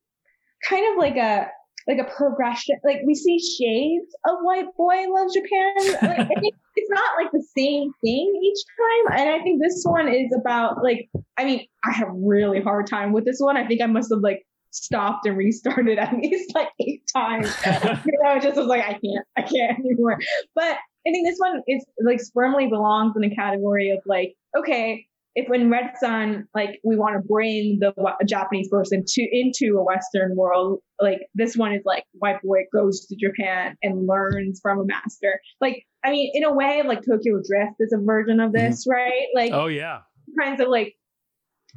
kind 0.67 0.83
of 0.91 0.97
like 0.97 1.15
a 1.15 1.47
like 1.87 1.99
a 1.99 2.15
progression. 2.15 2.77
Like 2.83 3.01
we 3.05 3.15
see 3.15 3.39
shades 3.39 4.13
of 4.25 4.39
White 4.41 4.67
Boy 4.75 5.05
Loves 5.09 5.33
Japan. 5.33 5.73
Like, 6.01 6.19
I 6.19 6.25
think 6.41 6.55
it's 6.75 6.89
not 6.89 7.11
like 7.21 7.31
the 7.31 7.45
same 7.57 7.91
thing 8.03 8.41
each 8.43 8.59
time, 8.77 9.19
and 9.19 9.29
I 9.29 9.43
think 9.43 9.61
this 9.61 9.83
one 9.83 10.07
is 10.07 10.31
about 10.37 10.83
like 10.83 11.09
I 11.37 11.45
mean 11.45 11.65
I 11.83 11.91
have 11.93 12.09
a 12.09 12.13
really 12.13 12.61
hard 12.61 12.87
time 12.87 13.13
with 13.13 13.25
this 13.25 13.39
one. 13.39 13.57
I 13.57 13.65
think 13.65 13.81
I 13.81 13.87
must 13.87 14.11
have 14.11 14.21
like 14.21 14.45
stopped 14.71 15.25
and 15.25 15.37
restarted 15.37 15.97
at 15.99 16.13
least 16.13 16.53
like 16.55 16.69
eight 16.79 17.03
times. 17.13 17.53
you 17.65 18.19
know, 18.23 18.35
it 18.35 18.41
just 18.41 18.57
was 18.57 18.67
like 18.67 18.83
I 18.83 18.93
can't, 18.93 19.25
I 19.37 19.41
can't 19.41 19.79
anymore. 19.79 20.19
But 20.55 20.77
I 21.07 21.11
think 21.11 21.27
this 21.27 21.37
one 21.37 21.61
is 21.67 21.85
like 22.03 22.19
firmly 22.33 22.67
belongs 22.67 23.15
in 23.15 23.23
a 23.23 23.33
category 23.33 23.91
of 23.91 23.99
like, 24.05 24.35
okay, 24.57 25.05
if 25.37 25.47
when 25.49 25.69
Red 25.69 25.91
Sun, 25.99 26.47
like 26.55 26.79
we 26.83 26.95
want 26.95 27.13
to 27.13 27.21
bring 27.21 27.77
the 27.79 27.93
Japanese 28.25 28.69
person 28.69 29.03
to 29.07 29.21
into 29.31 29.77
a 29.77 29.83
Western 29.83 30.35
world, 30.35 30.79
like 30.99 31.19
this 31.35 31.55
one 31.55 31.73
is 31.73 31.83
like 31.85 32.05
white 32.13 32.41
boy 32.41 32.61
goes 32.73 33.05
to 33.05 33.15
Japan 33.15 33.77
and 33.83 34.07
learns 34.07 34.59
from 34.59 34.79
a 34.79 34.83
master. 34.83 35.39
Like, 35.61 35.85
I 36.03 36.09
mean, 36.09 36.31
in 36.33 36.43
a 36.43 36.51
way, 36.51 36.81
like 36.83 37.05
Tokyo 37.05 37.39
Drift 37.47 37.75
is 37.79 37.93
a 37.93 38.03
version 38.03 38.39
of 38.39 38.51
mm-hmm. 38.51 38.65
this, 38.65 38.87
right? 38.89 39.27
Like 39.35 39.51
Oh 39.53 39.67
yeah. 39.67 39.99
kinds 40.41 40.59
of 40.59 40.69
like 40.69 40.95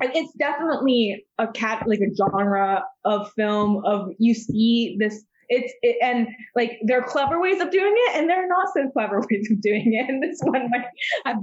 it's 0.00 0.32
definitely 0.38 1.26
a 1.36 1.46
cat 1.48 1.86
like 1.86 2.00
a 2.00 2.14
genre 2.16 2.84
of 3.04 3.30
film 3.34 3.84
of 3.84 4.08
you 4.18 4.32
see 4.32 4.96
this 4.98 5.22
it's 5.50 5.72
it, 5.82 5.96
and 6.02 6.28
like 6.56 6.78
there 6.84 7.00
are 7.00 7.06
clever 7.06 7.40
ways 7.40 7.60
of 7.60 7.70
doing 7.70 7.92
it 7.94 8.16
and 8.16 8.30
there 8.30 8.42
are 8.42 8.48
not 8.48 8.68
so 8.74 8.88
clever 8.90 9.20
ways 9.30 9.50
of 9.50 9.60
doing 9.60 9.92
it 9.92 10.08
and 10.08 10.22
this 10.22 10.40
one 10.42 10.70
might 10.70 11.36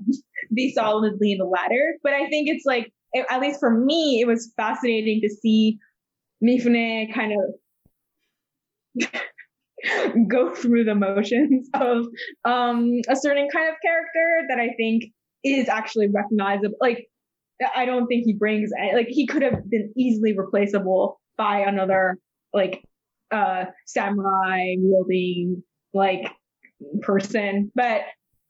be 0.53 0.73
solidly 0.73 1.34
in 1.34 1.38
the 1.38 1.45
latter. 1.45 1.95
But 2.03 2.13
i 2.13 2.27
think 2.29 2.49
it's 2.49 2.65
like 2.65 2.91
it, 3.13 3.25
at 3.29 3.41
least 3.41 3.59
for 3.59 3.69
me 3.69 4.21
it 4.21 4.27
was 4.27 4.51
fascinating 4.57 5.21
to 5.21 5.29
see 5.29 5.77
mifune 6.43 7.13
kind 7.13 7.34
of 8.97 9.11
go 10.27 10.53
through 10.55 10.84
the 10.84 10.95
motions 10.95 11.69
of 11.75 12.07
um 12.45 13.01
a 13.09 13.15
certain 13.15 13.47
kind 13.53 13.69
of 13.69 13.75
character 13.84 14.41
that 14.49 14.59
i 14.59 14.69
think 14.77 15.03
is 15.43 15.69
actually 15.69 16.09
recognizable. 16.09 16.77
Like 16.81 17.07
I 17.75 17.85
don't 17.85 18.07
think 18.07 18.25
he 18.25 18.34
brings 18.34 18.69
like 18.93 19.07
he 19.07 19.25
could 19.25 19.41
have 19.41 19.69
been 19.69 19.91
easily 19.97 20.38
replaceable 20.38 21.19
by 21.38 21.59
another 21.59 22.17
like 22.53 22.84
uh 23.32 23.66
samurai 23.86 24.76
wielding 24.80 25.64
like 25.94 26.32
person. 27.02 27.72
But 27.76 28.02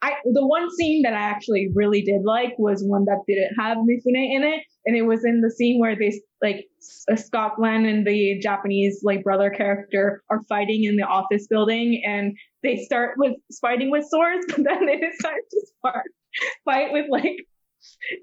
I 0.02 0.14
the 0.26 0.45
one 0.45 0.70
scene 0.76 1.02
that 1.04 1.14
I 1.14 1.22
actually 1.22 1.70
really 1.74 2.02
did 2.02 2.22
like 2.24 2.54
was 2.58 2.84
one 2.84 3.06
that 3.06 3.24
didn't 3.28 3.56
have 3.60 3.78
Mifune 3.78 4.36
in 4.36 4.44
it, 4.44 4.62
and 4.86 4.95
it 4.95 5.04
was 5.04 5.26
in 5.26 5.41
the 5.41 5.49
scene 5.49 5.80
where 5.80 5.95
they 5.95 6.22
like 6.41 6.66
uh, 7.12 7.16
Scott 7.16 7.56
Glenn 7.58 7.86
and 7.86 8.06
the 8.06 8.40
Japanese 8.40 9.02
like 9.04 9.24
brother 9.24 9.49
character 9.49 10.24
are 10.30 10.41
fighting 10.48 10.84
in 10.84 10.98
the 10.98 11.04
office 11.04 11.48
building, 11.48 12.04
and 12.06 12.38
they 12.62 12.78
start 12.78 13.16
with 13.18 13.34
fighting 13.60 13.90
with 13.90 14.06
swords, 14.08 14.45
but 14.49 14.64
then 14.64 14.86
they 14.86 14.98
decide 14.98 15.41
to 15.52 15.66
fight 16.64 16.94
with 16.94 17.08
like 17.10 17.38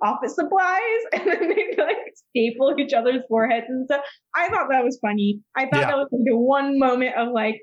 office 0.03 0.35
supplies 0.35 0.81
and 1.13 1.23
then 1.27 1.49
they 1.49 1.75
like 1.79 1.97
staple 2.31 2.75
each 2.79 2.93
other's 2.93 3.23
foreheads 3.29 3.67
and 3.69 3.85
stuff. 3.87 4.03
I 4.35 4.49
thought 4.49 4.69
that 4.71 4.85
was 4.85 4.99
funny. 5.01 5.41
I 5.57 5.63
thought 5.67 5.81
Yeah. 5.81 5.87
that 5.89 5.97
was 5.97 6.09
like 6.13 6.23
the 6.25 6.37
one 6.37 6.79
moment 6.79 7.15
of 7.17 7.29
like, 7.33 7.61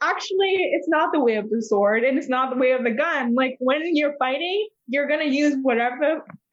actually, 0.00 0.54
it's 0.72 0.88
not 0.88 1.10
the 1.12 1.20
way 1.20 1.36
of 1.36 1.48
the 1.50 1.60
sword 1.62 2.04
and 2.04 2.18
it's 2.18 2.28
not 2.28 2.50
the 2.50 2.56
way 2.56 2.72
of 2.72 2.84
the 2.84 2.90
gun. 2.92 3.34
Like 3.34 3.56
when 3.60 3.80
you're 3.96 4.14
fighting, 4.18 4.68
you're 4.86 5.08
gonna 5.08 5.24
use 5.24 5.56
whatever 5.62 5.96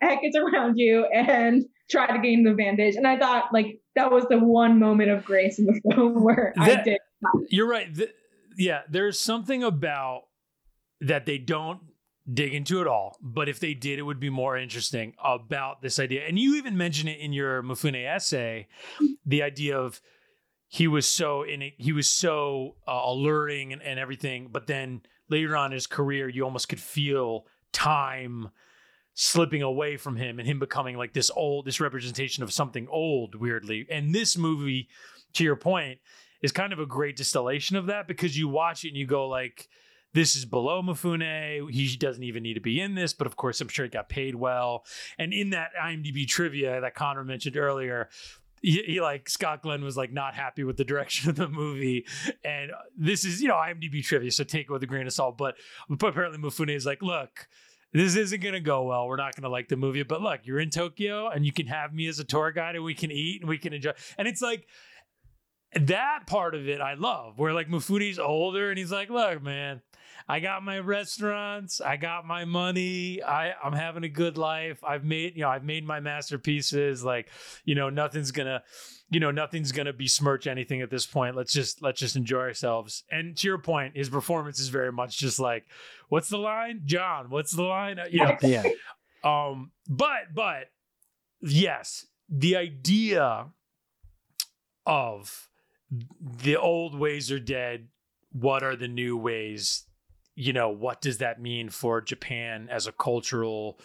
the 0.01 0.07
heck 0.07 0.19
is 0.23 0.35
around 0.35 0.75
you 0.77 1.05
and 1.05 1.63
try 1.89 2.07
to 2.07 2.19
gain 2.19 2.43
the 2.43 2.51
advantage. 2.51 2.95
And 2.95 3.05
I 3.07 3.17
thought 3.17 3.45
like 3.53 3.79
that 3.95 4.11
was 4.11 4.25
the 4.29 4.39
one 4.39 4.79
moment 4.79 5.11
of 5.11 5.23
grace 5.23 5.59
in 5.59 5.65
the 5.65 5.79
film 5.95 6.23
where 6.23 6.53
I 6.57 6.81
did. 6.83 6.97
You're 7.49 7.67
right. 7.67 7.93
Th- 7.93 8.09
yeah, 8.57 8.81
there's 8.89 9.19
something 9.19 9.63
about 9.63 10.23
that 11.01 11.25
they 11.25 11.37
don't 11.37 11.79
dig 12.31 12.53
into 12.53 12.81
it 12.81 12.87
all. 12.87 13.17
But 13.21 13.49
if 13.49 13.59
they 13.59 13.73
did, 13.73 13.99
it 13.99 14.03
would 14.03 14.19
be 14.19 14.29
more 14.29 14.57
interesting 14.57 15.13
about 15.23 15.81
this 15.81 15.99
idea. 15.99 16.25
And 16.27 16.39
you 16.39 16.55
even 16.55 16.77
mention 16.77 17.07
it 17.07 17.19
in 17.19 17.33
your 17.33 17.61
Mifune 17.61 18.05
essay, 18.05 18.67
the 19.25 19.43
idea 19.43 19.77
of 19.77 20.01
he 20.67 20.87
was 20.87 21.07
so 21.07 21.43
in 21.43 21.61
it, 21.61 21.73
he 21.77 21.91
was 21.91 22.09
so 22.09 22.75
uh, 22.87 23.01
alluring 23.05 23.73
and, 23.73 23.81
and 23.81 23.99
everything. 23.99 24.49
But 24.51 24.67
then 24.67 25.01
later 25.29 25.55
on 25.55 25.67
in 25.67 25.75
his 25.75 25.87
career, 25.87 26.27
you 26.27 26.43
almost 26.43 26.69
could 26.69 26.79
feel 26.81 27.45
time 27.71 28.49
slipping 29.13 29.61
away 29.61 29.95
from 29.95 30.17
him 30.17 30.39
and 30.39 30.47
him 30.47 30.59
becoming 30.59 30.97
like 30.97 31.13
this 31.13 31.31
old, 31.35 31.65
this 31.65 31.79
representation 31.79 32.43
of 32.43 32.51
something 32.51 32.87
old, 32.89 33.35
weirdly. 33.35 33.87
And 33.89 34.13
this 34.13 34.37
movie, 34.37 34.89
to 35.33 35.43
your 35.43 35.55
point, 35.55 35.99
is 36.41 36.51
kind 36.51 36.73
of 36.73 36.79
a 36.79 36.85
great 36.85 37.15
distillation 37.15 37.77
of 37.77 37.85
that 37.85 38.07
because 38.07 38.37
you 38.37 38.47
watch 38.47 38.83
it 38.83 38.89
and 38.89 38.97
you 38.97 39.05
go 39.05 39.27
like, 39.27 39.69
this 40.15 40.37
is 40.37 40.45
below 40.45 40.81
Mifune. 40.81 41.69
He 41.69 41.97
doesn't 41.97 42.23
even 42.23 42.41
need 42.41 42.53
to 42.53 42.61
be 42.61 42.79
in 42.79 42.95
this, 42.95 43.11
but 43.11 43.27
of 43.27 43.35
course, 43.35 43.59
I'm 43.59 43.67
sure 43.67 43.83
he 43.83 43.89
got 43.89 44.07
paid 44.07 44.33
well. 44.33 44.85
And 45.19 45.33
in 45.33 45.49
that 45.49 45.71
IMDb 45.79 46.25
trivia 46.25 46.79
that 46.79 46.95
Conor 46.95 47.25
mentioned 47.25 47.57
earlier, 47.57 48.07
he, 48.61 48.81
he, 48.83 49.01
like 49.01 49.27
Scott 49.27 49.61
Glenn 49.61 49.83
was 49.83 49.97
like 49.97 50.13
not 50.13 50.33
happy 50.33 50.63
with 50.63 50.77
the 50.77 50.85
direction 50.85 51.29
of 51.29 51.35
the 51.35 51.49
movie, 51.49 52.05
and 52.45 52.71
this 52.97 53.25
is 53.25 53.41
you 53.41 53.49
know 53.49 53.55
IMDb 53.55 54.03
trivia, 54.03 54.31
so 54.31 54.45
take 54.45 54.67
it 54.67 54.71
with 54.71 54.81
a 54.83 54.87
grain 54.87 55.05
of 55.05 55.13
salt. 55.13 55.37
But, 55.37 55.55
but 55.89 56.07
apparently 56.07 56.39
Mifune 56.39 56.73
is 56.73 56.85
like, 56.85 57.01
look, 57.01 57.47
this 57.91 58.15
isn't 58.15 58.41
gonna 58.41 58.61
go 58.61 58.83
well. 58.83 59.07
We're 59.07 59.17
not 59.17 59.35
gonna 59.35 59.49
like 59.49 59.67
the 59.67 59.75
movie, 59.75 60.03
but 60.03 60.21
look, 60.21 60.39
you're 60.45 60.61
in 60.61 60.69
Tokyo, 60.69 61.27
and 61.27 61.45
you 61.45 61.51
can 61.51 61.67
have 61.67 61.93
me 61.93 62.07
as 62.07 62.19
a 62.19 62.23
tour 62.23 62.53
guide, 62.53 62.75
and 62.75 62.85
we 62.85 62.95
can 62.95 63.11
eat 63.11 63.41
and 63.41 63.49
we 63.49 63.57
can 63.57 63.73
enjoy. 63.73 63.91
And 64.17 64.29
it's 64.29 64.41
like 64.41 64.65
that 65.73 66.21
part 66.25 66.55
of 66.55 66.69
it 66.69 66.79
I 66.79 66.93
love, 66.93 67.37
where 67.37 67.53
like 67.53 67.67
Mifune's 67.67 68.17
older, 68.17 68.69
and 68.69 68.79
he's 68.79 68.93
like, 68.93 69.09
look, 69.09 69.43
man. 69.43 69.81
I 70.27 70.39
got 70.39 70.63
my 70.63 70.79
restaurants. 70.79 71.81
I 71.81 71.97
got 71.97 72.25
my 72.25 72.45
money. 72.45 73.21
I, 73.21 73.53
I'm 73.63 73.73
having 73.73 74.03
a 74.03 74.09
good 74.09 74.37
life. 74.37 74.83
I've 74.83 75.03
made, 75.03 75.35
you 75.35 75.41
know, 75.41 75.49
I've 75.49 75.63
made 75.63 75.85
my 75.85 75.99
masterpieces. 75.99 77.03
Like, 77.03 77.29
you 77.63 77.75
know, 77.75 77.89
nothing's 77.89 78.31
gonna, 78.31 78.63
you 79.09 79.19
know, 79.19 79.31
nothing's 79.31 79.71
gonna 79.71 79.93
besmirch 79.93 80.47
anything 80.47 80.81
at 80.81 80.89
this 80.89 81.05
point. 81.05 81.35
Let's 81.35 81.53
just 81.53 81.81
let's 81.81 81.99
just 81.99 82.15
enjoy 82.15 82.39
ourselves. 82.39 83.03
And 83.11 83.37
to 83.37 83.47
your 83.47 83.57
point, 83.59 83.95
his 83.95 84.09
performance 84.09 84.59
is 84.59 84.69
very 84.69 84.91
much 84.91 85.17
just 85.17 85.39
like, 85.39 85.65
what's 86.09 86.29
the 86.29 86.37
line, 86.37 86.81
John? 86.85 87.29
What's 87.29 87.51
the 87.51 87.63
line? 87.63 87.99
You 88.09 88.25
know, 88.25 88.37
yeah. 88.41 88.63
um, 89.23 89.71
but 89.87 90.33
but 90.33 90.71
yes, 91.41 92.07
the 92.29 92.55
idea 92.55 93.47
of 94.85 95.49
the 96.19 96.57
old 96.57 96.97
ways 96.97 97.31
are 97.31 97.39
dead. 97.39 97.87
What 98.31 98.63
are 98.63 98.75
the 98.75 98.87
new 98.87 99.15
ways? 99.15 99.85
You 100.35 100.53
know, 100.53 100.69
what 100.69 101.01
does 101.01 101.19
that 101.19 101.41
mean 101.41 101.69
for 101.69 102.01
Japan 102.01 102.67
as 102.69 102.87
a 102.87 102.91
cultural, 102.91 103.79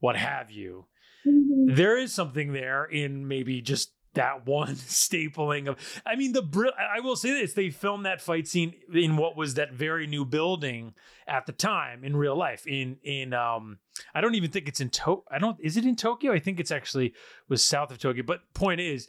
what 0.00 0.16
have 0.16 0.50
you? 0.50 0.86
Mhm. 1.26 1.74
There 1.76 1.96
is 1.96 2.12
something 2.12 2.52
there 2.52 2.84
in 2.84 3.26
maybe 3.26 3.62
just 3.62 3.92
that 4.14 4.46
one 4.46 4.74
stapling 4.74 5.68
of. 5.68 5.76
I 6.06 6.16
mean, 6.16 6.32
the 6.32 6.42
I 6.78 7.00
will 7.00 7.16
say 7.16 7.30
this: 7.30 7.54
they 7.54 7.70
filmed 7.70 8.06
that 8.06 8.20
fight 8.20 8.46
scene 8.46 8.74
in 8.92 9.16
what 9.16 9.36
was 9.36 9.54
that 9.54 9.72
very 9.72 10.06
new 10.06 10.24
building 10.24 10.94
at 11.26 11.46
the 11.46 11.52
time 11.52 12.04
in 12.04 12.16
real 12.16 12.36
life. 12.36 12.66
In 12.66 12.98
in 13.02 13.32
um, 13.32 13.78
I 14.14 14.20
don't 14.20 14.34
even 14.34 14.50
think 14.50 14.68
it's 14.68 14.80
in 14.80 14.90
to. 14.90 15.24
I 15.30 15.38
don't. 15.38 15.58
Is 15.60 15.76
it 15.76 15.84
in 15.84 15.96
Tokyo? 15.96 16.32
I 16.32 16.38
think 16.38 16.60
it's 16.60 16.70
actually 16.70 17.14
was 17.48 17.64
south 17.64 17.90
of 17.90 17.98
Tokyo. 17.98 18.22
But 18.22 18.40
point 18.54 18.80
is, 18.80 19.08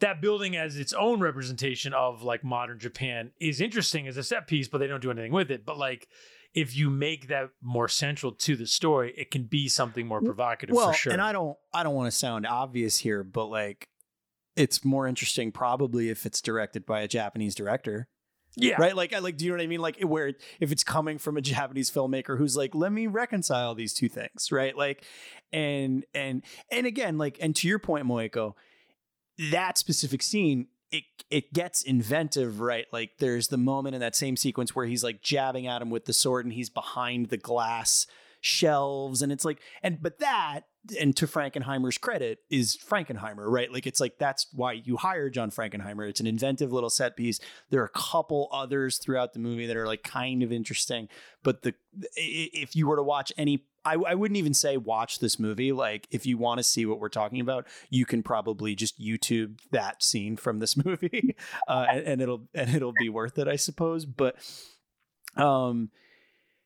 that 0.00 0.20
building 0.20 0.56
as 0.56 0.76
its 0.76 0.92
own 0.92 1.20
representation 1.20 1.92
of 1.92 2.22
like 2.22 2.42
modern 2.44 2.78
Japan 2.78 3.32
is 3.40 3.60
interesting 3.60 4.08
as 4.08 4.16
a 4.16 4.22
set 4.22 4.46
piece, 4.46 4.68
but 4.68 4.78
they 4.78 4.86
don't 4.86 5.00
do 5.00 5.10
anything 5.10 5.32
with 5.32 5.50
it. 5.50 5.64
But 5.64 5.78
like. 5.78 6.08
If 6.52 6.74
you 6.76 6.90
make 6.90 7.28
that 7.28 7.50
more 7.62 7.86
central 7.86 8.32
to 8.32 8.56
the 8.56 8.66
story, 8.66 9.14
it 9.16 9.30
can 9.30 9.44
be 9.44 9.68
something 9.68 10.04
more 10.04 10.20
provocative 10.20 10.74
well, 10.74 10.90
for 10.90 10.98
sure. 10.98 11.12
and 11.12 11.22
I 11.22 11.30
don't 11.30 11.56
I 11.72 11.84
don't 11.84 11.94
want 11.94 12.10
to 12.10 12.18
sound 12.18 12.44
obvious 12.44 12.98
here, 12.98 13.22
but 13.22 13.44
like 13.44 13.88
it's 14.56 14.84
more 14.84 15.06
interesting 15.06 15.52
probably 15.52 16.10
if 16.10 16.26
it's 16.26 16.40
directed 16.40 16.84
by 16.84 17.00
a 17.00 17.08
Japanese 17.08 17.54
director. 17.54 18.08
yeah, 18.56 18.74
Right? 18.78 18.96
Like 18.96 19.12
I 19.12 19.20
like 19.20 19.36
do 19.36 19.44
you 19.44 19.52
know 19.52 19.58
what 19.58 19.62
I 19.62 19.68
mean? 19.68 19.80
Like 19.80 20.00
where 20.02 20.32
if 20.58 20.72
it's 20.72 20.84
coming 20.84 21.18
from 21.18 21.36
a 21.36 21.40
Japanese 21.40 21.90
filmmaker 21.90 22.36
who's 22.36 22.56
like, 22.56 22.74
let 22.74 22.92
me 22.92 23.06
reconcile 23.06 23.74
these 23.74 23.94
two 23.94 24.08
things, 24.08 24.50
right? 24.50 24.76
Like 24.76 25.04
and 25.52 26.04
and 26.14 26.42
and 26.70 26.86
again, 26.86 27.16
like 27.16 27.38
and 27.40 27.54
to 27.56 27.68
your 27.68 27.78
point, 27.78 28.06
Moeko, 28.06 28.54
that 29.50 29.78
specific 29.78 30.22
scene 30.22 30.68
it 30.92 31.04
it 31.30 31.52
gets 31.52 31.82
inventive, 31.82 32.60
right? 32.60 32.86
Like 32.92 33.12
there's 33.18 33.48
the 33.48 33.56
moment 33.56 33.94
in 33.94 34.00
that 34.00 34.16
same 34.16 34.36
sequence 34.36 34.74
where 34.74 34.86
he's 34.86 35.04
like 35.04 35.22
jabbing 35.22 35.66
at 35.66 35.82
him 35.82 35.90
with 35.90 36.04
the 36.04 36.12
sword 36.12 36.44
and 36.44 36.52
he's 36.52 36.68
behind 36.68 37.26
the 37.26 37.36
glass 37.36 38.06
shelves 38.42 39.20
and 39.20 39.30
it's 39.30 39.44
like 39.44 39.60
and 39.82 40.02
but 40.02 40.18
that 40.18 40.62
and 40.98 41.14
to 41.14 41.26
Frankenheimer's 41.26 41.98
credit 41.98 42.38
is 42.48 42.74
Frankenheimer, 42.76 43.44
right? 43.46 43.70
Like 43.70 43.86
it's 43.86 44.00
like 44.00 44.18
that's 44.18 44.46
why 44.52 44.72
you 44.72 44.96
hire 44.96 45.28
John 45.28 45.50
Frankenheimer. 45.50 46.08
It's 46.08 46.20
an 46.20 46.26
inventive 46.26 46.72
little 46.72 46.88
set 46.88 47.16
piece. 47.16 47.38
There 47.68 47.82
are 47.82 47.86
a 47.94 47.98
couple 47.98 48.48
others 48.50 48.96
throughout 48.96 49.34
the 49.34 49.40
movie 49.40 49.66
that 49.66 49.76
are 49.76 49.86
like 49.86 50.02
kind 50.02 50.42
of 50.42 50.50
interesting, 50.50 51.08
but 51.42 51.62
the 51.62 51.74
if 52.16 52.74
you 52.74 52.88
were 52.88 52.96
to 52.96 53.02
watch 53.02 53.30
any 53.36 53.66
I, 53.84 53.94
I 53.94 54.14
wouldn't 54.14 54.36
even 54.36 54.54
say 54.54 54.76
watch 54.76 55.20
this 55.20 55.38
movie. 55.38 55.72
Like, 55.72 56.06
if 56.10 56.26
you 56.26 56.36
want 56.36 56.58
to 56.58 56.62
see 56.62 56.84
what 56.86 57.00
we're 57.00 57.08
talking 57.08 57.40
about, 57.40 57.66
you 57.88 58.04
can 58.04 58.22
probably 58.22 58.74
just 58.74 59.00
YouTube 59.00 59.58
that 59.70 60.02
scene 60.02 60.36
from 60.36 60.58
this 60.58 60.76
movie, 60.84 61.36
uh, 61.68 61.86
and, 61.90 62.06
and 62.06 62.22
it'll 62.22 62.48
and 62.54 62.74
it'll 62.74 62.92
be 62.98 63.08
worth 63.08 63.38
it, 63.38 63.48
I 63.48 63.56
suppose. 63.56 64.04
But, 64.04 64.36
um, 65.36 65.90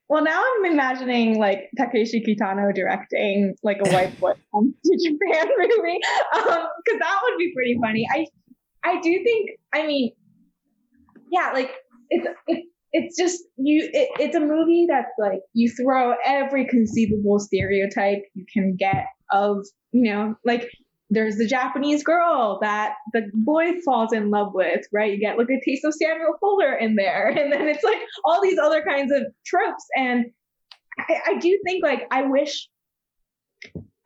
Well, 0.08 0.24
now 0.24 0.42
I'm 0.42 0.72
imagining 0.72 1.38
like 1.38 1.70
Takeshi 1.78 2.22
Kitano 2.26 2.74
directing 2.74 3.54
like 3.62 3.78
a 3.84 3.90
white 3.90 4.18
boy 4.20 4.32
comes 4.52 4.74
to 4.84 4.96
Japan 4.96 5.46
movie, 5.56 5.98
because 6.32 6.98
that 6.98 7.20
would 7.22 7.38
be 7.38 7.52
pretty 7.54 7.78
funny. 7.80 8.06
I 8.12 8.26
I 8.82 9.00
do 9.00 9.22
think. 9.24 9.50
I 9.72 9.86
mean, 9.86 10.12
yeah, 11.30 11.52
like 11.52 11.70
it's 12.10 12.26
it's 12.46 12.66
it's 12.94 13.16
just 13.16 13.42
you. 13.56 13.90
It, 13.92 14.08
it's 14.20 14.36
a 14.36 14.40
movie 14.40 14.86
that's 14.88 15.10
like 15.18 15.40
you 15.52 15.68
throw 15.68 16.14
every 16.24 16.64
conceivable 16.64 17.40
stereotype 17.40 18.22
you 18.34 18.46
can 18.50 18.76
get 18.76 19.06
of 19.30 19.66
you 19.92 20.10
know 20.12 20.36
like. 20.44 20.70
There's 21.10 21.36
the 21.36 21.46
Japanese 21.46 22.02
girl 22.02 22.58
that 22.62 22.94
the 23.12 23.30
boy 23.34 23.72
falls 23.84 24.12
in 24.12 24.30
love 24.30 24.52
with, 24.54 24.80
right? 24.90 25.12
You 25.12 25.20
get 25.20 25.36
like 25.36 25.48
a 25.50 25.60
taste 25.64 25.84
of 25.84 25.92
Samuel 25.94 26.34
Fuller 26.40 26.72
in 26.74 26.96
there, 26.96 27.28
and 27.38 27.52
then 27.52 27.68
it's 27.68 27.84
like 27.84 27.98
all 28.24 28.40
these 28.42 28.58
other 28.58 28.82
kinds 28.82 29.12
of 29.12 29.22
tropes. 29.44 29.84
And 29.94 30.26
I, 30.98 31.20
I 31.26 31.38
do 31.38 31.60
think 31.66 31.84
like 31.84 32.06
I 32.10 32.22
wish 32.22 32.68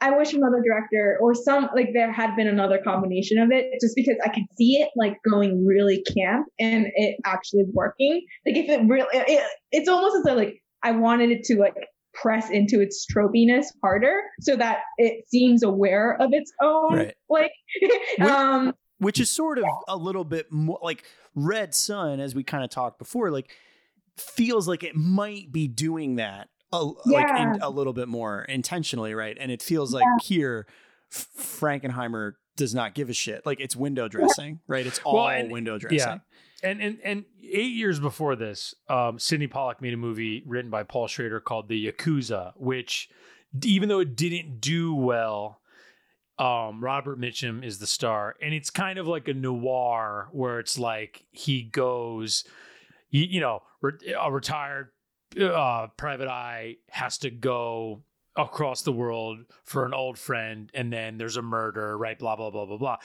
I 0.01 0.17
wish 0.17 0.33
another 0.33 0.63
director 0.65 1.19
or 1.21 1.35
some 1.35 1.69
like 1.75 1.91
there 1.93 2.13
had 2.13 2.37
been 2.37 2.47
another 2.47 2.79
combination 2.83 3.39
of 3.39 3.51
it 3.51 3.67
just 3.81 3.97
because 3.97 4.17
I 4.25 4.29
could 4.29 4.45
see 4.57 4.81
it 4.81 4.91
like 4.97 5.17
going 5.29 5.67
really 5.67 6.03
camp 6.17 6.47
and 6.59 6.87
it 6.95 7.17
actually 7.25 7.65
working. 7.73 8.25
Like 8.47 8.57
if 8.57 8.69
it 8.69 8.87
really 8.87 9.09
it, 9.13 9.43
it's 9.73 9.89
almost 9.89 10.17
as 10.19 10.23
though 10.25 10.35
like 10.35 10.63
I 10.83 10.93
wanted 10.93 11.31
it 11.31 11.43
to 11.45 11.57
like 11.57 11.75
press 12.15 12.51
into 12.51 12.81
its 12.81 13.07
tropiness 13.13 13.67
harder 13.83 14.21
so 14.41 14.57
that 14.57 14.81
it 14.99 15.29
seems 15.29 15.63
aware 15.63 16.17
of 16.21 16.31
its 16.33 16.53
own 16.63 16.97
Right. 16.97 17.15
like 17.29 17.53
um 18.21 18.75
which 18.99 19.21
is 19.21 19.31
sort 19.31 19.59
of 19.59 19.65
a 19.87 19.97
little 19.97 20.25
bit 20.25 20.53
more 20.53 20.79
like 20.83 21.05
Red 21.35 21.75
Sun, 21.75 22.19
as 22.21 22.35
we 22.35 22.43
kind 22.43 22.65
of 22.65 22.71
talked 22.71 22.99
before, 22.99 23.31
like 23.31 23.55
feels 24.17 24.67
like 24.67 24.83
it 24.83 24.97
might 24.97 25.53
be 25.53 25.69
doing 25.69 26.17
that 26.17 26.49
a, 26.73 26.85
like 27.07 27.29
in, 27.41 27.61
a 27.63 27.71
little 27.71 27.93
bit 27.93 28.09
more 28.09 28.43
intentionally, 28.43 29.15
right? 29.15 29.37
And 29.41 29.51
it 29.51 29.63
feels 29.63 29.93
like 29.95 30.05
here, 30.23 30.67
F- 31.13 31.29
Frankenheimer 31.39 32.33
does 32.57 32.75
not 32.75 32.95
give 32.95 33.09
a 33.09 33.13
shit. 33.15 33.47
Like 33.47 33.61
it's 33.61 33.75
window 33.77 34.09
dressing, 34.09 34.61
right? 34.67 34.87
It's 34.87 34.99
all 35.05 35.15
Well, 35.15 35.29
and- 35.29 35.51
window 35.51 35.79
dressing. 35.79 35.99
Yeah. 35.99 36.19
and 36.63 36.83
and 36.83 36.99
and 37.05 37.25
eight 37.43 37.73
years 37.73 37.99
before 38.01 38.37
this, 38.37 38.75
um, 38.89 39.19
Sydney 39.19 39.47
Pollack 39.47 39.81
made 39.81 39.95
a 39.95 39.97
movie 39.97 40.43
written 40.47 40.71
by 40.71 40.83
Paul 40.83 41.07
Schrader 41.07 41.41
called 41.41 41.69
The 41.69 41.91
Yakuza, 41.91 42.53
which 42.57 43.09
even 43.65 43.89
though 43.89 44.01
it 44.01 44.15
didn't 44.17 44.61
do 44.61 44.95
well, 44.95 45.61
um, 46.39 46.85
Robert 46.85 47.19
Mitchum 47.19 47.65
is 47.65 47.79
the 47.79 47.87
star, 47.87 48.37
and 48.43 48.53
it's 48.53 48.71
kind 48.71 48.99
of 48.99 49.09
like 49.09 49.27
a 49.29 49.35
noir 49.35 50.29
where 50.33 50.61
it's 50.61 50.79
like 50.79 51.25
he 51.31 51.63
goes, 51.63 52.45
you, 53.11 53.23
you 53.23 53.41
know, 53.41 53.63
re- 53.81 54.15
a 54.21 54.31
retired 54.31 54.91
uh, 55.41 55.89
private 55.97 56.29
eye 56.29 56.77
has 56.91 57.19
to 57.19 57.31
go 57.31 58.03
across 58.37 58.83
the 58.83 58.93
world 58.93 59.39
for 59.65 59.85
an 59.85 59.93
old 59.93 60.19
friend, 60.19 60.71
and 60.75 60.93
then 60.93 61.19
there's 61.19 61.37
a 61.37 61.43
murder, 61.43 61.99
right? 61.99 62.19
Blah 62.19 62.37
blah 62.37 62.51
blah 62.51 62.67
blah 62.67 62.79
blah. 62.79 62.97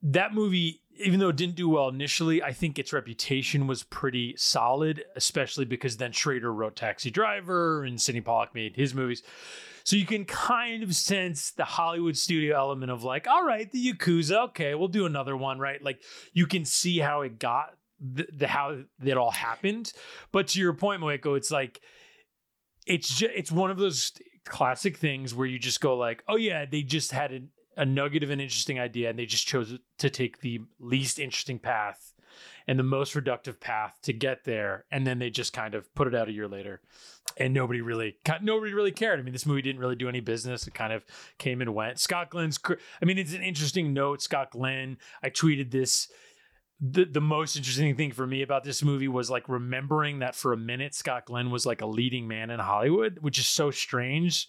That 0.00 0.32
movie, 0.32 0.80
even 0.96 1.18
though 1.18 1.30
it 1.30 1.36
didn't 1.36 1.56
do 1.56 1.68
well 1.68 1.88
initially, 1.88 2.40
I 2.40 2.52
think 2.52 2.78
its 2.78 2.92
reputation 2.92 3.66
was 3.66 3.82
pretty 3.82 4.36
solid, 4.36 5.04
especially 5.16 5.64
because 5.64 5.96
then 5.96 6.12
Schrader 6.12 6.52
wrote 6.52 6.76
Taxi 6.76 7.10
Driver 7.10 7.82
and 7.82 8.00
Sydney 8.00 8.20
Pollack 8.20 8.54
made 8.54 8.76
his 8.76 8.94
movies. 8.94 9.24
So 9.82 9.96
you 9.96 10.04
can 10.04 10.26
kind 10.26 10.82
of 10.82 10.94
sense 10.94 11.50
the 11.50 11.64
Hollywood 11.64 12.14
studio 12.16 12.56
element 12.56 12.92
of 12.92 13.04
like, 13.04 13.26
all 13.26 13.42
right, 13.42 13.72
the 13.72 13.92
Yakuza, 13.92 14.48
okay, 14.48 14.74
we'll 14.74 14.88
do 14.88 15.06
another 15.06 15.34
one, 15.34 15.58
right? 15.58 15.82
Like 15.82 16.02
you 16.34 16.46
can 16.46 16.66
see 16.66 16.98
how 16.98 17.22
it 17.22 17.38
got 17.38 17.77
the, 18.00 18.26
the 18.32 18.46
how 18.46 18.78
that 19.00 19.16
all 19.16 19.30
happened. 19.30 19.92
But 20.32 20.48
to 20.48 20.60
your 20.60 20.72
point, 20.72 21.02
Moeko, 21.02 21.36
it's 21.36 21.50
like 21.50 21.80
it's 22.86 23.08
just 23.08 23.32
it's 23.34 23.52
one 23.52 23.70
of 23.70 23.78
those 23.78 24.12
classic 24.44 24.96
things 24.96 25.34
where 25.34 25.46
you 25.46 25.58
just 25.58 25.80
go 25.80 25.96
like, 25.96 26.24
oh 26.28 26.36
yeah, 26.36 26.64
they 26.64 26.82
just 26.82 27.12
had 27.12 27.32
a, 27.32 27.40
a 27.82 27.84
nugget 27.84 28.22
of 28.22 28.30
an 28.30 28.40
interesting 28.40 28.80
idea 28.80 29.10
and 29.10 29.18
they 29.18 29.26
just 29.26 29.46
chose 29.46 29.78
to 29.98 30.10
take 30.10 30.40
the 30.40 30.60
least 30.80 31.18
interesting 31.18 31.58
path 31.58 32.14
and 32.66 32.78
the 32.78 32.84
most 32.84 33.14
reductive 33.14 33.58
path 33.60 33.98
to 34.02 34.12
get 34.12 34.44
there, 34.44 34.84
and 34.90 35.06
then 35.06 35.18
they 35.18 35.30
just 35.30 35.52
kind 35.52 35.74
of 35.74 35.92
put 35.94 36.06
it 36.06 36.14
out 36.14 36.28
a 36.28 36.32
year 36.32 36.46
later, 36.46 36.80
and 37.36 37.54
nobody 37.54 37.80
really 37.80 38.16
nobody 38.42 38.74
really 38.74 38.92
cared. 38.92 39.18
I 39.18 39.22
mean, 39.22 39.32
this 39.32 39.46
movie 39.46 39.62
didn't 39.62 39.80
really 39.80 39.96
do 39.96 40.08
any 40.08 40.20
business. 40.20 40.66
It 40.66 40.74
kind 40.74 40.92
of 40.92 41.04
came 41.38 41.60
and 41.60 41.74
went. 41.74 41.98
Scott 41.98 42.30
Glenn's, 42.30 42.58
I 43.02 43.04
mean, 43.04 43.18
it's 43.18 43.32
an 43.32 43.42
interesting 43.42 43.92
note. 43.92 44.22
Scott 44.22 44.50
Glenn, 44.50 44.98
I 45.22 45.30
tweeted 45.30 45.70
this 45.70 46.08
the 46.80 47.04
the 47.04 47.20
most 47.20 47.56
interesting 47.56 47.96
thing 47.96 48.12
for 48.12 48.26
me 48.26 48.42
about 48.42 48.62
this 48.64 48.82
movie 48.84 49.08
was 49.08 49.28
like 49.30 49.48
remembering 49.48 50.20
that 50.20 50.34
for 50.36 50.52
a 50.52 50.56
minute 50.56 50.94
Scott 50.94 51.24
Glenn 51.26 51.50
was 51.50 51.66
like 51.66 51.80
a 51.80 51.86
leading 51.86 52.28
man 52.28 52.50
in 52.50 52.60
Hollywood, 52.60 53.18
which 53.20 53.38
is 53.38 53.46
so 53.46 53.70
strange. 53.70 54.48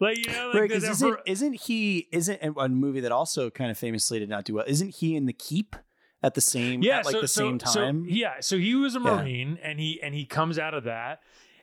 Like 0.00 0.18
you 0.18 0.32
know, 0.32 0.48
like 0.52 0.60
right, 0.62 0.70
isn't, 0.70 0.94
for- 0.96 1.20
isn't 1.26 1.52
he 1.54 2.08
isn't 2.12 2.40
a 2.42 2.68
movie 2.68 3.00
that 3.00 3.12
also 3.12 3.50
kind 3.50 3.70
of 3.70 3.78
famously 3.78 4.18
did 4.18 4.28
not 4.28 4.44
do 4.44 4.54
well? 4.54 4.64
Isn't 4.66 4.94
he 4.96 5.14
in 5.16 5.26
the 5.26 5.32
Keep 5.32 5.76
at 6.22 6.34
the 6.34 6.40
same 6.40 6.82
yeah, 6.82 6.98
at 6.98 7.04
like 7.04 7.12
so, 7.14 7.20
the 7.20 7.28
so- 7.28 7.40
same 7.48 7.60
so- 7.60 7.80
time? 7.80 8.04
yeah, 8.08 8.34
so 8.40 8.58
he 8.58 8.74
was 8.74 8.96
a 8.96 9.00
Yeah. 9.00 9.16
marine, 9.22 9.58
and 9.62 9.78
he 9.78 10.00
and 10.02 10.14
he 10.14 10.24
comes 10.24 10.58
out 10.58 10.74
of 10.74 10.84
that, 10.84 11.20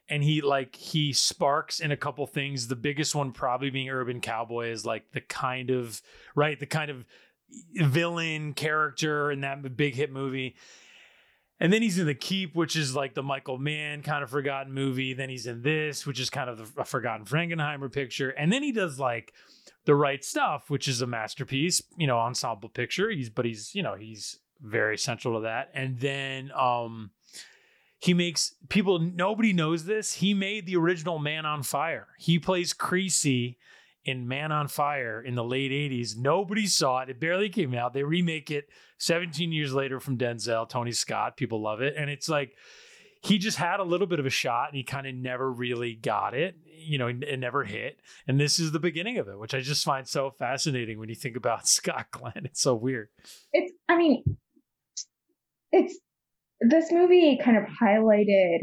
and 0.10 0.24
he 0.24 0.42
like 0.42 0.76
he 0.78 1.12
sparks 1.14 1.80
in 1.82 1.92
a 1.92 1.98
couple 1.98 2.26
things. 2.26 2.68
The 2.70 2.76
biggest 2.78 3.16
one 3.16 3.32
probably 3.34 3.70
being 3.70 3.90
Urban 3.90 4.22
Cowboy 4.22 4.70
is 4.70 4.86
like 4.86 5.12
the 5.12 5.22
kind 5.22 5.70
of 5.72 6.02
right, 6.36 6.58
the 6.60 6.66
kind 6.66 6.90
of 6.90 7.06
villain 7.76 8.54
character 8.54 9.32
in 9.32 9.42
that 9.42 9.76
big 9.76 9.96
hit 9.96 10.12
movie. 10.12 10.56
And 11.60 11.72
then 11.72 11.82
he's 11.82 11.98
in 11.98 12.06
The 12.06 12.16
Keep, 12.16 12.54
which 12.54 12.76
is 12.76 12.96
like 12.96 13.14
the 13.14 13.24
Michael 13.24 13.58
Mann 13.58 14.02
kind 14.02 14.24
of 14.24 14.30
forgotten 14.30 14.74
movie. 14.74 15.14
Then 15.14 15.30
he's 15.30 15.48
in 15.48 15.62
this, 15.62 16.06
which 16.06 16.20
is 16.20 16.30
kind 16.30 16.50
of 16.50 16.74
a 16.78 16.84
forgotten 16.84 17.26
Frankenheimer 17.26 17.92
picture. 17.92 18.30
And 18.30 18.52
then 18.52 18.62
he 18.62 18.74
does 18.74 19.00
like 19.00 19.34
The 19.86 19.96
Right 19.96 20.24
Stuff, 20.24 20.70
which 20.70 20.88
is 20.88 21.02
a 21.02 21.08
masterpiece, 21.08 21.82
you 21.98 22.08
know, 22.08 22.18
ensemble 22.18 22.70
picture. 22.70 23.10
He's 23.10 23.30
but 23.30 23.46
he's, 23.46 23.74
you 23.74 23.84
know, 23.84 23.96
he's 23.96 24.40
very 24.62 24.98
central 24.98 25.36
to 25.36 25.42
that. 25.42 25.70
And 25.74 26.00
then 26.00 26.52
um 26.54 27.12
he 28.00 28.14
makes 28.14 28.56
people 28.68 29.00
nobody 29.00 29.54
knows 29.54 29.86
this. 29.86 30.14
He 30.14 30.34
made 30.34 30.66
the 30.66 30.76
original 30.76 31.20
Man 31.20 31.46
on 31.46 31.64
Fire. 31.64 32.08
He 32.18 32.38
plays 32.38 32.74
Creasy 32.74 33.58
in 34.06 34.28
Man 34.28 34.52
on 34.52 34.68
Fire 34.68 35.22
in 35.22 35.36
the 35.36 35.44
late 35.44 35.72
80s. 35.72 36.16
Nobody 36.16 36.68
saw 36.68 37.02
it. 37.02 37.10
It 37.10 37.20
barely 37.20 37.50
came 37.50 37.74
out. 37.74 37.94
They 37.94 38.04
remake 38.04 38.52
it 38.52 38.70
17 39.00 39.52
years 39.52 39.74
later 39.74 40.00
from 40.00 40.18
Denzel, 40.18 40.70
Tony 40.70 40.92
Scott. 40.92 41.38
People 41.38 41.62
love 41.62 41.82
it. 41.82 41.96
And 41.98 42.10
it's 42.10 42.30
like 42.30 42.54
he 43.24 43.40
just 43.40 43.58
had 43.58 43.80
a 43.80 43.84
little 43.84 44.06
bit 44.06 44.20
of 44.20 44.26
a 44.28 44.30
shot 44.30 44.70
and 44.70 44.78
he 44.78 44.84
kind 44.84 45.08
of 45.08 45.16
never 45.16 45.52
really 45.52 45.96
got 45.96 46.36
it. 46.36 46.56
You 46.66 47.00
know, 47.00 47.08
it 47.08 47.40
never 47.40 47.64
hit. 47.64 48.00
And 48.28 48.40
this 48.40 48.60
is 48.60 48.72
the 48.72 48.80
beginning 48.80 49.18
of 49.18 49.28
it, 49.28 49.40
which 49.40 49.56
I 49.56 49.62
just 49.62 49.84
find 49.84 50.08
so 50.08 50.30
fascinating 50.30 51.00
when 51.00 51.10
you 51.10 51.16
think 51.16 51.36
about 51.36 51.68
Scott 51.68 52.08
Glenn. 52.12 52.46
It's 52.46 52.62
so 52.62 52.76
weird. 52.76 53.10
it's 53.52 53.74
i 53.90 53.98
mean 53.98 54.24
it's 55.72 56.00
this 56.62 56.92
movie 56.92 57.40
kind 57.44 57.58
of 57.58 57.64
highlighted 57.64 58.60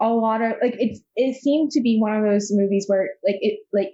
a 0.00 0.08
lot 0.08 0.42
of 0.42 0.52
like 0.62 0.74
it's 0.78 1.00
it 1.14 1.36
seemed 1.36 1.70
to 1.70 1.80
be 1.80 1.98
one 1.98 2.14
of 2.16 2.24
those 2.24 2.50
movies 2.52 2.84
where 2.88 3.08
like 3.26 3.36
it 3.40 3.60
like 3.72 3.90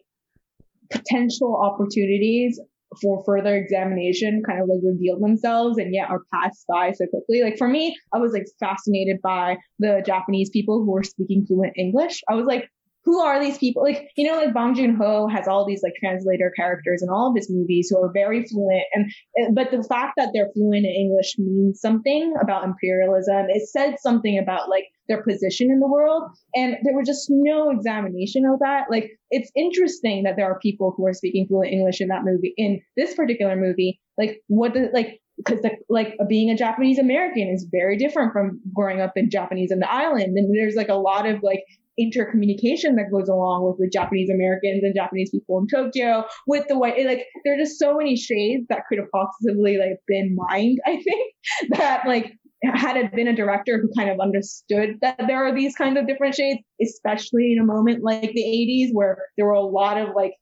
potential 0.92 1.60
opportunities 1.62 2.60
for 3.00 3.22
further 3.24 3.56
examination 3.56 4.42
kind 4.46 4.60
of 4.60 4.68
like 4.68 4.80
revealed 4.84 5.22
themselves 5.22 5.78
and 5.78 5.94
yet 5.94 6.10
are 6.10 6.22
passed 6.32 6.64
by 6.68 6.92
so 6.92 7.06
quickly. 7.06 7.42
Like 7.42 7.56
for 7.56 7.68
me, 7.68 7.96
I 8.12 8.18
was 8.18 8.32
like 8.32 8.46
fascinated 8.60 9.20
by 9.22 9.56
the 9.78 10.02
Japanese 10.04 10.50
people 10.50 10.84
who 10.84 10.92
were 10.92 11.02
speaking 11.02 11.46
fluent 11.46 11.72
English. 11.76 12.20
I 12.28 12.34
was 12.34 12.46
like, 12.46 12.68
who 13.04 13.20
are 13.20 13.42
these 13.42 13.58
people? 13.58 13.82
Like, 13.82 14.08
you 14.16 14.30
know, 14.30 14.36
like 14.36 14.54
Bong 14.54 14.74
Joon 14.74 14.94
Ho 14.94 15.26
has 15.26 15.48
all 15.48 15.66
these 15.66 15.82
like 15.82 15.94
translator 15.98 16.52
characters 16.54 17.02
in 17.02 17.08
all 17.08 17.30
of 17.30 17.36
his 17.36 17.50
movies 17.50 17.88
who 17.90 18.00
are 18.00 18.12
very 18.12 18.44
fluent. 18.44 18.84
And, 18.94 19.56
but 19.56 19.70
the 19.72 19.82
fact 19.82 20.12
that 20.16 20.30
they're 20.32 20.50
fluent 20.54 20.86
in 20.86 20.92
English 20.92 21.34
means 21.38 21.80
something 21.80 22.34
about 22.40 22.64
imperialism. 22.64 23.46
It 23.48 23.68
said 23.68 23.96
something 24.00 24.38
about 24.38 24.68
like 24.68 24.84
their 25.08 25.22
position 25.22 25.70
in 25.70 25.80
the 25.80 25.88
world. 25.88 26.24
And 26.54 26.76
there 26.82 26.96
was 26.96 27.06
just 27.06 27.26
no 27.28 27.70
examination 27.70 28.44
of 28.46 28.60
that. 28.60 28.84
Like, 28.90 29.10
it's 29.30 29.50
interesting 29.56 30.24
that 30.24 30.36
there 30.36 30.46
are 30.46 30.58
people 30.60 30.94
who 30.96 31.06
are 31.06 31.12
speaking 31.12 31.46
fluent 31.46 31.72
English 31.72 32.00
in 32.00 32.08
that 32.08 32.24
movie, 32.24 32.54
in 32.56 32.80
this 32.96 33.14
particular 33.14 33.56
movie. 33.56 34.00
Like, 34.18 34.42
what 34.48 34.74
the, 34.74 34.90
like, 34.92 35.20
because 35.36 35.64
like 35.88 36.14
being 36.28 36.50
a 36.50 36.56
Japanese 36.56 36.98
American 36.98 37.48
is 37.48 37.66
very 37.70 37.96
different 37.96 38.32
from 38.32 38.60
growing 38.74 39.00
up 39.00 39.12
in 39.16 39.30
Japanese 39.30 39.72
in 39.72 39.80
the 39.80 39.90
island. 39.90 40.36
And 40.36 40.54
there's 40.54 40.76
like 40.76 40.88
a 40.88 40.94
lot 40.94 41.26
of 41.26 41.42
like 41.42 41.64
intercommunication 42.00 42.96
that 42.96 43.10
goes 43.12 43.28
along 43.28 43.66
with 43.66 43.76
with 43.78 43.92
Japanese 43.92 44.30
Americans 44.30 44.82
and 44.82 44.94
Japanese 44.94 45.30
people 45.30 45.58
in 45.58 45.66
Tokyo 45.66 46.24
with 46.46 46.66
the 46.68 46.78
white 46.78 47.04
like 47.04 47.26
there 47.44 47.54
are 47.54 47.58
just 47.58 47.78
so 47.78 47.96
many 47.96 48.16
shades 48.16 48.66
that 48.70 48.86
could 48.88 48.98
have 48.98 49.10
possibly 49.12 49.76
like 49.76 49.98
been 50.08 50.34
mined 50.34 50.78
I 50.86 51.02
think 51.02 51.34
that 51.78 52.06
like 52.06 52.32
had 52.62 52.96
it 52.96 53.12
been 53.12 53.28
a 53.28 53.34
director 53.34 53.80
who 53.80 53.90
kind 53.96 54.10
of 54.10 54.20
understood 54.20 54.98
that 55.00 55.18
there 55.26 55.44
are 55.44 55.54
these 55.54 55.74
kinds 55.74 55.98
of 55.98 56.06
different 56.06 56.34
shades 56.34 56.60
especially 56.80 57.52
in 57.52 57.58
a 57.58 57.64
moment 57.64 58.02
like 58.02 58.32
the 58.32 58.42
80s 58.42 58.90
where 58.92 59.18
there 59.36 59.46
were 59.46 59.52
a 59.52 59.60
lot 59.60 59.98
of 59.98 60.14
like 60.14 60.34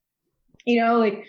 you 0.67 0.81
know 0.81 0.99
like 0.99 1.25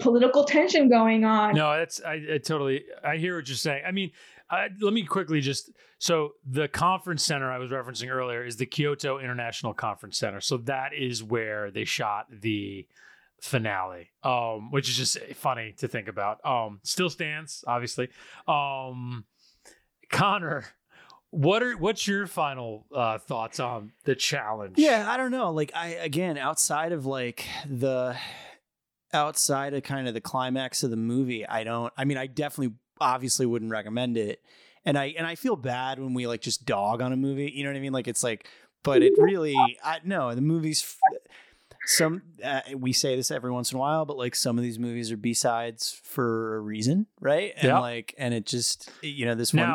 political 0.00 0.44
tension 0.44 0.88
going 0.88 1.24
on 1.24 1.54
No, 1.54 1.76
that's 1.76 2.00
I, 2.02 2.20
I 2.34 2.38
totally 2.38 2.84
I 3.02 3.16
hear 3.16 3.36
what 3.36 3.48
you're 3.48 3.56
saying. 3.56 3.84
I 3.86 3.90
mean, 3.90 4.10
I, 4.50 4.68
let 4.80 4.92
me 4.92 5.02
quickly 5.02 5.40
just 5.40 5.70
so 5.98 6.32
the 6.46 6.68
conference 6.68 7.24
center 7.24 7.50
I 7.50 7.58
was 7.58 7.70
referencing 7.70 8.10
earlier 8.10 8.44
is 8.44 8.56
the 8.56 8.66
Kyoto 8.66 9.18
International 9.18 9.72
Conference 9.72 10.18
Center. 10.18 10.40
So 10.40 10.58
that 10.58 10.92
is 10.94 11.22
where 11.22 11.70
they 11.70 11.84
shot 11.84 12.26
the 12.30 12.86
finale, 13.40 14.10
um, 14.22 14.70
which 14.70 14.88
is 14.88 14.96
just 14.96 15.18
funny 15.36 15.74
to 15.78 15.88
think 15.88 16.08
about. 16.08 16.44
Um, 16.44 16.80
still 16.82 17.08
stands, 17.08 17.64
obviously. 17.66 18.08
Um, 18.46 19.24
Conor, 20.12 20.66
what 21.30 21.62
are 21.62 21.76
what's 21.76 22.06
your 22.06 22.26
final 22.28 22.86
uh, 22.94 23.18
thoughts 23.18 23.58
on 23.58 23.92
the 24.04 24.14
challenge? 24.14 24.78
Yeah, 24.78 25.06
I 25.08 25.16
don't 25.16 25.30
know. 25.32 25.50
Like 25.50 25.72
I 25.74 25.88
again, 25.88 26.38
outside 26.38 26.92
of 26.92 27.06
like 27.06 27.46
the 27.68 28.16
outside 29.12 29.74
of 29.74 29.82
kind 29.82 30.06
of 30.06 30.14
the 30.14 30.20
climax 30.20 30.82
of 30.82 30.90
the 30.90 30.96
movie, 30.96 31.46
I 31.46 31.64
don't 31.64 31.92
I 31.96 32.04
mean, 32.04 32.18
I 32.18 32.26
definitely 32.26 32.76
obviously 33.00 33.46
wouldn't 33.46 33.70
recommend 33.70 34.16
it. 34.16 34.40
And 34.84 34.98
I 34.98 35.14
and 35.16 35.26
I 35.26 35.34
feel 35.34 35.56
bad 35.56 35.98
when 35.98 36.14
we 36.14 36.26
like 36.26 36.42
just 36.42 36.66
dog 36.66 37.02
on 37.02 37.12
a 37.12 37.16
movie, 37.16 37.50
you 37.52 37.64
know 37.64 37.70
what 37.70 37.76
I 37.76 37.80
mean? 37.80 37.92
Like 37.92 38.08
it's 38.08 38.22
like 38.22 38.48
but 38.82 39.02
it 39.02 39.14
really 39.18 39.78
I 39.82 40.00
no, 40.04 40.34
the 40.34 40.40
movies 40.40 40.82
f- 40.82 41.18
some 41.86 42.22
uh, 42.44 42.60
we 42.76 42.92
say 42.92 43.16
this 43.16 43.30
every 43.30 43.50
once 43.50 43.72
in 43.72 43.76
a 43.76 43.80
while, 43.80 44.04
but 44.04 44.16
like 44.16 44.34
some 44.34 44.58
of 44.58 44.62
these 44.62 44.78
movies 44.78 45.10
are 45.10 45.16
B-sides 45.16 46.00
for 46.04 46.56
a 46.56 46.60
reason, 46.60 47.06
right? 47.20 47.52
And 47.56 47.64
Yeah. 47.64 47.78
like 47.80 48.14
and 48.18 48.34
it 48.34 48.44
just 48.44 48.90
you 49.02 49.24
know 49.24 49.34
this 49.34 49.54
one 49.54 49.74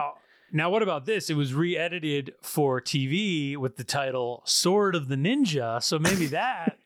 Now, 0.51 0.69
what 0.69 0.81
about 0.81 1.05
this? 1.05 1.29
It 1.29 1.35
was 1.35 1.53
re-edited 1.53 2.33
for 2.41 2.79
TV 2.81 3.57
with 3.57 3.77
the 3.77 3.83
title 3.83 4.41
"Sword 4.45 4.95
of 4.95 5.07
the 5.07 5.15
Ninja," 5.15 5.83
so 5.83 5.99
maybe 5.99 6.25
that 6.27 6.77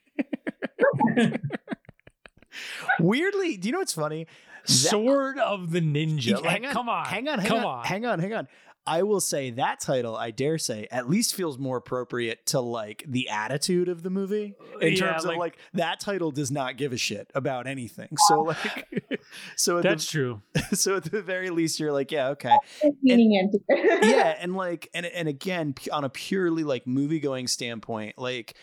weirdly, 3.00 3.58
do 3.58 3.68
you 3.68 3.72
know 3.72 3.80
what's 3.80 3.94
funny? 3.94 4.28
"Sword 4.66 5.40
of 5.40 5.72
the 5.72 5.82
Ninja." 5.82 6.42
Like, 6.42 6.64
hang 6.64 6.66
on, 6.66 6.74
come 6.74 6.90
on, 6.90 7.06
hang 7.06 7.28
on, 7.28 7.40
hang 7.40 7.48
come 7.48 7.60
on, 7.60 7.66
on. 7.66 7.86
hang 7.86 8.06
on, 8.06 8.20
hang 8.20 8.34
on. 8.34 8.48
I 8.88 9.04
will 9.04 9.22
say 9.22 9.52
that 9.52 9.80
title, 9.80 10.16
I 10.16 10.32
dare 10.32 10.58
say, 10.58 10.88
at 10.90 11.08
least 11.10 11.36
feels 11.36 11.60
more 11.60 11.78
appropriate 11.78 12.46
to 12.48 12.60
like 12.60 13.04
the 13.08 13.30
attitude 13.30 13.90
of 13.90 14.02
the 14.02 14.10
movie 14.10 14.56
uh, 14.76 14.80
in 14.80 14.94
Yeah, 14.94 15.00
terms 15.12 15.26
like- 15.26 15.36
of 15.36 15.40
like 15.40 15.58
that 15.76 16.00
title 16.00 16.32
does 16.32 16.50
not 16.52 16.78
give 16.78 16.92
a 16.92 16.98
shit 16.98 17.30
about 17.36 17.68
anything. 17.68 18.10
So 18.28 18.42
like, 18.42 19.22
so 19.56 19.78
at 19.78 19.84
That's 19.84 20.10
true. 20.10 20.42
so 20.74 20.96
at 20.98 21.04
the 21.06 21.22
very 21.22 21.50
least, 21.52 21.80
you're 21.80 21.92
like, 21.92 22.12
yeah, 22.12 22.30
okay, 22.30 22.58
leaning 23.04 23.34
into 23.34 23.60
it. 23.70 24.06
yeah, 24.06 24.36
and 24.40 24.56
like, 24.56 24.90
and 24.94 25.06
and 25.06 25.28
again, 25.28 25.76
on 25.92 26.04
a 26.04 26.10
purely 26.10 26.64
like 26.64 26.88
movie 26.88 27.20
going 27.20 27.48
standpoint, 27.48 28.18
like 28.18 28.56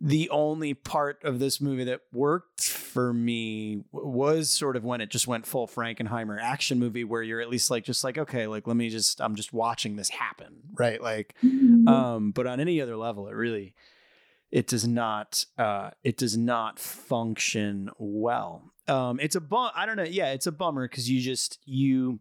the 0.00 0.30
only 0.30 0.72
part 0.72 1.22
of 1.24 1.38
this 1.38 1.60
movie 1.60 1.84
that 1.84 2.00
worked 2.10 2.64
for 2.64 3.12
me 3.12 3.84
was 3.92 4.50
sort 4.50 4.76
of 4.76 4.82
when 4.82 5.00
it 5.02 5.10
just 5.10 5.26
went 5.26 5.44
full 5.44 5.68
Frankenheimer 5.68 6.38
action 6.40 6.78
movie, 6.78 7.04
where 7.04 7.22
you're 7.22 7.40
at 7.40 7.50
least 7.50 7.70
like, 7.70 7.84
just 7.84 8.02
like, 8.02 8.16
okay, 8.16 8.46
like 8.46 8.66
let 8.66 8.76
me 8.76 8.88
just, 8.88 9.20
I'm 9.20 9.34
just 9.34 9.52
watching 9.52 9.96
this 9.96 10.08
happen, 10.08 10.62
right? 10.72 11.02
Like, 11.02 11.34
um, 11.86 12.32
but 12.34 12.46
on 12.46 12.60
any 12.60 12.80
other 12.80 12.96
level, 12.96 13.28
it 13.28 13.34
really, 13.34 13.74
it 14.50 14.66
does 14.66 14.88
not, 14.88 15.44
uh, 15.58 15.90
it 16.02 16.16
does 16.16 16.36
not 16.36 16.78
function 16.78 17.90
well. 17.98 18.72
Um, 18.88 19.20
it's 19.20 19.36
a 19.36 19.40
bum. 19.40 19.70
I 19.76 19.86
don't 19.86 19.96
know. 19.96 20.02
Yeah, 20.02 20.32
it's 20.32 20.46
a 20.46 20.52
bummer 20.52 20.88
because 20.88 21.08
you 21.08 21.20
just 21.20 21.58
you 21.64 22.18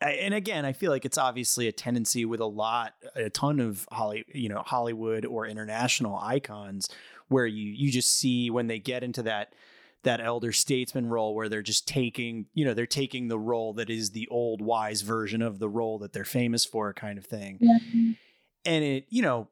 and 0.00 0.34
again, 0.34 0.64
I 0.64 0.72
feel 0.72 0.90
like 0.90 1.04
it's 1.04 1.18
obviously 1.18 1.68
a 1.68 1.72
tendency 1.72 2.24
with 2.24 2.40
a 2.40 2.46
lot, 2.46 2.94
a 3.14 3.30
ton 3.30 3.60
of 3.60 3.86
Holly, 3.90 4.24
you 4.32 4.48
know, 4.48 4.62
Hollywood 4.64 5.24
or 5.24 5.46
international 5.46 6.18
icons, 6.18 6.88
where 7.28 7.46
you 7.46 7.70
you 7.70 7.90
just 7.90 8.16
see 8.16 8.50
when 8.50 8.66
they 8.66 8.78
get 8.78 9.02
into 9.02 9.22
that 9.22 9.54
that 10.02 10.20
elder 10.20 10.52
statesman 10.52 11.06
role 11.06 11.34
where 11.34 11.48
they're 11.48 11.62
just 11.62 11.88
taking, 11.88 12.46
you 12.52 12.64
know, 12.64 12.74
they're 12.74 12.86
taking 12.86 13.28
the 13.28 13.38
role 13.38 13.72
that 13.72 13.88
is 13.90 14.10
the 14.10 14.28
old 14.28 14.60
wise 14.60 15.00
version 15.00 15.40
of 15.42 15.58
the 15.58 15.68
role 15.68 15.98
that 15.98 16.12
they're 16.12 16.24
famous 16.24 16.64
for, 16.64 16.92
kind 16.92 17.18
of 17.18 17.24
thing. 17.24 17.58
And 18.66 18.84
it, 18.84 19.06
you 19.08 19.22
know, 19.22 19.48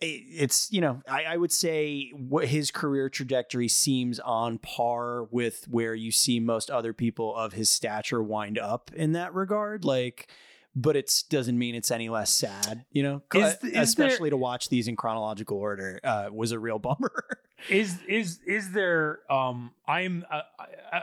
it's 0.00 0.70
you 0.72 0.80
know 0.80 1.02
I, 1.08 1.24
I 1.24 1.36
would 1.36 1.52
say 1.52 2.10
what 2.16 2.46
his 2.46 2.70
career 2.70 3.08
trajectory 3.08 3.68
seems 3.68 4.18
on 4.20 4.58
par 4.58 5.24
with 5.24 5.66
where 5.68 5.94
you 5.94 6.10
see 6.10 6.40
most 6.40 6.70
other 6.70 6.92
people 6.92 7.34
of 7.36 7.52
his 7.52 7.68
stature 7.70 8.22
wind 8.22 8.58
up 8.58 8.90
in 8.94 9.12
that 9.12 9.34
regard 9.34 9.84
like 9.84 10.28
but 10.74 10.96
it 10.96 11.24
doesn't 11.28 11.58
mean 11.58 11.74
it's 11.74 11.90
any 11.90 12.08
less 12.08 12.32
sad 12.32 12.84
you 12.92 13.02
know 13.02 13.22
Is- 13.34 13.54
is 13.54 13.60
there- 13.72 13.82
especially 13.82 14.30
to 14.30 14.36
watch 14.36 14.68
these 14.70 14.88
in 14.88 14.96
chronological 14.96 15.58
order 15.58 16.00
uh, 16.04 16.28
was 16.32 16.52
a 16.52 16.58
real 16.58 16.78
bummer 16.86 17.24
Is 17.68 17.98
is 18.08 18.40
is 18.46 18.72
there? 18.72 19.20
Um, 19.30 19.72
I'm 19.86 20.24
uh, 20.30 20.40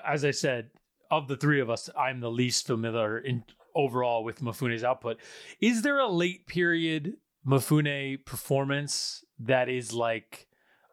as 0.03 0.25
I 0.25 0.31
said, 0.31 0.71
of 1.11 1.27
the 1.27 1.37
three 1.37 1.59
of 1.61 1.69
us, 1.69 1.87
I'm 1.95 2.19
the 2.19 2.31
least 2.31 2.65
familiar 2.65 3.19
in 3.19 3.43
overall 3.75 4.23
with 4.23 4.41
Mifune's 4.41 4.83
output. 4.83 5.17
Is 5.61 5.83
there 5.83 5.99
a 5.99 6.07
late 6.07 6.47
period 6.47 7.13
Mifune 7.47 8.23
performance 8.25 9.23
that 9.39 9.69
is 9.69 9.93
like 9.93 10.47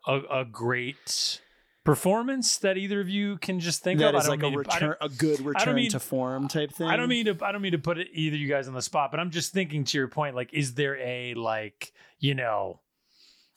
a, 0.06 0.20
a 0.30 0.44
great 0.44 1.40
performance 1.84 2.56
that 2.58 2.76
either 2.76 3.00
of 3.00 3.08
you 3.08 3.36
can 3.38 3.60
just 3.60 3.82
think 3.82 4.00
That 4.00 4.14
of? 4.14 4.22
Is 4.22 4.28
like 4.28 4.42
a 4.42 4.50
to- 4.50 4.56
return, 4.58 4.80
don't- 5.00 5.12
a 5.12 5.14
good 5.14 5.40
return 5.40 5.74
mean- 5.74 5.90
to 5.90 6.00
form 6.00 6.48
type 6.48 6.72
thing. 6.72 6.86
I 6.88 6.96
don't 6.96 7.08
mean 7.08 7.26
to. 7.26 7.36
I 7.44 7.52
don't 7.52 7.62
mean 7.62 7.72
to 7.72 7.78
put 7.78 7.98
it, 7.98 8.08
either 8.12 8.36
you 8.36 8.48
guys 8.48 8.68
on 8.68 8.74
the 8.74 8.82
spot, 8.82 9.10
but 9.10 9.20
I'm 9.20 9.30
just 9.30 9.52
thinking 9.52 9.84
to 9.84 9.98
your 9.98 10.08
point. 10.08 10.34
Like, 10.36 10.52
is 10.54 10.74
there 10.74 10.96
a 10.98 11.34
like, 11.34 11.92
you 12.18 12.34
know, 12.34 12.80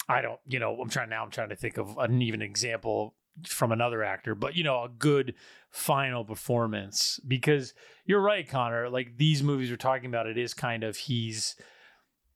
I 0.09 0.21
don't, 0.21 0.39
you 0.47 0.59
know, 0.59 0.79
I'm 0.81 0.89
trying 0.89 1.09
now. 1.09 1.23
I'm 1.23 1.31
trying 1.31 1.49
to 1.49 1.55
think 1.55 1.77
of 1.77 1.97
an 1.97 2.21
even 2.21 2.41
example 2.41 3.13
from 3.45 3.71
another 3.71 4.03
actor, 4.03 4.33
but 4.33 4.55
you 4.55 4.63
know, 4.63 4.83
a 4.83 4.89
good 4.89 5.35
final 5.69 6.25
performance 6.25 7.19
because 7.27 7.73
you're 8.05 8.21
right, 8.21 8.47
Conor. 8.49 8.89
Like 8.89 9.17
these 9.17 9.43
movies 9.43 9.69
we're 9.69 9.75
talking 9.77 10.07
about, 10.07 10.25
it 10.27 10.37
is 10.37 10.53
kind 10.55 10.83
of 10.83 10.97
he's, 10.97 11.55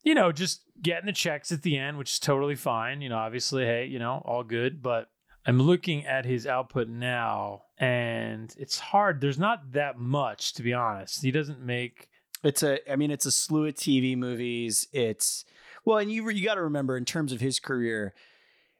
you 0.03 0.15
know, 0.15 0.31
just 0.31 0.61
getting 0.81 1.05
the 1.05 1.13
checks 1.13 1.51
at 1.51 1.61
the 1.61 1.77
end, 1.77 1.97
which 1.97 2.13
is 2.13 2.19
totally 2.19 2.55
fine. 2.55 3.01
You 3.01 3.09
know, 3.09 3.17
obviously, 3.17 3.65
hey, 3.65 3.85
you 3.85 3.99
know, 3.99 4.21
all 4.25 4.43
good, 4.43 4.81
but 4.81 5.09
I'm 5.45 5.61
looking 5.61 6.05
at 6.05 6.25
his 6.25 6.45
output 6.45 6.87
now, 6.87 7.63
and 7.77 8.53
it's 8.57 8.79
hard. 8.79 9.21
There's 9.21 9.39
not 9.39 9.71
that 9.73 9.97
much, 9.97 10.53
to 10.53 10.63
be 10.63 10.73
honest. 10.73 11.21
He 11.21 11.31
doesn't 11.31 11.61
make. 11.61 12.09
It's 12.43 12.63
a, 12.63 12.91
I 12.91 12.95
mean, 12.95 13.11
it's 13.11 13.25
a 13.25 13.31
slew 13.31 13.67
of 13.67 13.75
TV 13.75 14.17
movies. 14.17 14.87
It's 14.91 15.45
well, 15.85 15.97
and 15.97 16.11
you 16.11 16.27
you 16.29 16.45
got 16.45 16.55
to 16.55 16.63
remember 16.63 16.97
in 16.97 17.05
terms 17.05 17.31
of 17.31 17.41
his 17.41 17.59
career, 17.59 18.13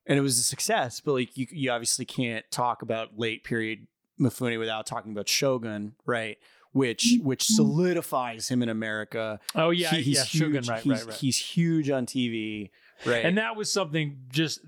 and 0.06 0.18
it 0.18 0.22
was 0.22 0.38
a 0.38 0.44
success. 0.44 1.00
But 1.00 1.14
like 1.14 1.38
you, 1.38 1.48
you 1.52 1.72
obviously 1.72 2.06
can't 2.06 2.46
talk 2.52 2.82
about 2.82 3.18
late 3.18 3.44
period 3.44 3.88
Mifune 4.20 4.60
without 4.60 4.86
talking 4.86 5.12
about 5.12 5.28
Shogun, 5.28 5.94
right? 6.06 6.38
Which 6.74 7.16
mm-hmm. 7.16 7.26
which 7.28 7.44
mm-hmm. 7.46 7.56
solidifies 7.56 8.48
him 8.50 8.64
in 8.64 8.70
America. 8.70 9.40
Oh 9.56 9.72
yeah, 9.72 9.90
He- 9.90 10.04
he's 10.04 10.18
yeah, 10.18 10.24
huge. 10.24 10.42
Shogun, 10.42 10.64
right, 10.70 10.82
he's, 10.82 10.92
right, 10.92 11.06
right. 11.06 11.16
He's 11.16 11.38
huge 11.38 11.90
on 11.90 12.06
TV, 12.06 12.70
right? 13.06 13.26
And 13.26 13.38
that 13.38 13.56
was 13.56 13.72
something 13.72 14.20
just. 14.30 14.62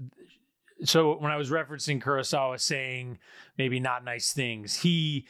So 0.83 1.15
when 1.17 1.31
I 1.31 1.37
was 1.37 1.49
referencing 1.49 2.01
Kurosawa 2.03 2.59
saying 2.59 3.19
maybe 3.57 3.79
not 3.79 4.03
nice 4.03 4.33
things, 4.33 4.75
he, 4.81 5.27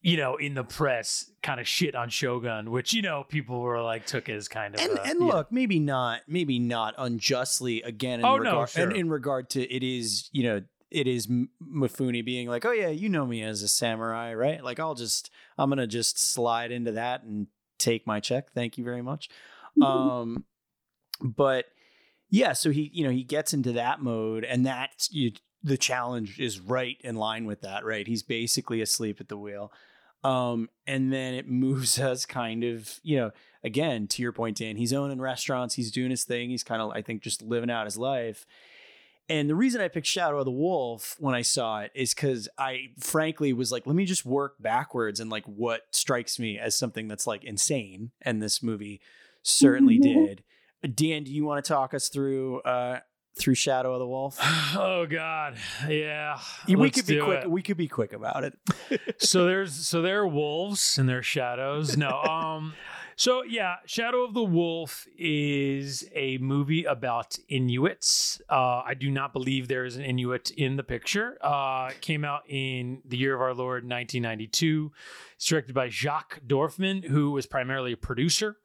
you 0.00 0.16
know, 0.16 0.34
in 0.34 0.54
the 0.54 0.64
press 0.64 1.30
kind 1.44 1.60
of 1.60 1.68
shit 1.68 1.94
on 1.94 2.08
Shogun, 2.08 2.72
which 2.72 2.92
you 2.92 3.02
know 3.02 3.22
people 3.28 3.60
were 3.60 3.80
like 3.80 4.04
took 4.06 4.28
as 4.28 4.48
kind 4.48 4.74
of. 4.74 4.80
and, 4.80 4.98
a- 4.98 5.02
and 5.04 5.20
look, 5.20 5.52
maybe 5.52 5.78
not, 5.78 6.22
maybe 6.26 6.58
not 6.58 6.94
unjustly. 6.98 7.82
Again, 7.82 8.18
in 8.20 8.24
Oh, 8.26 8.38
no, 8.38 8.66
sure. 8.66 8.82
and 8.82 8.96
in 8.96 9.08
regard 9.10 9.48
to 9.50 9.62
it 9.62 9.84
is, 9.84 10.28
you 10.32 10.42
know, 10.42 10.62
it 10.90 11.06
is 11.06 11.26
Mifune 11.26 12.24
being 12.24 12.48
like, 12.48 12.64
oh 12.64 12.72
yeah, 12.72 12.88
you 12.88 13.08
know 13.08 13.26
me 13.26 13.42
as 13.42 13.62
a 13.62 13.68
samurai, 13.68 14.34
right? 14.34 14.62
Like 14.62 14.80
I'll 14.80 14.94
just, 14.94 15.30
I'm 15.56 15.68
gonna 15.68 15.86
just 15.86 16.18
slide 16.18 16.72
into 16.72 16.92
that 16.92 17.22
and 17.22 17.46
take 17.78 18.06
my 18.06 18.20
check. 18.20 18.52
Thank 18.52 18.78
you 18.78 18.84
very 18.84 19.02
much. 19.02 19.28
Um, 19.82 20.44
but 21.22 21.66
yeah, 22.28 22.52
so 22.52 22.70
he, 22.70 22.90
you 22.92 23.04
know, 23.04 23.10
he 23.10 23.24
gets 23.24 23.52
into 23.52 23.72
that 23.72 24.00
mode, 24.00 24.44
and 24.44 24.66
that 24.66 25.08
you, 25.10 25.32
the 25.62 25.76
challenge 25.76 26.38
is 26.38 26.60
right 26.60 26.96
in 27.00 27.16
line 27.16 27.44
with 27.44 27.62
that, 27.62 27.84
right? 27.84 28.06
He's 28.06 28.22
basically 28.22 28.80
asleep 28.80 29.20
at 29.20 29.28
the 29.28 29.36
wheel. 29.36 29.72
Um, 30.22 30.68
and 30.86 31.12
then 31.12 31.34
it 31.34 31.48
moves 31.48 31.98
us 31.98 32.26
kind 32.26 32.64
of, 32.64 33.00
you 33.02 33.16
know, 33.16 33.30
again, 33.64 34.06
to 34.08 34.22
your 34.22 34.32
point, 34.32 34.58
Dan, 34.58 34.76
he's 34.76 34.92
owning 34.92 35.20
restaurants, 35.20 35.74
he's 35.74 35.90
doing 35.90 36.10
his 36.10 36.24
thing, 36.24 36.50
he's 36.50 36.64
kind 36.64 36.80
of, 36.80 36.90
I 36.90 37.02
think, 37.02 37.22
just 37.22 37.42
living 37.42 37.70
out 37.70 37.86
his 37.86 37.98
life. 37.98 38.46
And 39.30 39.48
the 39.48 39.54
reason 39.54 39.80
I 39.80 39.88
picked 39.88 40.06
Shadow 40.08 40.38
of 40.40 40.44
the 40.44 40.50
Wolf 40.50 41.16
when 41.20 41.34
I 41.34 41.42
saw 41.42 41.80
it 41.80 41.92
is 41.94 42.12
because 42.12 42.48
I 42.58 42.88
frankly 42.98 43.52
was 43.52 43.70
like, 43.72 43.86
let 43.86 43.94
me 43.96 44.04
just 44.04 44.26
work 44.26 44.56
backwards 44.60 45.20
and 45.20 45.30
like 45.30 45.44
what 45.46 45.82
strikes 45.92 46.38
me 46.38 46.58
as 46.58 46.76
something 46.76 47.06
that's 47.08 47.26
like 47.26 47.44
insane. 47.44 48.10
And 48.20 48.42
this 48.42 48.62
movie 48.62 49.00
certainly 49.42 49.98
Mhm. 49.98 50.02
did. 50.82 50.94
Dan, 50.96 51.24
do 51.24 51.32
you 51.32 51.44
want 51.44 51.64
to 51.64 51.68
talk 51.72 51.94
us 51.94 52.08
through 52.08 52.60
uh 52.62 53.00
through 53.38 53.54
Shadow 53.54 53.92
of 53.94 54.00
the 54.00 54.06
Wolf? 54.08 54.36
oh 54.76 55.06
God, 55.08 55.56
yeah. 55.88 56.38
we 56.66 56.74
let's 56.76 56.96
could 56.96 57.06
be 57.06 57.18
quick. 57.20 57.44
it. 57.44 57.50
We 57.50 57.62
could 57.62 57.76
be 57.76 57.86
quick 57.88 58.12
about 58.12 58.42
it. 58.44 58.58
so 59.18 59.44
there's 59.46 59.72
so 59.86 60.02
there 60.02 60.20
are 60.20 60.26
wolves 60.28 60.98
and 60.98 61.08
there 61.08 61.18
are 61.18 61.22
shadows. 61.22 61.96
No, 61.96 62.20
um, 62.22 62.74
so 63.20 63.42
yeah, 63.42 63.76
Shadow 63.84 64.24
of 64.24 64.32
the 64.32 64.42
Wolf 64.42 65.06
is 65.18 66.08
a 66.14 66.38
movie 66.38 66.84
about 66.84 67.38
Inuits. 67.50 68.40
Uh, 68.48 68.80
I 68.82 68.94
do 68.94 69.10
not 69.10 69.34
believe 69.34 69.68
there 69.68 69.84
is 69.84 69.96
an 69.96 70.04
Inuit 70.04 70.50
in 70.52 70.76
the 70.76 70.82
picture. 70.82 71.36
Uh, 71.42 71.90
came 72.00 72.24
out 72.24 72.48
in 72.48 73.02
the 73.04 73.18
year 73.18 73.34
of 73.34 73.42
our 73.42 73.52
Lord 73.52 73.84
1992. 73.84 74.90
It's 75.36 75.44
directed 75.44 75.74
by 75.74 75.90
Jacques 75.90 76.40
Dorfman, 76.46 77.04
who 77.04 77.32
was 77.32 77.44
primarily 77.44 77.92
a 77.92 77.96
producer. 77.98 78.56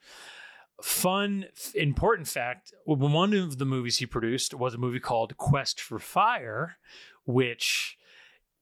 Fun, 0.82 1.48
important 1.74 2.30
fact: 2.30 2.72
one 2.86 3.34
of 3.34 3.58
the 3.58 3.66
movies 3.66 3.98
he 3.98 4.06
produced 4.06 4.54
was 4.54 4.74
a 4.74 4.78
movie 4.78 5.02
called 5.02 5.36
Quest 5.36 5.82
for 5.82 6.00
Fire, 6.00 6.78
which 7.26 7.98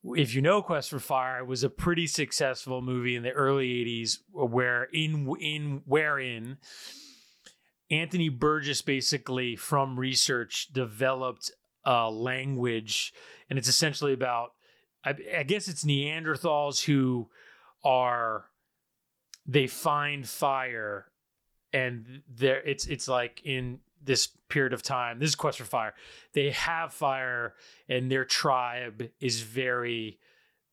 if 0.04 0.36
you 0.36 0.42
know 0.42 0.62
Quest 0.62 0.90
for 0.90 1.00
Fire 1.00 1.44
was 1.46 1.64
a 1.64 1.70
pretty 1.70 2.08
successful 2.08 2.82
movie 2.82 3.16
in 3.16 3.24
the 3.24 3.32
early 3.32 3.70
80s 3.86 4.20
where 4.32 4.84
in 4.92 5.34
in 5.40 5.82
wherein 5.86 6.58
Anthony 7.90 8.30
Burgess 8.30 8.82
basically 8.82 9.56
from 9.56 10.00
research 10.00 10.68
developed 10.74 11.52
a 11.86 12.10
language 12.10 13.14
and 13.50 13.58
it's 13.58 13.68
essentially 13.68 14.14
about 14.14 14.54
I, 15.06 15.16
I 15.38 15.44
guess 15.44 15.68
it's 15.68 15.86
Neanderthals 15.86 16.84
who 16.84 17.30
are 17.84 18.46
they 19.46 19.68
find 19.68 20.28
fire 20.28 21.08
and 21.72 22.24
there 22.30 22.62
it's 22.62 22.86
it's 22.88 23.08
like 23.08 23.42
in 23.44 23.80
this 24.04 24.28
period 24.50 24.74
of 24.74 24.84
time 24.84 25.20
this 25.20 25.30
is 25.30 25.36
quest 25.36 25.58
for 25.58 25.66
fire. 25.66 25.94
They 26.34 26.52
have 26.52 26.94
fire 26.94 27.54
and 27.88 28.12
their 28.12 28.26
tribe 28.26 29.10
is 29.20 29.42
very 29.42 30.20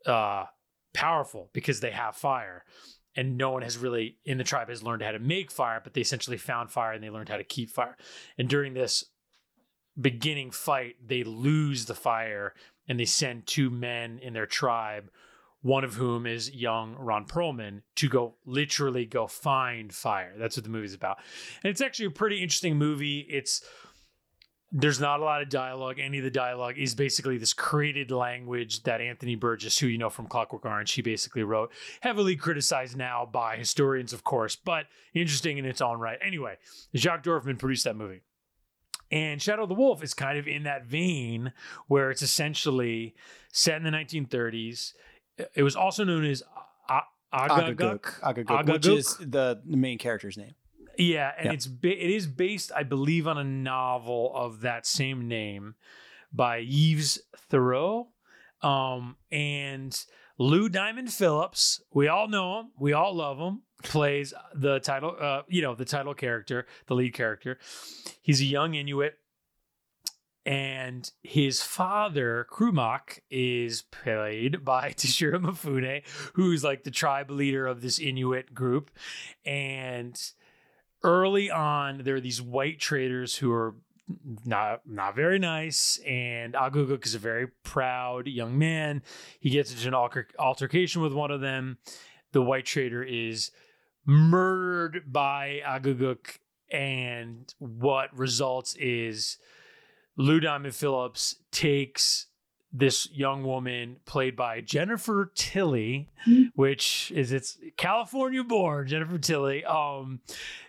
uh 0.06 0.46
powerful 0.92 1.50
because 1.52 1.80
they 1.80 1.90
have 1.90 2.16
fire. 2.16 2.64
And 3.16 3.36
no 3.36 3.50
one 3.50 3.62
has 3.62 3.76
really 3.76 4.16
in 4.24 4.38
the 4.38 4.44
tribe 4.44 4.68
has 4.68 4.82
learned 4.82 5.02
how 5.02 5.12
to 5.12 5.18
make 5.18 5.50
fire 5.50 5.80
but 5.82 5.94
they 5.94 6.00
essentially 6.00 6.36
found 6.36 6.70
fire 6.70 6.92
and 6.92 7.02
they 7.02 7.10
learned 7.10 7.28
how 7.28 7.36
to 7.36 7.44
keep 7.44 7.70
fire. 7.70 7.96
And 8.38 8.48
during 8.48 8.74
this 8.74 9.04
beginning 10.00 10.50
fight 10.50 10.96
they 11.04 11.24
lose 11.24 11.86
the 11.86 11.94
fire 11.94 12.54
and 12.88 12.98
they 12.98 13.04
send 13.04 13.46
two 13.46 13.70
men 13.70 14.18
in 14.20 14.32
their 14.32 14.46
tribe 14.46 15.10
one 15.62 15.84
of 15.84 15.94
whom 15.94 16.26
is 16.26 16.50
young 16.54 16.94
Ron 16.96 17.26
Perlman, 17.26 17.82
to 17.96 18.08
go 18.08 18.34
literally 18.46 19.04
go 19.04 19.26
find 19.26 19.92
fire. 19.92 20.34
That's 20.38 20.56
what 20.56 20.64
the 20.64 20.70
movie's 20.70 20.94
about. 20.94 21.18
And 21.62 21.70
it's 21.70 21.80
actually 21.80 22.06
a 22.06 22.10
pretty 22.10 22.42
interesting 22.42 22.76
movie. 22.76 23.26
It's 23.28 23.62
there's 24.72 25.00
not 25.00 25.20
a 25.20 25.24
lot 25.24 25.42
of 25.42 25.48
dialogue. 25.48 25.98
Any 25.98 26.18
of 26.18 26.24
the 26.24 26.30
dialogue 26.30 26.78
is 26.78 26.94
basically 26.94 27.38
this 27.38 27.52
created 27.52 28.10
language 28.10 28.84
that 28.84 29.00
Anthony 29.00 29.34
Burgess, 29.34 29.78
who 29.78 29.88
you 29.88 29.98
know 29.98 30.10
from 30.10 30.28
Clockwork 30.28 30.64
Orange, 30.64 30.92
he 30.92 31.02
basically 31.02 31.42
wrote, 31.42 31.72
heavily 32.02 32.36
criticized 32.36 32.96
now 32.96 33.28
by 33.30 33.56
historians, 33.56 34.12
of 34.12 34.22
course, 34.22 34.54
but 34.54 34.86
interesting 35.12 35.58
in 35.58 35.64
its 35.64 35.80
own 35.80 35.98
right. 35.98 36.18
Anyway, 36.24 36.56
Jacques 36.94 37.24
Dorfman 37.24 37.58
produced 37.58 37.84
that 37.84 37.96
movie. 37.96 38.22
And 39.10 39.42
Shadow 39.42 39.64
of 39.64 39.68
the 39.68 39.74
Wolf 39.74 40.04
is 40.04 40.14
kind 40.14 40.38
of 40.38 40.46
in 40.46 40.62
that 40.62 40.86
vein 40.86 41.52
where 41.88 42.12
it's 42.12 42.22
essentially 42.22 43.16
set 43.52 43.76
in 43.76 43.82
the 43.82 43.90
1930s. 43.90 44.92
It 45.54 45.62
was 45.62 45.76
also 45.76 46.04
known 46.04 46.24
as 46.24 46.42
Agaguk. 47.32 48.20
Agaguk, 48.20 48.44
Agaguk, 48.46 48.72
which 48.72 48.86
is 48.86 49.16
the, 49.18 49.60
the 49.64 49.76
main 49.76 49.98
character's 49.98 50.36
name. 50.36 50.54
Yeah, 50.98 51.32
and 51.36 51.46
Yeah. 51.46 51.52
it's 51.52 51.66
ba- 51.66 52.04
it 52.04 52.10
is 52.10 52.26
based, 52.26 52.72
I 52.74 52.82
believe, 52.82 53.26
on 53.26 53.38
a 53.38 53.44
novel 53.44 54.32
of 54.34 54.60
that 54.62 54.86
same 54.86 55.28
name 55.28 55.76
by 56.32 56.58
Yves 56.58 57.20
Thériault. 57.50 58.08
Um, 58.62 59.16
and 59.32 59.98
Lou 60.38 60.68
Diamond 60.68 61.12
Phillips, 61.12 61.80
we 61.92 62.08
all 62.08 62.28
know 62.28 62.60
him, 62.60 62.70
we 62.78 62.92
all 62.92 63.14
love 63.14 63.38
him, 63.38 63.62
plays 63.82 64.34
the 64.54 64.80
title, 64.80 65.16
uh, 65.18 65.42
you 65.48 65.62
know, 65.62 65.74
the 65.74 65.86
title 65.86 66.12
character, 66.14 66.66
the 66.86 66.94
lead 66.94 67.14
character. 67.14 67.58
He's 68.20 68.40
a 68.42 68.44
young 68.44 68.74
Inuit, 68.74 69.14
and 70.46 71.10
his 71.22 71.62
father, 71.62 72.46
Krumak, 72.50 73.20
is 73.30 73.82
played 73.82 74.64
by 74.64 74.90
Toshiro 74.96 75.40
Mifune, 75.40 76.02
who's 76.34 76.64
like 76.64 76.84
the 76.84 76.90
tribe 76.90 77.30
leader 77.30 77.66
of 77.66 77.82
this 77.82 77.98
Inuit 77.98 78.54
group. 78.54 78.90
And 79.44 80.20
early 81.02 81.50
on, 81.50 82.02
there 82.04 82.16
are 82.16 82.20
these 82.20 82.40
white 82.40 82.80
traders 82.80 83.36
who 83.36 83.52
are 83.52 83.74
not 84.44 84.80
not 84.86 85.14
very 85.14 85.38
nice, 85.38 86.00
and 86.06 86.54
Agaguk 86.54 87.06
is 87.06 87.14
a 87.14 87.18
very 87.20 87.46
proud 87.62 88.26
young 88.26 88.58
man. 88.58 89.02
He 89.38 89.50
gets 89.50 89.72
into 89.72 89.86
an 89.86 89.94
alter- 89.94 90.28
altercation 90.38 91.00
with 91.00 91.12
one 91.12 91.30
of 91.30 91.40
them. 91.40 91.78
The 92.32 92.42
white 92.42 92.64
trader 92.66 93.02
is 93.02 93.52
murdered 94.04 95.12
by 95.12 95.60
Agaguk, 95.64 96.38
and 96.72 97.52
what 97.58 98.16
results 98.16 98.74
is 98.74 99.38
Lou 100.16 100.40
Diamond 100.40 100.74
Phillips 100.74 101.36
takes 101.50 102.26
this 102.72 103.10
young 103.10 103.42
woman 103.42 103.96
played 104.04 104.36
by 104.36 104.60
Jennifer 104.60 105.32
Tilly, 105.34 106.08
Mhm. 106.26 106.50
which 106.54 107.10
is 107.10 107.32
it's 107.32 107.58
California 107.76 108.44
born 108.44 108.86
Jennifer 108.86 109.18
Tilly. 109.18 109.64
Um, 109.64 110.20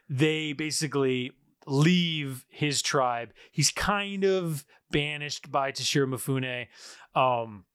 they 0.09 0.53
basically 0.53 1.34
leave 1.68 2.45
his 2.49 2.81
tribe. 2.81 3.34
He's 3.51 3.69
kind 3.72 4.23
of 4.23 4.65
banished 4.89 5.51
by 5.51 5.72
Toshiro 5.72 6.07
Mifune, 6.09 6.68
um, 7.13 7.65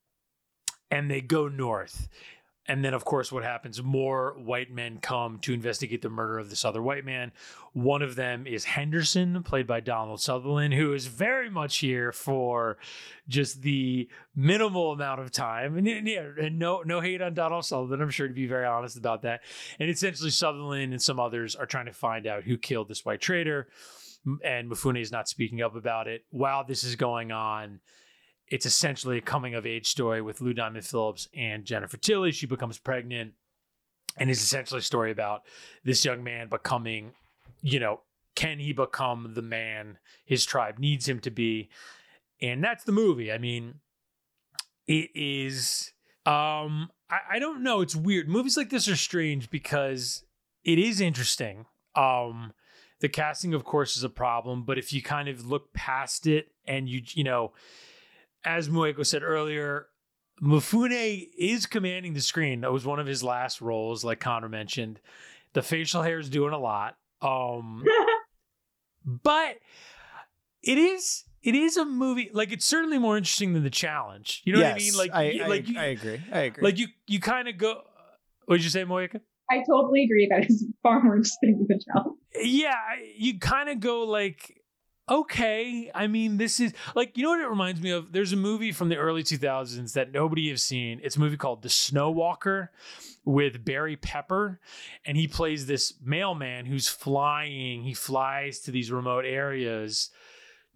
and 0.90 1.08
they 1.10 1.20
go 1.20 1.46
north. 1.48 2.08
And 2.68 2.84
then, 2.84 2.94
of 2.94 3.04
course, 3.04 3.30
what 3.30 3.44
happens? 3.44 3.80
More 3.80 4.34
white 4.38 4.72
men 4.72 4.98
come 5.00 5.38
to 5.42 5.52
investigate 5.52 6.02
the 6.02 6.08
murder 6.10 6.38
of 6.38 6.50
this 6.50 6.64
other 6.64 6.82
white 6.82 7.04
man. 7.04 7.30
One 7.74 8.02
of 8.02 8.16
them 8.16 8.44
is 8.44 8.64
Henderson, 8.64 9.44
played 9.44 9.68
by 9.68 9.78
Donald 9.78 10.20
Sutherland, 10.20 10.74
who 10.74 10.92
is 10.92 11.06
very 11.06 11.48
much 11.48 11.78
here 11.78 12.10
for 12.10 12.76
just 13.28 13.62
the 13.62 14.08
minimal 14.34 14.90
amount 14.90 15.20
of 15.20 15.30
time. 15.30 15.76
And, 15.76 15.86
and 15.86 16.08
yeah, 16.08 16.26
and 16.40 16.58
no, 16.58 16.82
no 16.84 17.00
hate 17.00 17.22
on 17.22 17.34
Donald 17.34 17.64
Sutherland. 17.64 18.02
I'm 18.02 18.10
sure 18.10 18.26
to 18.26 18.34
be 18.34 18.46
very 18.48 18.66
honest 18.66 18.96
about 18.96 19.22
that. 19.22 19.42
And 19.78 19.88
essentially, 19.88 20.30
Sutherland 20.30 20.92
and 20.92 21.00
some 21.00 21.20
others 21.20 21.54
are 21.54 21.66
trying 21.66 21.86
to 21.86 21.92
find 21.92 22.26
out 22.26 22.42
who 22.42 22.58
killed 22.58 22.88
this 22.88 23.04
white 23.04 23.20
traitor. 23.20 23.68
M- 24.26 24.40
And 24.42 24.68
Mifune 24.68 25.00
is 25.00 25.12
not 25.12 25.28
speaking 25.28 25.62
up 25.62 25.76
about 25.76 26.08
it. 26.08 26.24
While 26.30 26.64
this 26.64 26.82
is 26.82 26.96
going 26.96 27.30
on, 27.30 27.78
it's 28.48 28.66
essentially 28.66 29.18
a 29.18 29.22
coming 29.22 29.54
of 29.54 29.66
age 29.66 29.86
story 29.86 30.22
with 30.22 30.40
Lou 30.40 30.52
Diamond 30.52 30.84
Phillips 30.84 31.28
and 31.34 31.64
Jennifer 31.64 31.96
Tilly. 31.96 32.32
She 32.32 32.46
becomes 32.46 32.78
pregnant, 32.78 33.32
and 34.16 34.30
it's 34.30 34.42
essentially 34.42 34.78
a 34.78 34.82
story 34.82 35.10
about 35.10 35.42
this 35.84 36.04
young 36.04 36.22
man 36.22 36.48
becoming, 36.48 37.12
you 37.62 37.80
know, 37.80 38.00
can 38.34 38.58
he 38.58 38.72
become 38.72 39.32
the 39.34 39.42
man 39.42 39.98
his 40.24 40.44
tribe 40.44 40.78
needs 40.78 41.08
him 41.08 41.20
to 41.20 41.30
be? 41.30 41.70
And 42.40 42.62
that's 42.62 42.84
the 42.84 42.92
movie. 42.92 43.32
I 43.32 43.38
mean, 43.38 43.80
it 44.86 45.10
is. 45.14 45.92
Um, 46.24 46.90
I, 47.10 47.18
I 47.32 47.38
don't 47.38 47.62
know. 47.62 47.80
It's 47.80 47.96
weird. 47.96 48.28
Movies 48.28 48.56
like 48.56 48.70
this 48.70 48.88
are 48.88 48.96
strange 48.96 49.50
because 49.50 50.24
it 50.64 50.78
is 50.78 51.00
interesting. 51.00 51.66
Um, 51.94 52.52
the 53.00 53.08
casting, 53.08 53.54
of 53.54 53.64
course, 53.64 53.96
is 53.96 54.04
a 54.04 54.08
problem, 54.08 54.64
but 54.64 54.78
if 54.78 54.92
you 54.92 55.02
kind 55.02 55.28
of 55.28 55.46
look 55.46 55.72
past 55.72 56.26
it 56.26 56.48
and 56.66 56.88
you, 56.88 57.02
you 57.12 57.24
know, 57.24 57.52
as 58.44 58.68
Moeko 58.68 59.04
said 59.04 59.22
earlier, 59.22 59.86
Mifune 60.42 61.28
is 61.38 61.66
commanding 61.66 62.14
the 62.14 62.20
screen. 62.20 62.60
That 62.60 62.72
was 62.72 62.84
one 62.84 63.00
of 63.00 63.06
his 63.06 63.22
last 63.22 63.60
roles, 63.60 64.04
like 64.04 64.20
Conor 64.20 64.48
mentioned. 64.48 65.00
The 65.54 65.62
facial 65.62 66.02
hair 66.02 66.18
is 66.18 66.28
doing 66.28 66.52
a 66.52 66.58
lot. 66.58 66.96
Um, 67.22 67.84
but 69.04 69.56
it 70.62 70.78
is 70.78 71.24
it 71.42 71.54
is 71.54 71.76
a 71.76 71.84
movie 71.84 72.30
like 72.32 72.52
it's 72.52 72.66
certainly 72.66 72.98
more 72.98 73.16
interesting 73.16 73.54
than 73.54 73.62
the 73.62 73.70
challenge. 73.70 74.42
You 74.44 74.52
know 74.54 74.60
what 74.60 74.72
I 74.74 74.78
mean? 74.78 74.96
Like 74.96 75.10
I, 75.14 75.22
you- 75.30 75.44
I, 75.44 75.46
like 75.46 75.68
you, 75.68 75.78
I 75.78 75.84
agree. 75.86 76.20
I 76.32 76.38
agree. 76.40 76.62
like 76.64 76.78
you 76.78 76.88
you 77.06 77.20
kind 77.20 77.48
of 77.48 77.56
go. 77.56 77.82
What 78.46 78.56
did 78.56 78.64
you 78.64 78.70
say, 78.70 78.84
Moeko? 78.84 79.20
I 79.50 79.62
totally 79.68 80.04
agree 80.04 80.26
that 80.30 80.44
it's 80.44 80.64
far 80.82 81.02
more 81.02 81.16
interesting 81.16 81.56
than 81.58 81.66
the 81.68 81.82
challenge. 81.92 82.16
yeah 82.42 82.74
you 83.16 83.38
kind 83.38 83.68
of 83.68 83.78
go 83.80 84.02
like 84.02 84.55
okay 85.08 85.90
i 85.94 86.06
mean 86.06 86.36
this 86.36 86.58
is 86.58 86.72
like 86.94 87.16
you 87.16 87.22
know 87.22 87.30
what 87.30 87.40
it 87.40 87.48
reminds 87.48 87.80
me 87.80 87.90
of? 87.90 88.12
There's 88.12 88.32
a 88.32 88.36
movie 88.36 88.72
from 88.72 88.88
the 88.88 88.96
early 88.96 89.22
2000s 89.22 89.92
that 89.94 90.12
nobody 90.12 90.50
has 90.50 90.62
seen. 90.62 91.00
It's 91.02 91.16
a 91.16 91.20
movie 91.20 91.36
called 91.36 91.62
the 91.62 91.68
snow 91.68 92.10
walker 92.10 92.70
with 93.24 93.64
barry 93.64 93.96
pepper 93.96 94.60
and 95.04 95.16
he 95.16 95.26
plays 95.26 95.66
this 95.66 95.94
mailman 96.02 96.66
who's 96.66 96.88
flying. 96.88 97.82
He 97.82 97.94
flies 97.94 98.60
to 98.60 98.70
these 98.70 98.90
remote 98.90 99.24
areas 99.24 100.10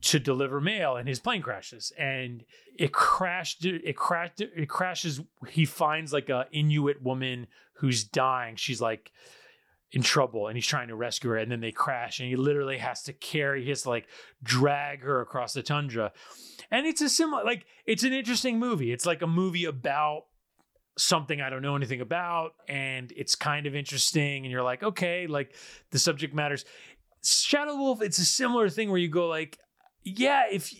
to 0.03 0.19
deliver 0.19 0.61
mail 0.61 0.97
and 0.97 1.07
his 1.07 1.21
plane 1.21 1.43
crashes 1.43 1.93
and 1.99 2.45
it 2.79 2.93
crashed 2.93 3.65
it 3.65 3.97
crashed 3.97 4.41
it 4.41 4.69
crashes. 4.69 5.21
He 5.49 5.65
finds 5.65 6.13
like 6.13 6.29
a 6.29 6.47
inuit 6.53 7.03
woman 7.03 7.47
who's 7.75 8.05
dying. 8.05 8.57
She's 8.57 8.81
like 8.81 9.13
in 9.93 10.03
trouble 10.03 10.47
and 10.47 10.57
he's 10.57 10.67
trying 10.67 10.89
to 10.89 10.95
rescue 10.95 11.31
her 11.31 11.37
and 11.37 11.51
then 11.51 11.61
they 11.61 11.73
crash 11.73 12.21
and 12.21 12.29
he 12.29 12.37
literally 12.37 12.79
has 12.79 13.03
to 13.03 13.13
carry 13.13 13.65
to 13.65 13.89
like 13.89 14.07
drag 14.43 15.03
her 15.03 15.21
across 15.21 15.53
the 15.53 15.63
tundra. 15.63 16.13
And 16.71 16.87
it's 16.87 17.01
a 17.01 17.09
similar 17.09 17.45
like 17.45 17.67
it's 17.87 18.05
an 18.05 18.13
interesting 18.13 18.59
movie. 18.59 18.93
It's 18.93 19.07
like 19.07 19.23
a 19.23 19.27
movie 19.27 19.65
about 19.65 20.25
something 20.99 21.41
i 21.41 21.49
don't 21.49 21.63
know 21.63 21.77
anything 21.77 22.03
about 22.03 22.53
and 22.69 23.11
it's 23.17 23.35
kind 23.35 23.65
of 23.65 23.75
interesting 23.75 24.45
and 24.45 24.51
you're 24.51 24.63
like 24.63 24.83
okay 24.83 25.27
like 25.27 25.55
the 25.91 25.99
subject 25.99 26.35
matters. 26.35 26.65
Shadow 27.23 27.77
wolf 27.77 28.03
it's 28.03 28.19
a 28.19 28.25
similar 28.25 28.69
thing 28.69 28.91
where 28.91 28.99
you 28.99 29.09
go 29.09 29.27
like 29.27 29.59
yeah 30.05 30.45
if 30.51 30.73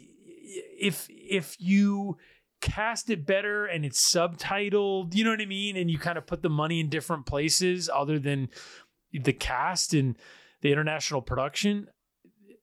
if 0.79 1.07
if 1.09 1.57
you 1.59 2.17
cast 2.61 3.09
it 3.09 3.25
better 3.25 3.65
and 3.65 3.85
it's 3.85 4.13
subtitled 4.13 5.15
you 5.15 5.25
know 5.25 5.31
what 5.31 5.41
i 5.41 5.47
mean? 5.47 5.77
And 5.77 5.91
you 5.91 5.99
kind 5.99 6.19
of 6.19 6.27
put 6.27 6.43
the 6.43 6.51
money 6.51 6.79
in 6.79 6.91
different 6.91 7.27
places 7.27 7.91
other 7.93 8.19
than 8.19 8.51
the 9.13 9.33
cast 9.33 9.95
and 9.95 10.17
the 10.63 10.71
international 10.71 11.23
production 11.23 11.89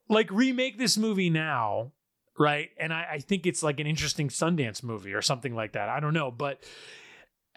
like 0.08 0.30
remake 0.30 0.78
this 0.78 0.96
movie 0.96 1.30
now 1.30 1.92
right? 2.38 2.70
And 2.78 2.92
I, 2.92 3.06
I 3.14 3.18
think 3.18 3.46
it's 3.46 3.62
like 3.62 3.80
an 3.80 3.86
interesting 3.86 4.28
sundance 4.28 4.82
movie 4.82 5.12
or 5.12 5.22
something 5.22 5.54
like 5.54 5.72
that. 5.72 5.88
I 5.88 6.00
don't 6.00 6.14
know. 6.14 6.30
But 6.30 6.62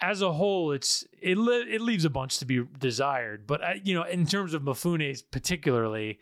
as 0.01 0.21
a 0.21 0.33
whole 0.33 0.71
it's 0.71 1.05
it, 1.21 1.37
le- 1.37 1.65
it 1.65 1.81
leaves 1.81 2.05
a 2.05 2.09
bunch 2.09 2.39
to 2.39 2.45
be 2.45 2.63
desired. 2.79 3.45
But 3.45 3.63
I, 3.63 3.81
you 3.83 3.93
know 3.93 4.03
in 4.03 4.25
terms 4.25 4.53
of 4.53 4.63
Mifune 4.63 5.21
particularly 5.31 6.19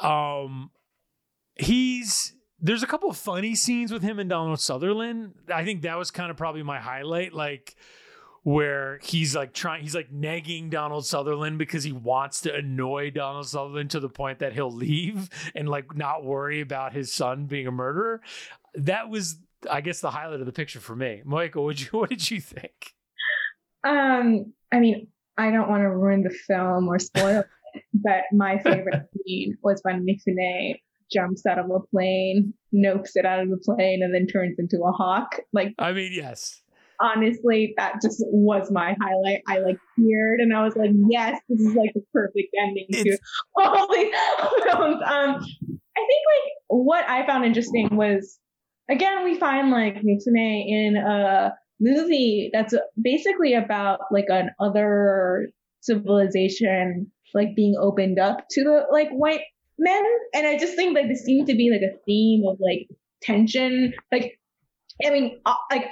um 0.00 0.70
he's 1.54 2.32
there's 2.58 2.82
a 2.82 2.86
couple 2.86 3.10
of 3.10 3.16
funny 3.16 3.54
scenes 3.54 3.92
with 3.92 4.02
him 4.02 4.18
and 4.18 4.30
Donald 4.30 4.60
Sutherland. 4.60 5.34
I 5.52 5.64
think 5.64 5.82
that 5.82 5.98
was 5.98 6.10
kind 6.12 6.30
of 6.30 6.36
probably 6.36 6.62
my 6.62 6.78
highlight, 6.78 7.32
like 7.32 7.74
where 8.42 8.98
he's 9.02 9.36
like 9.36 9.52
trying, 9.52 9.82
he's 9.82 9.94
like 9.94 10.12
negging 10.12 10.68
Donald 10.68 11.06
Sutherland 11.06 11.58
because 11.58 11.84
he 11.84 11.92
wants 11.92 12.40
to 12.42 12.54
annoy 12.54 13.10
Donald 13.10 13.46
Sutherland 13.46 13.90
to 13.90 14.00
the 14.00 14.08
point 14.08 14.40
that 14.40 14.52
he'll 14.52 14.72
leave 14.72 15.28
and 15.54 15.68
like 15.68 15.96
not 15.96 16.24
worry 16.24 16.60
about 16.60 16.92
his 16.92 17.12
son 17.12 17.46
being 17.46 17.66
a 17.66 17.72
murderer. 17.72 18.20
That 18.74 19.08
was, 19.08 19.38
I 19.70 19.80
guess, 19.80 20.00
the 20.00 20.10
highlight 20.10 20.40
of 20.40 20.46
the 20.46 20.52
picture 20.52 20.80
for 20.80 20.96
me. 20.96 21.22
Michael, 21.24 21.64
what 21.64 21.80
you 21.80 21.86
what 21.98 22.10
did 22.10 22.30
you 22.30 22.40
think? 22.40 22.94
Um, 23.84 24.52
I 24.72 24.80
mean, 24.80 25.08
I 25.36 25.50
don't 25.50 25.68
want 25.68 25.82
to 25.82 25.88
ruin 25.88 26.22
the 26.22 26.30
film 26.30 26.88
or 26.88 26.98
spoil 26.98 27.40
it, 27.40 27.84
but 27.94 28.22
my 28.32 28.58
favorite 28.64 29.08
scene 29.24 29.56
was 29.62 29.80
when 29.82 30.04
Mifune 30.06 30.74
jumps 31.12 31.44
out 31.46 31.58
of 31.58 31.70
a 31.70 31.80
plane, 31.90 32.54
nopes 32.74 33.10
it 33.14 33.26
out 33.26 33.40
of 33.40 33.50
the 33.50 33.58
plane, 33.58 34.02
and 34.02 34.14
then 34.14 34.26
turns 34.26 34.58
into 34.58 34.82
a 34.82 34.92
hawk. 34.92 35.36
Like, 35.52 35.74
I 35.78 35.92
mean, 35.92 36.12
yes, 36.12 36.61
honestly, 37.02 37.74
that 37.76 37.94
just 38.02 38.22
was 38.28 38.70
my 38.70 38.96
highlight. 39.00 39.42
I 39.48 39.58
like 39.58 39.78
cheered 39.98 40.40
and 40.40 40.54
I 40.54 40.64
was 40.64 40.76
like, 40.76 40.90
yes, 41.10 41.40
this 41.48 41.60
is 41.60 41.74
like 41.74 41.92
the 41.94 42.02
perfect 42.12 42.54
ending 42.60 42.86
to 42.92 42.98
It's- 42.98 43.18
all 43.56 43.92
these 43.92 44.14
films. 44.64 45.02
Um, 45.04 45.36
I 45.94 46.00
think 46.00 46.22
like 46.32 46.52
what 46.68 47.08
I 47.08 47.26
found 47.26 47.44
interesting 47.44 47.96
was, 47.96 48.38
again, 48.90 49.24
we 49.24 49.38
find 49.38 49.70
like 49.70 49.96
Mifune 49.96 50.64
in 50.66 50.96
a 50.96 51.52
movie 51.80 52.50
that's 52.52 52.74
basically 53.00 53.54
about 53.54 54.00
like 54.10 54.26
an 54.28 54.50
other 54.60 55.48
civilization 55.80 57.10
like 57.34 57.56
being 57.56 57.74
opened 57.80 58.18
up 58.18 58.44
to 58.50 58.62
the 58.62 58.86
like 58.92 59.10
white 59.10 59.40
men 59.78 60.02
and 60.34 60.46
i 60.46 60.56
just 60.56 60.76
think 60.76 60.94
like 60.94 61.08
this 61.08 61.24
seemed 61.24 61.46
to 61.48 61.54
be 61.54 61.70
like 61.70 61.80
a 61.80 61.98
theme 62.06 62.44
of 62.46 62.56
like 62.60 62.86
tension 63.22 63.92
like 64.12 64.38
i 65.04 65.10
mean 65.10 65.40
uh, 65.44 65.54
like 65.70 65.90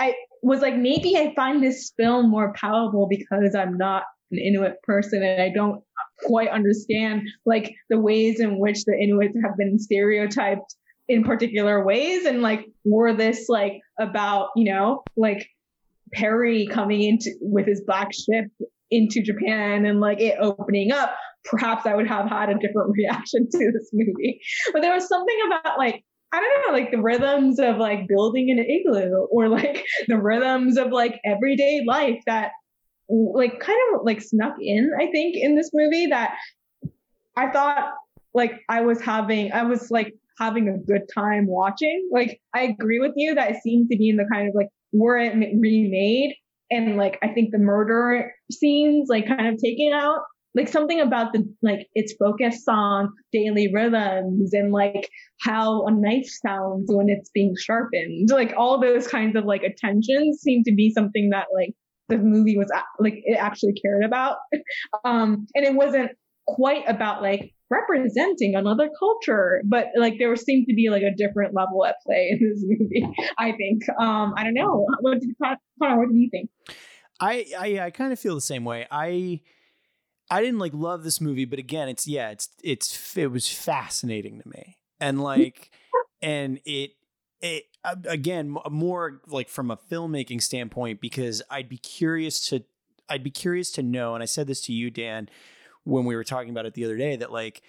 I 0.00 0.14
was 0.42 0.60
like 0.60 0.76
maybe 0.76 1.16
i 1.16 1.32
find 1.34 1.62
this 1.62 1.92
film 1.96 2.30
more 2.30 2.52
palatable 2.54 3.08
because 3.08 3.54
i'm 3.54 3.76
not 3.76 4.04
an 4.30 4.38
inuit 4.38 4.82
person 4.82 5.22
and 5.22 5.42
i 5.42 5.50
don't 5.50 5.82
quite 6.24 6.48
understand 6.48 7.22
like 7.46 7.74
the 7.88 7.98
ways 7.98 8.40
in 8.40 8.58
which 8.58 8.84
the 8.84 8.94
inuits 8.94 9.36
have 9.44 9.56
been 9.56 9.78
stereotyped 9.78 10.74
in 11.08 11.24
particular 11.24 11.84
ways 11.84 12.24
and 12.24 12.42
like 12.42 12.66
were 12.84 13.12
this 13.12 13.48
like 13.48 13.80
about 13.98 14.48
you 14.56 14.72
know 14.72 15.02
like 15.16 15.46
perry 16.12 16.66
coming 16.66 17.02
into 17.02 17.30
with 17.40 17.66
his 17.66 17.82
black 17.86 18.12
ship 18.12 18.46
into 18.90 19.22
japan 19.22 19.84
and 19.84 20.00
like 20.00 20.20
it 20.20 20.36
opening 20.40 20.92
up 20.92 21.14
perhaps 21.44 21.86
i 21.86 21.94
would 21.94 22.08
have 22.08 22.28
had 22.28 22.48
a 22.48 22.54
different 22.54 22.92
reaction 22.96 23.48
to 23.50 23.72
this 23.72 23.90
movie. 23.92 24.40
But 24.72 24.82
there 24.82 24.92
was 24.92 25.08
something 25.08 25.36
about 25.46 25.78
like 25.78 26.04
I 26.32 26.40
don't 26.40 26.66
know, 26.66 26.78
like 26.78 26.90
the 26.90 27.02
rhythms 27.02 27.58
of 27.58 27.78
like 27.78 28.06
building 28.06 28.50
an 28.50 28.58
igloo 28.58 29.26
or 29.30 29.48
like 29.48 29.84
the 30.08 30.18
rhythms 30.18 30.76
of 30.76 30.92
like 30.92 31.20
everyday 31.24 31.82
life 31.86 32.20
that 32.26 32.52
like 33.08 33.58
kind 33.58 33.78
of 33.94 34.02
like 34.04 34.20
snuck 34.20 34.54
in, 34.60 34.92
I 34.98 35.06
think, 35.10 35.34
in 35.36 35.56
this 35.56 35.70
movie 35.74 36.06
that 36.06 36.36
I 37.36 37.50
thought 37.50 37.94
like 38.32 38.60
I 38.68 38.82
was 38.82 39.00
having, 39.00 39.52
I 39.52 39.64
was 39.64 39.90
like 39.90 40.14
having 40.38 40.68
a 40.68 40.78
good 40.78 41.02
time 41.12 41.46
watching. 41.46 42.08
Like 42.12 42.40
I 42.54 42.62
agree 42.62 43.00
with 43.00 43.12
you 43.16 43.34
that 43.34 43.50
it 43.50 43.62
seemed 43.62 43.90
to 43.90 43.96
be 43.96 44.10
in 44.10 44.16
the 44.16 44.28
kind 44.32 44.48
of 44.48 44.54
like, 44.54 44.68
were 44.92 45.18
it 45.18 45.34
remade 45.34 46.34
and 46.70 46.96
like 46.96 47.18
I 47.22 47.28
think 47.28 47.50
the 47.50 47.58
murder 47.58 48.32
scenes 48.50 49.08
like 49.08 49.26
kind 49.26 49.48
of 49.48 49.60
taken 49.60 49.92
out 49.92 50.20
like 50.54 50.68
something 50.68 51.00
about 51.00 51.32
the 51.32 51.48
like 51.62 51.86
it's 51.94 52.14
focused 52.18 52.68
on 52.68 53.12
daily 53.32 53.72
rhythms 53.72 54.52
and 54.52 54.72
like 54.72 55.08
how 55.40 55.86
a 55.86 55.90
knife 55.90 56.28
sounds 56.44 56.90
when 56.92 57.08
it's 57.08 57.30
being 57.30 57.54
sharpened. 57.58 58.30
Like 58.30 58.54
all 58.56 58.80
those 58.80 59.06
kinds 59.06 59.36
of 59.36 59.44
like 59.44 59.62
attentions 59.62 60.40
seem 60.40 60.64
to 60.64 60.74
be 60.74 60.92
something 60.92 61.30
that 61.30 61.46
like 61.54 61.74
the 62.08 62.18
movie 62.18 62.58
was 62.58 62.70
like 62.98 63.14
it 63.24 63.36
actually 63.36 63.74
cared 63.74 64.04
about. 64.04 64.38
Um 65.04 65.46
and 65.54 65.64
it 65.64 65.74
wasn't 65.74 66.12
quite 66.46 66.82
about 66.88 67.22
like 67.22 67.54
representing 67.70 68.56
another 68.56 68.90
culture 68.98 69.62
but 69.64 69.86
like 69.96 70.18
there 70.18 70.34
seemed 70.34 70.66
to 70.68 70.74
be 70.74 70.90
like 70.90 71.02
a 71.02 71.14
different 71.14 71.54
level 71.54 71.84
at 71.86 71.94
play 72.04 72.30
in 72.32 72.40
this 72.40 72.64
movie 72.66 73.06
i 73.38 73.52
think. 73.52 73.82
Um 74.00 74.34
i 74.36 74.42
don't 74.42 74.54
know. 74.54 74.86
What 75.00 75.20
did 75.20 75.30
Conor, 75.40 75.98
what 75.98 76.08
do 76.08 76.16
you 76.16 76.28
think? 76.30 76.50
I 77.20 77.46
I, 77.56 77.80
I 77.86 77.90
kind 77.90 78.12
of 78.12 78.18
feel 78.18 78.34
the 78.34 78.40
same 78.40 78.64
way. 78.64 78.88
I 78.90 79.40
I 80.30 80.40
didn't 80.40 80.60
like 80.60 80.72
love 80.74 81.02
this 81.02 81.20
movie, 81.20 81.44
but 81.44 81.58
again, 81.58 81.88
it's 81.88 82.06
yeah, 82.06 82.30
it's 82.30 82.48
it's 82.62 83.16
it 83.16 83.28
was 83.28 83.48
fascinating 83.48 84.40
to 84.40 84.48
me, 84.48 84.76
and 85.00 85.20
like, 85.20 85.70
and 86.22 86.60
it 86.64 86.92
it 87.40 87.64
uh, 87.84 87.96
again 88.06 88.56
more 88.70 89.20
like 89.26 89.48
from 89.48 89.70
a 89.70 89.76
filmmaking 89.76 90.42
standpoint 90.42 91.00
because 91.00 91.42
I'd 91.50 91.68
be 91.68 91.78
curious 91.78 92.46
to 92.48 92.64
I'd 93.08 93.24
be 93.24 93.30
curious 93.30 93.72
to 93.72 93.82
know, 93.82 94.14
and 94.14 94.22
I 94.22 94.26
said 94.26 94.46
this 94.46 94.60
to 94.62 94.72
you, 94.72 94.90
Dan, 94.90 95.28
when 95.84 96.04
we 96.04 96.14
were 96.14 96.24
talking 96.24 96.50
about 96.50 96.66
it 96.66 96.74
the 96.74 96.84
other 96.84 96.96
day, 96.96 97.16
that 97.16 97.32
like 97.32 97.62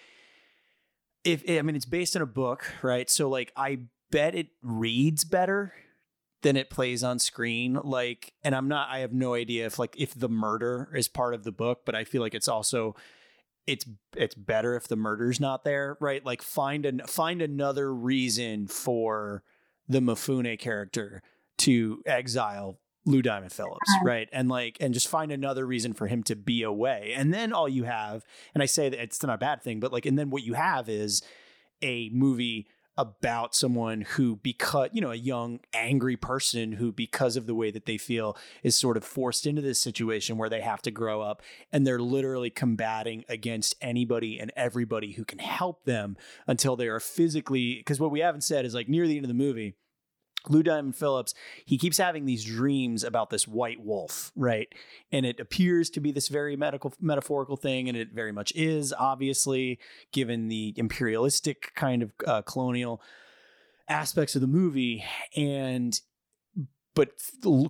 if 1.24 1.44
I 1.50 1.62
mean 1.64 1.76
it's 1.76 1.86
based 1.86 2.16
on 2.16 2.22
a 2.22 2.28
book, 2.28 2.72
right? 2.84 3.10
So 3.10 3.28
like 3.28 3.52
I 3.56 3.80
bet 4.12 4.36
it 4.36 4.50
reads 4.62 5.24
better 5.24 5.74
than 6.42 6.58
it 6.58 6.70
plays 6.70 7.04
on 7.04 7.20
screen 7.20 7.80
like 7.84 8.34
and 8.44 8.56
i'm 8.56 8.68
not 8.68 8.90
i 8.90 9.00
have 9.00 9.14
no 9.14 9.34
idea 9.34 9.66
if 9.66 9.78
like 9.78 9.96
if 9.98 10.14
the 10.14 10.30
murder 10.30 10.90
is 10.96 11.08
part 11.08 11.34
of 11.34 11.44
the 11.44 11.52
book 11.52 11.82
but 11.86 11.96
i 11.96 12.04
feel 12.04 12.22
like 12.22 12.34
it's 12.34 12.48
also 12.48 12.96
it's 13.68 13.86
it's 14.16 14.36
better 14.36 14.76
if 14.76 14.88
the 14.88 14.96
murder's 14.96 15.40
not 15.40 15.64
there 15.64 15.98
right 16.00 16.26
like 16.26 16.42
find 16.42 16.86
an 16.86 17.02
find 17.08 17.42
another 17.42 17.94
reason 17.94 18.68
for 18.68 19.44
the 19.88 20.00
Mifune 20.00 20.58
character 20.58 21.22
to 21.58 22.02
exile 22.06 22.80
Lou 23.06 23.22
Diamond 23.22 23.52
Phillips, 23.52 23.90
right? 24.04 24.30
And 24.32 24.48
like, 24.48 24.78
and 24.80 24.94
just 24.94 25.08
find 25.08 25.32
another 25.32 25.66
reason 25.66 25.94
for 25.94 26.08
him 26.08 26.24
to 26.24 26.36
be 26.36 26.64
away. 26.64 27.14
And 27.16 27.34
then 27.34 27.52
all 27.52 27.68
you 27.68 27.84
have, 27.84 28.24
and 28.54 28.62
I 28.62 28.68
say 28.68 28.90
that 28.90 29.02
it's 29.02 29.22
not 29.24 29.34
a 29.34 29.38
bad 29.38 29.64
thing, 29.64 29.80
but 29.80 29.92
like, 29.92 30.06
and 30.06 30.18
then 30.18 30.30
what 30.30 30.44
you 30.44 30.54
have 30.54 30.88
is 30.88 31.24
a 31.82 32.10
movie 32.14 32.68
about 32.98 33.56
someone 33.56 34.02
who 34.02 34.36
because 34.38 34.90
you 34.92 35.00
know 35.00 35.12
a 35.12 35.16
young 35.16 35.60
angry 35.74 36.18
person 36.18 36.74
who 36.74 36.92
because 36.92 37.38
of 37.38 37.48
the 37.48 37.56
way 37.56 37.72
that 37.72 37.86
they 37.86 37.98
feel 37.98 38.38
is 38.64 38.78
sort 38.78 38.98
of 38.98 39.04
forced 39.04 39.46
into 39.46 39.62
this 39.62 39.80
situation 39.80 40.38
where 40.38 40.50
they 40.50 40.62
have 40.62 40.82
to 40.82 40.92
grow 40.92 41.22
up 41.22 41.42
and 41.72 41.88
they're 41.88 42.02
literally 42.02 42.50
combating 42.50 43.24
against 43.30 43.76
anybody 43.82 44.40
and 44.40 44.52
everybody 44.58 45.14
who 45.14 45.24
can 45.24 45.40
help 45.40 45.86
them 45.86 46.18
until 46.48 46.76
they 46.76 46.88
are 46.88 47.00
physically 47.00 47.76
because 47.76 48.00
what 48.00 48.12
we 48.12 48.20
haven't 48.20 48.42
said 48.42 48.66
is 48.66 48.74
like 48.76 48.90
near 48.90 49.08
the 49.08 49.16
end 49.16 49.26
of 49.26 49.30
the 49.30 49.34
movie 49.34 49.76
Lou 50.50 50.64
Diamond 50.64 50.96
Phillips, 50.96 51.34
he 51.66 51.78
keeps 51.78 51.98
having 51.98 52.26
these 52.26 52.44
dreams 52.44 53.04
about 53.04 53.30
this 53.30 53.48
white 53.48 53.82
wolf, 53.84 54.32
right? 54.36 54.74
And 55.12 55.26
it 55.26 55.40
appears 55.40 55.90
to 55.92 56.00
be 56.00 56.12
this 56.12 56.28
very 56.28 56.56
medical 56.56 56.94
metaphorical 57.00 57.58
thing, 57.58 57.88
and 57.88 57.98
it 57.98 58.10
very 58.14 58.32
much 58.32 58.52
is, 58.56 58.94
obviously, 58.98 59.80
given 60.12 60.48
the 60.48 60.74
imperialistic 60.78 61.74
kind 61.76 62.04
of 62.04 62.12
uh, 62.26 62.42
colonial 62.42 63.02
aspects 63.88 64.36
of 64.36 64.42
the 64.42 64.48
movie. 64.48 65.04
And 65.36 66.00
but 66.94 67.12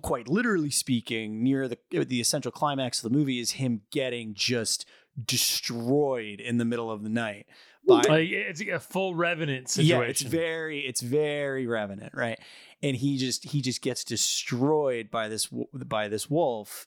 quite 0.02 0.28
literally 0.28 0.70
speaking, 0.70 1.42
near 1.42 1.68
the 1.68 1.78
the 1.90 2.20
essential 2.20 2.50
climax 2.50 3.02
of 3.02 3.10
the 3.10 3.16
movie 3.16 3.38
is 3.38 3.52
him 3.52 3.82
getting 3.90 4.34
just 4.34 4.86
destroyed 5.22 6.40
in 6.40 6.56
the 6.56 6.64
middle 6.64 6.90
of 6.90 7.02
the 7.02 7.08
night 7.08 7.46
by 7.86 8.02
like 8.02 8.30
it's 8.30 8.60
a 8.60 8.78
full 8.78 9.14
revenant 9.14 9.68
situation. 9.68 10.00
Yeah, 10.00 10.08
it's 10.08 10.22
very 10.22 10.80
it's 10.80 11.00
very 11.00 11.66
revenant, 11.66 12.14
right? 12.14 12.38
And 12.82 12.96
he 12.96 13.16
just 13.18 13.44
he 13.44 13.60
just 13.60 13.82
gets 13.82 14.04
destroyed 14.04 15.10
by 15.10 15.28
this 15.28 15.48
by 15.72 16.08
this 16.08 16.30
wolf, 16.30 16.86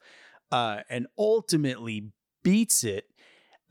uh, 0.52 0.82
and 0.90 1.08
ultimately 1.18 2.12
beats 2.44 2.84
it. 2.84 3.10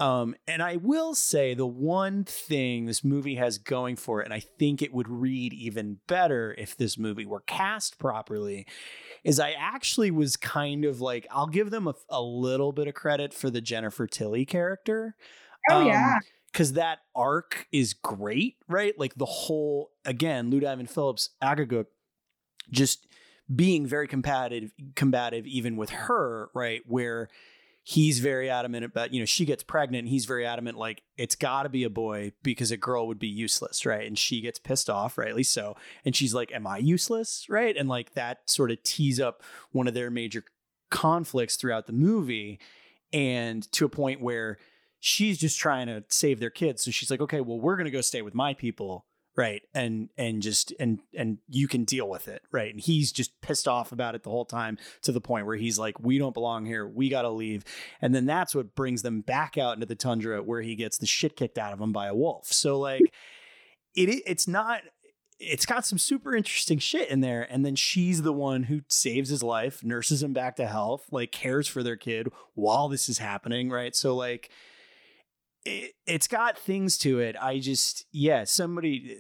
Um, 0.01 0.35
and 0.49 0.61
I 0.61 0.77
will 0.77 1.15
say 1.15 1.55
the 1.55 1.67
one 1.67 2.25
thing 2.25 2.87
this 2.87 3.05
movie 3.05 3.37
has 3.37 3.59
going 3.59 3.95
for 3.95 4.21
it, 4.21 4.25
and 4.25 4.35
I 4.35 4.41
think 4.41 4.83
it 4.83 4.93
would 4.93 5.09
read 5.09 5.55
even 5.55 5.99
better 6.09 6.55
if 6.59 6.77
this 6.77 6.99
movie 6.99 7.25
were 7.25 7.43
cast 7.43 7.99
properly, 7.99 8.67
is 9.23 9.39
I 9.39 9.53
actually 9.53 10.11
was 10.11 10.37
kind 10.37 10.85
of 10.85 11.01
like 11.01 11.29
I'll 11.31 11.47
give 11.47 11.71
them 11.71 11.87
a, 11.87 11.95
a 12.11 12.21
little 12.21 12.73
bit 12.73 12.89
of 12.89 12.95
credit 12.95 13.33
for 13.33 13.51
the 13.51 13.61
Jennifer 13.61 14.09
Tilly 14.09 14.45
character. 14.45 15.15
Oh 15.71 15.83
um, 15.83 15.87
yeah 15.87 16.19
because 16.55 16.75
that 16.75 17.01
arc 17.17 17.67
is 17.73 17.95
great, 17.95 18.59
right? 18.69 18.97
Like 18.97 19.17
the 19.17 19.25
whole 19.27 19.91
again, 20.05 20.51
Lou 20.51 20.61
Diamond 20.61 20.89
Phillips 20.89 21.31
Agaguk 21.43 21.87
just 22.71 23.09
being 23.55 23.87
very 23.87 24.07
combative, 24.07 24.71
combative 24.95 25.47
even 25.49 25.77
with 25.77 25.91
her, 25.91 26.51
right? 26.55 26.83
Where 26.87 27.29
he's 27.83 28.21
very 28.21 28.49
adamant 28.49 28.85
about, 28.85 29.13
you 29.13 29.19
know, 29.19 29.27
she 29.27 29.45
gets 29.45 29.65
pregnant 29.65 30.05
and 30.05 30.09
he's 30.09 30.27
very 30.27 30.47
adamant, 30.47 30.79
like, 30.79 31.03
it's 31.19 31.35
got 31.35 31.65
to 31.65 31.69
be 31.69 31.83
a 31.83 31.91
boy 31.91 32.33
because 32.45 32.71
a 32.71 32.77
girl 32.77 33.09
would 33.09 33.19
be 33.19 33.27
useless, 33.27 33.85
right? 33.85 34.07
And 34.07 34.17
she 34.17 34.41
gets 34.41 34.61
pissed 34.61 34.89
off, 34.89 35.19
rightly 35.19 35.43
so. 35.43 35.77
And 36.05 36.15
she's 36.15 36.35
like, 36.35 36.53
Am 36.53 36.69
I 36.69 36.79
useless? 36.79 37.47
Right. 37.49 37.77
And 37.77 37.89
like 37.89 38.15
that 38.15 38.49
sort 38.49 38.71
of 38.71 38.81
tees 38.85 39.19
up 39.19 39.43
one 39.73 39.89
of 39.89 39.95
their 39.95 40.09
major 40.09 40.45
conflicts 40.93 41.57
throughout 41.57 41.89
the 41.89 41.93
movie. 41.93 42.61
And 43.13 43.71
to 43.73 43.85
a 43.85 43.89
point 43.89 44.21
where 44.21 44.59
she's 45.05 45.37
just 45.37 45.59
trying 45.59 45.87
to 45.87 46.03
save 46.09 46.41
their 46.41 46.49
kids. 46.49 46.83
So 46.83 46.91
she's 46.91 47.11
like, 47.11 47.21
okay, 47.21 47.43
well, 47.43 47.61
we're 47.61 47.77
going 47.77 47.85
to 47.85 47.91
go 47.91 48.01
stay 48.01 48.23
with 48.23 48.35
my 48.35 48.55
people. 48.55 49.05
Right. 49.37 49.61
And, 49.75 50.09
and 50.17 50.41
just, 50.41 50.73
and, 50.81 51.01
and 51.13 51.39
you 51.47 51.69
can 51.69 51.85
deal 51.85 52.09
with 52.09 52.27
it. 52.27 52.41
Right. 52.51 52.73
And 52.73 52.81
he's 52.81 53.13
just 53.13 53.39
pissed 53.43 53.69
off 53.69 53.93
about 53.93 54.15
it 54.15 54.23
the 54.23 54.31
whole 54.31 54.47
time 54.47 54.79
to 55.03 55.13
the 55.13 55.21
point 55.21 55.45
where 55.45 55.57
he's 55.57 55.79
like, 55.79 56.01
we 56.01 56.17
don't 56.17 56.33
belong 56.33 56.65
here. 56.65 56.89
We 56.89 57.11
got 57.11 57.23
to 57.23 57.29
leave. 57.29 57.65
And 58.01 58.15
then 58.15 58.25
that's 58.25 58.55
what 58.55 58.75
brings 58.75 59.03
them 59.03 59.21
back 59.21 59.59
out 59.59 59.75
into 59.75 59.85
the 59.85 59.95
tundra 59.95 60.43
where 60.43 60.63
he 60.63 60.75
gets 60.75 60.97
the 60.97 61.05
shit 61.05 61.37
kicked 61.37 61.59
out 61.59 61.75
of 61.75 61.81
him 61.81 61.93
by 61.93 62.07
a 62.07 62.15
wolf. 62.15 62.47
So 62.47 62.79
like, 62.79 63.03
it, 63.95 64.23
it's 64.25 64.49
not, 64.49 64.81
it's 65.39 65.67
got 65.67 65.85
some 65.85 65.99
super 65.99 66.35
interesting 66.35 66.79
shit 66.79 67.11
in 67.11 67.21
there. 67.21 67.43
And 67.43 67.67
then 67.67 67.77
she's 67.77 68.23
the 68.23 68.33
one 68.33 68.63
who 68.63 68.81
saves 68.89 69.29
his 69.29 69.43
life, 69.43 69.85
nurses 69.85 70.23
him 70.23 70.33
back 70.33 70.57
to 70.57 70.67
health, 70.67 71.09
like 71.11 71.31
cares 71.31 71.69
for 71.69 71.83
their 71.83 71.97
kid 71.97 72.29
while 72.55 72.89
this 72.89 73.11
is 73.11 73.19
happening. 73.19 73.69
Right. 73.69 73.95
So 73.95 74.17
like, 74.17 74.51
it, 75.65 75.93
it's 76.07 76.29
got 76.29 76.59
things 76.59 76.99
to 76.99 77.21
it. 77.21 77.37
I 77.41 77.59
just, 77.59 78.07
yeah, 78.13 78.45
somebody, 78.45 79.19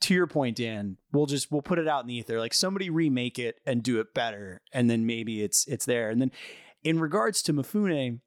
to 0.00 0.14
your 0.14 0.26
point, 0.26 0.56
Dan, 0.56 0.96
we'll 1.12 1.26
just, 1.26 1.50
we'll 1.50 1.62
put 1.62 1.78
it 1.78 1.88
out 1.88 2.02
in 2.02 2.08
the 2.08 2.14
ether. 2.16 2.38
Like 2.38 2.54
somebody 2.54 2.90
remake 2.90 3.38
it 3.38 3.60
and 3.64 3.82
do 3.82 4.00
it 4.00 4.14
better. 4.14 4.60
And 4.72 4.90
then 4.90 5.06
maybe 5.06 5.42
it's, 5.42 5.66
it's 5.66 5.86
there. 5.86 6.10
And 6.10 6.20
then 6.20 6.32
in 6.82 7.00
regards 7.00 7.42
to 7.42 7.52
Mifune, 7.52 8.20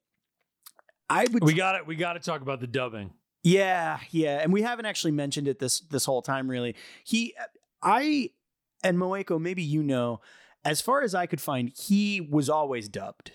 I 1.08 1.26
would, 1.32 1.42
we 1.44 1.54
got 1.54 1.74
it. 1.74 1.86
We 1.86 1.96
got 1.96 2.14
to 2.14 2.20
talk 2.20 2.40
about 2.40 2.60
the 2.60 2.66
dubbing. 2.66 3.12
Yeah. 3.42 3.98
Yeah. 4.10 4.38
And 4.38 4.52
we 4.52 4.62
haven't 4.62 4.86
actually 4.86 5.12
mentioned 5.12 5.48
it 5.48 5.58
this, 5.58 5.80
this 5.80 6.04
whole 6.04 6.22
time, 6.22 6.50
really. 6.50 6.76
He, 7.04 7.34
I, 7.82 8.30
and 8.82 8.98
Moeko, 8.98 9.40
maybe 9.40 9.62
you 9.62 9.82
know, 9.82 10.20
as 10.64 10.80
far 10.80 11.02
as 11.02 11.14
I 11.14 11.26
could 11.26 11.40
find, 11.40 11.72
he 11.76 12.20
was 12.20 12.50
always 12.50 12.88
dubbed 12.88 13.32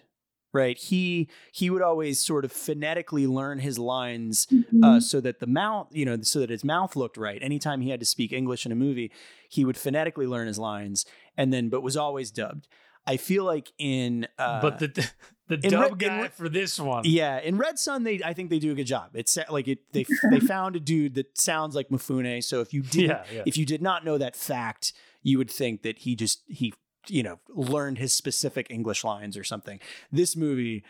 right? 0.55 0.77
He 0.77 1.29
he 1.51 1.69
would 1.69 1.81
always 1.81 2.19
sort 2.19 2.45
of 2.45 2.51
phonetically 2.51 3.27
learn 3.27 3.59
his 3.59 3.77
lines 3.77 4.47
uh, 4.49 4.55
mm-hmm. 4.55 4.83
uh, 4.83 4.99
so 4.99 5.21
that 5.21 5.39
the 5.39 5.47
mouth 5.47 5.87
you 5.91 6.05
know 6.05 6.21
so 6.21 6.39
that 6.39 6.49
his 6.49 6.63
mouth 6.63 6.95
looked 6.95 7.17
right. 7.17 7.41
Anytime 7.43 7.81
he 7.81 7.89
had 7.89 7.99
to 7.99 8.05
speak 8.05 8.31
english 8.31 8.65
in 8.65 8.71
a 8.71 8.75
movie 8.75 9.11
he 9.49 9.65
would 9.65 9.77
phonetically 9.77 10.25
learn 10.25 10.47
his 10.47 10.57
lines 10.57 11.05
and 11.37 11.53
then 11.53 11.69
but 11.69 11.81
was 11.81 11.97
always 11.97 12.31
dubbed. 12.31 12.67
I 13.07 13.17
feel 13.17 13.43
like 13.43 13.71
in 13.77 14.27
uh, 14.39 14.61
but 14.61 14.79
the 14.79 15.09
the 15.47 15.57
dub 15.57 15.81
Red, 15.81 15.99
guy 15.99 16.25
in, 16.25 16.29
for 16.31 16.49
this 16.49 16.79
one. 16.79 17.03
Yeah 17.05 17.39
in 17.39 17.57
red 17.57 17.77
sun 17.77 18.03
they 18.03 18.21
i 18.23 18.33
think 18.33 18.49
they 18.49 18.59
do 18.59 18.71
a 18.71 18.75
good 18.75 18.87
job. 18.87 19.11
It's 19.13 19.37
like 19.49 19.67
it 19.67 19.79
they 19.91 20.05
they 20.31 20.39
found 20.55 20.75
a 20.75 20.79
dude 20.79 21.15
that 21.15 21.37
sounds 21.37 21.75
like 21.75 21.89
mifune 21.89 22.43
so 22.43 22.61
if 22.61 22.73
you 22.73 22.81
did 22.97 23.09
yeah, 23.09 23.23
yeah. 23.31 23.43
if 23.45 23.57
you 23.57 23.65
did 23.65 23.81
not 23.81 24.05
know 24.05 24.17
that 24.17 24.35
fact 24.35 24.93
you 25.21 25.37
would 25.37 25.51
think 25.51 25.81
that 25.83 25.99
he 25.99 26.15
just 26.15 26.43
he 26.47 26.73
you 27.07 27.23
know, 27.23 27.39
learned 27.49 27.97
his 27.97 28.13
specific 28.13 28.67
English 28.69 29.03
lines 29.03 29.37
or 29.37 29.43
something. 29.43 29.79
This 30.11 30.35
movie, 30.35 30.83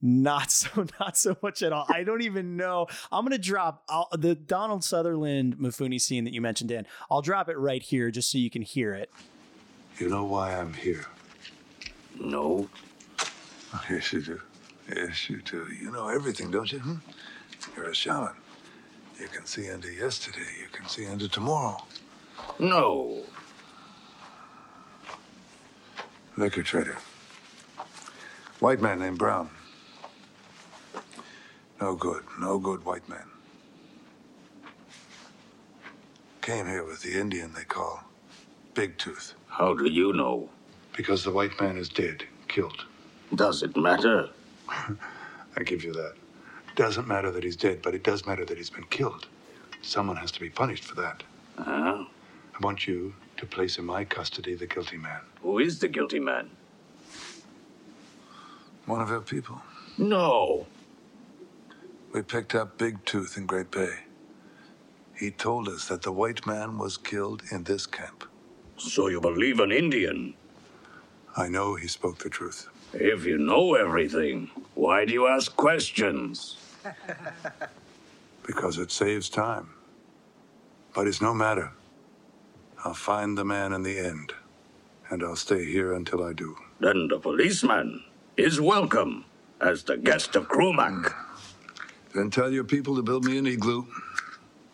not 0.00 0.50
so 0.50 0.86
not 1.00 1.16
so 1.16 1.36
much 1.42 1.62
at 1.62 1.72
all. 1.72 1.86
I 1.88 2.02
don't 2.04 2.22
even 2.22 2.56
know. 2.56 2.86
I'm 3.10 3.24
gonna 3.24 3.38
drop 3.38 3.84
I'll, 3.88 4.08
the 4.12 4.34
Donald 4.34 4.84
Sutherland 4.84 5.56
Mifune 5.58 6.00
scene 6.00 6.24
that 6.24 6.32
you 6.32 6.40
mentioned, 6.40 6.70
Dan. 6.70 6.86
I'll 7.10 7.22
drop 7.22 7.48
it 7.48 7.56
right 7.58 7.82
here 7.82 8.10
just 8.10 8.30
so 8.30 8.38
you 8.38 8.50
can 8.50 8.62
hear 8.62 8.94
it. 8.94 9.10
You 9.98 10.08
know 10.08 10.24
why 10.24 10.54
I'm 10.56 10.74
here? 10.74 11.06
No. 12.18 12.68
Yes, 13.88 14.12
you 14.12 14.20
do. 14.20 14.38
Yes, 14.94 15.30
you 15.30 15.40
do. 15.40 15.66
You 15.80 15.90
know 15.90 16.08
everything, 16.08 16.50
don't 16.50 16.70
you? 16.70 16.78
Hmm? 16.78 16.96
You're 17.74 17.88
a 17.88 17.94
shaman. 17.94 18.34
You 19.18 19.28
can 19.28 19.46
see 19.46 19.68
into 19.68 19.90
yesterday. 19.90 20.46
You 20.60 20.66
can 20.70 20.86
see 20.88 21.06
into 21.06 21.26
tomorrow. 21.26 21.82
No. 22.58 23.22
Liquor 26.36 26.62
trader. 26.62 26.96
White 28.60 28.80
man 28.80 29.00
named 29.00 29.18
Brown. 29.18 29.50
No 31.80 31.94
good. 31.94 32.24
No 32.40 32.58
good 32.58 32.84
white 32.86 33.06
man. 33.08 33.26
Came 36.40 36.66
here 36.66 36.84
with 36.84 37.02
the 37.02 37.20
Indian 37.20 37.52
they 37.52 37.64
call 37.64 38.04
Big 38.72 38.96
Tooth. 38.96 39.34
How 39.48 39.74
do 39.74 39.84
you 39.84 40.14
know? 40.14 40.48
Because 40.96 41.22
the 41.22 41.30
white 41.30 41.60
man 41.60 41.76
is 41.76 41.90
dead, 41.90 42.24
killed. 42.48 42.86
Does 43.34 43.62
it 43.62 43.76
matter? 43.76 44.30
I 44.68 45.62
give 45.64 45.84
you 45.84 45.92
that. 45.92 46.14
Doesn't 46.76 47.06
matter 47.06 47.30
that 47.30 47.44
he's 47.44 47.56
dead, 47.56 47.80
but 47.82 47.94
it 47.94 48.04
does 48.04 48.26
matter 48.26 48.46
that 48.46 48.56
he's 48.56 48.70
been 48.70 48.84
killed. 48.86 49.26
Someone 49.82 50.16
has 50.16 50.30
to 50.32 50.40
be 50.40 50.48
punished 50.48 50.84
for 50.84 50.94
that. 50.94 51.22
Huh? 51.58 52.04
I 52.54 52.58
want 52.60 52.86
you 52.86 53.14
to 53.36 53.44
place 53.46 53.76
in 53.76 53.84
my 53.84 54.04
custody 54.04 54.54
the 54.54 54.66
guilty 54.66 54.96
man. 54.96 55.20
Who 55.42 55.58
is 55.58 55.78
the 55.78 55.88
guilty 55.88 56.20
man? 56.20 56.50
One 58.86 59.00
of 59.00 59.10
our 59.10 59.20
people. 59.20 59.60
No. 59.98 60.66
We 62.12 62.22
picked 62.22 62.54
up 62.54 62.78
Big 62.78 63.04
Tooth 63.04 63.36
in 63.36 63.46
Great 63.46 63.70
Bay. 63.70 63.94
He 65.14 65.30
told 65.30 65.68
us 65.68 65.86
that 65.88 66.02
the 66.02 66.12
white 66.12 66.46
man 66.46 66.78
was 66.78 66.96
killed 66.96 67.42
in 67.50 67.64
this 67.64 67.86
camp. 67.86 68.24
So 68.76 69.08
you 69.08 69.20
believe 69.20 69.60
an 69.60 69.72
Indian? 69.72 70.34
I 71.36 71.48
know 71.48 71.74
he 71.74 71.86
spoke 71.88 72.18
the 72.18 72.28
truth. 72.28 72.68
If 72.92 73.24
you 73.24 73.38
know 73.38 73.74
everything, 73.74 74.50
why 74.74 75.04
do 75.04 75.12
you 75.12 75.26
ask 75.26 75.54
questions? 75.56 76.56
Because 78.44 78.76
it 78.78 78.90
saves 78.90 79.28
time. 79.30 79.70
But 80.94 81.06
it's 81.06 81.22
no 81.22 81.32
matter. 81.32 81.70
I'll 82.84 82.92
find 82.92 83.38
the 83.38 83.44
man 83.44 83.72
in 83.72 83.84
the 83.84 84.00
end. 84.00 84.32
And 85.12 85.22
I'll 85.22 85.36
stay 85.36 85.64
here 85.64 85.92
until 85.92 86.24
I 86.24 86.32
do. 86.32 86.56
Then 86.80 87.06
the 87.08 87.18
policeman 87.18 88.02
is 88.38 88.60
welcome 88.60 89.26
as 89.60 89.82
the 89.84 89.98
guest 89.98 90.36
of 90.36 90.48
Krumak. 90.48 91.12
Hmm. 91.12 92.18
Then 92.18 92.30
tell 92.30 92.50
your 92.50 92.64
people 92.64 92.96
to 92.96 93.02
build 93.02 93.24
me 93.26 93.36
an 93.38 93.46
igloo. 93.46 93.84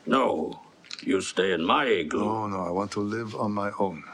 No, 0.06 0.60
you 1.02 1.20
stay 1.20 1.52
in 1.52 1.64
my 1.64 1.86
igloo. 1.86 2.24
Oh, 2.24 2.46
no, 2.46 2.60
I 2.60 2.70
want 2.70 2.90
to 2.92 3.00
live 3.00 3.34
on 3.34 3.52
my 3.52 3.72
own. 3.80 4.04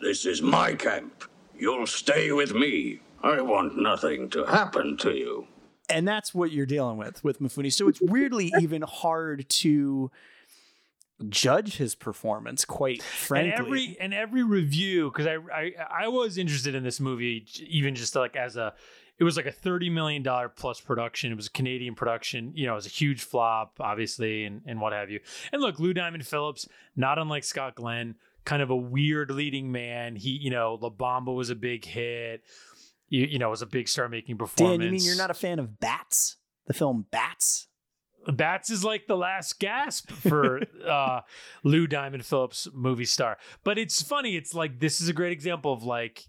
This 0.00 0.26
is 0.26 0.42
my 0.42 0.74
camp. 0.74 1.24
You'll 1.56 1.86
stay 1.86 2.30
with 2.32 2.52
me. 2.54 3.00
I 3.22 3.40
want 3.40 3.80
nothing 3.80 4.30
to 4.30 4.44
happen 4.44 4.96
to 4.98 5.12
you. 5.12 5.46
and 5.90 6.06
that's 6.06 6.34
what 6.34 6.52
you're 6.52 6.66
dealing 6.66 6.98
with 6.98 7.22
with 7.24 7.40
Mifune. 7.40 7.72
So 7.72 7.88
it's 7.88 8.00
weirdly 8.00 8.52
even 8.60 8.82
hard 8.82 9.48
to 9.64 10.10
judge 11.28 11.76
his 11.76 11.94
performance. 11.94 12.64
Quite 12.64 13.02
frankly, 13.02 13.52
And 13.52 13.60
every 13.60 13.96
and 14.00 14.14
every 14.14 14.42
review, 14.42 15.10
because 15.10 15.26
I, 15.26 15.36
I 15.52 15.72
I 16.04 16.08
was 16.08 16.38
interested 16.38 16.74
in 16.74 16.84
this 16.84 17.00
movie, 17.00 17.46
even 17.68 17.94
just 17.94 18.14
like 18.14 18.36
as 18.36 18.56
a, 18.56 18.74
it 19.18 19.24
was 19.24 19.36
like 19.36 19.46
a 19.46 19.52
thirty 19.52 19.90
million 19.90 20.22
dollar 20.22 20.48
plus 20.48 20.80
production. 20.80 21.32
It 21.32 21.36
was 21.36 21.48
a 21.48 21.52
Canadian 21.52 21.94
production. 21.94 22.52
You 22.54 22.66
know, 22.66 22.72
it 22.72 22.76
was 22.76 22.86
a 22.86 22.90
huge 22.90 23.22
flop, 23.22 23.78
obviously, 23.80 24.44
and 24.44 24.62
and 24.66 24.80
what 24.80 24.92
have 24.92 25.10
you. 25.10 25.20
And 25.52 25.60
look, 25.60 25.78
Lou 25.78 25.92
Diamond 25.92 26.26
Phillips, 26.26 26.68
not 26.96 27.18
unlike 27.18 27.44
Scott 27.44 27.74
Glenn, 27.74 28.14
kind 28.44 28.62
of 28.62 28.70
a 28.70 28.76
weird 28.76 29.30
leading 29.30 29.70
man. 29.72 30.16
He, 30.16 30.30
you 30.30 30.50
know, 30.50 30.78
La 30.80 30.90
Bamba 30.90 31.34
was 31.34 31.50
a 31.50 31.54
big 31.54 31.84
hit. 31.84 32.42
You, 33.08 33.24
you 33.24 33.38
know, 33.38 33.48
it 33.48 33.50
was 33.50 33.62
a 33.62 33.66
big 33.66 33.88
star 33.88 34.08
making 34.08 34.36
performance. 34.36 34.78
Dan, 34.78 34.86
you 34.86 34.92
mean 34.92 35.02
you're 35.02 35.16
not 35.16 35.30
a 35.30 35.34
fan 35.34 35.58
of 35.58 35.80
Bats? 35.80 36.36
The 36.66 36.74
film 36.74 37.06
Bats? 37.10 37.67
Bats 38.32 38.70
is 38.70 38.84
like 38.84 39.06
the 39.06 39.16
last 39.16 39.58
gasp 39.58 40.10
for 40.10 40.60
uh, 40.86 41.20
Lou 41.64 41.86
Diamond 41.86 42.24
Phillips 42.24 42.68
movie 42.72 43.04
star. 43.04 43.38
But 43.64 43.78
it's 43.78 44.02
funny. 44.02 44.36
It's 44.36 44.54
like 44.54 44.80
this 44.80 45.00
is 45.00 45.08
a 45.08 45.12
great 45.12 45.32
example 45.32 45.72
of 45.72 45.82
like, 45.82 46.28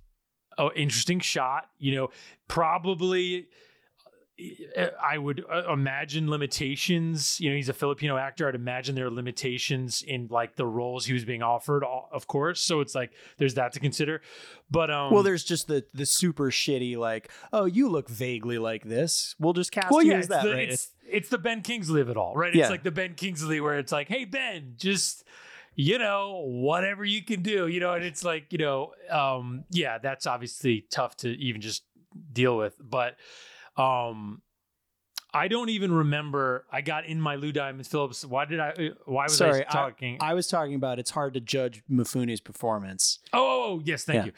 oh, 0.58 0.72
interesting 0.76 1.20
shot. 1.20 1.70
You 1.78 1.96
know, 1.96 2.10
probably 2.48 3.48
uh, 4.78 4.88
I 5.02 5.18
would 5.18 5.44
uh, 5.52 5.72
imagine 5.72 6.30
limitations. 6.30 7.40
You 7.40 7.50
know, 7.50 7.56
he's 7.56 7.70
a 7.70 7.74
Filipino 7.74 8.18
actor. 8.18 8.48
I'd 8.48 8.56
imagine 8.56 8.96
there 8.96 9.08
are 9.08 9.12
limitations 9.12 10.02
in 10.02 10.28
like 10.30 10.56
the 10.56 10.66
roles 10.66 11.06
he 11.06 11.14
was 11.14 11.26
being 11.26 11.44
offered, 11.44 11.84
of 11.84 12.28
course. 12.28 12.62
So 12.62 12.80
it's 12.80 12.96
like 12.96 13.12
there's 13.38 13.56
that 13.56 13.74
to 13.74 13.80
consider. 13.80 14.22
But 14.72 14.92
um, 14.92 15.14
Well, 15.14 15.24
there's 15.24 15.44
just 15.44 15.68
the 15.68 15.86
the 15.94 16.06
super 16.06 16.52
shitty 16.52 16.98
like, 16.98 17.30
oh, 17.52 17.66
you 17.66 17.90
look 17.90 18.10
vaguely 18.10 18.58
like 18.58 18.84
this. 18.84 19.36
We'll 19.40 19.54
just 19.54 19.72
cast 19.72 19.92
well, 19.92 20.04
you 20.04 20.12
yeah, 20.12 20.20
as 20.20 20.28
that, 20.30 20.44
the, 20.44 20.54
right? 20.54 20.70
it's, 20.70 20.92
it's 21.12 21.30
the 21.30 21.38
Ben 21.38 21.62
Kingsley 21.62 22.02
of 22.02 22.10
it 22.10 22.18
all, 22.18 22.34
right? 22.36 22.54
Yeah. 22.54 22.64
It's 22.64 22.72
like 22.72 22.84
the 22.84 22.92
Ben 22.92 23.14
Kingsley 23.16 23.60
where 23.62 23.78
it's 23.78 23.92
like, 23.92 24.08
hey 24.08 24.26
Ben, 24.26 24.74
just 24.78 25.24
you 25.76 25.98
know 25.98 26.44
whatever 26.46 27.06
you 27.06 27.24
can 27.24 27.42
do, 27.42 27.68
you 27.68 27.80
know, 27.80 27.94
and 27.94 28.04
it's 28.04 28.24
like 28.24 28.52
you 28.52 28.58
know, 28.58 28.94
um, 29.10 29.64
yeah, 29.72 29.98
that's 29.98 30.28
obviously 30.28 30.86
tough 30.92 31.16
to 31.18 31.30
even 31.30 31.62
just 31.62 31.84
deal 32.34 32.58
with, 32.58 32.76
but 32.80 33.16
um. 33.78 34.42
I 35.32 35.48
don't 35.48 35.70
even 35.70 35.92
remember. 35.94 36.66
I 36.72 36.82
got 36.82 37.06
in 37.06 37.22
my 37.22 37.36
Lou 37.36 37.52
Diamond 37.52 37.86
Phillips. 37.86 38.26
Why 38.26 38.46
did 38.46 38.60
I? 38.60 38.90
Why 39.06 39.26
was 39.26 39.38
Sorry, 39.38 39.64
I 39.64 39.72
talking? 39.72 40.18
I 40.20 40.34
was 40.34 40.48
talking 40.48 40.74
about 40.74 40.98
it's 40.98 41.12
hard 41.12 41.36
to 41.36 41.40
judge 41.40 41.84
Mifune's 41.88 42.42
performance. 42.42 43.20
Oh, 43.32 43.38
oh, 43.40 43.66
oh, 43.74 43.82
yes, 43.86 44.06
thank 44.06 44.16
Yeah. 44.16 44.26
you. 44.26 44.32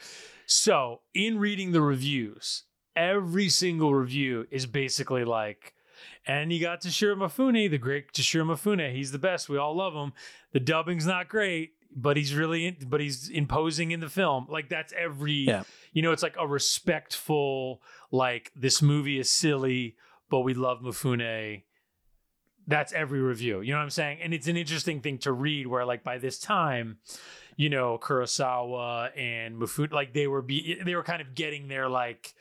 So, 0.44 1.00
in 1.14 1.38
reading 1.38 1.72
the 1.72 1.80
reviews, 1.80 2.64
every 2.94 3.48
single 3.48 3.94
review 3.94 4.46
is 4.50 4.66
basically 4.66 5.24
like, 5.24 5.72
and 6.26 6.52
you 6.52 6.60
got 6.60 6.80
Toshiro 6.82 7.16
Mifune, 7.16 7.70
the 7.70 7.78
great 7.78 8.12
Toshiro 8.12 8.44
Mifune. 8.46 8.94
He's 8.94 9.12
the 9.12 9.18
best. 9.18 9.48
We 9.48 9.58
all 9.58 9.74
love 9.76 9.94
him. 9.94 10.12
The 10.52 10.60
dubbing's 10.60 11.06
not 11.06 11.28
great, 11.28 11.72
but 11.94 12.16
he's 12.16 12.34
really, 12.34 12.66
in, 12.66 12.76
but 12.88 13.00
he's 13.00 13.28
imposing 13.28 13.90
in 13.90 14.00
the 14.00 14.08
film. 14.08 14.46
Like 14.48 14.68
that's 14.68 14.92
every, 14.92 15.32
Yeah. 15.46 15.64
you 15.92 16.02
know, 16.02 16.12
it's 16.12 16.22
like 16.22 16.36
a 16.38 16.46
respectful, 16.46 17.82
like 18.10 18.52
this 18.54 18.80
movie 18.82 19.18
is 19.18 19.30
silly, 19.30 19.96
but 20.30 20.40
we 20.40 20.54
love 20.54 20.80
Mifune. 20.80 21.62
That's 22.66 22.92
every 22.92 23.20
review. 23.20 23.60
You 23.60 23.72
know 23.72 23.78
what 23.78 23.84
I'm 23.84 23.90
saying? 23.90 24.18
And 24.22 24.32
it's 24.32 24.46
an 24.46 24.56
interesting 24.56 25.00
thing 25.00 25.18
to 25.18 25.32
read 25.32 25.66
where 25.66 25.84
like 25.84 26.04
by 26.04 26.18
this 26.18 26.38
time, 26.38 26.98
you 27.56 27.68
know, 27.68 27.98
Kurosawa 27.98 29.10
and 29.18 29.56
Mifune, 29.56 29.92
like 29.92 30.12
they 30.12 30.26
were 30.28 30.42
be 30.42 30.78
they 30.84 30.94
were 30.94 31.02
kind 31.02 31.20
of 31.20 31.34
getting 31.34 31.66
their 31.68 31.88
like, 31.88 32.34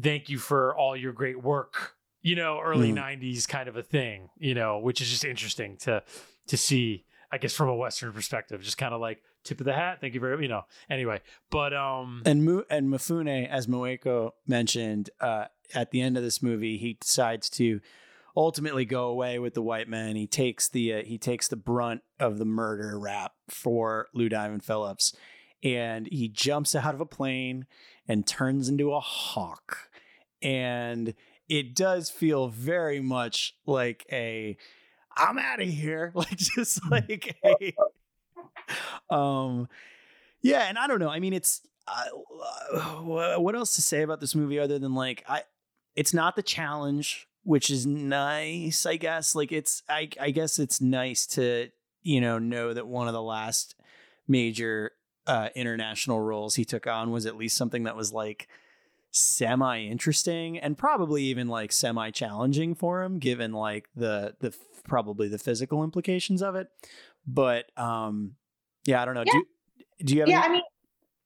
thank 0.00 0.28
you 0.30 0.38
for 0.38 0.74
all 0.74 0.96
your 0.96 1.12
great 1.12 1.40
work, 1.42 1.93
you 2.24 2.34
know, 2.34 2.58
early 2.60 2.90
Mm. 2.90 2.96
'90s 2.96 3.46
kind 3.46 3.68
of 3.68 3.76
a 3.76 3.82
thing, 3.82 4.30
you 4.38 4.54
know, 4.54 4.78
which 4.78 5.00
is 5.00 5.08
just 5.10 5.24
interesting 5.24 5.76
to 5.78 6.02
to 6.48 6.56
see, 6.56 7.04
I 7.30 7.38
guess, 7.38 7.54
from 7.54 7.68
a 7.68 7.76
Western 7.76 8.12
perspective, 8.12 8.60
just 8.62 8.78
kind 8.78 8.92
of 8.94 9.00
like 9.00 9.22
tip 9.44 9.60
of 9.60 9.66
the 9.66 9.74
hat, 9.74 9.98
thank 10.00 10.14
you 10.14 10.20
very, 10.20 10.42
you 10.42 10.48
know. 10.48 10.62
Anyway, 10.90 11.20
but 11.50 11.72
um, 11.74 12.22
And 12.26 12.44
Mu- 12.44 12.64
and 12.70 12.88
Mifune, 12.88 13.46
as 13.48 13.66
Moeko 13.66 14.30
mentioned, 14.46 15.10
uh, 15.20 15.44
at 15.74 15.90
the 15.90 16.00
end 16.00 16.16
of 16.16 16.22
this 16.22 16.42
movie, 16.42 16.78
he 16.78 16.94
decides 16.94 17.48
to 17.50 17.80
ultimately 18.36 18.84
go 18.86 19.06
away 19.08 19.38
with 19.38 19.52
the 19.54 19.62
white 19.62 19.88
men. 19.88 20.16
He 20.16 20.26
takes 20.26 20.68
the 20.68 20.94
uh, 20.94 21.02
he 21.04 21.18
takes 21.18 21.46
the 21.48 21.56
brunt 21.56 22.00
of 22.18 22.38
the 22.38 22.44
murder 22.46 22.98
rap 22.98 23.32
for 23.48 24.08
Lou 24.14 24.28
Diamond 24.30 24.64
Phillips, 24.64 25.14
and 25.62 26.06
he 26.10 26.28
jumps 26.28 26.74
out 26.74 26.94
of 26.94 27.00
a 27.02 27.06
plane 27.06 27.66
and 28.08 28.26
turns 28.26 28.68
into 28.70 28.92
a 28.94 29.00
hawk. 29.00 29.90
And 30.42 31.14
it 31.48 31.74
does 31.74 32.10
feel 32.10 32.48
very 32.48 33.00
much 33.00 33.54
like 33.66 34.06
a 34.10 34.56
I'm 35.16 35.38
out 35.38 35.60
of 35.60 35.68
here, 35.68 36.12
like 36.14 36.36
just 36.36 36.80
like 36.90 37.36
a 37.44 37.74
um 39.14 39.68
yeah, 40.42 40.66
and 40.68 40.78
I 40.78 40.86
don't 40.86 41.00
know. 41.00 41.08
I 41.08 41.20
mean, 41.20 41.32
it's 41.32 41.62
uh, 41.88 43.00
what 43.00 43.54
else 43.54 43.76
to 43.76 43.82
say 43.82 44.02
about 44.02 44.20
this 44.20 44.34
movie 44.34 44.58
other 44.58 44.78
than 44.78 44.94
like 44.94 45.24
I, 45.28 45.42
it's 45.96 46.12
not 46.12 46.36
the 46.36 46.42
challenge, 46.42 47.26
which 47.44 47.70
is 47.70 47.86
nice, 47.86 48.84
I 48.84 48.96
guess. 48.96 49.34
Like 49.34 49.52
it's, 49.52 49.82
I, 49.88 50.10
I 50.20 50.30
guess 50.30 50.58
it's 50.58 50.80
nice 50.80 51.26
to 51.28 51.70
you 52.02 52.20
know 52.20 52.38
know 52.38 52.74
that 52.74 52.86
one 52.86 53.06
of 53.06 53.14
the 53.14 53.22
last 53.22 53.74
major 54.28 54.92
uh, 55.26 55.48
international 55.54 56.20
roles 56.20 56.56
he 56.56 56.64
took 56.64 56.86
on 56.86 57.10
was 57.10 57.24
at 57.26 57.36
least 57.36 57.56
something 57.56 57.84
that 57.84 57.96
was 57.96 58.12
like 58.12 58.48
semi 59.14 59.84
interesting 59.84 60.58
and 60.58 60.76
probably 60.76 61.22
even 61.24 61.48
like 61.48 61.72
semi 61.72 62.10
challenging 62.10 62.74
for 62.74 63.02
him, 63.02 63.18
given 63.18 63.52
like 63.52 63.88
the 63.94 64.34
the 64.40 64.54
probably 64.84 65.28
the 65.28 65.38
physical 65.38 65.84
implications 65.84 66.42
of 66.42 66.56
it. 66.56 66.68
But 67.26 67.66
um, 67.78 68.34
yeah, 68.84 69.00
I 69.00 69.04
don't 69.04 69.14
know. 69.14 69.24
Yeah. 69.26 69.32
Do 69.32 70.04
do 70.04 70.14
you 70.14 70.20
have 70.20 70.28
yeah, 70.28 70.42
any- 70.44 70.48
I 70.48 70.52
mean, 70.52 70.62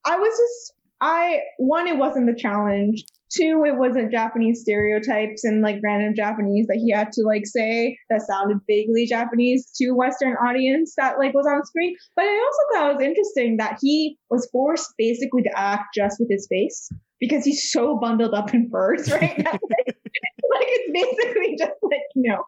I 0.05 0.17
was 0.17 0.29
just, 0.29 0.73
I, 1.01 1.39
one, 1.57 1.87
it 1.87 1.97
wasn't 1.97 2.27
the 2.27 2.39
challenge. 2.39 3.03
Two, 3.31 3.63
it 3.65 3.75
wasn't 3.75 4.11
Japanese 4.11 4.61
stereotypes 4.61 5.43
and 5.43 5.61
like 5.61 5.79
random 5.83 6.15
Japanese 6.15 6.65
that 6.67 6.77
he 6.77 6.91
had 6.91 7.11
to 7.11 7.21
like 7.21 7.45
say 7.45 7.97
that 8.09 8.21
sounded 8.23 8.57
vaguely 8.65 9.05
Japanese 9.05 9.69
to 9.75 9.91
Western 9.91 10.33
audience 10.33 10.95
that 10.97 11.19
like 11.19 11.33
was 11.33 11.45
on 11.45 11.63
screen. 11.65 11.95
But 12.15 12.25
I 12.25 12.43
also 12.43 12.59
thought 12.73 12.91
it 12.91 12.93
was 12.95 13.03
interesting 13.03 13.57
that 13.57 13.77
he 13.81 14.17
was 14.31 14.49
forced 14.51 14.93
basically 14.97 15.43
to 15.43 15.51
act 15.55 15.93
just 15.95 16.19
with 16.19 16.29
his 16.29 16.47
face 16.47 16.89
because 17.19 17.43
he's 17.45 17.71
so 17.71 17.97
bundled 17.97 18.33
up 18.33 18.53
in 18.53 18.69
furs 18.69 19.11
right 19.11 19.37
now. 19.43 19.51
like 19.51 20.67
it's 20.67 20.91
basically 20.93 21.55
just 21.57 21.71
like, 21.83 21.99
you 22.15 22.29
know, 22.31 22.43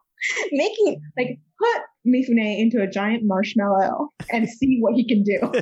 making 0.52 1.00
like 1.16 1.38
put 1.58 1.82
Mifune 2.06 2.58
into 2.58 2.80
a 2.82 2.86
giant 2.86 3.22
marshmallow 3.24 4.08
and 4.30 4.48
see 4.48 4.78
what 4.80 4.94
he 4.94 5.06
can 5.06 5.22
do. 5.22 5.38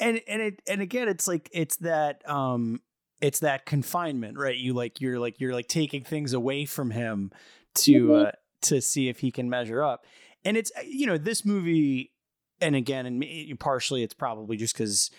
and 0.00 0.20
and 0.26 0.42
it 0.42 0.62
and 0.68 0.80
again 0.80 1.08
it's 1.08 1.28
like 1.28 1.48
it's 1.52 1.76
that 1.76 2.28
um 2.28 2.80
it's 3.20 3.40
that 3.40 3.66
confinement, 3.66 4.38
right? 4.38 4.56
You 4.56 4.72
like 4.72 5.00
you're 5.00 5.18
like 5.18 5.40
you're 5.40 5.52
like 5.52 5.68
taking 5.68 6.02
things 6.04 6.32
away 6.32 6.64
from 6.64 6.90
him 6.90 7.30
to 7.74 7.92
Mhm. 7.92 8.26
uh, 8.28 8.32
to 8.62 8.80
see 8.80 9.08
if 9.08 9.20
he 9.20 9.30
can 9.30 9.50
measure 9.50 9.82
up. 9.82 10.06
And 10.44 10.56
it's 10.56 10.72
you 10.86 11.06
know 11.06 11.18
this 11.18 11.44
movie, 11.44 12.12
and 12.62 12.74
again, 12.74 13.04
and 13.04 13.18
me- 13.18 13.52
partially 13.58 14.02
it's 14.02 14.14
probably 14.14 14.56
just 14.56 14.74
because 14.74 15.10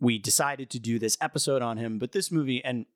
we 0.00 0.18
decided 0.18 0.70
to 0.70 0.78
do 0.78 0.98
this 0.98 1.16
episode 1.20 1.62
on 1.62 1.76
him, 1.76 1.98
but 1.98 2.12
this 2.12 2.30
movie 2.30 2.64
and 2.64 2.86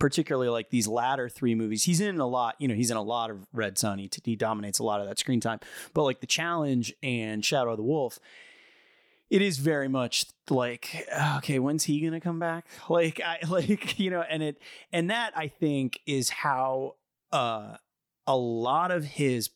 particularly 0.00 0.48
like 0.48 0.70
these 0.70 0.88
latter 0.88 1.28
three 1.28 1.54
movies, 1.54 1.84
he's 1.84 2.00
in 2.00 2.18
a 2.18 2.26
lot. 2.26 2.56
You 2.58 2.68
know, 2.68 2.74
he's 2.74 2.90
in 2.90 2.96
a 2.96 3.02
lot 3.02 3.30
of 3.30 3.46
Red 3.52 3.78
Sun. 3.78 3.98
He, 3.98 4.10
he 4.24 4.36
dominates 4.36 4.78
a 4.78 4.84
lot 4.84 5.00
of 5.00 5.08
that 5.08 5.18
screen 5.18 5.40
time. 5.40 5.60
But 5.92 6.04
like 6.04 6.20
the 6.20 6.26
challenge 6.26 6.94
and 7.02 7.44
Shadow 7.44 7.72
of 7.72 7.76
the 7.76 7.82
Wolf, 7.82 8.18
it 9.30 9.42
is 9.42 9.58
very 9.58 9.88
much 9.88 10.26
like 10.50 11.08
okay 11.38 11.58
when's 11.58 11.84
he 11.84 12.00
gonna 12.00 12.20
come 12.20 12.38
back 12.38 12.66
like 12.88 13.20
i 13.20 13.38
like 13.48 13.98
you 13.98 14.10
know 14.10 14.22
and 14.22 14.42
it 14.42 14.58
and 14.92 15.10
that 15.10 15.32
i 15.36 15.48
think 15.48 15.98
is 16.06 16.28
how 16.30 16.94
uh 17.32 17.74
a 18.26 18.36
lot 18.36 18.90
of 18.90 19.04
his 19.04 19.50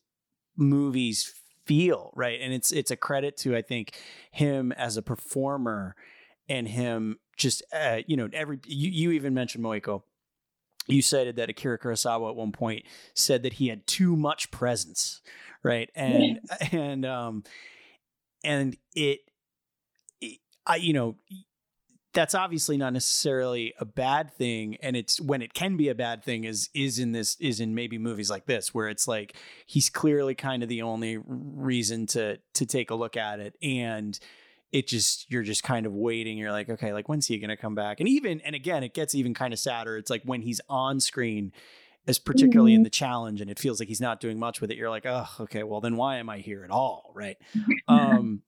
movies 0.56 1.35
feel 1.64 2.10
right 2.16 2.40
and 2.40 2.52
it's 2.52 2.72
it's 2.72 2.90
a 2.90 2.97
credit 2.97 3.36
to 3.36 3.55
i 3.55 3.62
think 3.62 3.93
him 4.32 4.72
as 4.72 4.97
a 4.97 5.02
performer 5.02 5.94
and 6.48 6.68
him 6.68 7.18
just 7.36 7.62
uh 7.72 7.98
you 8.06 8.16
know 8.16 8.28
every 8.32 8.58
you, 8.66 8.90
you 8.90 9.10
even 9.12 9.34
mentioned 9.34 9.64
moeko 9.64 10.02
you 10.86 11.02
cited 11.02 11.36
that 11.36 11.50
akira 11.50 11.78
kurosawa 11.78 12.30
at 12.30 12.36
one 12.36 12.52
point 12.52 12.84
said 13.14 13.42
that 13.42 13.54
he 13.54 13.68
had 13.68 13.86
too 13.86 14.16
much 14.16 14.50
presence 14.50 15.20
right? 15.62 15.90
And 15.94 16.40
and 16.72 17.04
um 17.04 17.44
and 18.44 18.76
it 18.94 19.20
I, 20.66 20.76
you 20.76 20.92
know, 20.92 21.16
that's 22.12 22.34
obviously 22.34 22.76
not 22.76 22.92
necessarily 22.92 23.74
a 23.78 23.84
bad 23.84 24.32
thing 24.32 24.76
and 24.82 24.96
it's 24.96 25.20
when 25.20 25.40
it 25.40 25.54
can 25.54 25.76
be 25.76 25.88
a 25.88 25.94
bad 25.94 26.24
thing 26.24 26.44
is 26.44 26.68
is 26.74 26.98
in 26.98 27.12
this 27.12 27.36
is 27.38 27.60
in 27.60 27.74
maybe 27.74 27.96
movies 27.96 28.30
like 28.30 28.46
this 28.46 28.74
where 28.74 28.88
it's 28.88 29.06
like 29.06 29.36
he's 29.66 29.88
clearly 29.88 30.34
kind 30.34 30.62
of 30.62 30.68
the 30.68 30.82
only 30.82 31.18
reason 31.26 32.06
to 32.06 32.38
to 32.54 32.66
take 32.66 32.90
a 32.90 32.94
look 32.94 33.16
at 33.16 33.40
it 33.40 33.54
and 33.62 34.18
it 34.73 34.86
just 34.86 35.31
you're 35.31 35.43
just 35.43 35.62
kind 35.62 35.86
of 35.86 35.95
waiting 35.95 36.36
you're 36.36 36.53
like 36.53 36.69
okay 36.69 36.93
like 36.93 37.09
when's 37.09 37.27
he 37.27 37.39
going 37.39 37.49
to 37.49 37.57
come 37.57 37.74
back 37.74 38.01
and 38.01 38.09
even 38.09 38.40
and 38.43 38.55
again 38.55 38.82
it 38.82 38.95
gets 38.95 39.15
even 39.15 39.35
kind 39.35 39.53
of 39.53 39.59
sadder 39.59 39.97
it's 39.97 40.11
like 40.11 40.23
when 40.24 40.43
he's 40.43 40.61
on 40.69 41.01
screen 41.01 41.53
as 42.07 42.19
particularly 42.19 42.74
in 42.74 42.82
the 42.82 42.90
challenge 42.90 43.40
and 43.40 43.51
it 43.51 43.59
feels 43.59 43.81
like 43.81 43.89
he's 43.89 44.01
not 44.01 44.20
doing 44.20 44.39
much 44.39 44.61
with 44.61 44.70
it 44.70 44.77
you're 44.77 44.90
like 44.90 45.07
oh 45.07 45.27
okay 45.40 45.62
well 45.62 45.81
then 45.81 45.97
why 45.97 46.16
am 46.16 46.28
i 46.28 46.39
here 46.39 46.65
at 46.65 46.70
all 46.70 47.12
right 47.15 47.36
um 47.89 48.43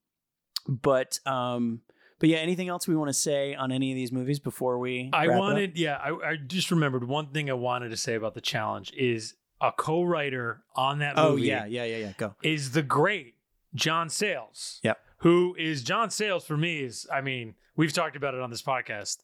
but 0.69 1.19
um 1.27 1.81
but 2.21 2.29
yeah, 2.29 2.37
anything 2.37 2.69
else 2.69 2.87
we 2.87 2.95
want 2.95 3.09
to 3.09 3.15
say 3.15 3.55
on 3.55 3.73
any 3.73 3.91
of 3.93 3.97
these 3.97 4.13
movies 4.13 4.39
before 4.39 4.79
we? 4.79 5.09
I 5.13 5.27
wrap 5.27 5.31
it 5.31 5.33
up? 5.33 5.41
wanted, 5.41 5.79
yeah, 5.79 5.97
I, 5.97 6.33
I 6.33 6.37
just 6.37 6.71
remembered 6.71 7.09
one 7.09 7.29
thing 7.29 7.49
I 7.49 7.55
wanted 7.55 7.89
to 7.89 7.97
say 7.97 8.15
about 8.15 8.35
the 8.35 8.43
challenge 8.43 8.93
is 8.93 9.35
a 9.61 9.73
co-writer 9.73 10.63
on 10.77 10.99
that 10.99 11.15
Oh 11.17 11.37
yeah, 11.37 11.65
yeah, 11.65 11.85
yeah, 11.85 11.97
yeah. 11.97 12.13
Go. 12.19 12.35
is 12.43 12.73
the 12.73 12.83
great 12.83 13.37
John 13.75 14.11
Sayles. 14.11 14.81
Yep. 14.83 14.99
Who 15.21 15.55
is 15.59 15.83
John 15.83 16.11
Sayles 16.11 16.45
for 16.45 16.57
me 16.57 16.81
is 16.81 17.07
I 17.13 17.21
mean, 17.21 17.55
we've 17.77 17.93
talked 17.93 18.17
about 18.17 18.35
it 18.35 18.41
on 18.41 18.51
this 18.51 18.63
podcast. 18.63 19.19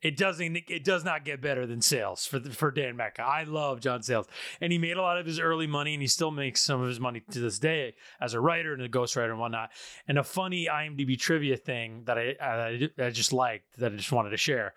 It 0.00 0.16
doesn't 0.16 0.56
it 0.68 0.84
does 0.84 1.04
not 1.04 1.24
get 1.24 1.40
better 1.40 1.66
than 1.66 1.80
Sayles 1.80 2.26
for 2.26 2.38
for 2.40 2.70
Dan 2.70 2.96
Mecca. 2.96 3.22
I 3.22 3.44
love 3.44 3.80
John 3.80 4.02
Sayles. 4.02 4.26
And 4.60 4.70
he 4.70 4.78
made 4.78 4.96
a 4.96 5.02
lot 5.02 5.18
of 5.18 5.26
his 5.26 5.40
early 5.40 5.66
money 5.66 5.94
and 5.94 6.02
he 6.02 6.06
still 6.06 6.30
makes 6.30 6.60
some 6.60 6.80
of 6.80 6.86
his 6.86 7.00
money 7.00 7.22
to 7.30 7.40
this 7.40 7.58
day 7.58 7.94
as 8.20 8.34
a 8.34 8.40
writer 8.40 8.74
and 8.74 8.82
a 8.82 8.88
ghostwriter 8.88 9.30
and 9.30 9.40
whatnot. 9.40 9.70
And 10.06 10.18
a 10.18 10.22
funny 10.22 10.68
IMDb 10.70 11.18
trivia 11.18 11.56
thing 11.56 12.02
that 12.04 12.18
I, 12.18 12.36
I, 12.40 12.90
I 13.06 13.10
just 13.10 13.32
liked 13.32 13.78
that 13.78 13.92
I 13.92 13.96
just 13.96 14.12
wanted 14.12 14.30
to 14.30 14.36
share. 14.36 14.74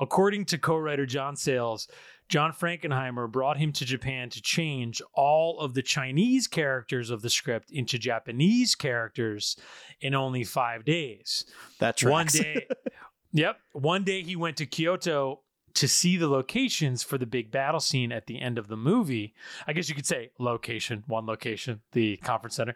According 0.00 0.46
to 0.46 0.58
co-writer 0.58 1.06
John 1.06 1.36
Sayles, 1.36 1.88
John 2.28 2.52
Frankenheimer 2.52 3.30
brought 3.30 3.56
him 3.56 3.72
to 3.72 3.84
Japan 3.84 4.30
to 4.30 4.42
change 4.42 5.00
all 5.14 5.60
of 5.60 5.74
the 5.74 5.82
Chinese 5.82 6.46
characters 6.46 7.10
of 7.10 7.22
the 7.22 7.30
script 7.30 7.70
into 7.70 7.98
Japanese 7.98 8.74
characters 8.74 9.56
in 10.00 10.14
only 10.14 10.42
five 10.42 10.84
days. 10.84 11.44
That 11.78 12.02
One 12.02 12.26
day, 12.26 12.66
yep. 13.32 13.58
One 13.72 14.02
day 14.02 14.22
he 14.22 14.34
went 14.34 14.56
to 14.56 14.66
Kyoto 14.66 15.40
to 15.76 15.86
see 15.86 16.16
the 16.16 16.26
locations 16.26 17.02
for 17.02 17.18
the 17.18 17.26
big 17.26 17.50
battle 17.50 17.80
scene 17.80 18.10
at 18.10 18.26
the 18.26 18.40
end 18.40 18.56
of 18.56 18.66
the 18.66 18.78
movie. 18.78 19.34
I 19.66 19.74
guess 19.74 19.90
you 19.90 19.94
could 19.94 20.06
say 20.06 20.30
location, 20.38 21.04
one 21.06 21.26
location, 21.26 21.82
the 21.92 22.16
conference 22.16 22.56
center. 22.56 22.74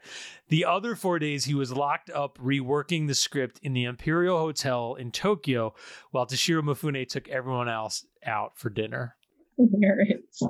The 0.48 0.66
other 0.66 0.94
four 0.94 1.18
days 1.18 1.46
he 1.46 1.54
was 1.54 1.72
locked 1.72 2.10
up 2.10 2.38
reworking 2.38 3.08
the 3.08 3.14
script 3.14 3.58
in 3.62 3.72
the 3.72 3.84
Imperial 3.84 4.38
Hotel 4.38 4.94
in 4.94 5.12
Tokyo 5.12 5.74
while 6.10 6.26
Toshiro 6.26 6.62
Mifune 6.62 7.08
took 7.08 7.26
everyone 7.28 7.70
else 7.70 8.04
out 8.24 8.58
for 8.58 8.68
dinner. 8.68 9.16
Hilarious. 9.70 10.42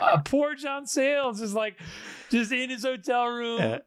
Uh, 0.00 0.18
poor 0.24 0.54
John 0.54 0.86
Sayles 0.86 1.40
is 1.40 1.54
like 1.54 1.76
just 2.30 2.52
in 2.52 2.70
his 2.70 2.84
hotel 2.84 3.26
room. 3.26 3.58
Yeah. 3.58 3.78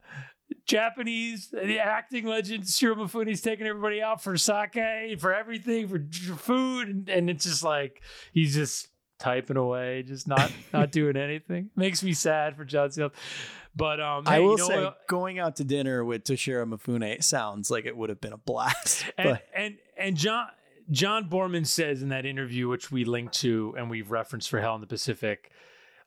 Japanese, 0.66 1.50
the 1.50 1.80
acting 1.80 2.26
legend 2.26 2.68
Shiro 2.68 2.96
Mifune's 2.96 3.42
taking 3.42 3.66
everybody 3.66 4.02
out 4.02 4.22
for 4.22 4.38
sake, 4.38 5.20
for 5.20 5.34
everything, 5.34 5.88
for, 5.88 6.00
for 6.12 6.36
food, 6.36 6.90
and, 6.90 7.10
and 7.10 7.30
it's 7.30 7.46
just 7.46 7.64
like 7.64 8.02
he's 8.34 8.54
just 8.54 8.88
typing 9.20 9.58
away, 9.58 10.04
just 10.04 10.28
not 10.28 10.52
not 10.74 10.92
doing 10.92 11.18
anything. 11.18 11.70
Makes 11.76 12.04
me 12.04 12.14
sad 12.14 12.56
for 12.56 12.66
John 12.66 12.92
Sayles. 12.92 13.12
But 13.76 14.00
um, 14.00 14.24
I 14.26 14.36
hey, 14.36 14.42
will 14.42 14.52
you 14.52 14.58
know 14.58 14.68
say, 14.68 14.84
what? 14.84 15.08
going 15.08 15.40
out 15.40 15.56
to 15.58 15.64
dinner 15.64 16.04
with 16.04 16.24
Toshiro 16.24 16.66
Mifune 16.68 17.24
sounds 17.24 17.70
like 17.70 17.86
it 17.86 17.96
would 17.96 18.10
have 18.10 18.22
been 18.22 18.34
a 18.34 18.38
blast. 18.38 19.06
and 19.18 19.40
and 19.56 19.78
and 19.98 20.18
John 20.18 20.48
John 20.92 21.30
Boorman 21.30 21.66
says 21.66 22.02
in 22.02 22.10
that 22.10 22.26
interview, 22.26 22.68
which 22.68 22.92
we 22.92 23.06
linked 23.06 23.36
to 23.36 23.76
and 23.78 23.90
we've 23.90 24.12
referenced 24.12 24.50
for 24.50 24.60
Hell 24.60 24.76
in 24.76 24.82
the 24.82 24.88
Pacific. 24.88 25.52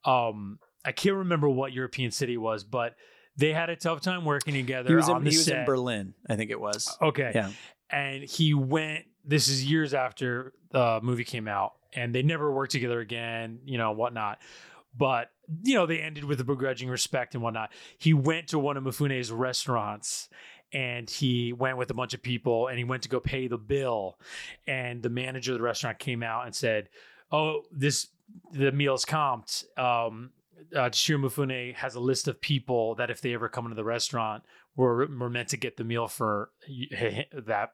Um, 0.04 0.58
I 0.84 0.92
can't 0.92 1.16
remember 1.16 1.48
what 1.48 1.72
European 1.72 2.10
city 2.10 2.34
it 2.34 2.38
was, 2.38 2.64
but 2.64 2.96
they 3.36 3.52
had 3.52 3.70
a 3.70 3.76
tough 3.76 4.00
time 4.00 4.24
working 4.24 4.54
together 4.54 4.88
he 4.88 4.94
was 4.94 5.08
on 5.08 5.18
in, 5.18 5.30
he 5.30 5.36
was 5.36 5.48
in 5.48 5.64
Berlin, 5.64 6.14
I 6.28 6.36
think 6.36 6.50
it 6.50 6.60
was. 6.60 6.96
Okay. 7.00 7.32
Yeah. 7.34 7.50
And 7.90 8.24
he 8.24 8.54
went, 8.54 9.04
this 9.24 9.48
is 9.48 9.64
years 9.64 9.94
after 9.94 10.52
the 10.70 11.00
movie 11.02 11.24
came 11.24 11.46
out, 11.46 11.74
and 11.94 12.14
they 12.14 12.22
never 12.22 12.52
worked 12.52 12.72
together 12.72 13.00
again, 13.00 13.60
you 13.64 13.78
know, 13.78 13.92
whatnot. 13.92 14.38
But, 14.96 15.30
you 15.62 15.74
know, 15.74 15.86
they 15.86 16.00
ended 16.00 16.24
with 16.24 16.40
a 16.40 16.44
begrudging 16.44 16.88
respect 16.88 17.34
and 17.34 17.42
whatnot. 17.42 17.70
He 17.98 18.12
went 18.12 18.48
to 18.48 18.58
one 18.58 18.76
of 18.76 18.84
Mifune's 18.84 19.30
restaurants 19.30 20.28
and 20.72 21.08
he 21.08 21.52
went 21.52 21.76
with 21.76 21.90
a 21.90 21.94
bunch 21.94 22.14
of 22.14 22.22
people 22.22 22.68
and 22.68 22.78
he 22.78 22.84
went 22.84 23.02
to 23.02 23.08
go 23.08 23.20
pay 23.20 23.48
the 23.48 23.58
bill. 23.58 24.18
And 24.66 25.02
the 25.02 25.10
manager 25.10 25.52
of 25.52 25.58
the 25.58 25.64
restaurant 25.64 25.98
came 25.98 26.22
out 26.22 26.46
and 26.46 26.54
said, 26.54 26.88
Oh, 27.30 27.62
this, 27.70 28.08
the 28.52 28.72
meal's 28.72 29.04
comped. 29.04 29.64
Um, 29.78 30.30
uh, 30.76 30.90
has 31.74 31.94
a 31.94 32.00
list 32.00 32.28
of 32.28 32.40
people 32.40 32.94
that 32.94 33.10
if 33.10 33.20
they 33.20 33.34
ever 33.34 33.48
come 33.48 33.66
into 33.66 33.74
the 33.74 33.84
restaurant, 33.84 34.44
we're, 34.76 35.06
we're 35.06 35.28
meant 35.28 35.48
to 35.48 35.56
get 35.56 35.76
the 35.76 35.84
meal 35.84 36.08
for 36.08 36.50
that 37.32 37.70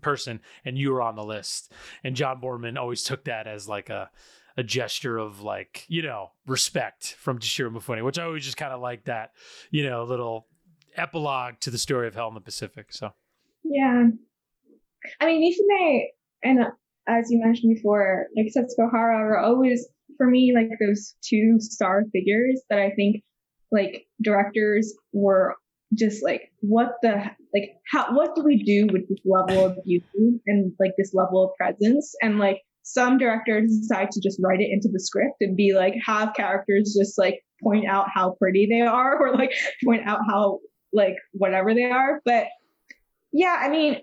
person, 0.00 0.40
and 0.64 0.78
you 0.78 0.92
were 0.92 1.02
on 1.02 1.16
the 1.16 1.24
list. 1.24 1.72
And 2.04 2.16
John 2.16 2.40
Boorman 2.40 2.78
always 2.78 3.02
took 3.02 3.24
that 3.24 3.46
as 3.46 3.68
like 3.68 3.90
a 3.90 4.10
a 4.56 4.62
gesture 4.62 5.16
of 5.16 5.40
like 5.40 5.86
you 5.88 6.02
know 6.02 6.32
respect 6.46 7.16
from 7.18 7.38
Toshiro 7.38 7.74
Mifune, 7.74 8.04
which 8.04 8.18
I 8.18 8.24
always 8.24 8.44
just 8.44 8.56
kind 8.56 8.72
of 8.72 8.80
like 8.80 9.04
that 9.04 9.32
you 9.70 9.88
know 9.88 10.04
little 10.04 10.46
epilogue 10.96 11.54
to 11.60 11.70
the 11.70 11.78
story 11.78 12.08
of 12.08 12.14
Hell 12.14 12.28
in 12.28 12.34
the 12.34 12.40
Pacific. 12.40 12.92
So 12.92 13.12
Yeah. 13.64 14.08
I 15.20 15.26
mean, 15.26 15.52
Mifune, 15.52 16.04
and 16.44 16.60
uh, 16.62 16.70
as 17.08 17.30
you 17.30 17.40
mentioned 17.42 17.74
before, 17.74 18.26
like 18.36 18.46
Setsuko 18.46 18.90
Hara 18.90 19.16
are 19.16 19.38
always, 19.38 19.88
for 20.16 20.26
me, 20.26 20.52
like 20.54 20.68
those 20.80 21.14
two 21.22 21.56
star 21.58 22.04
figures 22.12 22.62
that 22.70 22.78
I 22.78 22.90
think, 22.90 23.22
like, 23.72 24.06
directors 24.22 24.94
were 25.12 25.56
just 25.94 26.22
like, 26.22 26.52
what 26.60 26.92
the, 27.02 27.14
like, 27.54 27.70
how, 27.90 28.14
what 28.14 28.34
do 28.34 28.42
we 28.42 28.62
do 28.62 28.86
with 28.92 29.08
this 29.08 29.20
level 29.24 29.64
of 29.64 29.78
beauty 29.84 30.40
and, 30.46 30.72
like, 30.78 30.92
this 30.96 31.12
level 31.14 31.44
of 31.44 31.56
presence? 31.56 32.14
And, 32.22 32.38
like, 32.38 32.60
some 32.82 33.18
directors 33.18 33.76
decide 33.78 34.10
to 34.10 34.20
just 34.20 34.40
write 34.42 34.60
it 34.60 34.70
into 34.70 34.88
the 34.92 35.00
script 35.00 35.36
and 35.40 35.56
be 35.56 35.72
like, 35.74 35.94
have 36.04 36.34
characters 36.34 36.96
just, 36.98 37.18
like, 37.18 37.40
point 37.62 37.86
out 37.86 38.06
how 38.12 38.36
pretty 38.38 38.68
they 38.70 38.80
are 38.80 39.18
or, 39.20 39.34
like, 39.34 39.52
point 39.84 40.06
out 40.06 40.20
how, 40.28 40.60
like, 40.92 41.16
whatever 41.32 41.74
they 41.74 41.84
are. 41.84 42.20
But, 42.24 42.46
yeah, 43.32 43.56
I 43.60 43.68
mean, 43.68 44.00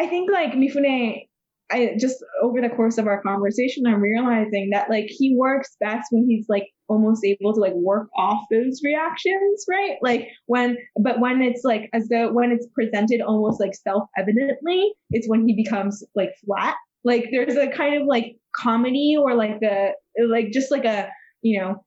I 0.00 0.06
think 0.06 0.30
like 0.30 0.52
Mifune, 0.52 1.26
I 1.70 1.94
just 1.98 2.24
over 2.42 2.60
the 2.60 2.70
course 2.70 2.96
of 2.98 3.06
our 3.06 3.22
conversation, 3.22 3.86
I'm 3.86 4.00
realizing 4.00 4.70
that 4.70 4.88
like 4.88 5.06
he 5.08 5.36
works 5.36 5.76
best 5.78 6.08
when 6.10 6.26
he's 6.26 6.48
like 6.48 6.68
almost 6.88 7.24
able 7.24 7.52
to 7.52 7.60
like 7.60 7.74
work 7.74 8.08
off 8.16 8.42
those 8.50 8.80
reactions, 8.82 9.66
right? 9.68 9.98
Like 10.02 10.28
when, 10.46 10.78
but 11.00 11.20
when 11.20 11.42
it's 11.42 11.64
like 11.64 11.90
as 11.92 12.08
though 12.08 12.32
when 12.32 12.50
it's 12.50 12.66
presented 12.74 13.20
almost 13.20 13.60
like 13.60 13.74
self 13.74 14.08
evidently, 14.18 14.92
it's 15.10 15.28
when 15.28 15.46
he 15.46 15.54
becomes 15.54 16.02
like 16.14 16.30
flat. 16.44 16.76
Like 17.04 17.28
there's 17.30 17.56
a 17.56 17.68
kind 17.68 18.00
of 18.00 18.08
like 18.08 18.36
comedy 18.56 19.16
or 19.18 19.34
like 19.34 19.60
the, 19.60 19.92
like 20.28 20.50
just 20.50 20.70
like 20.70 20.84
a 20.84 21.08
you 21.42 21.60
know 21.60 21.84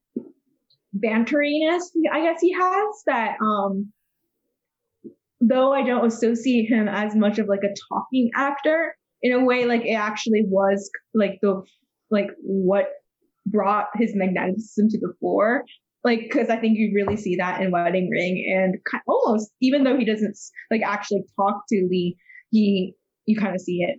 banteriness 0.93 1.91
I 2.11 2.21
guess 2.21 2.39
he 2.41 2.53
has 2.53 3.03
that 3.07 3.37
um 3.41 3.91
though 5.47 5.73
I 5.73 5.83
don't 5.85 6.05
associate 6.05 6.69
him 6.69 6.87
as 6.87 7.15
much 7.15 7.39
of 7.39 7.47
like 7.47 7.63
a 7.63 7.73
talking 7.89 8.29
actor, 8.35 8.95
in 9.21 9.33
a 9.33 9.43
way, 9.43 9.65
like 9.65 9.85
it 9.85 9.93
actually 9.93 10.43
was 10.47 10.89
like 11.13 11.39
the 11.41 11.61
like 12.11 12.27
what 12.41 12.85
brought 13.45 13.87
his 13.95 14.11
magnetism 14.15 14.89
to 14.89 14.99
the 14.99 15.13
fore. 15.19 15.63
Like, 16.03 16.19
because 16.23 16.49
I 16.49 16.57
think 16.57 16.77
you 16.77 16.91
really 16.93 17.15
see 17.15 17.37
that 17.37 17.61
in 17.61 17.71
Wedding 17.71 18.09
Ring, 18.09 18.45
and 18.53 18.75
kind, 18.89 19.01
almost 19.07 19.51
even 19.61 19.85
though 19.85 19.97
he 19.97 20.03
doesn't 20.05 20.37
like 20.69 20.81
actually 20.85 21.23
talk 21.37 21.63
to 21.69 21.87
Lee, 21.89 22.17
he 22.51 22.93
you 23.25 23.37
kind 23.37 23.55
of 23.55 23.61
see 23.61 23.79
it. 23.87 23.97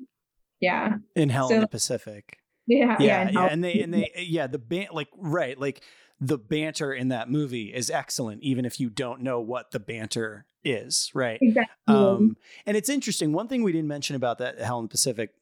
Yeah. 0.60 0.94
In 1.16 1.30
Hell 1.30 1.48
So- 1.48 1.56
in 1.56 1.60
the 1.62 1.68
Pacific. 1.68 2.38
Yeah, 2.66 2.96
Yeah, 2.98 3.24
yeah, 3.24 3.30
yeah, 3.30 3.46
and 3.50 3.62
they 3.62 3.80
and 3.80 3.92
they 3.94 4.10
yeah, 4.26 4.46
the 4.46 4.58
ban 4.58 4.86
like 4.92 5.08
right, 5.16 5.58
like 5.58 5.82
the 6.24 6.38
banter 6.38 6.92
in 6.92 7.08
that 7.08 7.30
movie 7.30 7.74
is 7.74 7.90
excellent, 7.90 8.42
even 8.42 8.64
if 8.64 8.80
you 8.80 8.88
don't 8.88 9.20
know 9.20 9.40
what 9.40 9.72
the 9.72 9.80
banter 9.80 10.46
is, 10.64 11.10
right? 11.12 11.38
exactly. 11.42 11.94
Um, 11.94 12.36
and 12.64 12.76
it's 12.76 12.88
interesting. 12.88 13.32
One 13.32 13.46
thing 13.46 13.62
we 13.62 13.72
didn't 13.72 13.88
mention 13.88 14.16
about 14.16 14.38
that 14.38 14.58
Hell 14.58 14.78
in 14.78 14.86
the 14.86 14.88
Pacific 14.88 15.34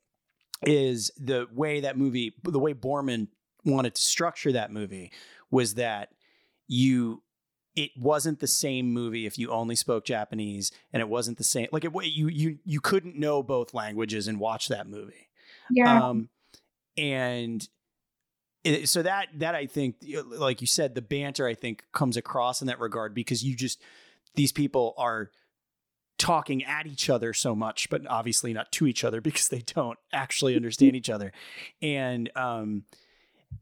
is 0.62 1.12
the 1.16 1.46
way 1.52 1.80
that 1.80 1.96
movie, 1.96 2.34
the 2.42 2.58
way 2.58 2.74
Boorman 2.74 3.28
wanted 3.64 3.94
to 3.94 4.02
structure 4.02 4.50
that 4.52 4.72
movie 4.72 5.12
was 5.52 5.74
that 5.74 6.08
you, 6.66 7.22
it 7.76 7.92
wasn't 7.96 8.40
the 8.40 8.48
same 8.48 8.92
movie 8.92 9.24
if 9.24 9.38
you 9.38 9.50
only 9.50 9.76
spoke 9.76 10.04
Japanese, 10.04 10.72
and 10.92 11.00
it 11.00 11.08
wasn't 11.08 11.38
the 11.38 11.44
same. 11.44 11.68
Like 11.70 11.84
it, 11.84 11.92
you 12.04 12.28
you 12.28 12.58
you 12.64 12.80
couldn't 12.80 13.16
know 13.16 13.42
both 13.42 13.72
languages 13.72 14.26
and 14.26 14.40
watch 14.40 14.68
that 14.68 14.88
movie. 14.88 15.28
yeah, 15.70 16.08
Um, 16.08 16.28
and 16.96 17.66
it, 18.64 18.88
so 18.88 19.02
that 19.02 19.28
that 19.34 19.54
I 19.54 19.66
think, 19.66 19.96
like 20.26 20.60
you 20.60 20.66
said, 20.66 20.94
the 20.94 21.02
banter 21.02 21.46
I 21.46 21.54
think 21.54 21.84
comes 21.92 22.16
across 22.16 22.60
in 22.60 22.66
that 22.68 22.78
regard 22.80 23.14
because 23.14 23.42
you 23.42 23.56
just 23.56 23.82
these 24.34 24.52
people 24.52 24.94
are 24.96 25.30
talking 26.18 26.62
at 26.64 26.86
each 26.86 27.10
other 27.10 27.32
so 27.32 27.54
much, 27.54 27.90
but 27.90 28.06
obviously 28.06 28.52
not 28.52 28.70
to 28.72 28.86
each 28.86 29.02
other 29.04 29.20
because 29.28 29.48
they 29.48 29.60
don't 29.60 29.98
actually 30.12 30.54
understand 30.56 30.94
each 30.94 31.10
other. 31.10 31.32
And 31.80 32.30
um, 32.36 32.84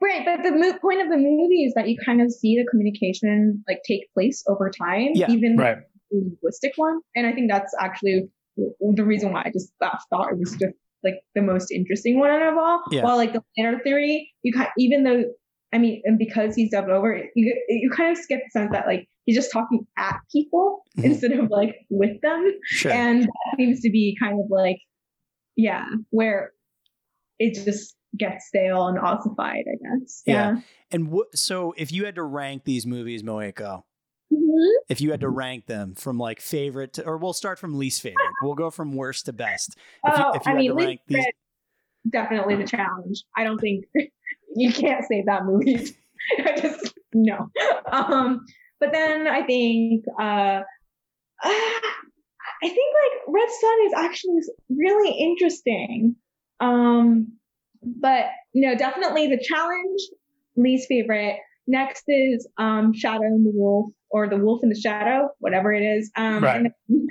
right. 0.00 0.24
But 0.24 0.42
the 0.42 0.52
mo- 0.52 0.78
point 0.78 1.00
of 1.00 1.08
the 1.08 1.16
movie 1.16 1.64
is 1.64 1.74
that 1.74 1.88
you 1.88 1.96
kind 2.04 2.20
of 2.20 2.30
see 2.30 2.56
the 2.56 2.66
communication 2.70 3.64
like 3.66 3.80
take 3.86 4.12
place 4.12 4.44
over 4.48 4.70
time, 4.70 5.12
Yeah, 5.14 5.30
even 5.30 5.56
Right. 5.56 5.78
the 6.10 6.18
linguistic 6.18 6.72
one. 6.76 7.00
And 7.16 7.26
I 7.26 7.32
think 7.32 7.50
that's 7.50 7.74
actually 7.80 8.28
the 8.56 9.04
reason 9.04 9.32
why 9.32 9.42
I 9.46 9.50
just 9.50 9.72
thought, 9.78 10.00
thought 10.10 10.32
it 10.32 10.38
was 10.38 10.50
just 10.52 10.74
like 11.04 11.14
the 11.34 11.42
most 11.42 11.70
interesting 11.70 12.18
one 12.18 12.30
out 12.30 12.42
of 12.52 12.58
all. 12.58 12.82
Yeah. 12.90 13.02
While 13.04 13.16
like 13.16 13.32
the 13.32 13.42
later 13.56 13.80
theory, 13.82 14.32
you 14.42 14.52
kind 14.52 14.68
even 14.78 15.04
though 15.04 15.24
I 15.72 15.78
mean, 15.78 16.02
and 16.04 16.18
because 16.18 16.54
he's 16.56 16.70
dubbed 16.72 16.90
over, 16.90 17.16
you 17.34 17.64
you 17.68 17.90
kind 17.90 18.16
of 18.16 18.28
get 18.28 18.40
the 18.44 18.50
sense 18.50 18.70
that 18.72 18.86
like 18.86 19.06
he's 19.24 19.36
just 19.36 19.52
talking 19.52 19.86
at 19.96 20.16
people 20.32 20.82
Mhm. 20.98 21.04
instead 21.04 21.32
of 21.32 21.48
like 21.50 21.76
with 21.90 22.20
them. 22.22 22.44
sure. 22.64 22.90
And 22.92 23.22
that 23.22 23.56
seems 23.56 23.80
to 23.82 23.90
be 23.90 24.16
kind 24.20 24.34
of 24.40 24.46
like, 24.50 24.78
yeah, 25.56 25.84
where 26.10 26.50
it 27.38 27.64
just 27.64 27.94
gets 28.18 28.48
stale 28.48 28.88
and 28.88 28.98
ossified, 28.98 29.64
I 29.72 29.76
guess. 30.00 30.22
Yeah. 30.26 30.56
and 30.90 31.10
what? 31.10 31.36
So 31.38 31.72
if 31.76 31.92
you 31.92 32.04
had 32.04 32.16
to 32.16 32.22
rank 32.24 32.64
these 32.64 32.84
movies, 32.86 33.22
Moeko, 33.22 33.84
Mhm. 34.32 34.70
if 34.88 35.00
you 35.00 35.10
had 35.10 35.20
to 35.20 35.28
rank 35.28 35.66
them 35.66 35.94
from 35.94 36.18
like 36.18 36.40
favorite 36.40 36.92
to, 36.94 37.04
or 37.04 37.16
we'll 37.16 37.32
start 37.32 37.58
from 37.58 37.76
least 37.76 38.00
favorite. 38.02 38.30
We'll 38.42 38.54
go 38.54 38.70
from 38.70 38.94
worst 38.94 39.26
to 39.26 39.32
best. 39.32 39.76
If 40.04 40.18
you, 40.18 40.24
Oh, 40.24 40.32
if 40.34 40.46
you 40.46 40.52
I 40.52 40.54
mean, 40.54 40.70
to 40.70 40.76
least 40.76 40.86
rank 40.86 41.00
these, 41.08 41.24
definitely 42.08 42.56
the 42.56 42.64
challenge. 42.64 43.24
I 43.36 43.44
don't 43.44 43.58
think 43.58 43.86
you 44.56 44.72
can't 44.72 45.04
save 45.04 45.26
that 45.26 45.44
movie. 45.44 45.94
I 46.38 46.60
just 46.60 46.94
no. 47.12 47.50
Um, 47.90 48.44
but 48.78 48.92
then 48.92 49.26
I 49.26 49.42
think 49.42 50.04
uh, 50.18 50.60
I 51.42 52.68
think 52.68 52.76
like 52.78 53.22
Red 53.28 53.48
Sun 53.50 53.78
is 53.86 53.92
actually 53.96 54.40
really 54.68 55.10
interesting. 55.18 56.16
Um, 56.60 57.32
but 57.82 58.26
no, 58.54 58.76
definitely 58.76 59.26
the 59.28 59.42
challenge, 59.42 60.00
least 60.56 60.86
favorite. 60.88 61.38
Next 61.70 62.04
is 62.08 62.48
um, 62.58 62.92
Shadow 62.92 63.22
and 63.22 63.46
the 63.46 63.52
Wolf, 63.54 63.92
or 64.10 64.28
the 64.28 64.36
Wolf 64.36 64.60
in 64.62 64.68
the 64.68 64.74
Shadow, 64.78 65.28
whatever 65.38 65.72
it 65.72 65.82
is. 65.82 66.10
Um, 66.16 66.42
Right. 66.42 66.56
and 66.56 66.70
then- 66.88 67.06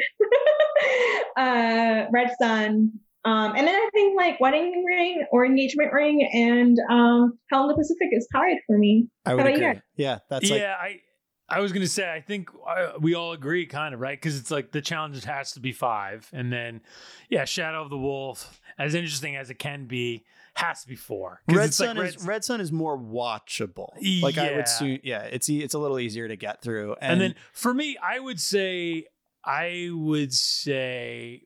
uh, 1.38 2.06
Red 2.12 2.32
Sun. 2.42 2.92
Um, 3.26 3.54
and 3.56 3.68
then 3.68 3.76
I 3.76 3.90
think 3.94 4.18
like 4.18 4.40
Wedding 4.40 4.84
Ring 4.86 5.26
or 5.32 5.46
Engagement 5.46 5.92
Ring 5.92 6.28
and 6.34 6.78
um, 6.90 7.38
Hell 7.52 7.64
in 7.64 7.68
the 7.70 7.76
Pacific 7.76 8.08
is 8.12 8.28
tied 8.34 8.58
for 8.66 8.78
me. 8.78 9.08
I 9.26 9.36
would 9.36 9.46
How 9.46 9.50
agree. 9.52 9.66
you? 9.66 9.82
Yeah, 9.98 10.20
that's 10.30 10.50
yeah, 10.50 10.76
I 10.80 11.02
I 11.50 11.60
was 11.60 11.74
gonna 11.74 11.88
say 11.88 12.12
I 12.12 12.22
think 12.22 12.50
uh, 12.66 12.94
we 13.00 13.16
all 13.16 13.34
agree, 13.34 13.66
kind 13.66 13.94
of 13.94 14.00
right, 14.00 14.18
because 14.20 14.40
it's 14.40 14.52
like 14.52 14.72
the 14.72 14.82
challenge 14.82 15.22
has 15.26 15.52
to 15.54 15.60
be 15.60 15.74
five, 15.74 16.30
and 16.32 16.52
then 16.52 16.82
yeah, 17.30 17.44
Shadow 17.44 17.82
of 17.84 17.90
the 17.90 17.98
Wolf, 17.98 18.62
as 18.78 18.96
interesting 18.96 19.36
as 19.36 19.50
it 19.50 19.60
can 19.60 19.86
be, 19.86 20.24
has 20.56 20.82
to 20.82 20.88
be 20.88 20.96
four. 20.96 21.42
Red 21.48 21.68
it's 21.68 21.80
like 21.80 21.88
Sun 21.88 21.98
is 21.98 22.26
Red- 22.26 22.44
Sun 22.44 22.62
is 22.62 22.72
more 22.72 22.98
watchable. 22.98 23.90
Like 24.22 24.38
I 24.38 24.56
would 24.56 25.00
yeah, 25.04 25.24
it's 25.24 25.50
it's 25.50 25.74
a 25.74 25.80
little 25.80 26.00
easier 26.00 26.28
to 26.28 26.36
get 26.36 26.62
through. 26.62 26.96
And, 27.02 27.14
and 27.14 27.22
then 27.22 27.36
for 27.54 27.74
me, 27.74 27.98
I 27.98 28.20
would 28.20 28.40
say 28.40 29.06
I 29.44 29.90
would 29.92 30.34
say 30.34 31.44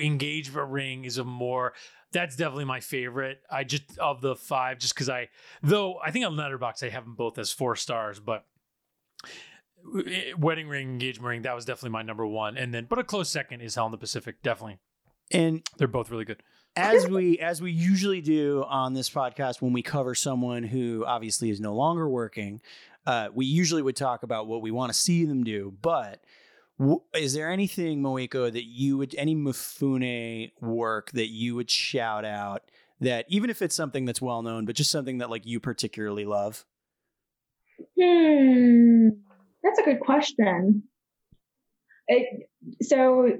engagement 0.00 0.70
ring 0.70 1.04
is 1.04 1.18
a 1.18 1.24
more 1.24 1.72
that's 2.12 2.36
definitely 2.36 2.64
my 2.64 2.80
favorite. 2.80 3.40
I 3.50 3.64
just 3.64 3.98
of 3.98 4.20
the 4.20 4.34
five, 4.34 4.78
just 4.78 4.94
because 4.94 5.08
I 5.08 5.28
though 5.62 5.98
I 6.04 6.10
think 6.10 6.26
on 6.26 6.34
Letterboxd 6.34 6.86
I 6.86 6.90
have 6.90 7.04
them 7.04 7.14
both 7.14 7.38
as 7.38 7.52
four 7.52 7.76
stars, 7.76 8.20
but 8.20 8.44
wedding 10.36 10.68
ring, 10.68 10.88
engagement 10.88 11.28
ring, 11.28 11.42
that 11.42 11.54
was 11.54 11.64
definitely 11.64 11.90
my 11.90 12.02
number 12.02 12.26
one, 12.26 12.56
and 12.56 12.72
then 12.72 12.86
but 12.88 12.98
a 12.98 13.04
close 13.04 13.28
second 13.28 13.60
is 13.60 13.74
Hell 13.74 13.86
in 13.86 13.92
the 13.92 13.98
Pacific. 13.98 14.42
Definitely, 14.42 14.78
and 15.30 15.62
they're 15.76 15.88
both 15.88 16.10
really 16.10 16.24
good. 16.24 16.42
As 16.76 17.08
we 17.08 17.38
as 17.40 17.60
we 17.60 17.72
usually 17.72 18.20
do 18.20 18.64
on 18.68 18.94
this 18.94 19.10
podcast 19.10 19.60
when 19.60 19.72
we 19.72 19.82
cover 19.82 20.14
someone 20.14 20.62
who 20.62 21.04
obviously 21.06 21.50
is 21.50 21.60
no 21.60 21.74
longer 21.74 22.08
working 22.08 22.60
uh, 23.06 23.28
we 23.34 23.46
usually 23.46 23.82
would 23.82 23.96
talk 23.96 24.22
about 24.22 24.46
what 24.46 24.62
we 24.62 24.70
want 24.70 24.92
to 24.92 24.98
see 24.98 25.24
them 25.24 25.42
do 25.42 25.74
but 25.82 26.22
w- 26.78 27.02
is 27.14 27.34
there 27.34 27.50
anything 27.50 28.00
moeko 28.00 28.52
that 28.52 28.64
you 28.64 28.96
would 28.96 29.12
any 29.16 29.34
mifune 29.34 30.52
work 30.60 31.10
that 31.12 31.28
you 31.28 31.56
would 31.56 31.70
shout 31.70 32.24
out 32.24 32.62
that 33.00 33.24
even 33.28 33.50
if 33.50 33.60
it's 33.60 33.74
something 33.74 34.04
that's 34.04 34.22
well 34.22 34.42
known 34.42 34.64
but 34.64 34.76
just 34.76 34.90
something 34.90 35.18
that 35.18 35.30
like 35.30 35.44
you 35.46 35.58
particularly 35.58 36.24
love 36.24 36.64
Hmm, 38.00 39.08
that's 39.62 39.78
a 39.78 39.82
good 39.82 40.00
question. 40.00 40.84
It, 42.06 42.48
so 42.82 43.38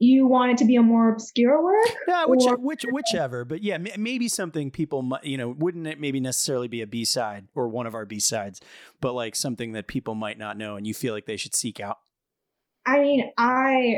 you 0.00 0.26
want 0.26 0.52
it 0.52 0.58
to 0.58 0.64
be 0.64 0.76
a 0.76 0.82
more 0.82 1.10
obscure 1.12 1.62
work? 1.62 1.86
yeah 2.06 2.24
which, 2.26 2.44
Or- 2.46 2.56
which 2.56 2.84
whichever 2.92 3.44
but 3.44 3.62
yeah 3.62 3.74
m- 3.74 3.86
maybe 3.98 4.28
something 4.28 4.70
people 4.70 5.02
might 5.02 5.24
you 5.24 5.36
know 5.36 5.48
wouldn't 5.50 5.86
it 5.86 5.98
maybe 6.00 6.20
necessarily 6.20 6.68
be 6.68 6.82
a 6.82 6.86
b-side 6.86 7.48
or 7.54 7.68
one 7.68 7.86
of 7.86 7.94
our 7.94 8.04
b-sides 8.04 8.60
but 9.00 9.12
like 9.12 9.34
something 9.34 9.72
that 9.72 9.86
people 9.88 10.14
might 10.14 10.38
not 10.38 10.56
know 10.56 10.76
and 10.76 10.86
you 10.86 10.94
feel 10.94 11.12
like 11.14 11.26
they 11.26 11.36
should 11.36 11.54
seek 11.54 11.80
out 11.80 11.98
I 12.86 13.00
mean, 13.00 13.30
I 13.36 13.96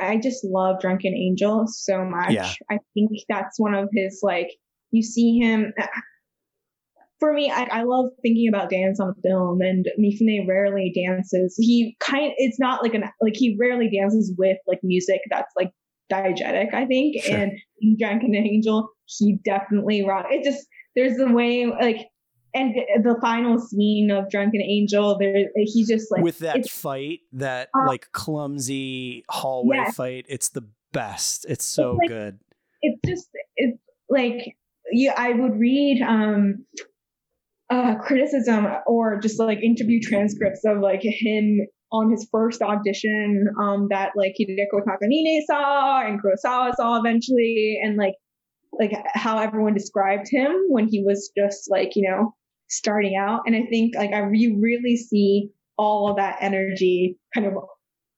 I 0.00 0.16
just 0.16 0.44
love 0.44 0.80
Drunken 0.80 1.14
Angel 1.14 1.66
so 1.66 2.06
much. 2.06 2.30
Yeah. 2.32 2.50
I 2.70 2.78
think 2.94 3.10
that's 3.28 3.60
one 3.60 3.74
of 3.74 3.90
his 3.92 4.20
like 4.22 4.48
you 4.92 5.02
see 5.02 5.38
him. 5.38 5.74
For 7.20 7.32
me, 7.32 7.50
I, 7.50 7.64
I 7.64 7.82
love 7.82 8.06
thinking 8.22 8.48
about 8.48 8.70
dance 8.70 8.98
on 8.98 9.14
film, 9.22 9.60
and 9.60 9.86
Mifune 9.98 10.48
rarely 10.48 10.92
dances. 10.94 11.54
He 11.58 11.96
kind 12.00 12.32
it's 12.38 12.58
not 12.58 12.82
like 12.82 12.94
an 12.94 13.04
like 13.20 13.34
he 13.36 13.56
rarely 13.60 13.90
dances 13.94 14.34
with 14.38 14.56
like 14.66 14.80
music 14.82 15.20
that's 15.30 15.52
like 15.56 15.70
diegetic. 16.10 16.72
I 16.74 16.86
think, 16.86 17.22
Sure. 17.22 17.36
and 17.36 17.52
in 17.80 17.96
Drunken 18.00 18.34
Angel, 18.34 18.88
he 19.06 19.38
definitely 19.44 20.02
rock. 20.06 20.26
It 20.30 20.44
just 20.44 20.66
there's 20.96 21.16
the 21.16 21.30
way 21.32 21.66
like. 21.66 22.06
And 22.52 22.74
the, 22.74 23.12
the 23.12 23.20
final 23.20 23.60
scene 23.60 24.10
of 24.10 24.28
Drunken 24.28 24.60
Angel, 24.60 25.16
there 25.20 25.44
he 25.54 25.86
just 25.86 26.10
like 26.10 26.24
with 26.24 26.40
that 26.40 26.68
fight, 26.68 27.20
that 27.34 27.68
Uh, 27.78 27.86
like 27.86 28.10
clumsy 28.10 29.24
hallway 29.30 29.84
fight, 29.94 30.26
it's 30.28 30.48
the 30.48 30.64
best. 30.92 31.46
It's 31.48 31.64
so 31.64 31.92
like- 31.92 32.08
good. 32.08 32.40
it's 32.82 32.98
just 33.06 33.28
it's 33.54 33.78
like 34.08 34.56
yeah 34.90 35.14
i 35.16 35.30
would 35.32 35.56
read 35.60 36.02
um 36.02 36.64
uh 37.70 37.94
criticism 37.96 38.66
or 38.86 39.18
just 39.20 39.38
like 39.38 39.62
interview 39.62 40.00
transcripts 40.02 40.62
of 40.64 40.78
like 40.80 41.00
him 41.02 41.60
on 41.92 42.10
his 42.10 42.28
first 42.30 42.62
audition 42.62 43.46
um 43.60 43.88
that 43.90 44.12
like 44.16 44.34
hideko 44.40 44.80
takamine 44.86 45.40
saw 45.46 46.00
and 46.04 46.20
kurosawa 46.22 46.74
saw 46.74 46.98
eventually 46.98 47.78
and 47.82 47.96
like 47.96 48.14
like 48.78 48.92
how 49.14 49.38
everyone 49.38 49.74
described 49.74 50.26
him 50.30 50.52
when 50.68 50.88
he 50.88 51.02
was 51.04 51.30
just 51.36 51.70
like 51.70 51.92
you 51.96 52.08
know 52.08 52.34
starting 52.68 53.16
out. 53.16 53.42
And 53.46 53.56
i 53.56 53.62
think 53.68 53.94
like 53.96 54.12
i 54.12 54.28
you 54.32 54.60
really 54.60 54.96
see 54.96 55.50
all 55.76 56.10
of 56.10 56.16
that 56.16 56.36
energy 56.40 57.16
kind 57.34 57.46
of 57.46 57.54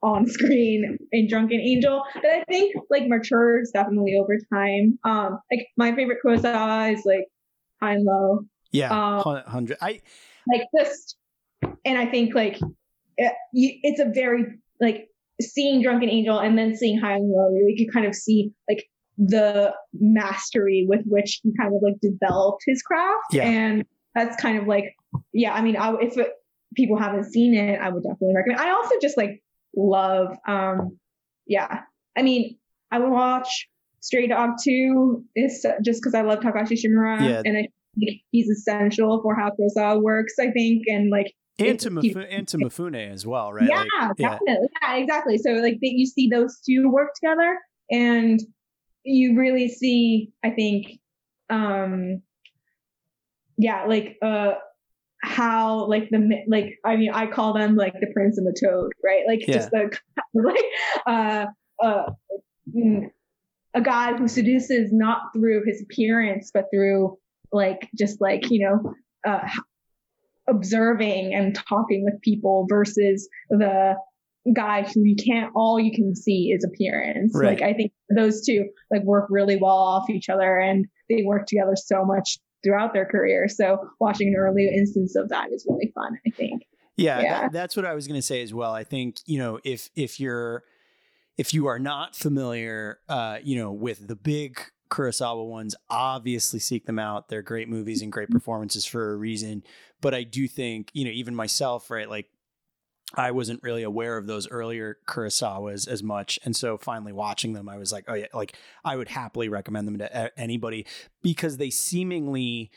on 0.02 0.26
screen 0.26 0.98
in 1.12 1.28
Drunken 1.28 1.60
Angel. 1.60 2.02
That 2.22 2.40
I 2.40 2.44
think 2.48 2.74
like 2.90 3.04
matures 3.06 3.70
definitely 3.72 4.16
over 4.20 4.36
time. 4.52 4.98
Um, 5.04 5.38
like 5.50 5.68
my 5.76 5.94
favorite 5.94 6.18
Kurosawa 6.24 6.92
is 6.92 7.02
like 7.04 7.26
High 7.80 7.94
and 7.94 8.04
Low, 8.04 8.40
Yeah, 8.72 8.88
hun- 9.22 9.44
hundred. 9.46 9.78
I 9.80 10.00
like 10.50 10.62
just, 10.78 11.16
and 11.84 11.98
I 11.98 12.06
think 12.06 12.34
like 12.34 12.58
it, 13.16 13.32
you, 13.52 13.78
it's 13.82 14.00
a 14.00 14.06
very 14.06 14.46
like 14.80 15.08
seeing 15.40 15.82
Drunken 15.82 16.08
Angel 16.08 16.38
and 16.38 16.56
then 16.56 16.74
seeing 16.76 16.98
High 16.98 17.14
and 17.14 17.30
Low. 17.30 17.50
You 17.50 17.74
can 17.76 17.92
kind 17.92 18.06
of 18.06 18.14
see 18.14 18.52
like 18.68 18.84
the 19.18 19.72
mastery 19.92 20.86
with 20.88 21.02
which 21.06 21.40
he 21.42 21.52
kind 21.58 21.74
of 21.74 21.82
like 21.82 22.00
developed 22.00 22.62
his 22.66 22.82
craft. 22.82 23.24
Yeah. 23.32 23.44
And 23.44 23.84
that's 24.14 24.40
kind 24.40 24.58
of 24.58 24.66
like, 24.66 24.94
yeah, 25.32 25.52
I 25.52 25.60
mean, 25.62 25.76
I, 25.76 25.94
if 26.00 26.16
it, 26.16 26.30
people 26.74 26.98
haven't 26.98 27.24
seen 27.24 27.54
it, 27.54 27.78
I 27.80 27.88
would 27.90 28.02
definitely 28.02 28.34
recommend. 28.34 28.60
I 28.60 28.70
also 28.72 28.94
just 29.00 29.16
like 29.16 29.42
love, 29.76 30.34
um, 30.46 30.98
yeah, 31.46 31.80
I 32.16 32.22
mean, 32.22 32.56
I 32.90 32.98
would 32.98 33.10
watch 33.10 33.68
Stray 34.00 34.26
Dog 34.26 34.52
2 34.62 35.24
is 35.36 35.64
just 35.82 36.00
because 36.02 36.14
I 36.14 36.22
love 36.22 36.40
Takashi 36.40 36.76
Shimura 36.82 37.20
Yeah. 37.20 37.42
and 37.44 37.56
I 37.56 37.68
think 37.98 38.20
he's 38.30 38.48
essential 38.48 39.20
for 39.22 39.34
how 39.34 39.50
Kurosawa 39.50 40.02
works, 40.02 40.34
I 40.40 40.50
think. 40.50 40.84
And 40.86 41.10
like, 41.10 41.32
And 41.58 41.78
to, 41.80 41.90
Mifu- 41.90 42.26
and 42.30 42.48
to 42.48 42.58
Mifune 42.58 43.12
as 43.12 43.26
well, 43.26 43.52
right? 43.52 43.68
yeah, 43.68 43.78
Like, 43.78 44.12
yeah. 44.18 44.28
definitely. 44.30 44.68
Yeah, 44.82 44.96
exactly. 44.96 45.38
So 45.38 45.50
like 45.52 45.78
that 45.80 45.92
you 45.92 46.06
see 46.06 46.28
those 46.28 46.60
two 46.60 46.88
work 46.90 47.10
together 47.14 47.58
and 47.90 48.40
you 49.04 49.38
really 49.38 49.68
see, 49.68 50.32
I 50.44 50.50
think, 50.50 50.98
um, 51.50 52.22
yeah, 53.58 53.84
like, 53.86 54.16
uh, 54.22 54.52
how 55.22 55.86
like 55.86 56.10
the 56.10 56.42
like 56.48 56.80
I 56.84 56.96
mean 56.96 57.12
I 57.12 57.28
call 57.28 57.52
them 57.52 57.76
like 57.76 57.94
the 57.94 58.08
prince 58.12 58.38
and 58.38 58.46
the 58.46 58.58
toad 58.60 58.90
right 59.04 59.22
like 59.28 59.40
just 59.46 59.70
the 59.70 59.96
like 60.34 60.64
uh 61.06 61.46
uh 61.80 62.10
mm, 62.74 63.08
a 63.72 63.80
guy 63.80 64.14
who 64.14 64.26
seduces 64.26 64.92
not 64.92 65.32
through 65.32 65.62
his 65.64 65.80
appearance 65.80 66.50
but 66.52 66.64
through 66.74 67.18
like 67.52 67.88
just 67.98 68.20
like 68.20 68.50
you 68.50 68.60
know 68.66 68.94
uh 69.26 69.48
observing 70.48 71.34
and 71.34 71.54
talking 71.54 72.04
with 72.04 72.20
people 72.20 72.66
versus 72.68 73.28
the 73.48 73.94
guy 74.56 74.82
who 74.82 75.04
you 75.04 75.14
can't 75.14 75.52
all 75.54 75.78
you 75.78 75.92
can 75.94 76.16
see 76.16 76.50
is 76.50 76.64
appearance 76.64 77.32
Right. 77.34 77.60
like 77.60 77.62
i 77.62 77.72
think 77.72 77.92
those 78.14 78.44
two 78.44 78.68
like 78.90 79.04
work 79.04 79.26
really 79.30 79.56
well 79.56 79.76
off 79.76 80.10
each 80.10 80.28
other 80.28 80.58
and 80.58 80.86
they 81.08 81.22
work 81.24 81.46
together 81.46 81.76
so 81.76 82.04
much 82.04 82.38
throughout 82.64 82.92
their 82.92 83.06
career 83.06 83.46
so 83.48 83.78
watching 84.00 84.28
an 84.28 84.34
early 84.36 84.66
instance 84.66 85.14
of 85.14 85.28
that 85.28 85.52
is 85.52 85.64
really 85.68 85.92
fun 85.94 86.18
i 86.26 86.30
think 86.30 86.62
Yeah, 86.96 87.20
Yeah. 87.20 87.40
That, 87.42 87.52
that's 87.52 87.76
what 87.76 87.86
I 87.86 87.94
was 87.94 88.06
going 88.08 88.18
to 88.18 88.26
say 88.26 88.42
as 88.42 88.52
well. 88.52 88.72
I 88.74 88.84
think 88.84 89.16
you 89.26 89.38
know 89.38 89.60
if 89.64 89.88
if 89.94 90.18
you're 90.20 90.62
if 91.38 91.54
you 91.54 91.66
are 91.66 91.78
not 91.78 92.14
familiar, 92.14 92.98
uh, 93.08 93.38
you 93.42 93.56
know, 93.56 93.72
with 93.72 94.06
the 94.08 94.14
big 94.16 94.58
Kurosawa 94.92 95.46
ones, 95.46 95.74
obviously 95.88 96.58
seek 96.58 96.84
them 96.84 96.98
out. 96.98 97.28
They're 97.28 97.40
great 97.40 97.68
movies 97.68 98.02
and 98.02 98.12
great 98.12 98.28
mm-hmm. 98.28 98.34
performances 98.34 98.84
for 98.84 99.12
a 99.12 99.16
reason. 99.16 99.64
But 100.02 100.14
I 100.14 100.22
do 100.22 100.46
think 100.46 100.90
you 100.92 101.04
know 101.06 101.10
even 101.10 101.34
myself, 101.34 101.90
right? 101.90 102.08
Like 102.08 102.28
I 103.14 103.30
wasn't 103.30 103.62
really 103.62 103.82
aware 103.82 104.18
of 104.18 104.26
those 104.26 104.48
earlier 104.48 104.98
Kurosawas 105.08 105.88
as 105.88 106.02
much, 106.02 106.38
and 106.44 106.54
so 106.54 106.76
finally 106.76 107.12
watching 107.12 107.54
them, 107.54 107.70
I 107.70 107.78
was 107.78 107.90
like, 107.90 108.04
oh 108.06 108.14
yeah, 108.14 108.26
like 108.34 108.56
I 108.84 108.96
would 108.96 109.08
happily 109.08 109.48
recommend 109.48 109.88
them 109.88 109.98
to 109.98 110.38
anybody 110.38 110.86
because 111.22 111.56
they 111.56 111.70
seemingly 111.70 112.70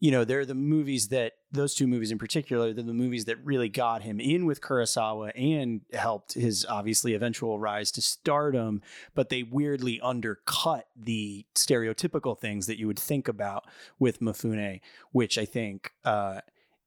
you 0.00 0.10
know, 0.10 0.24
they're 0.24 0.46
the 0.46 0.54
movies 0.54 1.08
that 1.08 1.34
those 1.52 1.74
two 1.74 1.86
movies 1.86 2.10
in 2.10 2.18
particular, 2.18 2.72
they're 2.72 2.82
the 2.82 2.94
movies 2.94 3.26
that 3.26 3.36
really 3.44 3.68
got 3.68 4.02
him 4.02 4.18
in 4.18 4.46
with 4.46 4.62
Kurosawa 4.62 5.30
and 5.36 5.82
helped 5.92 6.32
his 6.32 6.64
obviously 6.66 7.14
eventual 7.14 7.58
rise 7.58 7.90
to 7.92 8.00
stardom, 8.00 8.80
but 9.14 9.28
they 9.28 9.42
weirdly 9.42 10.00
undercut 10.00 10.88
the 10.96 11.44
stereotypical 11.54 12.36
things 12.38 12.66
that 12.66 12.78
you 12.78 12.86
would 12.86 12.98
think 12.98 13.28
about 13.28 13.66
with 13.98 14.20
Mifune, 14.20 14.80
which 15.12 15.36
I 15.36 15.44
think 15.44 15.92
uh 16.04 16.40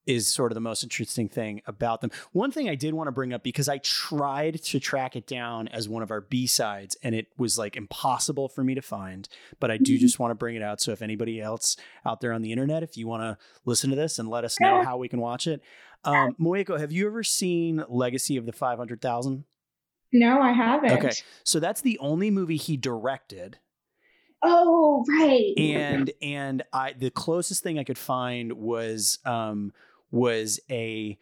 is 0.06 0.28
sort 0.28 0.52
of 0.52 0.56
the 0.56 0.62
most 0.62 0.84
interesting 0.84 1.30
thing 1.30 1.62
about 1.66 2.02
them. 2.02 2.12
One 2.32 2.52
thing 2.52 2.68
I 2.70 2.76
did 2.76 2.94
want 2.94 3.08
to 3.08 3.12
bring 3.12 3.34
up 3.34 3.42
because 3.44 3.70
I 3.70 3.78
tried 3.78 4.62
to 4.64 4.80
track 4.80 5.16
it 5.16 5.26
down 5.26 5.68
as 5.70 5.88
one 5.88 6.04
of 6.04 6.12
our 6.12 6.22
B 6.22 6.46
sides 6.46 6.98
and 7.04 7.16
it 7.16 7.28
was 7.38 7.58
like 7.58 7.76
impossible 7.78 8.50
for 8.50 8.64
me 8.64 8.76
to 8.76 8.82
find, 8.82 9.30
but 9.60 9.72
I 9.72 9.78
do 9.78 9.98
just 9.98 10.20
want 10.20 10.32
to 10.32 10.36
bring 10.36 10.56
it 10.56 10.62
out. 10.62 10.82
So 10.82 10.92
if 10.92 11.02
anybody 11.02 11.40
else 11.40 11.78
out 12.06 12.20
there 12.22 12.34
on 12.34 12.42
the 12.42 12.52
internet, 12.52 12.84
if 12.84 12.98
you 12.98 13.08
want 13.08 13.24
to 13.24 13.38
listen 13.66 13.90
to 13.92 13.96
this 13.96 14.20
and 14.20 14.28
let 14.30 14.44
us 14.44 14.60
know 14.60 14.84
how 14.84 14.98
we 14.98 15.08
can 15.08 15.20
watch 15.22 15.48
it. 15.48 15.62
Um, 16.04 16.36
Moeko, 16.40 16.78
have 16.78 16.92
you 16.92 17.08
ever 17.08 17.24
seen 17.24 17.84
Legacy 17.88 18.36
of 18.36 18.46
the 18.46 18.52
500,000? 18.52 19.46
no 20.16 20.40
i 20.42 20.52
haven't 20.52 20.92
Okay. 20.92 21.12
So 21.44 21.60
that's 21.60 21.82
the 21.82 21.98
only 22.00 22.30
movie 22.30 22.58
he 22.58 22.78
directed. 22.78 23.58
oh 24.44 25.04
right 25.10 25.54
and 25.58 26.12
and 26.22 26.64
I 26.74 26.94
the 26.94 27.10
closest 27.10 27.64
thing 27.64 27.80
I 27.80 27.84
could 27.84 27.98
find 27.98 28.54
was 28.54 29.20
um 29.26 29.72
was 30.14 30.60
a 30.70 31.18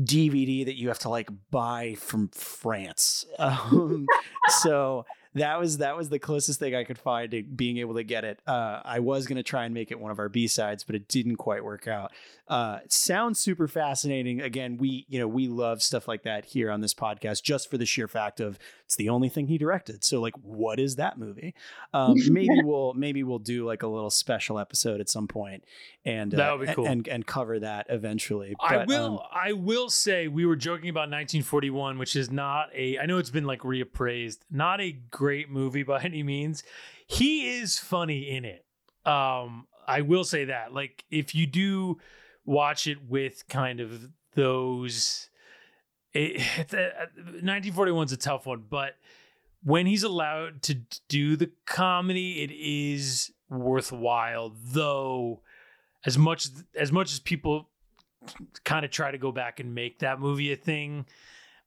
DVD 0.00 0.64
that 0.64 0.76
you 0.76 0.88
have 0.88 0.98
to 1.00 1.08
like 1.08 1.28
buy 1.50 1.94
from 1.94 2.28
France. 2.28 3.24
Um, 3.38 4.06
so 4.62 5.04
that 5.34 5.58
was 5.58 5.78
that 5.78 5.96
was 5.96 6.08
the 6.08 6.18
closest 6.18 6.60
thing 6.60 6.74
I 6.74 6.84
could 6.84 6.98
find 6.98 7.30
to 7.32 7.42
being 7.42 7.78
able 7.78 7.94
to 7.94 8.04
get 8.04 8.24
it. 8.24 8.40
Uh, 8.46 8.80
I 8.84 9.00
was 9.00 9.26
gonna 9.26 9.42
try 9.42 9.64
and 9.64 9.74
make 9.74 9.90
it 9.90 9.98
one 9.98 10.10
of 10.10 10.18
our 10.18 10.28
B 10.28 10.46
sides, 10.46 10.84
but 10.84 10.94
it 10.94 11.08
didn't 11.08 11.36
quite 11.36 11.64
work 11.64 11.88
out. 11.88 12.12
Uh, 12.48 12.78
sounds 12.88 13.40
super 13.40 13.66
fascinating. 13.66 14.40
Again, 14.40 14.76
we 14.76 15.04
you 15.08 15.18
know 15.18 15.26
we 15.28 15.48
love 15.48 15.82
stuff 15.82 16.06
like 16.06 16.22
that 16.22 16.44
here 16.46 16.70
on 16.70 16.80
this 16.80 16.94
podcast, 16.94 17.42
just 17.42 17.70
for 17.70 17.76
the 17.76 17.86
sheer 17.86 18.08
fact 18.08 18.40
of 18.40 18.58
it's 18.94 18.98
the 18.98 19.08
only 19.08 19.28
thing 19.28 19.48
he 19.48 19.58
directed. 19.58 20.04
So 20.04 20.20
like, 20.20 20.34
what 20.40 20.78
is 20.78 20.96
that 20.96 21.18
movie? 21.18 21.52
Um, 21.92 22.14
maybe 22.32 22.62
we'll 22.62 22.94
maybe 22.94 23.24
we'll 23.24 23.40
do 23.40 23.66
like 23.66 23.82
a 23.82 23.88
little 23.88 24.10
special 24.10 24.56
episode 24.56 25.00
at 25.00 25.08
some 25.08 25.26
point 25.26 25.64
and 26.04 26.32
uh, 26.32 26.36
That 26.36 26.58
would 26.58 26.68
be 26.68 26.74
cool. 26.74 26.86
and 26.86 27.08
and 27.08 27.26
cover 27.26 27.58
that 27.58 27.86
eventually. 27.88 28.54
I 28.60 28.84
will. 28.84 29.18
um, 29.20 29.26
I 29.32 29.52
will 29.52 29.90
say 29.90 30.28
we 30.28 30.46
were 30.46 30.54
joking 30.54 30.90
about 30.90 31.10
1941, 31.10 31.98
which 31.98 32.14
is 32.14 32.30
not 32.30 32.68
a. 32.72 32.98
I 33.00 33.06
know 33.06 33.18
it's 33.18 33.30
been 33.30 33.46
like 33.46 33.60
reappraised. 33.60 34.38
Not 34.50 34.80
a 34.80 34.92
great 35.10 35.50
movie 35.50 35.82
by 35.82 36.02
any 36.02 36.22
means. 36.22 36.62
He 37.08 37.50
is 37.58 37.78
funny 37.80 38.30
in 38.30 38.44
it. 38.44 38.64
Um, 39.04 39.66
I 39.88 40.02
will 40.02 40.24
say 40.24 40.44
that. 40.46 40.72
Like, 40.72 41.04
if 41.10 41.34
you 41.34 41.46
do 41.46 41.98
watch 42.46 42.86
it 42.86 42.98
with 43.08 43.48
kind 43.48 43.80
of 43.80 44.08
those, 44.34 45.28
it, 46.14 46.40
1941 46.72 48.00
uh, 48.00 48.04
is 48.04 48.12
a 48.12 48.16
tough 48.16 48.46
one, 48.46 48.64
but 48.68 48.96
when 49.62 49.86
he's 49.86 50.02
allowed 50.02 50.62
to 50.62 50.74
do 51.08 51.36
the 51.36 51.50
comedy, 51.66 52.42
it 52.42 52.50
is 52.52 53.32
worthwhile. 53.48 54.52
Though, 54.62 55.40
as 56.04 56.16
much 56.18 56.48
as 56.78 56.92
much 56.92 57.12
as 57.12 57.18
people 57.18 57.68
kind 58.64 58.84
of 58.84 58.90
try 58.90 59.10
to 59.10 59.18
go 59.18 59.32
back 59.32 59.60
and 59.60 59.74
make 59.74 59.98
that 60.00 60.20
movie 60.20 60.52
a 60.52 60.56
thing. 60.56 61.06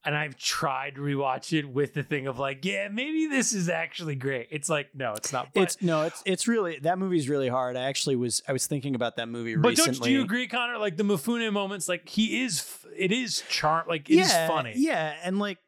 And 0.04 0.16
I've 0.16 0.36
tried 0.38 0.94
to 0.94 1.00
rewatch 1.00 1.52
it 1.58 1.68
with 1.68 1.92
the 1.92 2.02
thing 2.02 2.28
of 2.28 2.38
like, 2.38 2.64
yeah, 2.64 2.88
maybe 2.88 3.26
this 3.26 3.52
is 3.52 3.68
actually 3.68 4.14
great. 4.14 4.46
It's 4.50 4.68
like, 4.68 4.88
no, 4.94 5.12
it's 5.14 5.32
not. 5.32 5.52
But, 5.52 5.62
it's 5.64 5.82
no, 5.82 6.02
it's 6.02 6.22
it's 6.24 6.46
really 6.48 6.78
that 6.80 6.98
movie's 6.98 7.28
really 7.28 7.48
hard. 7.48 7.76
I 7.76 7.82
actually 7.82 8.16
was 8.16 8.40
I 8.48 8.52
was 8.52 8.66
thinking 8.66 8.94
about 8.94 9.16
that 9.16 9.28
movie 9.28 9.56
but 9.56 9.70
recently. 9.70 9.92
don't 9.98 10.04
do 10.04 10.12
you 10.12 10.22
agree, 10.22 10.46
Conor? 10.46 10.78
Like 10.78 10.96
the 10.96 11.02
Mifune 11.02 11.52
moments, 11.52 11.88
like 11.88 12.08
he 12.08 12.42
is, 12.42 12.64
it 12.96 13.10
is 13.12 13.42
charm, 13.48 13.86
like 13.88 14.08
it 14.08 14.18
is 14.20 14.30
yeah, 14.30 14.46
funny. 14.46 14.72
Yeah, 14.76 15.14
and 15.24 15.38
like 15.38 15.58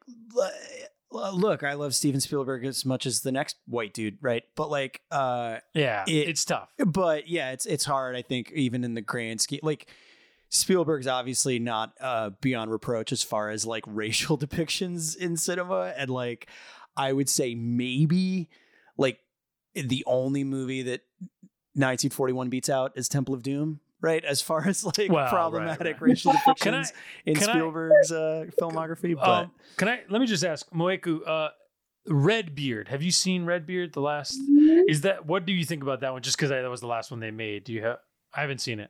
look, 1.11 1.63
I 1.63 1.73
love 1.73 1.93
Steven 1.93 2.21
Spielberg 2.21 2.65
as 2.65 2.85
much 2.85 3.05
as 3.05 3.21
the 3.21 3.31
next 3.31 3.57
white 3.67 3.93
dude, 3.93 4.17
right? 4.21 4.43
But 4.55 4.69
like 4.69 5.01
uh 5.11 5.57
yeah, 5.73 6.03
It- 6.07 6.29
it's 6.29 6.45
tough. 6.45 6.69
but 6.85 7.27
yeah, 7.27 7.51
it's 7.51 7.65
it's 7.65 7.85
hard. 7.85 8.15
I 8.15 8.21
think 8.21 8.51
even 8.53 8.83
in 8.83 8.93
the 8.93 9.01
grand 9.01 9.41
scheme, 9.41 9.59
like 9.63 9.87
Spielberg's 10.53 11.07
obviously 11.07 11.57
not 11.59 11.93
uh, 12.01 12.31
beyond 12.41 12.69
reproach 12.71 13.11
as 13.11 13.23
far 13.23 13.49
as 13.49 13.65
like 13.65 13.83
racial 13.87 14.37
depictions 14.37 15.15
in 15.17 15.37
cinema, 15.37 15.93
and 15.97 16.09
like 16.09 16.47
I 16.95 17.13
would 17.13 17.29
say 17.29 17.55
maybe 17.55 18.49
like 18.97 19.19
the 19.73 20.03
only 20.05 20.43
movie 20.43 20.83
that 20.83 21.01
1941 21.75 22.49
beats 22.49 22.69
out 22.69 22.91
is 22.95 23.07
Temple 23.07 23.33
of 23.33 23.43
Doom. 23.43 23.79
Right, 24.01 24.25
as 24.25 24.41
far 24.41 24.67
as 24.67 24.83
like 24.83 25.09
Well, 25.11 25.29
problematic 25.29 26.01
right. 26.01 26.09
racial 26.09 26.33
depictions 26.33 26.59
Can 26.59 26.73
I- 26.73 26.85
in 27.25 27.35
can 27.35 27.49
I- 27.49 27.53
Spielberg's 27.53 28.11
uh, 28.11 28.45
filmography, 28.59 29.15
but 29.15 29.43
Um, 29.45 29.51
can 29.77 29.87
I 29.87 30.01
let 30.09 30.19
me 30.19 30.25
just 30.27 30.43
ask 30.43 30.67
Moeko, 30.71 31.25
uh, 31.25 31.49
Redbeard? 32.07 32.87
Have 32.89 33.03
you 33.03 33.11
seen 33.11 33.45
Redbeard? 33.45 33.93
The 33.93 34.01
last 34.01 34.37
is 34.87 35.01
that. 35.01 35.27
What 35.27 35.45
do 35.45 35.53
you 35.53 35.63
think 35.63 35.83
about 35.83 36.01
that 36.01 36.11
one? 36.11 36.23
Just 36.23 36.35
because 36.35 36.49
that 36.49 36.67
was 36.67 36.81
the 36.81 36.87
last 36.87 37.11
one 37.11 37.19
they 37.19 37.29
made. 37.31 37.63
Do 37.63 37.73
you 37.73 37.83
have? 37.83 37.99
I 38.33 38.41
haven't 38.41 38.59
seen 38.59 38.79
it. 38.79 38.89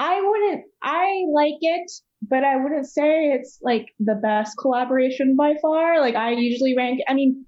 I 0.00 0.18
wouldn't. 0.22 0.64
I 0.82 1.24
like 1.30 1.58
it, 1.60 1.92
but 2.22 2.42
I 2.42 2.56
wouldn't 2.56 2.88
say 2.88 3.32
it's 3.32 3.58
like 3.60 3.84
the 3.98 4.14
best 4.14 4.56
collaboration 4.58 5.36
by 5.36 5.56
far. 5.60 6.00
Like 6.00 6.14
I 6.14 6.30
usually 6.30 6.74
rank. 6.74 7.00
I 7.06 7.12
mean, 7.12 7.44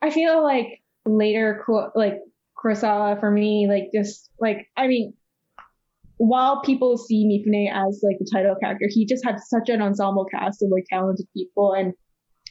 I 0.00 0.10
feel 0.10 0.40
like 0.40 0.80
later, 1.04 1.64
like 1.96 2.20
Kurosawa 2.56 3.18
for 3.18 3.32
me, 3.32 3.66
like 3.68 3.90
just 3.92 4.30
like 4.38 4.68
I 4.76 4.86
mean, 4.86 5.14
while 6.18 6.62
people 6.62 6.98
see 6.98 7.26
Mifune 7.26 7.68
as 7.68 8.00
like 8.04 8.18
the 8.20 8.30
title 8.32 8.54
character, 8.62 8.86
he 8.88 9.04
just 9.04 9.24
had 9.24 9.40
such 9.40 9.68
an 9.68 9.82
ensemble 9.82 10.26
cast 10.26 10.62
of 10.62 10.70
like 10.70 10.84
talented 10.88 11.26
people, 11.36 11.72
and 11.72 11.94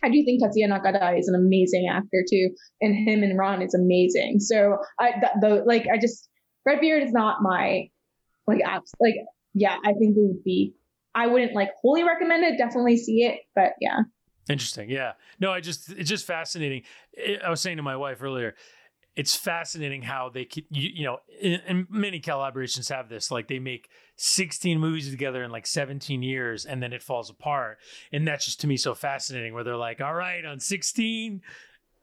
I 0.03 0.09
do 0.09 0.25
think 0.25 0.43
Tatsuya 0.43 0.67
Nakadai 0.67 1.19
is 1.19 1.29
an 1.29 1.35
amazing 1.35 1.87
actor 1.89 2.25
too, 2.29 2.49
and 2.81 3.07
him 3.07 3.23
and 3.23 3.37
Ron 3.37 3.61
is 3.61 3.73
amazing. 3.73 4.41
So 4.41 4.77
I, 4.99 5.11
that, 5.21 5.35
the 5.39 5.63
like, 5.65 5.85
I 5.91 5.97
just 5.97 6.27
Redbeard 6.65 7.03
is 7.03 7.13
not 7.13 7.41
my 7.41 7.87
like 8.45 8.59
apps 8.59 8.91
like 8.99 9.15
yeah, 9.59 9.77
I 9.83 9.93
think 9.93 10.15
it 10.15 10.21
would 10.21 10.43
be. 10.43 10.73
I 11.15 11.27
wouldn't 11.27 11.53
like 11.53 11.71
wholly 11.81 12.03
recommend 12.03 12.43
it. 12.43 12.57
Definitely 12.57 12.97
see 12.97 13.23
it, 13.23 13.39
but 13.55 13.73
yeah. 13.81 14.01
Interesting. 14.49 14.89
Yeah. 14.89 15.13
No, 15.39 15.51
I 15.51 15.59
just 15.59 15.89
it's 15.89 16.09
just 16.09 16.25
fascinating. 16.25 16.83
I 17.43 17.49
was 17.49 17.59
saying 17.59 17.77
to 17.77 17.83
my 17.83 17.97
wife 17.97 18.21
earlier, 18.21 18.55
it's 19.15 19.35
fascinating 19.35 20.03
how 20.03 20.29
they 20.29 20.45
can 20.45 20.63
you, 20.69 20.89
you 20.93 21.03
know, 21.03 21.17
and 21.41 21.87
many 21.89 22.21
collaborations 22.21 22.89
have 22.89 23.09
this. 23.09 23.31
Like 23.31 23.47
they 23.47 23.59
make 23.59 23.89
16 24.17 24.79
movies 24.79 25.09
together 25.09 25.43
in 25.43 25.51
like 25.51 25.65
17 25.65 26.21
years, 26.21 26.65
and 26.65 26.81
then 26.81 26.93
it 26.93 27.01
falls 27.01 27.29
apart. 27.29 27.79
And 28.11 28.27
that's 28.27 28.45
just 28.45 28.61
to 28.61 28.67
me 28.67 28.77
so 28.77 28.93
fascinating. 28.93 29.53
Where 29.53 29.63
they're 29.63 29.75
like, 29.75 30.01
all 30.01 30.13
right, 30.13 30.45
on 30.45 30.59
16, 30.59 31.41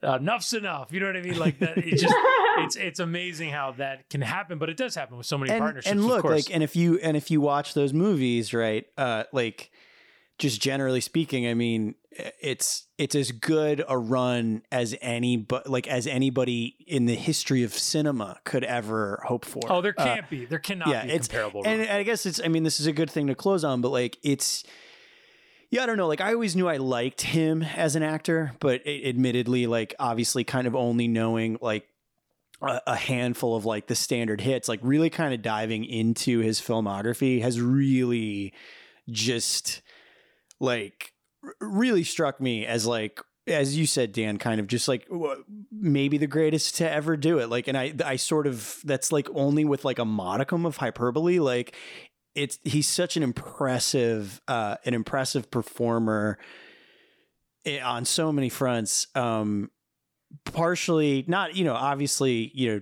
uh, 0.05 0.17
enough's 0.17 0.53
enough. 0.53 0.93
You 0.93 1.01
know 1.01 1.07
what 1.07 1.17
I 1.17 1.23
mean? 1.23 1.39
Like 1.39 1.59
that. 1.61 1.79
It 1.79 1.97
just 1.97 2.15
it's 2.59 2.77
it's 2.77 3.01
amazing 3.01 3.51
how 3.51 3.73
that 3.73 4.09
can 4.11 4.21
happen, 4.21 4.59
but 4.59 4.69
it 4.69 4.77
does 4.77 4.95
happen 4.95 5.17
with 5.17 5.27
so 5.27 5.39
many 5.39 5.51
and, 5.53 5.61
partnerships. 5.61 5.91
and 5.91 6.05
look 6.05 6.25
like 6.25 6.53
and 6.53 6.63
if 6.63 6.77
you 6.77 6.99
and 6.99 7.17
if 7.17 7.31
you 7.31 7.41
watch 7.41 7.75
those 7.75 7.93
movies 7.93 8.53
right 8.55 8.87
uh 8.99 9.25
like 9.33 9.71
just 10.39 10.61
generally 10.61 11.01
speaking 11.01 11.47
i 11.47 11.55
mean 11.55 11.95
it's 12.41 12.87
it's 12.99 13.15
as 13.15 13.31
good 13.33 13.85
a 13.89 13.97
run 13.99 14.63
as 14.73 14.97
any 15.01 15.37
but 15.37 15.69
like 15.69 15.87
as 15.89 16.07
anybody 16.07 16.77
in 16.87 17.07
the 17.07 17.15
history 17.15 17.63
of 17.63 17.73
cinema 17.73 18.39
could 18.45 18.65
ever 18.65 19.21
hope 19.27 19.45
for 19.45 19.61
oh, 19.69 19.81
there 19.81 19.95
Uh, 19.97 20.05
can't 20.05 20.31
be. 20.31 20.45
There 20.45 20.59
cannot 20.61 20.89
yeah, 20.89 21.03
be 21.05 21.09
it's- 21.11 21.29
comparable. 21.29 21.63
and 21.65 21.81
run. 21.81 21.89
I 21.89 22.03
guess 22.05 22.27
it's 22.27 22.41
I 22.45 22.49
mean 22.49 22.63
this 22.63 22.79
is 22.81 22.87
a 22.87 22.93
good 22.93 23.11
thing 23.11 23.27
to 23.29 23.35
close 23.35 23.65
on, 23.65 23.81
but 23.81 23.91
like 23.91 24.19
it's 24.23 24.65
yeah, 25.71 25.83
I 25.83 25.87
don't 25.87 25.97
know. 25.97 26.09
Like 26.09 26.21
I 26.21 26.33
always 26.33 26.55
knew 26.57 26.69
I 26.69 26.77
liked 26.77 27.23
him 27.23 27.63
as 27.63 27.97
an 27.97 28.03
actor, 28.03 28.53
but 28.61 28.83
a- 28.87 29.09
admittedly, 29.09 29.67
like 29.67 29.95
obviously, 29.99 30.45
kind 30.45 30.67
of 30.67 30.75
only 30.75 31.09
knowing 31.09 31.59
like 31.61 31.89
a, 32.63 32.81
a 32.87 32.97
handful 32.97 33.57
of 33.57 33.65
like 33.65 33.87
the 33.87 33.95
standard 33.95 34.41
hits, 34.41 34.69
like 34.69 34.81
really 34.83 35.11
kind 35.11 35.35
of 35.35 35.43
diving 35.43 35.85
into 35.85 36.41
his 36.41 36.61
filmography 36.61 37.43
has 37.43 37.61
really 37.61 38.53
just 39.11 39.83
like 40.61 41.13
really 41.61 42.05
struck 42.05 42.41
me 42.41 42.65
as 42.65 42.87
like 42.87 43.21
as 43.47 43.77
you 43.77 43.87
said 43.87 44.13
dan 44.13 44.39
kind 44.39 44.59
of 44.59 44.67
just 44.67 44.89
like 44.89 45.07
maybe 45.71 46.17
the 46.17 46.27
greatest 46.27 46.77
to 46.77 46.91
ever 46.91 47.17
do 47.17 47.39
it 47.39 47.51
like 47.51 47.69
and 47.69 47.77
i 47.77 47.93
i 48.05 48.17
sort 48.17 48.47
of 48.47 48.81
that's 48.85 49.13
like 49.13 49.29
only 49.35 49.65
with 49.65 49.85
like 49.85 49.99
a 49.99 50.05
modicum 50.05 50.65
of 50.65 50.79
hyperbole 50.79 51.39
like 51.39 51.77
it's 52.35 52.59
he's 52.65 52.89
such 52.89 53.17
an 53.17 53.23
impressive 53.23 54.41
uh 54.49 54.77
an 54.85 54.95
impressive 54.95 55.51
performer 55.51 56.39
on 57.83 58.05
so 58.05 58.33
many 58.33 58.49
fronts 58.49 59.07
um 59.15 59.71
partially 60.45 61.25
not 61.27 61.55
you 61.57 61.65
know 61.65 61.75
obviously 61.75 62.51
you 62.55 62.73
know 62.73 62.81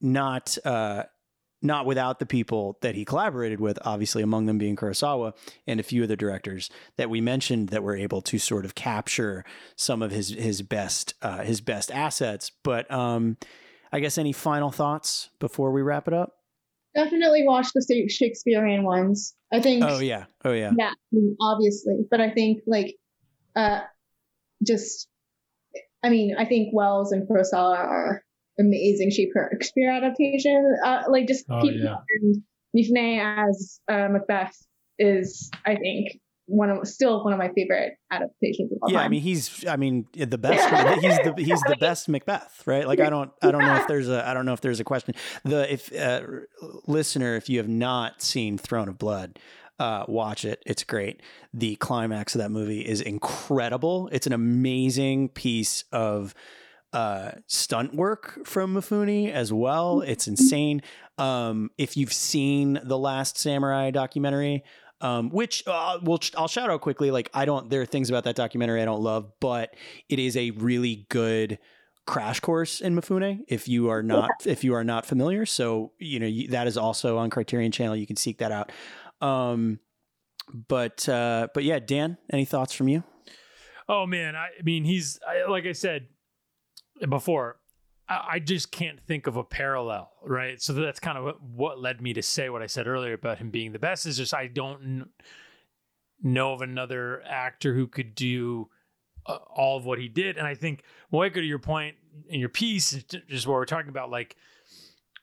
not 0.00 0.56
uh 0.64 1.04
not 1.64 1.86
without 1.86 2.18
the 2.18 2.26
people 2.26 2.76
that 2.82 2.94
he 2.94 3.06
collaborated 3.06 3.58
with 3.58 3.78
obviously 3.86 4.22
among 4.22 4.44
them 4.44 4.58
being 4.58 4.76
Kurosawa 4.76 5.32
and 5.66 5.80
a 5.80 5.82
few 5.82 6.04
other 6.04 6.14
directors 6.14 6.70
that 6.96 7.08
we 7.08 7.22
mentioned 7.22 7.70
that 7.70 7.82
were 7.82 7.96
able 7.96 8.20
to 8.22 8.38
sort 8.38 8.66
of 8.66 8.74
capture 8.74 9.44
some 9.74 10.02
of 10.02 10.10
his 10.10 10.28
his 10.28 10.60
best 10.60 11.14
uh 11.22 11.38
his 11.38 11.60
best 11.62 11.90
assets. 11.90 12.52
But 12.62 12.90
um 12.90 13.38
I 13.90 14.00
guess 14.00 14.18
any 14.18 14.32
final 14.32 14.70
thoughts 14.70 15.30
before 15.38 15.70
we 15.70 15.80
wrap 15.80 16.06
it 16.06 16.14
up 16.14 16.36
Definitely 16.94 17.44
watch 17.44 17.68
the 17.74 18.08
Shakespearean 18.08 18.84
ones. 18.84 19.34
I 19.52 19.60
think. 19.60 19.84
oh 19.84 19.98
yeah 19.98 20.24
oh 20.44 20.52
yeah 20.52 20.72
Yeah, 20.76 20.92
obviously, 21.40 22.04
but 22.10 22.20
I 22.20 22.30
think 22.30 22.62
like, 22.66 22.96
uh, 23.56 23.80
just, 24.66 25.08
I 26.02 26.10
mean, 26.10 26.36
I 26.38 26.44
think 26.44 26.72
Welles 26.72 27.12
and 27.12 27.28
Kurosawa 27.28 27.76
are 27.76 28.22
amazing 28.58 29.10
Shakespeare 29.10 29.90
adaptation. 29.90 30.76
Uh, 30.84 31.02
like 31.08 31.26
just 31.26 31.44
Oh, 31.50 31.60
people 31.60 31.80
yeah. 31.80 31.96
and 32.20 32.42
Mifune 32.76 33.20
as 33.48 33.80
uh, 33.90 34.08
Macbeth 34.08 34.56
is, 34.98 35.50
I 35.64 35.76
think, 35.76 36.20
one 36.46 36.70
of 36.70 36.86
still 36.86 37.24
one 37.24 37.32
of 37.32 37.38
my 37.38 37.50
favorite 37.54 37.94
adaptations 38.10 38.70
of 38.72 38.78
all 38.82 38.90
yeah, 38.90 38.98
time. 38.98 39.06
I 39.06 39.08
mean 39.08 39.22
he's 39.22 39.64
I 39.66 39.76
mean 39.76 40.06
the 40.12 40.38
best 40.38 41.00
he's 41.00 41.16
the 41.18 41.34
he's 41.36 41.60
the 41.62 41.76
best 41.76 42.08
Macbeth, 42.08 42.62
right? 42.66 42.86
Like 42.86 43.00
I 43.00 43.10
don't 43.10 43.30
I 43.42 43.50
don't 43.50 43.62
know 43.62 43.76
if 43.76 43.86
there's 43.86 44.08
a 44.08 44.26
I 44.26 44.34
don't 44.34 44.46
know 44.46 44.52
if 44.52 44.60
there's 44.60 44.80
a 44.80 44.84
question. 44.84 45.14
The 45.44 45.72
if 45.72 45.94
uh, 45.94 46.22
listener 46.86 47.36
if 47.36 47.48
you 47.48 47.58
have 47.58 47.68
not 47.68 48.22
seen 48.22 48.58
Throne 48.58 48.88
of 48.88 48.98
Blood, 48.98 49.38
uh, 49.78 50.04
watch 50.06 50.44
it. 50.44 50.62
It's 50.66 50.84
great. 50.84 51.22
The 51.52 51.76
climax 51.76 52.34
of 52.34 52.40
that 52.40 52.50
movie 52.50 52.86
is 52.86 53.00
incredible. 53.00 54.08
It's 54.12 54.26
an 54.26 54.32
amazing 54.32 55.30
piece 55.30 55.84
of 55.92 56.34
uh, 56.92 57.32
stunt 57.48 57.94
work 57.94 58.46
from 58.46 58.74
Mifune 58.74 59.30
as 59.32 59.52
well. 59.52 60.00
It's 60.00 60.28
insane. 60.28 60.80
Um, 61.18 61.70
if 61.76 61.96
you've 61.96 62.12
seen 62.12 62.78
the 62.84 62.98
Last 62.98 63.36
Samurai 63.36 63.90
documentary, 63.90 64.62
um, 65.04 65.28
which 65.28 65.62
uh, 65.66 65.98
we'll, 66.02 66.18
I'll 66.34 66.48
shout 66.48 66.70
out 66.70 66.80
quickly. 66.80 67.10
Like 67.10 67.28
I 67.34 67.44
don't, 67.44 67.68
there 67.68 67.82
are 67.82 67.86
things 67.86 68.08
about 68.08 68.24
that 68.24 68.36
documentary 68.36 68.80
I 68.80 68.86
don't 68.86 69.02
love, 69.02 69.30
but 69.38 69.76
it 70.08 70.18
is 70.18 70.34
a 70.34 70.50
really 70.52 71.06
good 71.10 71.58
crash 72.06 72.40
course 72.40 72.80
in 72.80 72.96
Mifune. 72.96 73.40
If 73.46 73.68
you 73.68 73.90
are 73.90 74.02
not, 74.02 74.30
if 74.46 74.64
you 74.64 74.72
are 74.74 74.82
not 74.82 75.04
familiar, 75.04 75.44
so 75.44 75.92
you 75.98 76.20
know 76.20 76.26
you, 76.26 76.48
that 76.48 76.66
is 76.66 76.78
also 76.78 77.18
on 77.18 77.28
Criterion 77.28 77.70
Channel. 77.70 77.96
You 77.96 78.06
can 78.06 78.16
seek 78.16 78.38
that 78.38 78.50
out. 78.50 78.72
Um, 79.20 79.78
but 80.68 81.06
uh, 81.06 81.48
but 81.52 81.64
yeah, 81.64 81.80
Dan, 81.80 82.16
any 82.32 82.46
thoughts 82.46 82.72
from 82.72 82.88
you? 82.88 83.04
Oh 83.86 84.06
man, 84.06 84.34
I, 84.34 84.46
I 84.58 84.62
mean, 84.62 84.84
he's 84.84 85.20
I, 85.28 85.50
like 85.50 85.66
I 85.66 85.72
said 85.72 86.08
before. 87.06 87.58
I, 88.08 88.38
just 88.38 88.70
can't 88.70 89.00
think 89.00 89.26
of 89.26 89.36
a 89.36 89.44
parallel, 89.44 90.12
right? 90.22 90.60
So 90.60 90.72
that's 90.74 91.00
kind 91.00 91.16
of 91.16 91.36
what, 91.40 91.80
led 91.80 92.02
me 92.02 92.12
to 92.14 92.22
say 92.22 92.50
what 92.50 92.62
I 92.62 92.66
said 92.66 92.86
earlier 92.86 93.14
about 93.14 93.38
him 93.38 93.50
being 93.50 93.72
the 93.72 93.78
best. 93.78 94.04
Is 94.04 94.16
just 94.18 94.34
I 94.34 94.46
don't 94.46 95.08
know 96.22 96.52
of 96.52 96.60
another 96.60 97.22
actor 97.26 97.74
who 97.74 97.86
could 97.86 98.14
do 98.14 98.68
uh, 99.26 99.38
all 99.54 99.78
of 99.78 99.86
what 99.86 99.98
he 99.98 100.08
did, 100.08 100.36
and 100.36 100.46
I 100.46 100.54
think 100.54 100.82
Moeko, 101.12 101.34
to 101.34 101.42
your 101.42 101.58
point 101.58 101.96
in 102.28 102.40
your 102.40 102.50
piece, 102.50 102.90
just 103.28 103.46
what 103.46 103.54
we're 103.54 103.64
talking 103.64 103.88
about, 103.88 104.10
like 104.10 104.36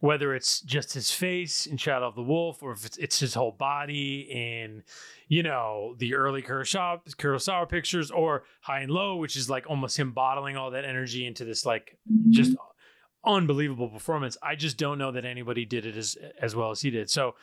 whether 0.01 0.33
it's 0.33 0.61
just 0.61 0.93
his 0.93 1.11
face 1.11 1.67
in 1.67 1.77
Shadow 1.77 2.07
of 2.07 2.15
the 2.15 2.23
Wolf 2.23 2.63
or 2.63 2.71
if 2.71 2.85
it's, 2.85 2.97
it's 2.97 3.19
his 3.19 3.35
whole 3.35 3.51
body 3.51 4.27
in, 4.31 4.83
you 5.27 5.43
know, 5.43 5.95
the 5.99 6.15
early 6.15 6.41
Kurosawa, 6.41 7.01
Kurosawa 7.17 7.69
pictures 7.69 8.09
or 8.09 8.43
High 8.61 8.79
and 8.79 8.91
Low, 8.91 9.17
which 9.17 9.35
is 9.35 9.47
like 9.47 9.69
almost 9.69 9.97
him 9.97 10.11
bottling 10.11 10.57
all 10.57 10.71
that 10.71 10.85
energy 10.85 11.27
into 11.27 11.45
this 11.45 11.67
like 11.67 11.99
just 12.31 12.57
unbelievable 13.25 13.89
performance. 13.89 14.37
I 14.41 14.55
just 14.55 14.77
don't 14.77 14.97
know 14.97 15.11
that 15.11 15.25
anybody 15.25 15.65
did 15.65 15.85
it 15.85 15.95
as 15.97 16.17
as 16.39 16.55
well 16.55 16.71
as 16.71 16.81
he 16.81 16.89
did. 16.89 17.09
So, 17.09 17.35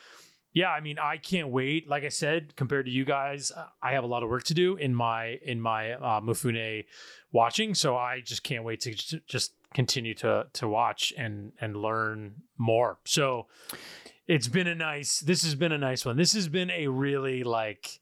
yeah, 0.52 0.70
I 0.70 0.80
mean, 0.80 0.98
I 0.98 1.16
can't 1.18 1.48
wait. 1.48 1.88
Like 1.88 2.04
I 2.04 2.08
said, 2.08 2.56
compared 2.56 2.86
to 2.86 2.90
you 2.92 3.04
guys, 3.04 3.52
uh, 3.54 3.66
I 3.82 3.92
have 3.92 4.04
a 4.04 4.06
lot 4.06 4.22
of 4.22 4.28
work 4.28 4.44
to 4.44 4.54
do 4.54 4.76
in 4.76 4.94
my 4.94 5.38
in 5.42 5.60
my 5.60 5.92
uh, 5.92 6.20
Mifune 6.20 6.84
watching. 7.32 7.74
So 7.74 7.96
I 7.96 8.20
just 8.20 8.42
can't 8.42 8.64
wait 8.64 8.80
to 8.80 8.94
j- 8.94 9.20
just 9.26 9.52
continue 9.74 10.14
to 10.14 10.46
to 10.54 10.68
watch 10.68 11.12
and 11.16 11.52
and 11.60 11.76
learn 11.76 12.34
more. 12.56 12.98
So 13.04 13.46
it's 14.26 14.48
been 14.48 14.66
a 14.66 14.74
nice. 14.74 15.20
This 15.20 15.42
has 15.44 15.54
been 15.54 15.72
a 15.72 15.78
nice 15.78 16.04
one. 16.04 16.16
This 16.16 16.32
has 16.32 16.48
been 16.48 16.70
a 16.70 16.88
really 16.88 17.44
like 17.44 18.00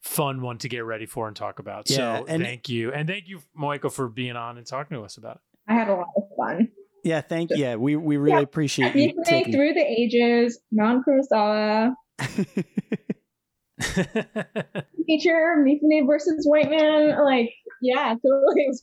fun 0.00 0.42
one 0.42 0.58
to 0.58 0.68
get 0.68 0.84
ready 0.84 1.06
for 1.06 1.26
and 1.28 1.34
talk 1.36 1.58
about. 1.58 1.88
Yeah, 1.88 2.18
so 2.18 2.26
and- 2.26 2.42
thank 2.42 2.68
you, 2.68 2.92
and 2.92 3.08
thank 3.08 3.26
you, 3.28 3.40
Moeko, 3.58 3.90
for 3.90 4.08
being 4.08 4.36
on 4.36 4.58
and 4.58 4.66
talking 4.66 4.96
to 4.96 5.02
us 5.02 5.16
about 5.16 5.36
it. 5.36 5.40
I 5.66 5.72
had 5.74 5.88
a 5.88 5.94
lot 5.94 6.08
of 6.16 6.24
fun. 6.36 6.68
Yeah, 7.04 7.20
thank 7.20 7.50
you. 7.50 7.56
yeah, 7.58 7.76
we 7.76 7.96
we 7.96 8.16
really 8.16 8.38
Yeah. 8.38 8.42
appreciate 8.42 8.94
you 8.96 9.12
taking. 9.24 9.52
through 9.52 9.74
the 9.74 9.84
ages, 9.86 10.58
non 10.72 11.04
Kurosawa, 11.04 11.94
feature 15.06 15.56
Mifune 15.66 16.06
versus 16.06 16.46
White 16.48 16.70
Man. 16.70 17.16
Like, 17.24 17.50
yeah, 17.82 18.14
totally, 18.14 18.62
it 18.64 18.68
was 18.68 18.82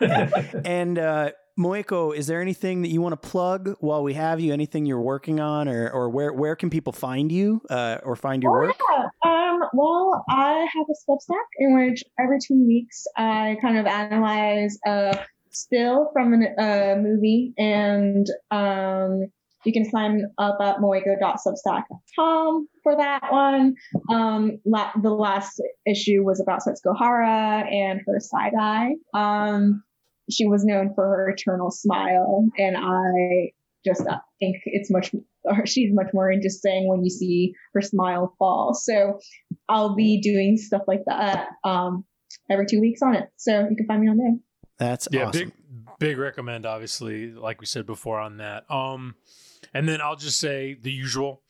great. 0.00 0.64
and 0.64 0.98
uh 0.98 1.30
Moeko, 1.58 2.14
is 2.14 2.28
there 2.28 2.40
anything 2.40 2.82
that 2.82 2.88
you 2.88 3.00
want 3.00 3.20
to 3.20 3.28
plug 3.28 3.74
while 3.80 4.04
we 4.04 4.14
have 4.14 4.38
you? 4.38 4.52
Anything 4.52 4.86
you're 4.86 5.00
working 5.00 5.40
on, 5.40 5.66
or 5.68 5.90
or 5.90 6.08
where 6.08 6.32
where 6.32 6.54
can 6.54 6.70
people 6.70 6.92
find 6.92 7.32
you, 7.32 7.60
uh, 7.68 7.98
or 8.04 8.14
find 8.14 8.44
your 8.44 8.56
Oh, 8.56 8.66
work? 8.68 8.76
yeah. 8.94 9.06
Um, 9.24 9.58
well, 9.72 10.24
I 10.30 10.68
have 10.72 10.86
a 10.88 11.10
Substack 11.10 11.46
in 11.58 11.74
which 11.76 12.04
every 12.20 12.38
two 12.38 12.64
weeks 12.64 13.02
I 13.16 13.56
kind 13.60 13.76
of 13.76 13.86
analyze 13.86 14.78
a 14.86 15.18
still 15.58 16.10
from 16.12 16.34
a 16.34 16.62
uh, 16.62 16.96
movie, 16.96 17.52
and 17.58 18.26
um, 18.50 19.26
you 19.64 19.72
can 19.72 19.84
sign 19.90 20.22
up 20.38 20.58
at 20.60 20.76
moeko.substack.com 20.76 22.68
for 22.82 22.96
that 22.96 23.30
one. 23.30 23.74
Um, 24.10 24.58
la- 24.64 24.92
the 25.00 25.10
last 25.10 25.60
issue 25.86 26.22
was 26.22 26.40
about 26.40 26.60
Setsuko 26.60 26.96
Hara 26.98 27.64
and 27.70 28.00
her 28.06 28.20
side 28.20 28.52
eye. 28.58 28.94
Um, 29.14 29.82
she 30.30 30.46
was 30.46 30.64
known 30.64 30.92
for 30.94 31.04
her 31.04 31.30
eternal 31.30 31.70
smile, 31.70 32.48
and 32.56 32.76
I 32.76 33.52
just 33.84 34.06
uh, 34.06 34.18
think 34.40 34.56
it's 34.64 34.90
much 34.90 35.12
she's 35.64 35.90
much 35.92 36.08
more 36.12 36.30
interesting 36.30 36.88
when 36.88 37.02
you 37.04 37.10
see 37.10 37.54
her 37.74 37.80
smile 37.80 38.34
fall. 38.38 38.74
So 38.74 39.18
I'll 39.68 39.94
be 39.94 40.20
doing 40.20 40.56
stuff 40.56 40.82
like 40.86 41.04
that 41.06 41.48
um, 41.64 42.04
every 42.50 42.66
two 42.66 42.80
weeks 42.80 43.02
on 43.02 43.14
it. 43.14 43.28
So 43.36 43.66
you 43.68 43.76
can 43.76 43.86
find 43.86 44.02
me 44.02 44.08
on 44.08 44.18
there. 44.18 44.36
That's 44.78 45.08
yeah 45.10 45.26
awesome. 45.26 45.48
big 45.48 45.52
big 45.98 46.18
recommend 46.18 46.64
obviously 46.64 47.32
like 47.32 47.60
we 47.60 47.66
said 47.66 47.84
before 47.86 48.20
on 48.20 48.36
that 48.36 48.70
um 48.70 49.16
and 49.74 49.88
then 49.88 50.00
i'll 50.00 50.16
just 50.16 50.38
say 50.38 50.78
the 50.80 50.92
usual 50.92 51.42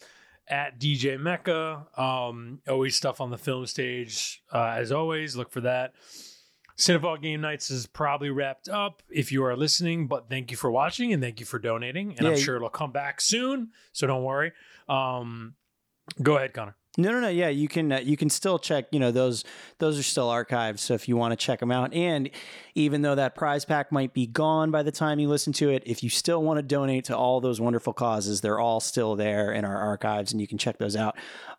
at 0.48 0.80
dj 0.80 1.20
mecca 1.20 1.86
um 1.96 2.60
always 2.66 2.96
stuff 2.96 3.20
on 3.20 3.30
the 3.30 3.36
film 3.36 3.66
stage 3.66 4.42
uh, 4.52 4.74
as 4.76 4.90
always 4.90 5.36
look 5.36 5.50
for 5.50 5.60
that 5.60 5.92
Cinephile 6.78 7.20
Game 7.20 7.40
Nights 7.40 7.70
is 7.72 7.86
probably 7.86 8.30
wrapped 8.30 8.68
up 8.68 9.02
if 9.10 9.32
you 9.32 9.42
are 9.44 9.56
listening, 9.56 10.06
but 10.06 10.28
thank 10.28 10.52
you 10.52 10.56
for 10.56 10.70
watching 10.70 11.12
and 11.12 11.20
thank 11.20 11.40
you 11.40 11.46
for 11.46 11.58
donating. 11.58 12.10
And 12.10 12.20
Yeah, 12.20 12.28
I'm 12.28 12.38
sure 12.38 12.54
it'll 12.54 12.68
come 12.68 12.92
back 12.92 13.20
soon, 13.20 13.72
so 13.92 14.06
don't 14.06 14.22
worry. 14.22 14.52
Um, 14.88 15.54
go 16.22 16.36
ahead, 16.36 16.54
Conor. 16.54 16.76
No, 17.00 17.12
no, 17.12 17.20
no. 17.20 17.28
Yeah, 17.28 17.48
you 17.48 17.68
can 17.68 17.92
uh, 17.92 18.00
you 18.00 18.16
can 18.16 18.28
still 18.28 18.58
check. 18.58 18.86
You 18.90 18.98
know 18.98 19.12
those 19.12 19.44
those 19.78 20.00
are 20.00 20.02
still 20.02 20.28
archived. 20.28 20.80
So 20.80 20.94
if 20.94 21.08
you 21.08 21.16
want 21.16 21.30
to 21.30 21.36
check 21.36 21.60
them 21.60 21.70
out, 21.70 21.94
and 21.94 22.28
even 22.74 23.02
though 23.02 23.14
that 23.14 23.36
prize 23.36 23.64
pack 23.64 23.92
might 23.92 24.12
be 24.12 24.26
gone 24.26 24.72
by 24.72 24.82
the 24.82 24.90
time 24.90 25.20
you 25.20 25.28
listen 25.28 25.52
to 25.54 25.70
it, 25.70 25.84
if 25.86 26.02
you 26.02 26.10
still 26.10 26.42
want 26.42 26.58
to 26.58 26.62
donate 26.62 27.04
to 27.04 27.16
all 27.16 27.40
those 27.40 27.60
wonderful 27.60 27.92
causes, 27.92 28.40
they're 28.40 28.58
all 28.58 28.80
still 28.80 29.14
there 29.14 29.52
in 29.52 29.64
our 29.64 29.76
archives, 29.76 30.32
and 30.32 30.40
you 30.40 30.48
can 30.48 30.58
check 30.58 30.78
those 30.78 30.96
out. 30.96 31.16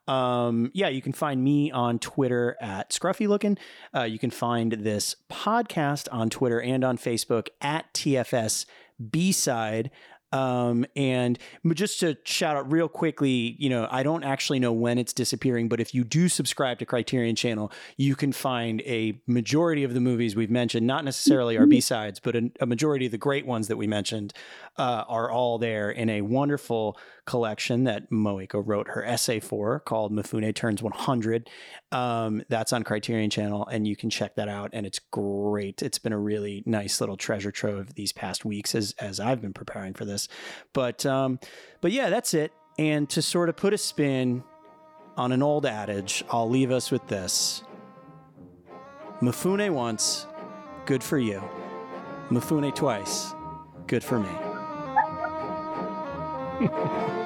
Um, 0.09 0.71
yeah, 0.73 0.89
you 0.89 1.01
can 1.01 1.13
find 1.13 1.41
me 1.41 1.71
on 1.71 1.99
Twitter 1.99 2.57
at 2.59 2.89
Scruffy 2.89 3.25
Looking. 3.25 3.57
Uh, 3.95 4.03
you 4.03 4.19
can 4.19 4.31
find 4.31 4.73
this 4.73 5.15
podcast 5.31 6.09
on 6.11 6.29
Twitter 6.29 6.61
and 6.61 6.83
on 6.83 6.97
Facebook 6.97 7.47
at 7.61 7.93
TFS 7.93 8.65
B 9.09 9.31
side. 9.31 9.89
Um, 10.31 10.85
and 10.95 11.39
just 11.73 11.99
to 12.01 12.17
shout 12.23 12.55
out 12.55 12.71
real 12.71 12.87
quickly, 12.87 13.55
you 13.57 13.69
know, 13.69 13.87
I 13.89 14.03
don't 14.03 14.23
actually 14.23 14.59
know 14.59 14.71
when 14.71 14.97
it's 14.97 15.13
disappearing, 15.13 15.69
but 15.69 15.79
if 15.79 15.93
you 15.93 16.03
do 16.03 16.29
subscribe 16.29 16.79
to 16.79 16.85
Criterion 16.85 17.35
Channel, 17.35 17.71
you 17.97 18.15
can 18.15 18.31
find 18.31 18.81
a 18.81 19.19
majority 19.27 19.83
of 19.83 19.93
the 19.93 19.99
movies 19.99 20.35
we've 20.35 20.51
mentioned, 20.51 20.85
not 20.85 21.03
necessarily 21.03 21.57
our 21.57 21.65
B 21.65 21.81
sides, 21.81 22.19
but 22.19 22.35
a, 22.35 22.51
a 22.59 22.65
majority 22.65 23.05
of 23.05 23.11
the 23.11 23.17
great 23.17 23.45
ones 23.45 23.67
that 23.67 23.77
we 23.77 23.87
mentioned 23.87 24.33
uh, 24.77 25.03
are 25.07 25.31
all 25.31 25.57
there 25.57 25.89
in 25.89 26.09
a 26.09 26.21
wonderful 26.21 26.97
collection 27.29 27.83
that 27.83 28.09
Moeko 28.09 28.63
wrote 28.65 28.87
her 28.87 29.05
essay 29.05 29.39
for 29.39 29.79
called 29.81 30.11
Mifune 30.11 30.53
Turns 30.55 30.81
100. 30.81 31.47
Um, 31.91 32.41
that's 32.49 32.73
on 32.73 32.83
Criterion 32.83 33.29
Channel, 33.29 33.67
and 33.67 33.87
you 33.87 33.95
can 33.95 34.09
check 34.09 34.33
that 34.33 34.49
out. 34.49 34.71
And 34.73 34.83
it's 34.83 34.97
great. 34.97 35.83
It's 35.83 35.99
been 35.99 36.11
a 36.11 36.17
really 36.17 36.63
nice 36.65 36.99
little 36.99 37.17
treasure 37.17 37.51
trove 37.51 37.93
these 37.93 38.11
past 38.11 38.45
weeks 38.45 38.73
as 38.73 38.95
as 38.97 39.19
I've 39.19 39.41
been 39.41 39.53
preparing 39.53 39.93
for 39.93 40.05
this. 40.05 40.27
But 40.73 41.05
um, 41.05 41.39
but 41.81 41.91
yeah, 41.91 42.09
that's 42.09 42.33
it. 42.33 42.51
And 42.79 43.07
to 43.11 43.21
sort 43.21 43.47
of 43.47 43.55
put 43.55 43.73
a 43.73 43.77
spin 43.77 44.43
on 45.15 45.31
an 45.31 45.43
old 45.43 45.67
adage, 45.67 46.23
I'll 46.31 46.49
leave 46.49 46.71
us 46.71 46.89
with 46.89 47.07
this: 47.09 47.61
Mifune 49.21 49.69
once, 49.69 50.25
good 50.87 51.03
for 51.03 51.19
you. 51.19 51.43
Mifune 52.31 52.73
twice, 52.73 53.35
good 53.85 54.03
for 54.03 54.19
me. 54.19 54.29